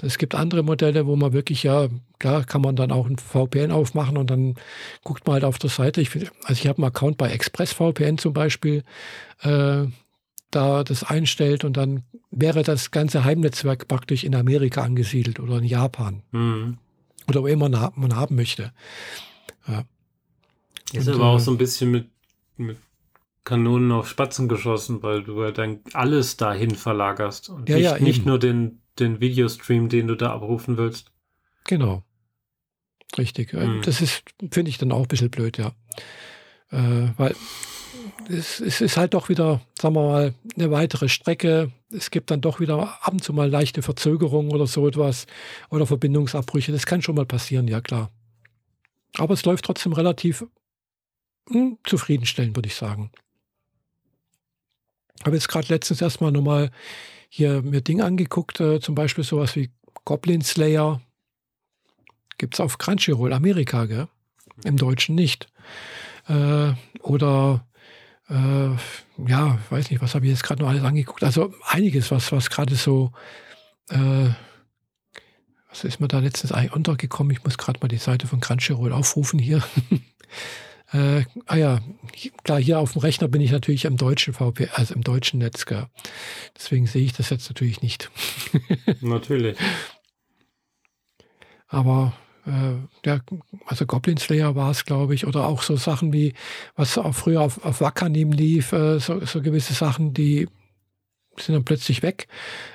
Es 0.03 0.19
gibt 0.19 0.35
andere 0.35 0.63
Modelle, 0.63 1.07
wo 1.07 1.17
man 1.17 1.33
wirklich, 1.33 1.63
ja, 1.63 1.89
klar 2.19 2.45
kann 2.45 2.63
man 2.63 2.77
dann 2.77 2.91
auch 2.91 3.07
ein 3.07 3.19
VPN 3.19 3.71
aufmachen 3.71 4.17
und 4.17 4.31
dann 4.31 4.57
guckt 5.05 5.27
man 5.27 5.35
halt 5.35 5.45
auf 5.45 5.59
der 5.59 5.71
Seite. 5.71 6.01
Ich, 6.01 6.15
also 6.17 6.53
ich 6.53 6.67
habe 6.67 6.79
einen 6.79 6.89
Account 6.89 7.19
bei 7.19 7.31
ExpressVPN 7.31 8.19
zum 8.19 8.33
Beispiel. 8.33 8.83
Äh, 9.43 9.85
da 10.51 10.85
das 10.85 11.05
einstellt 11.05 11.65
und 11.65 11.77
dann 11.77 12.03
wäre 12.31 12.63
das 12.63 12.91
ganze 12.91 13.25
Heimnetzwerk 13.25 13.89
praktisch 13.89 14.25
in 14.25 14.35
Amerika 14.35 14.83
angesiedelt 14.83 15.41
oder 15.41 15.59
in 15.59 15.65
Japan. 15.65 16.23
Mhm. 16.33 16.79
Oder 17.29 17.43
wo 17.43 17.47
immer 17.47 17.69
man, 17.69 18.17
haben 18.17 18.35
möchte. 18.35 18.73
Ja. 19.67 19.85
Ist 20.93 21.09
Und, 21.09 21.15
aber 21.15 21.27
auch 21.27 21.39
äh, 21.39 21.41
so 21.41 21.51
ein 21.53 21.59
bisschen 21.59 21.91
mit, 21.91 22.09
mit 22.57 22.79
Kanonen 23.45 23.93
auf 23.93 24.09
Spatzen 24.09 24.49
geschossen, 24.49 25.03
weil 25.03 25.23
du 25.23 25.43
ja 25.43 25.51
dann 25.53 25.81
alles 25.93 26.37
dahin 26.37 26.75
verlagerst 26.75 27.49
und 27.49 27.69
Ja, 27.69 27.77
nicht, 27.77 27.85
ja, 27.85 27.99
nicht 27.99 28.27
nur 28.27 28.39
den, 28.39 28.81
den 28.99 29.21
Videostream, 29.21 29.89
den 29.89 30.09
du 30.09 30.17
da 30.17 30.33
abrufen 30.33 30.77
willst. 30.77 31.13
Genau. 31.65 32.03
Richtig. 33.17 33.53
Äh, 33.55 33.67
Mhm. 33.67 33.83
Das 33.83 34.01
ist, 34.01 34.23
finde 34.51 34.71
ich 34.71 34.79
dann 34.79 34.93
auch 34.93 35.03
ein 35.03 35.09
bisschen 35.09 35.31
blöd, 35.31 35.59
ja. 35.59 35.73
Äh, 36.71 37.11
weil 37.17 37.35
es, 38.29 38.61
es 38.61 38.81
ist 38.81 38.97
halt 38.97 39.15
doch 39.15 39.29
wieder, 39.29 39.61
sagen 39.79 39.95
wir 39.95 40.03
mal, 40.03 40.35
eine 40.57 40.71
weitere 40.71 41.09
Strecke. 41.09 41.71
Es 41.91 42.11
gibt 42.11 42.31
dann 42.31 42.41
doch 42.41 42.61
wieder 42.61 42.99
ab 43.05 43.13
und 43.13 43.25
zu 43.25 43.33
mal 43.33 43.49
leichte 43.49 43.83
Verzögerungen 43.83 44.53
oder 44.53 44.67
so 44.67 44.87
etwas 44.87 45.27
oder 45.71 45.87
Verbindungsabbrüche. 45.87 46.73
Das 46.73 46.87
kann 46.87 47.03
schon 47.03 47.17
mal 47.17 47.27
passieren, 47.27 47.69
ja 47.69 47.81
klar. 47.81 48.11
Aber 49.17 49.35
es 49.35 49.45
läuft 49.45 49.65
trotzdem 49.65 49.93
relativ 49.93 50.45
hm, 51.49 51.79
zufriedenstellend, 51.85 52.57
würde 52.57 52.69
ich 52.69 52.75
sagen. 52.75 53.11
Habe 55.25 55.37
jetzt 55.37 55.49
gerade 55.49 55.69
letztens 55.69 56.01
erstmal 56.01 56.33
nochmal 56.33 56.71
hier 57.29 57.63
mir 57.63 57.81
Ding 57.81 58.01
angeguckt, 58.01 58.61
äh, 58.61 58.81
zum 58.81 58.95
Beispiel 58.95 59.25
sowas 59.25 59.55
wie 59.57 59.71
Goblin 60.05 60.43
Slayer. 60.43 61.01
Gibt 62.39 62.55
es 62.55 62.61
auf 62.61 62.79
Crunchyroll, 62.79 63.33
Amerika, 63.33 63.85
gell? 63.85 64.09
Im 64.65 64.77
Deutschen 64.77 65.15
nicht. 65.15 65.49
Äh, 66.27 66.73
oder 67.03 67.67
äh, 68.31 68.71
ja, 69.29 69.59
weiß 69.71 69.91
nicht, 69.91 70.01
was 70.01 70.15
habe 70.15 70.25
ich 70.25 70.31
jetzt 70.31 70.45
gerade 70.45 70.63
noch 70.63 70.69
alles 70.69 70.85
angeguckt. 70.85 71.25
Also 71.25 71.53
einiges, 71.67 72.11
was, 72.11 72.31
was 72.31 72.49
gerade 72.49 72.77
so, 72.77 73.13
äh, 73.89 74.31
was 75.69 75.85
ist 75.85 76.01
mir 76.01 76.09
da 76.09 76.21
letztens 76.21 76.53
eigentlich 76.53 76.73
untergekommen? 76.73 77.33
Ich 77.33 77.43
muss 77.43 77.59
gerade 77.59 77.81
mal 77.81 77.89
die 77.89 77.99
Seite 77.99 78.27
von 78.27 78.41
Crunchyroll 78.41 78.93
aufrufen 78.93 79.39
hier. 79.39 79.63
äh, 80.93 81.25
ah 81.47 81.57
ja, 81.57 81.81
klar, 82.45 82.61
hier 82.61 82.79
auf 82.79 82.93
dem 82.93 83.01
Rechner 83.01 83.27
bin 83.27 83.41
ich 83.41 83.51
natürlich 83.51 83.85
im 83.85 83.97
deutschen 83.97 84.33
VP, 84.33 84.69
also 84.75 84.95
im 84.95 85.03
deutschen 85.03 85.41
Netz, 85.41 85.67
gell? 85.67 85.87
Deswegen 86.57 86.87
sehe 86.87 87.05
ich 87.05 87.13
das 87.13 87.31
jetzt 87.31 87.49
natürlich 87.49 87.83
nicht. 87.83 88.11
Natürlich. 89.01 89.57
Aber 91.67 92.13
äh, 92.51 93.09
ja, 93.09 93.21
also 93.67 93.87
Goblin 93.87 94.17
Slayer 94.19 94.55
war 94.57 94.71
es, 94.71 94.85
glaube 94.85 95.15
ich, 95.15 95.27
oder 95.27 95.47
auch 95.47 95.63
so 95.63 95.77
Sachen 95.77 96.13
wie, 96.13 96.35
was 96.77 96.99
auch 96.99 97.15
früher 97.15 97.41
auf, 97.41 97.65
auf 97.65 97.81
Wakanim 97.81 98.33
lief, 98.33 98.73
äh, 98.73 98.99
so, 98.99 99.25
so 99.25 99.41
gewisse 99.43 99.73
Sachen, 99.75 100.13
die 100.15 100.49
sind 101.39 101.55
dann 101.55 101.65
plötzlich 101.65 102.03
weg. 102.03 102.27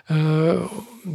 Äh, 0.10 0.56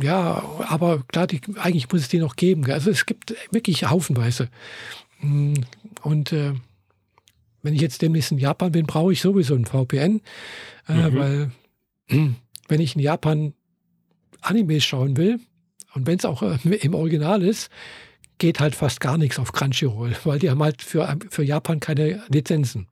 ja, 0.03 0.43
aber 0.69 1.03
klar, 1.09 1.27
die, 1.27 1.41
eigentlich 1.57 1.91
muss 1.91 2.03
es 2.03 2.09
die 2.09 2.19
noch 2.19 2.37
geben. 2.37 2.63
gell? 2.63 2.75
Also 2.75 2.91
es 2.91 3.07
gibt 3.07 3.35
wirklich 3.51 3.85
haufenweise. 3.89 4.49
Mm, 5.21 5.55
Und 6.03 6.33
äh, 6.33 6.53
wenn 7.63 7.75
ich 7.75 7.81
jetzt 7.81 8.03
demnächst 8.03 8.31
in 8.33 8.39
Japan 8.39 8.73
bin, 8.73 8.87
brauche 8.87 9.13
ich 9.13 9.21
sowieso 9.21 9.55
ein 9.55 9.65
VPN, 9.67 10.21
äh, 10.89 10.93
Mhm. 11.11 11.17
weil 11.19 11.51
wenn 12.69 12.81
ich 12.81 12.95
in 12.95 13.01
Japan 13.03 13.55
Animes 14.43 14.85
schauen 14.85 15.17
will, 15.17 15.41
und 15.95 16.07
wenn 16.07 16.19
es 16.19 16.25
auch 16.25 16.43
äh, 16.43 16.57
im 16.83 16.95
Original 16.95 17.43
ist, 17.43 17.69
geht 18.41 18.59
halt 18.59 18.75
fast 18.75 19.01
gar 19.01 19.17
nichts 19.17 19.39
auf 19.39 19.53
Crunchyroll, 19.53 20.17
weil 20.25 20.41
die 20.41 20.51
haben 20.51 20.63
halt 20.63 20.83
für, 20.83 21.17
für 21.29 21.45
Japan 21.45 21.79
keine 21.79 22.25
Lizenzen. 22.29 22.89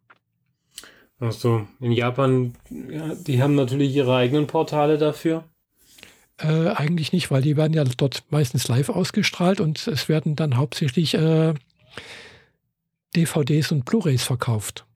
Also 1.18 1.66
in 1.80 1.90
Japan, 1.90 2.54
ja, 2.70 3.16
die 3.16 3.42
haben 3.42 3.56
natürlich 3.56 3.96
ihre 3.96 4.14
eigenen 4.14 4.46
Portale 4.46 4.98
dafür. 4.98 5.42
Äh, 6.36 6.68
eigentlich 6.68 7.12
nicht, 7.12 7.32
weil 7.32 7.42
die 7.42 7.56
werden 7.56 7.72
ja 7.72 7.82
dort 7.82 8.22
meistens 8.30 8.68
live 8.68 8.90
ausgestrahlt 8.90 9.60
und 9.60 9.88
es 9.88 10.08
werden 10.08 10.36
dann 10.36 10.56
hauptsächlich 10.56 11.14
äh, 11.14 11.54
DVDs 13.16 13.72
und 13.72 13.84
Blu-rays 13.84 14.22
verkauft. 14.22 14.86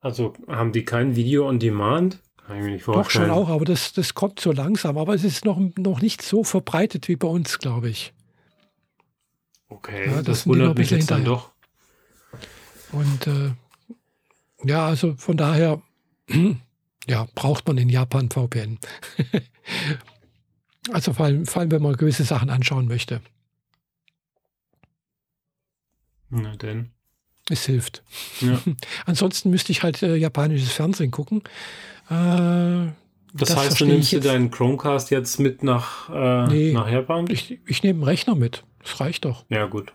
Also 0.00 0.34
haben 0.46 0.72
die 0.72 0.84
kein 0.84 1.16
Video 1.16 1.48
on 1.48 1.58
Demand? 1.58 2.18
Kann 2.46 2.58
ich 2.58 2.64
mir 2.64 2.70
nicht 2.72 2.86
Doch 2.86 2.94
vorstellen. 2.94 3.28
schon 3.28 3.34
auch, 3.34 3.48
aber 3.48 3.64
das, 3.64 3.94
das 3.94 4.12
kommt 4.12 4.38
so 4.38 4.52
langsam. 4.52 4.98
Aber 4.98 5.14
es 5.14 5.24
ist 5.24 5.46
noch, 5.46 5.58
noch 5.78 6.02
nicht 6.02 6.20
so 6.20 6.44
verbreitet 6.44 7.08
wie 7.08 7.16
bei 7.16 7.28
uns, 7.28 7.58
glaube 7.58 7.88
ich. 7.88 8.12
Okay, 9.86 10.06
Ja, 10.06 10.16
das 10.16 10.24
das, 10.24 10.46
wundert 10.46 10.78
mich 10.78 10.90
jetzt 10.90 11.10
dann 11.10 11.18
hinterher. 11.24 11.42
doch. 11.42 11.50
Und 12.92 13.26
äh, 13.26 13.52
ja, 14.64 14.86
also 14.86 15.14
von 15.16 15.36
daher, 15.36 15.82
ja, 17.06 17.26
braucht 17.34 17.66
man 17.66 17.76
in 17.76 17.88
Japan 17.90 18.30
VPN. 18.30 18.78
also 20.90 21.12
vor 21.12 21.26
allem, 21.26 21.44
vor 21.44 21.60
allem, 21.60 21.70
wenn 21.70 21.82
man 21.82 21.96
gewisse 21.96 22.24
Sachen 22.24 22.48
anschauen 22.50 22.86
möchte. 22.88 23.20
Na 26.30 26.56
denn. 26.56 26.90
Es 27.50 27.66
hilft. 27.66 28.02
Ja. 28.40 28.58
Ansonsten 29.06 29.50
müsste 29.50 29.70
ich 29.72 29.82
halt 29.82 30.02
äh, 30.02 30.16
japanisches 30.16 30.72
Fernsehen 30.72 31.10
gucken. 31.10 31.42
Äh, 32.08 32.12
Das, 33.36 33.48
Das 33.50 33.56
heißt, 33.56 33.80
du 33.80 33.86
nimmst 33.86 34.12
dir 34.12 34.20
deinen 34.20 34.50
Chromecast 34.50 35.10
jetzt 35.10 35.38
mit 35.40 35.62
nach, 35.62 36.08
äh, 36.08 36.46
Nee. 36.48 36.72
nach 36.72 36.88
Japan? 36.88 37.26
ich 37.28 37.58
ich 37.66 37.82
nehme 37.82 37.98
einen 37.98 38.04
Rechner 38.04 38.34
mit. 38.34 38.64
Das 38.84 39.00
reicht 39.00 39.24
doch. 39.24 39.44
Ja, 39.48 39.66
gut. 39.66 39.92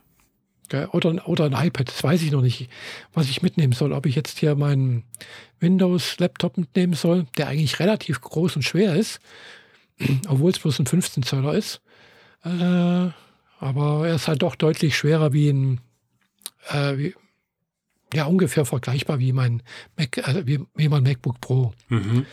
Oder, 0.91 1.09
ein- 1.09 1.19
oder 1.21 1.45
ein 1.45 1.67
iPad. 1.67 1.87
Das 1.87 2.03
weiß 2.03 2.21
ich 2.21 2.31
noch 2.31 2.41
nicht, 2.43 2.69
was 3.13 3.27
ich 3.29 3.41
mitnehmen 3.41 3.73
soll. 3.73 3.91
Ob 3.91 4.05
ich 4.05 4.15
jetzt 4.15 4.37
hier 4.37 4.55
meinen 4.55 5.03
Windows-Laptop 5.59 6.57
mitnehmen 6.57 6.93
soll, 6.93 7.25
der 7.37 7.47
eigentlich 7.47 7.79
relativ 7.79 8.21
groß 8.21 8.57
und 8.57 8.61
schwer 8.61 8.95
ist, 8.95 9.19
obwohl 10.27 10.51
es 10.51 10.59
bloß 10.59 10.79
ein 10.79 10.85
15 10.85 11.23
Zöller 11.23 11.53
ist. 11.55 11.81
Äh, 12.43 13.09
aber 13.59 14.07
er 14.07 14.15
ist 14.15 14.27
halt 14.27 14.43
doch 14.43 14.55
deutlich 14.55 14.95
schwerer 14.95 15.33
wie 15.33 15.49
ein, 15.49 15.81
äh, 16.69 16.97
wie, 16.97 17.15
ja, 18.13 18.25
ungefähr 18.25 18.65
vergleichbar 18.65 19.17
wie 19.19 19.33
mein 19.33 19.63
Mac, 19.97 20.17
äh, 20.19 20.45
wie, 20.45 20.59
wie 20.75 20.87
mein 20.89 21.03
MacBook 21.03 21.41
Pro. 21.41 21.73
Mhm. 21.89 22.25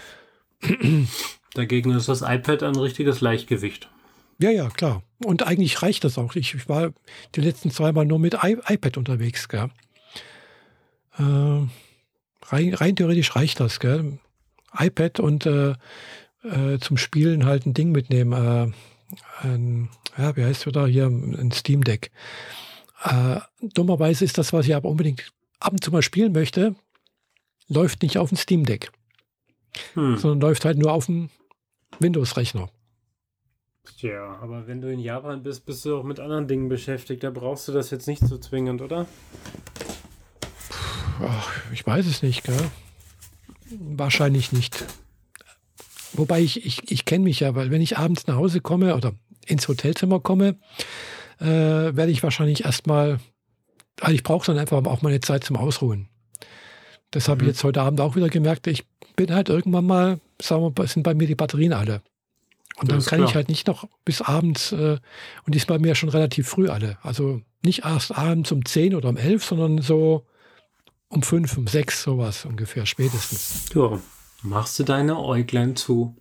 Dagegen 1.54 1.90
ist 1.92 2.08
das 2.08 2.20
iPad 2.20 2.62
ein 2.62 2.76
richtiges 2.76 3.22
Leichtgewicht. 3.22 3.88
Ja, 4.38 4.50
ja, 4.50 4.68
klar. 4.68 5.02
Und 5.24 5.46
eigentlich 5.46 5.82
reicht 5.82 6.04
das 6.04 6.18
auch. 6.18 6.34
Ich, 6.36 6.54
ich 6.54 6.68
war 6.68 6.92
die 7.34 7.40
letzten 7.40 7.70
zweimal 7.70 8.04
nur 8.04 8.18
mit 8.18 8.34
I 8.42 8.58
iPad 8.68 8.98
unterwegs, 8.98 9.48
gell. 9.48 9.70
Äh, 11.18 11.22
rein, 11.22 12.74
rein 12.74 12.96
theoretisch 12.96 13.34
reicht 13.34 13.60
das, 13.60 13.80
gell. 13.80 14.18
iPad 14.78 15.20
und 15.20 15.46
äh, 15.46 15.74
äh, 16.42 16.78
zum 16.80 16.96
Spielen 16.96 17.46
halt 17.46 17.66
ein 17.66 17.74
Ding 17.74 17.92
mitnehmen. 17.92 18.32
Äh, 18.32 18.72
ein, 19.46 19.88
ja, 20.18 20.36
wie 20.36 20.44
heißt 20.44 20.60
es 20.60 20.66
wieder 20.66 20.86
hier? 20.86 21.06
Ein 21.06 21.50
Steam 21.52 21.82
Deck. 21.84 22.10
Äh, 23.04 23.40
dummerweise 23.60 24.24
ist 24.24 24.36
das, 24.38 24.52
was 24.52 24.66
ich 24.66 24.74
aber 24.74 24.88
unbedingt 24.88 25.32
ab 25.60 25.72
und 25.72 25.82
zu 25.82 25.90
mal 25.90 26.02
spielen 26.02 26.32
möchte, 26.32 26.74
läuft 27.68 28.02
nicht 28.02 28.18
auf 28.18 28.28
dem 28.28 28.38
Steam 28.38 28.64
Deck, 28.64 28.90
Hm. 29.94 30.16
sondern 30.18 30.40
läuft 30.40 30.64
halt 30.64 30.78
nur 30.78 30.92
auf 30.92 31.06
dem 31.06 31.30
Windows-Rechner. 31.98 32.68
Ja, 33.98 34.38
aber 34.40 34.66
wenn 34.66 34.80
du 34.80 34.90
in 34.92 34.98
Japan 34.98 35.42
bist, 35.42 35.66
bist 35.66 35.84
du 35.84 35.96
auch 35.96 36.04
mit 36.04 36.20
anderen 36.20 36.48
Dingen 36.48 36.68
beschäftigt. 36.68 37.22
Da 37.22 37.30
brauchst 37.30 37.66
du 37.68 37.72
das 37.72 37.90
jetzt 37.90 38.06
nicht 38.06 38.26
so 38.26 38.38
zwingend, 38.38 38.82
oder? 38.82 39.06
Ach, 41.20 41.50
ich 41.72 41.86
weiß 41.86 42.06
es 42.06 42.22
nicht, 42.22 42.44
gell? 42.44 42.70
Wahrscheinlich 43.70 44.52
nicht. 44.52 44.84
Wobei 46.12 46.40
ich, 46.40 46.64
ich, 46.64 46.90
ich 46.90 47.04
kenne 47.04 47.24
mich 47.24 47.40
ja, 47.40 47.54
weil 47.54 47.70
wenn 47.70 47.80
ich 47.80 47.98
abends 47.98 48.26
nach 48.26 48.36
Hause 48.36 48.60
komme 48.60 48.94
oder 48.94 49.12
ins 49.46 49.66
Hotelzimmer 49.68 50.20
komme, 50.20 50.56
äh, 51.40 51.44
werde 51.46 52.10
ich 52.10 52.22
wahrscheinlich 52.22 52.64
erstmal, 52.64 53.18
also 54.00 54.14
ich 54.14 54.22
brauche 54.22 54.46
dann 54.46 54.58
einfach 54.58 54.84
auch 54.84 55.02
meine 55.02 55.20
Zeit 55.20 55.44
zum 55.44 55.56
Ausruhen. 55.56 56.08
Das 57.10 57.28
habe 57.28 57.42
ich 57.42 57.46
Mhm. 57.46 57.48
jetzt 57.48 57.64
heute 57.64 57.82
Abend 57.82 58.00
auch 58.00 58.16
wieder 58.16 58.28
gemerkt. 58.28 58.66
Ich 58.66 58.84
bin 59.14 59.32
halt 59.32 59.48
irgendwann 59.48 59.86
mal, 59.86 60.20
sagen 60.40 60.62
wir 60.62 60.72
mal, 60.76 60.86
sind 60.86 61.02
bei 61.02 61.14
mir 61.14 61.26
die 61.26 61.34
Batterien 61.34 61.72
alle. 61.72 62.02
Und 62.78 62.90
dann 62.90 62.98
Das 62.98 63.04
ist 63.04 63.10
kann 63.10 63.20
ich 63.20 63.26
klar. 63.26 63.34
halt 63.36 63.48
nicht 63.48 63.66
noch 63.66 63.88
bis 64.04 64.20
abends, 64.22 64.72
äh, 64.72 64.98
und 65.44 65.54
die 65.54 65.58
ist 65.58 65.66
bei 65.66 65.78
mir 65.78 65.94
schon 65.94 66.08
relativ 66.10 66.48
früh 66.48 66.68
alle. 66.68 66.98
Also 67.02 67.40
nicht 67.64 67.84
erst 67.84 68.16
abends 68.16 68.52
um 68.52 68.64
10 68.64 68.94
oder 68.94 69.08
um 69.08 69.16
11, 69.16 69.44
sondern 69.44 69.80
so 69.80 70.26
um 71.08 71.22
5, 71.22 71.56
um 71.56 71.66
6, 71.66 72.02
sowas 72.02 72.44
ungefähr, 72.44 72.84
spätestens. 72.86 73.66
Ja. 73.74 73.98
Machst 74.42 74.78
du 74.78 74.84
deine 74.84 75.18
Äuglein 75.18 75.74
zu. 75.76 76.16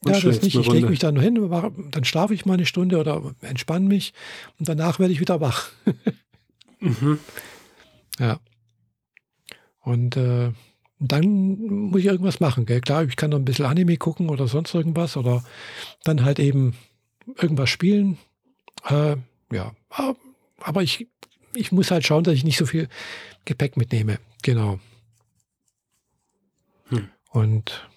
und 0.00 0.06
ja, 0.08 0.12
das 0.12 0.20
schläfst 0.20 0.42
nicht. 0.42 0.56
Ich 0.56 0.66
lege 0.70 0.88
mich 0.88 0.98
dann 0.98 1.14
nur 1.14 1.22
hin, 1.22 1.38
mach- 1.48 1.70
dann 1.90 2.04
schlafe 2.04 2.34
ich 2.34 2.44
mal 2.44 2.54
eine 2.54 2.66
Stunde 2.66 2.98
oder 2.98 3.34
entspanne 3.40 3.86
mich 3.86 4.12
und 4.58 4.68
danach 4.68 4.98
werde 4.98 5.12
ich 5.12 5.20
wieder 5.20 5.40
wach. 5.40 5.70
Mhm. 6.80 7.18
Ja. 8.18 8.40
Und 9.80 10.16
äh, 10.16 10.50
dann 11.00 11.58
muss 11.90 12.00
ich 12.00 12.06
irgendwas 12.06 12.40
machen. 12.40 12.66
Gell? 12.66 12.80
Klar, 12.80 13.04
ich 13.04 13.16
kann 13.16 13.30
noch 13.30 13.38
ein 13.38 13.44
bisschen 13.44 13.66
Anime 13.66 13.96
gucken 13.96 14.28
oder 14.30 14.48
sonst 14.48 14.74
irgendwas 14.74 15.16
oder 15.16 15.44
dann 16.04 16.24
halt 16.24 16.38
eben 16.38 16.76
irgendwas 17.36 17.70
spielen. 17.70 18.18
Äh, 18.88 19.16
ja, 19.52 19.72
aber- 19.90 20.16
aber 20.60 20.82
ich, 20.82 21.06
ich 21.54 21.70
muss 21.72 21.90
halt 21.90 22.04
schauen, 22.06 22.24
dass 22.24 22.34
ich 22.34 22.44
nicht 22.44 22.58
so 22.58 22.66
viel 22.66 22.88
Gepäck 23.44 23.76
mitnehme. 23.76 24.18
Genau. 24.42 24.80
Hm. 26.88 27.08
Und 27.30 27.88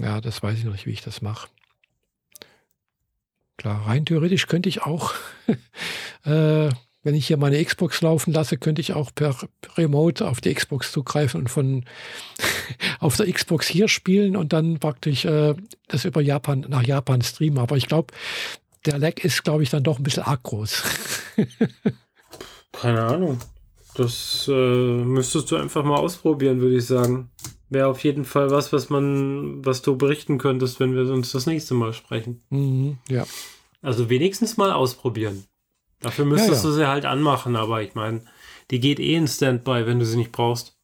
ja, 0.00 0.20
das 0.20 0.42
weiß 0.42 0.58
ich 0.58 0.64
noch 0.64 0.72
nicht, 0.72 0.86
wie 0.86 0.92
ich 0.92 1.02
das 1.02 1.20
mache. 1.22 1.48
Klar, 3.56 3.86
rein 3.86 4.06
theoretisch 4.06 4.46
könnte 4.46 4.68
ich 4.68 4.82
auch, 4.82 5.12
äh, 6.24 6.68
wenn 7.02 7.14
ich 7.14 7.26
hier 7.26 7.36
meine 7.36 7.62
Xbox 7.64 8.02
laufen 8.02 8.32
lasse, 8.32 8.58
könnte 8.58 8.80
ich 8.80 8.92
auch 8.92 9.10
per 9.14 9.34
Remote 9.76 10.26
auf 10.28 10.40
die 10.40 10.52
Xbox 10.52 10.92
zugreifen 10.92 11.40
und 11.40 11.48
von 11.48 11.84
auf 13.00 13.16
der 13.16 13.32
Xbox 13.32 13.66
hier 13.66 13.88
spielen 13.88 14.36
und 14.36 14.52
dann 14.52 14.78
praktisch 14.78 15.24
äh, 15.24 15.54
das 15.88 16.04
über 16.04 16.20
Japan 16.20 16.66
nach 16.68 16.82
Japan 16.82 17.22
streamen. 17.22 17.58
Aber 17.58 17.76
ich 17.76 17.86
glaube, 17.86 18.12
der 18.86 18.98
Lag 18.98 19.22
ist, 19.24 19.44
glaube 19.44 19.62
ich, 19.62 19.70
dann 19.70 19.82
doch 19.82 19.98
ein 19.98 20.02
bisschen 20.02 20.24
arg 20.24 20.42
groß. 20.42 20.82
Keine 22.72 23.02
Ahnung. 23.02 23.38
Das 23.94 24.46
äh, 24.48 24.52
müsstest 24.52 25.50
du 25.50 25.56
einfach 25.56 25.84
mal 25.84 25.98
ausprobieren, 25.98 26.60
würde 26.60 26.76
ich 26.76 26.86
sagen. 26.86 27.30
Wäre 27.68 27.88
auf 27.88 28.02
jeden 28.04 28.24
Fall 28.24 28.50
was, 28.50 28.72
was 28.72 28.90
man, 28.90 29.64
was 29.64 29.82
du 29.82 29.96
berichten 29.96 30.38
könntest, 30.38 30.80
wenn 30.80 30.94
wir 30.94 31.10
uns 31.12 31.32
das 31.32 31.46
nächste 31.46 31.74
Mal 31.74 31.92
sprechen. 31.92 32.42
Mhm, 32.50 32.98
ja. 33.08 33.26
Also 33.82 34.08
wenigstens 34.10 34.56
mal 34.56 34.72
ausprobieren. 34.72 35.44
Dafür 36.00 36.24
müsstest 36.24 36.50
Ja, 36.50 36.56
ja. 36.56 36.62
du 36.62 36.72
sie 36.72 36.88
halt 36.88 37.04
anmachen, 37.04 37.56
aber 37.56 37.82
ich 37.82 37.94
meine, 37.94 38.22
die 38.70 38.80
geht 38.80 39.00
eh 39.00 39.14
in 39.14 39.28
Standby, 39.28 39.86
wenn 39.86 39.98
du 39.98 40.06
sie 40.06 40.16
nicht 40.16 40.32
brauchst. 40.32 40.76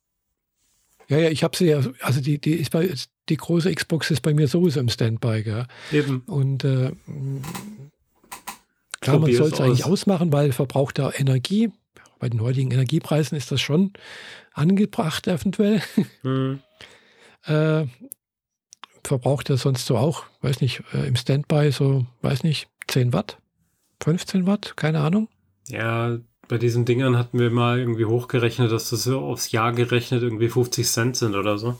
Ja, 1.08 1.18
ja, 1.18 1.30
ich 1.30 1.44
habe 1.44 1.56
sie 1.56 1.66
ja, 1.66 1.80
also 2.00 2.20
die, 2.20 2.38
die 2.40 2.54
ist 2.54 2.70
bei, 2.70 2.92
die 3.28 3.36
große 3.36 3.72
Xbox 3.72 4.10
ist 4.10 4.22
bei 4.22 4.34
mir 4.34 4.48
sowieso 4.48 4.80
im 4.80 4.88
Standby, 4.88 5.42
gell? 5.42 5.66
Eben. 5.92 6.22
Und 6.26 6.64
äh, 6.64 6.92
klar, 9.00 9.18
man 9.20 9.32
soll 9.32 9.48
es 9.48 9.60
eigentlich 9.60 9.84
aus. 9.84 9.92
ausmachen, 9.92 10.32
weil 10.32 10.52
Verbrauch 10.52 10.92
der 10.92 11.18
Energie, 11.18 11.70
bei 12.18 12.28
den 12.28 12.40
heutigen 12.40 12.70
Energiepreisen 12.70 13.36
ist 13.38 13.52
das 13.52 13.60
schon 13.60 13.92
angebracht 14.52 15.26
eventuell. 15.26 15.82
Hm. 16.22 16.60
Äh, 17.44 17.86
verbraucht 19.04 19.50
er 19.50 19.56
sonst 19.56 19.86
so 19.86 19.96
auch, 19.96 20.24
weiß 20.40 20.60
nicht, 20.60 20.82
äh, 20.92 21.06
im 21.06 21.14
Standby 21.14 21.70
so, 21.70 22.06
weiß 22.22 22.42
nicht, 22.42 22.66
10 22.88 23.12
Watt, 23.12 23.38
15 24.02 24.46
Watt, 24.46 24.76
keine 24.76 25.00
Ahnung. 25.00 25.28
Ja, 25.68 26.18
bei 26.48 26.58
diesen 26.58 26.84
Dingern 26.84 27.16
hatten 27.18 27.38
wir 27.38 27.50
mal 27.50 27.78
irgendwie 27.78 28.04
hochgerechnet, 28.04 28.70
dass 28.70 28.90
das 28.90 29.02
so 29.04 29.20
aufs 29.20 29.50
Jahr 29.50 29.72
gerechnet 29.72 30.22
irgendwie 30.22 30.48
50 30.48 30.86
Cent 30.86 31.16
sind 31.16 31.34
oder 31.34 31.58
so. 31.58 31.78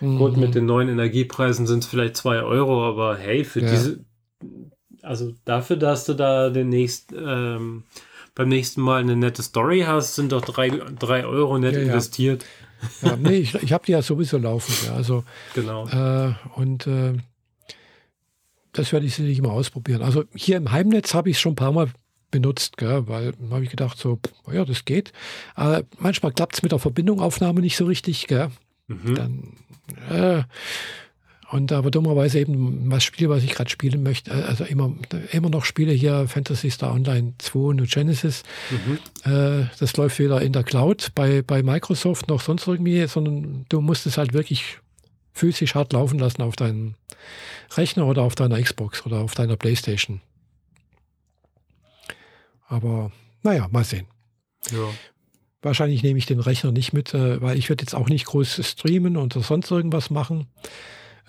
Gut, 0.00 0.34
Mhm. 0.34 0.40
mit 0.40 0.54
den 0.54 0.66
neuen 0.66 0.88
Energiepreisen 0.88 1.66
sind 1.66 1.84
es 1.84 1.86
vielleicht 1.88 2.16
2 2.16 2.42
Euro, 2.42 2.84
aber 2.86 3.16
hey, 3.16 3.44
für 3.44 3.60
Ja. 3.60 3.70
diese, 3.70 4.04
also 5.02 5.32
dafür, 5.44 5.76
dass 5.76 6.04
du 6.04 6.14
da 6.14 6.50
demnächst, 6.50 7.12
ähm, 7.12 7.84
beim 8.34 8.48
nächsten 8.48 8.80
Mal 8.82 9.00
eine 9.00 9.16
nette 9.16 9.42
Story 9.42 9.80
hast, 9.86 10.14
sind 10.16 10.32
doch 10.32 10.42
3 10.42 10.70
drei 10.98 11.24
Euro 11.24 11.58
nett 11.58 11.74
Ja, 11.74 11.82
investiert. 11.82 12.44
Ja, 13.02 13.16
nee, 13.16 13.36
ich, 13.38 13.54
ich 13.54 13.72
habe 13.72 13.84
die 13.86 13.92
ja 13.92 14.02
sowieso 14.02 14.38
laufen. 14.38 14.74
Ja, 14.86 14.94
also, 14.94 15.24
Genau. 15.54 15.86
äh, 15.88 16.34
und 16.56 16.86
äh, 16.86 17.14
das 18.74 18.92
werde 18.92 19.06
ich 19.06 19.14
sicherlich 19.14 19.40
mal 19.40 19.50
ausprobieren. 19.50 20.02
Also 20.02 20.24
hier 20.34 20.56
im 20.56 20.70
Heimnetz 20.70 21.14
habe 21.14 21.30
ich 21.30 21.36
es 21.36 21.40
schon 21.40 21.52
ein 21.52 21.56
paar 21.56 21.72
Mal 21.72 21.88
benutzt, 22.30 22.76
gell, 22.76 23.06
weil 23.06 23.32
habe 23.50 23.64
ich 23.64 23.70
gedacht, 23.70 23.96
so, 23.96 24.18
ja, 24.52 24.64
das 24.64 24.84
geht. 24.84 25.12
Aber 25.54 25.84
manchmal 25.98 26.32
klappt 26.32 26.56
es 26.56 26.62
mit 26.62 26.72
der 26.72 26.80
Verbindungaufnahme 26.80 27.60
nicht 27.60 27.76
so 27.76 27.86
richtig. 27.86 28.26
Gell. 28.26 28.48
Mhm. 28.88 29.14
Dann, 29.14 29.52
äh, 30.10 30.42
und 31.50 31.70
aber 31.70 31.92
dummerweise 31.92 32.40
eben 32.40 32.90
was 32.90 33.04
Spiel, 33.04 33.28
was 33.28 33.44
ich 33.44 33.54
gerade 33.54 33.70
spielen 33.70 34.02
möchte, 34.02 34.32
äh, 34.32 34.42
also 34.42 34.64
immer, 34.64 34.92
immer 35.30 35.50
noch 35.50 35.64
spiele 35.64 35.92
hier 35.92 36.26
Fantasy 36.26 36.70
Star 36.70 36.92
Online 36.92 37.34
2 37.38 37.58
und 37.58 37.88
Genesis. 37.88 38.42
Mhm. 38.70 38.98
Äh, 39.32 39.66
das 39.78 39.96
läuft 39.96 40.18
weder 40.18 40.42
in 40.42 40.52
der 40.52 40.64
Cloud 40.64 41.12
bei, 41.14 41.42
bei 41.42 41.62
Microsoft 41.62 42.28
noch 42.28 42.40
sonst 42.40 42.66
irgendwie, 42.66 43.06
sondern 43.06 43.66
du 43.68 43.80
musst 43.80 44.06
es 44.06 44.18
halt 44.18 44.32
wirklich 44.32 44.80
physisch 45.34 45.74
hart 45.74 45.92
laufen 45.92 46.18
lassen 46.18 46.42
auf 46.42 46.56
deinem 46.56 46.94
Rechner 47.76 48.06
oder 48.06 48.22
auf 48.22 48.34
deiner 48.34 48.60
Xbox 48.60 49.04
oder 49.04 49.18
auf 49.18 49.34
deiner 49.34 49.56
Playstation. 49.56 50.20
Aber 52.66 53.12
naja, 53.42 53.68
mal 53.70 53.84
sehen. 53.84 54.06
Ja. 54.70 54.88
Wahrscheinlich 55.60 56.02
nehme 56.02 56.18
ich 56.18 56.26
den 56.26 56.40
Rechner 56.40 56.72
nicht 56.72 56.92
mit, 56.92 57.14
äh, 57.14 57.40
weil 57.42 57.58
ich 57.58 57.68
werde 57.68 57.82
jetzt 57.82 57.94
auch 57.94 58.08
nicht 58.08 58.26
groß 58.26 58.60
streamen 58.64 59.16
oder 59.16 59.42
sonst 59.42 59.70
irgendwas 59.70 60.10
machen. 60.10 60.46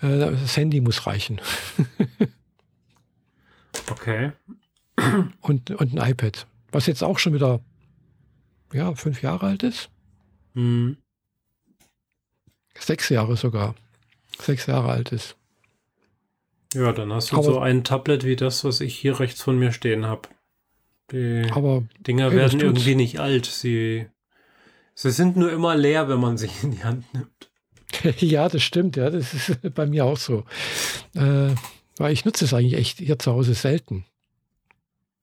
Äh, 0.00 0.18
das 0.18 0.56
Handy 0.56 0.80
muss 0.80 1.06
reichen. 1.06 1.40
Okay. 3.90 4.32
Und, 5.40 5.70
und 5.70 5.98
ein 5.98 6.10
iPad. 6.10 6.46
Was 6.72 6.86
jetzt 6.86 7.04
auch 7.04 7.18
schon 7.18 7.34
wieder 7.34 7.60
ja, 8.72 8.94
fünf 8.94 9.22
Jahre 9.22 9.46
alt 9.46 9.62
ist. 9.62 9.90
Mhm. 10.54 10.96
Sechs 12.78 13.08
Jahre 13.08 13.36
sogar. 13.36 13.74
Sechs 14.40 14.66
Jahre 14.66 14.90
alt 14.90 15.12
ist. 15.12 15.36
Ja, 16.74 16.92
dann 16.92 17.12
hast 17.12 17.32
du 17.32 17.36
Aber- 17.36 17.44
so 17.44 17.58
ein 17.58 17.84
Tablet 17.84 18.24
wie 18.24 18.36
das, 18.36 18.64
was 18.64 18.80
ich 18.80 18.96
hier 18.98 19.18
rechts 19.20 19.42
von 19.42 19.58
mir 19.58 19.72
stehen 19.72 20.04
habe. 20.06 20.28
Die 21.12 21.46
Aber 21.52 21.84
Dinger 22.00 22.26
das 22.30 22.34
werden 22.34 22.60
irgendwie 22.60 22.96
nicht 22.96 23.20
alt. 23.20 23.46
Sie, 23.46 24.06
sie 24.94 25.10
sind 25.10 25.36
nur 25.36 25.52
immer 25.52 25.76
leer, 25.76 26.08
wenn 26.08 26.18
man 26.20 26.36
sie 26.36 26.50
in 26.62 26.72
die 26.72 26.84
Hand 26.84 27.04
nimmt. 27.14 27.50
ja, 28.20 28.48
das 28.48 28.62
stimmt. 28.62 28.96
Ja, 28.96 29.10
das 29.10 29.32
ist 29.32 29.58
bei 29.74 29.86
mir 29.86 30.04
auch 30.04 30.16
so. 30.18 30.44
Äh, 31.14 31.54
weil 31.98 32.12
ich 32.12 32.24
nutze 32.24 32.44
es 32.44 32.52
eigentlich 32.52 32.74
echt 32.74 32.98
hier 32.98 33.18
zu 33.18 33.32
Hause 33.32 33.54
selten. 33.54 34.04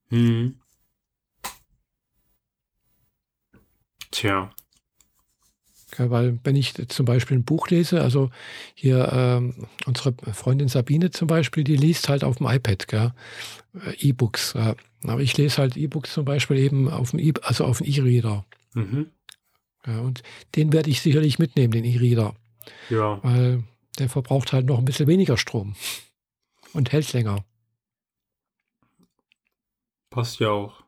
Mhm. 0.09 0.59
Tja. 4.11 4.51
Weil 5.97 6.39
wenn 6.43 6.55
ich 6.55 6.73
zum 6.89 7.05
Beispiel 7.05 7.37
ein 7.37 7.43
Buch 7.43 7.69
lese, 7.69 8.01
also 8.01 8.29
hier 8.73 9.09
ähm, 9.13 9.67
unsere 9.85 10.13
Freundin 10.33 10.67
Sabine 10.67 11.11
zum 11.11 11.27
Beispiel, 11.27 11.63
die 11.63 11.75
liest 11.75 12.09
halt 12.09 12.23
auf 12.23 12.37
dem 12.37 12.47
iPad? 12.47 12.91
Äh, 12.93 13.09
E-Books. 13.99 14.53
Ja. 14.53 14.75
Aber 15.03 15.21
ich 15.21 15.37
lese 15.37 15.57
halt 15.57 15.77
E-Books 15.77 16.13
zum 16.13 16.25
Beispiel 16.25 16.57
eben 16.57 16.89
auf 16.89 17.11
dem 17.11 17.19
e 17.19 17.33
also 17.41 17.65
auf 17.65 17.79
dem 17.79 17.87
E-Reader. 17.87 18.45
Mhm. 18.73 19.07
Ja, 19.85 19.99
und 19.99 20.23
den 20.55 20.71
werde 20.71 20.89
ich 20.89 21.01
sicherlich 21.01 21.39
mitnehmen, 21.39 21.71
den 21.73 21.83
E-Reader, 21.83 22.35
Ja. 22.89 23.19
weil 23.23 23.63
der 23.99 24.09
verbraucht 24.09 24.53
halt 24.53 24.65
noch 24.65 24.79
ein 24.79 24.85
bisschen 24.85 25.07
weniger 25.07 25.37
Strom 25.37 25.75
und 26.73 26.91
hält 26.91 27.11
länger. 27.13 27.43
Passt 30.09 30.39
ja 30.39 30.49
auch. 30.49 30.82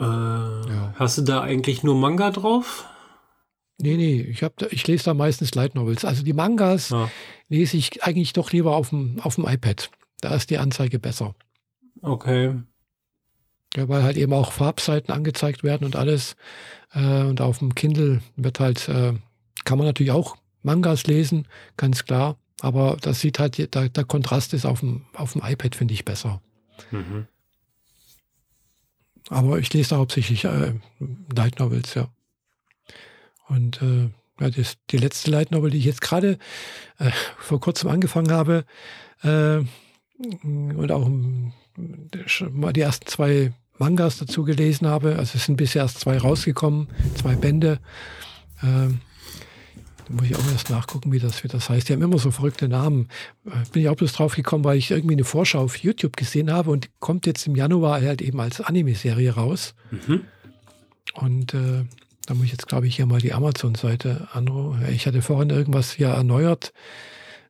Äh, 0.00 0.94
Hast 0.94 1.18
du 1.18 1.22
da 1.22 1.42
eigentlich 1.42 1.82
nur 1.82 1.94
Manga 1.94 2.30
drauf? 2.30 2.86
Nee, 3.78 3.96
nee, 3.96 4.20
ich, 4.22 4.42
hab, 4.42 4.56
da- 4.58 4.66
ich 4.70 4.86
lese 4.86 5.04
da 5.04 5.14
meistens 5.14 5.54
Light 5.54 5.74
Novels. 5.74 6.04
Also 6.04 6.22
die 6.22 6.32
Mangas 6.32 6.90
Ja. 6.90 7.10
lese 7.48 7.76
ich 7.76 8.02
eigentlich 8.04 8.32
doch 8.32 8.50
lieber 8.52 8.76
auf 8.76 8.90
dem, 8.90 9.18
auf 9.20 9.36
dem 9.36 9.46
iPad. 9.46 9.90
Da 10.20 10.34
ist 10.34 10.50
die 10.50 10.58
Anzeige 10.58 10.98
besser. 10.98 11.34
Okay. 12.02 12.54
Ja, 13.76 13.88
weil 13.88 14.02
halt 14.02 14.16
eben 14.16 14.32
auch 14.32 14.52
Farbseiten 14.52 15.14
angezeigt 15.14 15.62
werden 15.62 15.84
und 15.84 15.96
alles. 15.96 16.36
Äh, 16.92 17.22
und 17.22 17.40
auf 17.40 17.58
dem 17.58 17.74
Kindle 17.74 18.20
wird 18.36 18.60
halt, 18.60 18.88
äh, 18.88 19.14
kann 19.64 19.78
man 19.78 19.86
natürlich 19.86 20.12
auch 20.12 20.36
Mangas 20.62 21.06
lesen, 21.06 21.46
ganz 21.76 22.04
klar. 22.04 22.36
Aber 22.60 22.98
das 23.00 23.20
sieht 23.20 23.38
halt, 23.38 23.56
der, 23.74 23.88
der 23.88 24.04
Kontrast 24.04 24.52
ist 24.52 24.66
auf 24.66 24.80
dem, 24.80 25.06
auf 25.14 25.32
dem 25.32 25.42
iPad, 25.42 25.74
finde 25.74 25.94
ich, 25.94 26.04
besser. 26.04 26.42
Mhm. 26.90 27.26
Aber 29.30 29.58
ich 29.58 29.72
lese 29.72 29.90
da 29.90 29.96
hauptsächlich 29.96 30.44
äh, 30.44 30.74
Light 31.34 31.60
Novels, 31.60 31.94
ja. 31.94 32.08
Und 33.48 33.80
äh, 33.80 34.10
ja, 34.40 34.50
das, 34.50 34.76
die 34.90 34.98
letzte 34.98 35.30
Light 35.30 35.50
Novel, 35.52 35.70
die 35.70 35.78
ich 35.78 35.84
jetzt 35.84 36.00
gerade 36.00 36.38
äh, 36.98 37.10
vor 37.38 37.60
kurzem 37.60 37.90
angefangen 37.90 38.32
habe, 38.32 38.64
äh, 39.22 39.60
und 40.42 40.92
auch 40.92 41.08
schon 42.26 42.60
mal 42.60 42.72
die 42.72 42.80
ersten 42.82 43.06
zwei 43.06 43.52
Mangas 43.78 44.18
dazu 44.18 44.44
gelesen 44.44 44.86
habe. 44.86 45.16
Also 45.16 45.36
es 45.36 45.46
sind 45.46 45.56
bisher 45.56 45.82
erst 45.82 46.00
zwei 46.00 46.18
rausgekommen, 46.18 46.88
zwei 47.14 47.34
Bände. 47.36 47.78
Ähm, 48.62 49.00
muss 50.10 50.26
ich 50.26 50.36
auch 50.36 50.50
erst 50.50 50.70
nachgucken, 50.70 51.12
wie 51.12 51.18
das, 51.18 51.42
wie 51.44 51.48
das 51.48 51.68
heißt. 51.68 51.88
Die 51.88 51.92
haben 51.92 52.02
immer 52.02 52.18
so 52.18 52.30
verrückte 52.30 52.68
Namen. 52.68 53.08
Äh, 53.46 53.50
Bin 53.72 53.82
ich 53.82 53.88
auch 53.88 53.96
bloß 53.96 54.12
drauf 54.12 54.34
gekommen, 54.34 54.64
weil 54.64 54.78
ich 54.78 54.90
irgendwie 54.90 55.14
eine 55.14 55.24
Vorschau 55.24 55.60
auf 55.60 55.76
YouTube 55.76 56.16
gesehen 56.16 56.52
habe 56.52 56.70
und 56.70 56.88
kommt 56.98 57.26
jetzt 57.26 57.46
im 57.46 57.54
Januar 57.54 58.00
halt 58.00 58.20
eben 58.20 58.40
als 58.40 58.60
Anime-Serie 58.60 59.34
raus. 59.34 59.74
Mhm. 59.90 60.22
Und 61.14 61.54
äh, 61.54 61.84
da 62.26 62.34
muss 62.34 62.46
ich 62.46 62.52
jetzt, 62.52 62.68
glaube 62.68 62.86
ich, 62.86 62.96
hier 62.96 63.06
mal 63.06 63.20
die 63.20 63.32
Amazon-Seite 63.32 64.28
anrufen. 64.32 64.84
Ich 64.92 65.06
hatte 65.06 65.22
vorhin 65.22 65.50
irgendwas 65.50 65.92
hier 65.92 66.08
erneuert, 66.08 66.72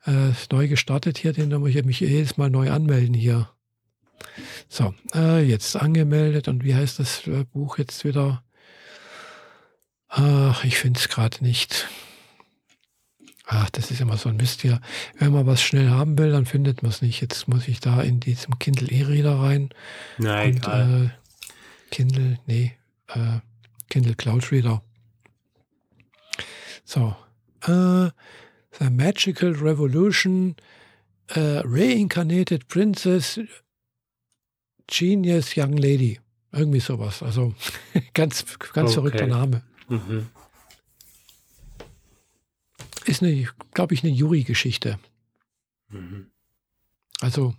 äh, 0.06 0.32
neu 0.50 0.68
gestartet 0.68 1.18
hier, 1.18 1.32
den 1.32 1.50
da 1.50 1.58
muss 1.58 1.70
ich 1.70 1.84
mich 1.84 2.00
jedes 2.00 2.36
Mal 2.36 2.50
neu 2.50 2.70
anmelden 2.70 3.14
hier. 3.14 3.50
So, 4.68 4.94
äh, 5.14 5.42
jetzt 5.42 5.76
angemeldet 5.76 6.48
und 6.48 6.64
wie 6.64 6.74
heißt 6.74 6.98
das 6.98 7.26
äh, 7.26 7.44
Buch 7.44 7.78
jetzt 7.78 8.04
wieder? 8.04 8.42
Ach, 10.08 10.64
ich 10.64 10.76
finde 10.76 10.98
es 10.98 11.08
gerade 11.08 11.42
nicht. 11.42 11.88
Ach, 13.52 13.68
das 13.70 13.90
ist 13.90 14.00
immer 14.00 14.16
so 14.16 14.28
ein 14.28 14.36
Mist 14.36 14.62
hier. 14.62 14.80
Wenn 15.18 15.32
man 15.32 15.44
was 15.44 15.60
schnell 15.60 15.90
haben 15.90 16.16
will, 16.16 16.30
dann 16.30 16.46
findet 16.46 16.82
man 16.84 16.92
es 16.92 17.02
nicht. 17.02 17.20
Jetzt 17.20 17.48
muss 17.48 17.66
ich 17.66 17.80
da 17.80 18.00
in 18.00 18.20
diesem 18.20 18.60
Kindle 18.60 18.86
E-Reader 18.88 19.40
rein. 19.40 19.70
Na, 20.18 20.42
Und 20.42 20.56
egal. 20.58 21.10
äh, 21.10 21.90
Kindle, 21.90 22.38
nee, 22.46 22.74
äh, 23.08 23.40
Kindle 23.88 24.14
Cloud 24.14 24.52
Reader. 24.52 24.82
So. 26.84 27.16
Äh, 27.62 28.10
The 28.78 28.88
Magical 28.88 29.50
Revolution, 29.52 30.54
äh, 31.26 31.60
Reincarnated 31.64 32.68
Princess, 32.68 33.40
Genius 34.86 35.56
Young 35.56 35.76
Lady. 35.76 36.20
Irgendwie 36.52 36.78
sowas. 36.80 37.20
Also 37.20 37.52
ganz, 38.14 38.44
ganz 38.72 38.90
Okay. 38.90 38.94
verrückter 38.94 39.26
Name. 39.26 39.62
Mhm. 39.88 40.28
Ist 43.06 43.22
eine, 43.22 43.48
glaube 43.74 43.94
ich, 43.94 44.02
eine 44.04 44.12
Yuri-Geschichte. 44.12 44.98
Mhm. 45.88 46.30
Also, 47.20 47.54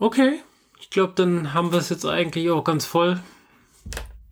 Okay, 0.00 0.38
ich 0.80 0.90
glaube, 0.90 1.14
dann 1.16 1.54
haben 1.54 1.72
wir 1.72 1.78
es 1.78 1.88
jetzt 1.88 2.06
eigentlich 2.06 2.50
auch 2.50 2.62
ganz 2.62 2.84
voll. 2.86 3.20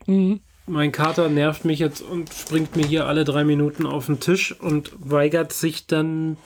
mhm. 0.06 0.40
Mein 0.68 0.90
Kater 0.90 1.28
nervt 1.28 1.64
mich 1.64 1.78
jetzt 1.78 2.02
und 2.02 2.32
springt 2.32 2.74
mir 2.74 2.84
hier 2.86 3.06
alle 3.06 3.24
drei 3.24 3.44
Minuten 3.44 3.86
auf 3.86 4.06
den 4.06 4.18
Tisch 4.18 4.52
und 4.52 4.92
weigert 4.98 5.52
sich 5.52 5.86
dann 5.86 6.36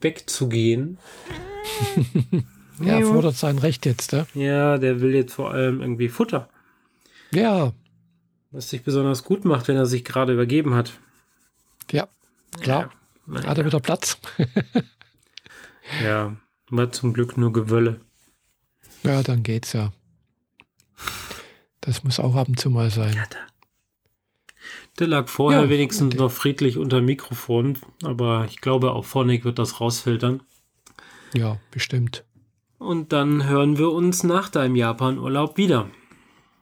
wegzugehen. 0.00 0.98
er 2.80 2.98
Ja. 3.00 3.06
fordert 3.06 3.34
sein 3.36 3.58
Recht 3.58 3.86
jetzt. 3.86 4.12
Ne? 4.12 4.26
Ja, 4.34 4.78
der 4.78 5.00
will 5.00 5.14
jetzt 5.14 5.34
vor 5.34 5.50
allem 5.50 5.80
irgendwie 5.80 6.08
Futter. 6.08 6.48
Ja, 7.32 7.72
Was 8.50 8.70
sich 8.70 8.82
besonders 8.82 9.24
gut 9.24 9.44
macht, 9.44 9.68
wenn 9.68 9.76
er 9.76 9.86
sich 9.86 10.04
gerade 10.04 10.32
übergeben 10.32 10.74
hat. 10.74 10.92
ja, 11.90 12.08
klar. 12.60 12.90
Ja, 13.26 13.44
Hat 13.44 13.58
er 13.58 13.64
wieder 13.64 13.80
Platz? 13.80 14.18
ja 16.02 16.36
war 16.70 16.92
zum 16.92 17.12
Glück 17.12 17.36
nur 17.36 17.52
Gewölle. 17.52 18.00
ja, 19.02 19.22
dann 19.22 19.42
geht's 19.42 19.72
ja. 19.72 19.92
Das 21.80 22.04
muss 22.04 22.20
auch 22.20 22.36
ab 22.36 22.48
und 22.48 22.60
zu 22.60 22.70
mal 22.70 22.90
sein. 22.90 23.16
Der 24.98 25.06
lag 25.06 25.28
vorher 25.28 25.62
Ja, 25.62 25.68
wenigstens 25.70 26.14
noch 26.16 26.30
friedlich 26.30 26.76
unter 26.76 27.00
Mikrofon, 27.00 27.78
aber 28.02 28.44
ich 28.48 28.60
glaube, 28.60 28.92
auch 28.92 29.04
Phonic 29.04 29.44
wird 29.44 29.58
das 29.58 29.80
rausfiltern. 29.80 30.42
Ja, 31.34 31.58
bestimmt. 31.70 32.24
Und 32.78 33.12
dann 33.12 33.46
hören 33.46 33.78
wir 33.78 33.90
uns 33.90 34.22
nach 34.24 34.48
deinem 34.48 34.76
Japan-Urlaub 34.76 35.56
wieder. 35.56 35.90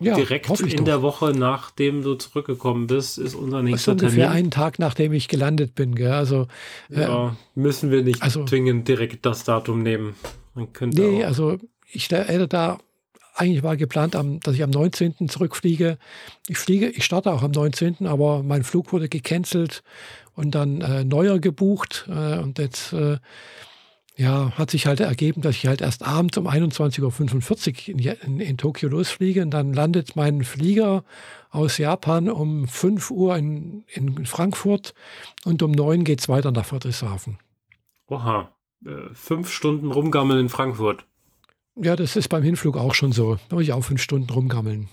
Ja, 0.00 0.14
Direkt 0.14 0.48
in 0.60 0.76
doch. 0.76 0.84
der 0.84 1.02
Woche, 1.02 1.32
nachdem 1.32 2.02
du 2.02 2.14
zurückgekommen 2.14 2.86
bist, 2.86 3.18
ist 3.18 3.34
unser 3.34 3.58
Das 3.58 3.64
ist 3.66 3.70
nächster 3.70 3.92
ungefähr 3.92 4.10
Termin. 4.26 4.36
einen 4.36 4.50
Tag, 4.52 4.78
nachdem 4.78 5.12
ich 5.12 5.26
gelandet 5.26 5.74
bin. 5.74 5.94
Gell? 5.96 6.12
Also, 6.12 6.46
äh, 6.90 7.02
Ja, 7.02 7.36
müssen 7.56 7.90
wir 7.90 8.02
nicht 8.04 8.22
also- 8.22 8.44
zwingend 8.44 8.86
direkt 8.86 9.26
das 9.26 9.42
Datum 9.44 9.82
nehmen. 9.82 10.14
Man 10.54 10.72
könnte 10.72 11.00
nee, 11.00 11.24
auch, 11.24 11.28
also 11.28 11.56
ich 11.90 12.10
hätte 12.10 12.46
da, 12.46 12.78
eigentlich 13.34 13.62
war 13.64 13.76
geplant, 13.76 14.14
dass 14.14 14.54
ich 14.54 14.62
am 14.62 14.70
19. 14.70 15.28
zurückfliege. 15.28 15.98
Ich 16.48 16.58
fliege, 16.58 16.88
ich 16.90 17.04
starte 17.04 17.32
auch 17.32 17.42
am 17.42 17.50
19., 17.50 18.06
aber 18.06 18.42
mein 18.44 18.62
Flug 18.64 18.92
wurde 18.92 19.08
gecancelt 19.08 19.82
und 20.34 20.54
dann 20.54 20.80
äh, 20.80 21.04
neuer 21.04 21.38
gebucht. 21.40 22.06
Äh, 22.08 22.38
und 22.38 22.58
jetzt 22.58 22.92
äh, 22.92 23.18
ja, 24.18 24.50
hat 24.58 24.72
sich 24.72 24.86
halt 24.86 24.98
ergeben, 24.98 25.42
dass 25.42 25.54
ich 25.54 25.68
halt 25.68 25.80
erst 25.80 26.04
abends 26.04 26.36
um 26.36 26.48
21.45 26.48 27.94
Uhr 27.94 27.94
in, 27.94 27.98
in, 27.98 28.40
in 28.40 28.58
Tokio 28.58 28.88
losfliege 28.88 29.42
und 29.42 29.50
dann 29.52 29.72
landet 29.72 30.16
mein 30.16 30.42
Flieger 30.42 31.04
aus 31.50 31.78
Japan 31.78 32.28
um 32.28 32.66
5 32.66 33.12
Uhr 33.12 33.36
in, 33.36 33.84
in 33.86 34.26
Frankfurt 34.26 34.92
und 35.44 35.62
um 35.62 35.70
9 35.70 36.02
geht 36.02 36.18
es 36.18 36.28
weiter 36.28 36.50
nach 36.50 36.66
Friedrichshafen. 36.66 37.38
oha, 38.08 38.50
äh, 38.84 39.14
fünf 39.14 39.52
Stunden 39.52 39.92
rumgammeln 39.92 40.40
in 40.40 40.48
Frankfurt. 40.48 41.06
Ja, 41.76 41.94
das 41.94 42.16
ist 42.16 42.28
beim 42.28 42.42
Hinflug 42.42 42.76
auch 42.76 42.94
schon 42.94 43.12
so. 43.12 43.38
Da 43.48 43.54
muss 43.54 43.62
ich 43.62 43.72
auch 43.72 43.84
fünf 43.84 44.02
Stunden 44.02 44.30
rumgammeln. 44.30 44.88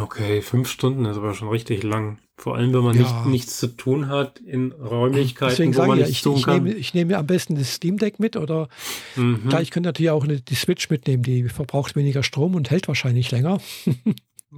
Okay, 0.00 0.40
fünf 0.40 0.68
Stunden 0.68 1.04
ist 1.04 1.16
aber 1.16 1.34
schon 1.34 1.48
richtig 1.48 1.82
lang. 1.82 2.18
Vor 2.38 2.54
allem, 2.56 2.72
wenn 2.72 2.82
man 2.84 2.96
Ja. 2.96 3.02
nicht, 3.02 3.26
nichts 3.26 3.58
zu 3.58 3.66
tun 3.66 4.08
hat 4.08 4.38
in 4.38 4.70
Räumlichkeiten, 4.70 5.50
Deswegen 5.50 5.74
wo 5.74 5.86
man 5.86 5.98
ich 5.98 6.02
ja, 6.02 6.06
nichts 6.06 6.18
ich, 6.18 6.22
tun 6.22 6.36
ich, 6.36 6.42
kann. 6.44 6.62
nehme, 6.62 6.76
ich 6.76 6.94
nehme 6.94 7.18
am 7.18 7.26
besten 7.26 7.56
das 7.56 7.74
Steam 7.74 7.98
Deck 7.98 8.20
mit 8.20 8.36
oder 8.36 8.68
Mhm. 9.16 9.48
klar, 9.48 9.60
ich 9.60 9.72
könnte 9.72 9.88
natürlich 9.88 10.10
auch 10.10 10.22
eine, 10.22 10.40
die 10.40 10.54
Switch 10.54 10.88
mitnehmen, 10.88 11.24
die 11.24 11.48
verbraucht 11.48 11.96
weniger 11.96 12.22
Strom 12.22 12.54
und 12.54 12.70
hält 12.70 12.86
wahrscheinlich 12.88 13.30
länger. 13.30 13.60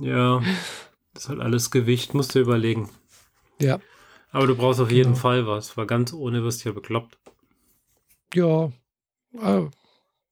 Ja, 0.01 0.41
das 1.15 1.25
ist 1.25 1.29
halt 1.31 1.41
alles 1.41 1.73
Gewicht, 1.73 2.15
musst 2.15 2.37
du 2.37 2.39
überlegen. 2.39 2.89
Ja, 3.61 3.81
Aber 4.31 4.47
du 4.47 4.55
brauchst 4.55 4.79
auf 4.79 4.93
jeden 4.93 5.11
Genau. 5.15 5.17
Fall 5.17 5.47
was, 5.49 5.77
weil 5.77 5.87
ganz 5.87 6.13
ohne 6.13 6.45
wirst 6.45 6.65
du 6.65 6.69
ja 6.69 6.73
bekloppt. 6.75 7.19
ja. 8.35 8.71
Äh, 9.35 9.63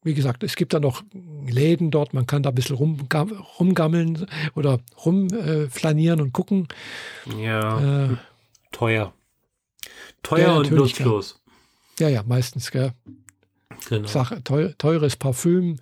wie 0.08 0.14
gesagt, 0.14 0.42
es 0.42 0.56
gibt 0.56 0.72
da 0.74 0.80
noch 0.80 1.02
Läden 1.46 1.90
dort, 1.92 2.14
man 2.14 2.26
kann 2.26 2.42
da 2.42 2.48
ein 2.48 2.54
bisschen 2.54 2.76
rumgam 2.76 3.30
rumgammeln 3.60 4.26
oder 4.54 4.80
rumflanieren 5.04 6.18
äh, 6.18 6.22
und 6.22 6.32
gucken. 6.32 6.66
Ja, 7.38 8.06
Äh, 8.12 8.16
teuer. 8.72 9.12
Teuer 10.22 10.56
und 10.56 10.70
nutzlos. 10.72 11.40
ja, 12.00 12.08
ja, 12.08 12.22
meistens, 12.24 12.70
gell. 12.70 12.92
Genau. 13.88 14.08
Sache, 14.08 14.42
teu, 14.42 14.72
teures 14.78 15.14
Parfüm, 15.16 15.78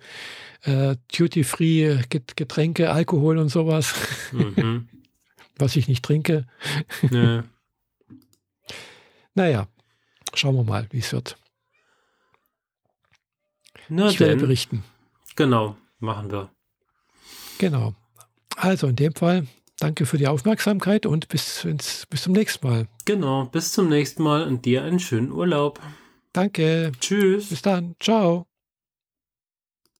äh, 0.63 0.95
Duty-Free 1.17 2.03
Get- 2.09 2.37
Getränke, 2.37 2.91
Alkohol 2.91 3.37
und 3.39 3.49
sowas, 3.49 3.95
Mhm. 4.31 4.87
was 5.57 5.75
ich 5.75 5.87
nicht 5.87 6.03
trinke. 6.05 6.45
ja. 7.09 7.43
Naja, 9.33 9.67
schauen 10.33 10.55
wir 10.55 10.63
mal, 10.63 10.87
wie 10.89 10.97
es 10.97 11.13
wird. 11.13 11.37
Na 13.89 14.09
ich 14.09 14.19
werde 14.19 14.37
berichten. 14.37 14.83
genau, 15.35 15.75
machen 15.99 16.31
wir. 16.31 16.49
Genau. 17.57 17.93
Also 18.55 18.87
in 18.87 18.95
dem 18.95 19.13
Fall, 19.13 19.47
danke 19.79 20.05
für 20.05 20.17
die 20.17 20.27
Aufmerksamkeit 20.27 21.05
und 21.05 21.27
bis, 21.29 21.63
ins, 21.63 22.05
bis 22.09 22.23
zum 22.23 22.33
nächsten 22.33 22.67
Mal. 22.67 22.87
Genau, 23.05 23.45
bis 23.45 23.71
zum 23.71 23.89
nächsten 23.89 24.23
Mal 24.23 24.43
und 24.43 24.65
dir 24.65 24.83
einen 24.83 24.99
schönen 24.99 25.31
Urlaub. 25.31 25.79
Danke. 26.33 26.91
Tschüss. 26.99 27.49
Bis 27.49 27.61
dann. 27.61 27.95
Ciao. 27.99 28.46